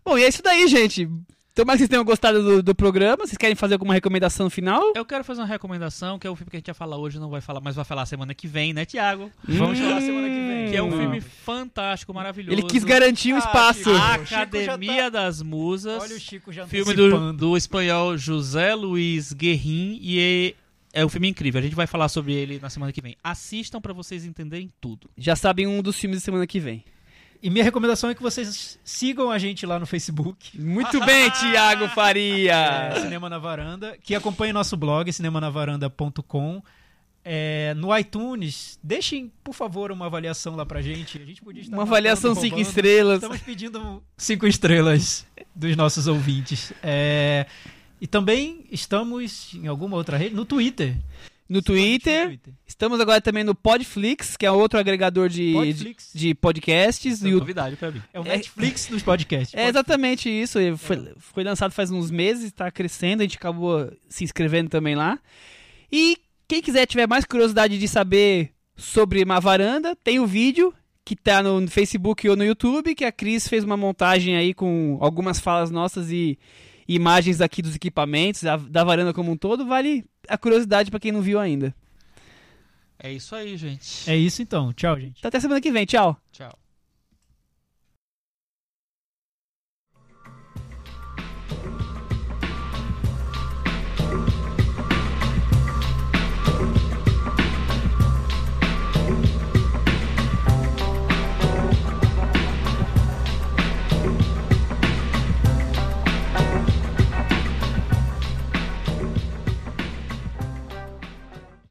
Bom, 0.05 0.18
e 0.18 0.24
é 0.24 0.28
isso 0.28 0.43
daí, 0.43 0.66
gente. 0.66 1.09
Tomara 1.54 1.76
que 1.76 1.80
vocês 1.80 1.88
tenham 1.90 2.02
gostado 2.04 2.42
do, 2.42 2.62
do 2.62 2.74
programa. 2.74 3.26
Vocês 3.26 3.36
querem 3.36 3.54
fazer 3.54 3.74
alguma 3.74 3.92
recomendação 3.92 4.48
final? 4.48 4.82
Eu 4.96 5.04
quero 5.04 5.22
fazer 5.22 5.42
uma 5.42 5.46
recomendação, 5.46 6.18
que 6.18 6.26
é 6.26 6.30
o 6.30 6.34
filme 6.34 6.50
que 6.50 6.56
a 6.56 6.58
gente 6.60 6.68
ia 6.68 6.72
falar 6.74 6.96
hoje, 6.96 7.18
não 7.18 7.28
vai 7.28 7.42
falar, 7.42 7.60
mas 7.60 7.76
vai 7.76 7.84
falar 7.84 8.06
semana 8.06 8.34
que 8.34 8.48
vem, 8.48 8.72
né, 8.72 8.86
Tiago? 8.86 9.30
Vamos 9.46 9.78
falar 9.78 10.00
semana 10.00 10.28
que 10.28 10.34
vem. 10.34 10.70
Que 10.70 10.76
é 10.78 10.82
um 10.82 10.86
Hum. 10.88 10.98
filme 10.98 11.20
fantástico, 11.20 12.14
maravilhoso. 12.14 12.54
Ele 12.58 12.62
quis 12.66 12.82
garantir 12.84 13.34
um 13.34 13.36
Ah, 13.36 13.40
espaço. 13.40 13.80
Chico. 13.84 13.90
A 13.90 14.12
O 14.12 14.18
Chico 14.20 14.26
já 14.30 14.42
Academia 14.42 15.10
das 15.10 15.42
Musas. 15.42 16.02
Olha 16.02 16.16
o 16.16 16.20
Chico 16.20 16.50
já 16.52 16.66
filme 16.66 16.94
do, 16.94 17.32
do 17.34 17.54
espanhol 17.56 18.16
José 18.16 18.74
Luiz 18.74 19.34
Guerrin 19.34 19.98
e 20.00 20.54
é, 20.94 21.00
é 21.02 21.04
um 21.04 21.08
filme 21.10 21.28
incrível. 21.28 21.58
A 21.58 21.62
gente 21.62 21.76
vai 21.76 21.86
falar 21.86 22.08
sobre 22.08 22.32
ele 22.32 22.58
na 22.62 22.70
semana 22.70 22.92
que 22.94 23.02
vem. 23.02 23.14
Assistam 23.22 23.78
pra 23.78 23.92
vocês 23.92 24.24
entenderem 24.24 24.70
tudo. 24.80 25.10
Já 25.18 25.36
sabem 25.36 25.66
um 25.66 25.82
dos 25.82 25.98
filmes 25.98 26.18
da 26.18 26.24
semana 26.24 26.46
que 26.46 26.58
vem. 26.58 26.82
E 27.43 27.51
minha 27.51 27.64
recomendação 27.64 28.09
é 28.09 28.14
que 28.14 28.23
vocês 28.23 28.78
sigam 28.85 29.31
a 29.31 29.36
gente 29.39 29.66
lá 29.66 29.78
no 29.78 29.85
Facebook. 29.86 30.56
Muito 30.60 31.05
bem, 31.05 31.28
Tiago 31.40 31.89
Faria. 31.89 32.52
é, 32.94 33.01
Cinema 33.01 33.28
na 33.28 33.39
Varanda, 33.39 33.97
que 34.02 34.14
acompanhe 34.14 34.52
nosso 34.52 34.77
blog, 34.77 35.12
cinemanavaranda.com. 35.12 36.62
É, 37.24 37.73
no 37.77 37.97
iTunes, 37.97 38.78
deixem, 38.82 39.32
por 39.44 39.55
favor, 39.55 39.93
uma 39.93 40.06
avaliação 40.06 40.56
lá 40.56 40.66
pra 40.66 40.82
gente. 40.82 41.20
A 41.20 41.24
gente 41.24 41.40
podia 41.43 41.62
estar 41.62 41.77
Uma 41.77 41.82
avaliação 41.85 42.35
5 42.35 42.47
roubando. 42.48 42.60
estrelas. 42.69 43.14
Estamos 43.16 43.40
pedindo 43.40 44.02
cinco 44.16 44.47
estrelas 44.47 45.24
dos 45.55 45.77
nossos 45.77 46.06
ouvintes. 46.09 46.73
É, 46.82 47.47
e 48.01 48.06
também 48.09 48.64
estamos 48.73 49.55
em 49.55 49.69
alguma 49.69 49.97
outra 49.97 50.16
rede, 50.16 50.35
no 50.35 50.44
Twitter. 50.44 50.97
No 51.52 51.62
Twitter. 51.62 52.38
Estamos 52.66 52.98
agora 53.00 53.20
também 53.20 53.44
no 53.44 53.54
Podflix, 53.54 54.36
que 54.36 54.46
é 54.46 54.50
outro 54.50 54.78
agregador 54.78 55.28
de, 55.28 55.52
Podflix. 55.52 56.10
de, 56.14 56.28
de 56.28 56.34
podcasts. 56.34 57.14
Isso 57.16 57.26
é 57.26 57.30
E 57.30 57.34
o- 57.34 57.38
novidade 57.38 57.76
pra 57.76 57.90
mim. 57.90 58.00
É 58.12 58.18
o 58.20 58.24
É- 58.24 58.30
Netflix 58.36 58.86
dos 58.88 59.02
podcasts. 59.02 59.54
É 59.54 59.68
exatamente 59.68 60.28
isso. 60.28 60.58
Foi, 60.78 61.12
foi 61.18 61.44
lançado 61.44 61.72
faz 61.72 61.90
uns 61.90 62.10
meses, 62.10 62.44
está 62.44 62.70
crescendo, 62.70 63.20
a 63.20 63.24
gente 63.24 63.36
acabou 63.36 63.90
se 64.08 64.24
inscrevendo 64.24 64.70
também 64.70 64.94
lá. 64.94 65.18
E 65.90 66.16
quem 66.48 66.62
quiser 66.62 66.86
tiver 66.86 67.06
mais 67.06 67.24
curiosidade 67.24 67.78
de 67.78 67.86
saber 67.88 68.50
sobre 68.76 69.22
uma 69.22 69.38
varanda, 69.40 69.94
tem 69.96 70.18
o 70.18 70.26
vídeo 70.26 70.72
que 71.04 71.14
tá 71.16 71.42
no 71.42 71.68
Facebook 71.68 72.28
ou 72.28 72.36
no 72.36 72.44
YouTube, 72.44 72.94
que 72.94 73.04
a 73.04 73.12
Cris 73.12 73.48
fez 73.48 73.64
uma 73.64 73.76
montagem 73.76 74.36
aí 74.36 74.54
com 74.54 74.96
algumas 75.00 75.38
falas 75.40 75.70
nossas 75.70 76.10
e 76.10 76.38
imagens 76.86 77.40
aqui 77.40 77.62
dos 77.62 77.74
equipamentos, 77.74 78.42
da, 78.42 78.56
da 78.56 78.84
varanda 78.84 79.12
como 79.12 79.32
um 79.32 79.36
todo. 79.36 79.66
Vale 79.66 80.04
a 80.28 80.38
curiosidade 80.38 80.90
para 80.90 81.00
quem 81.00 81.12
não 81.12 81.22
viu 81.22 81.38
ainda. 81.38 81.74
É 82.98 83.12
isso 83.12 83.34
aí, 83.34 83.56
gente. 83.56 84.09
É 84.09 84.16
isso 84.16 84.40
então. 84.42 84.72
Tchau, 84.72 84.98
gente. 84.98 85.18
Então, 85.18 85.28
até 85.28 85.40
semana 85.40 85.60
que 85.60 85.72
vem. 85.72 85.84
Tchau. 85.84 86.16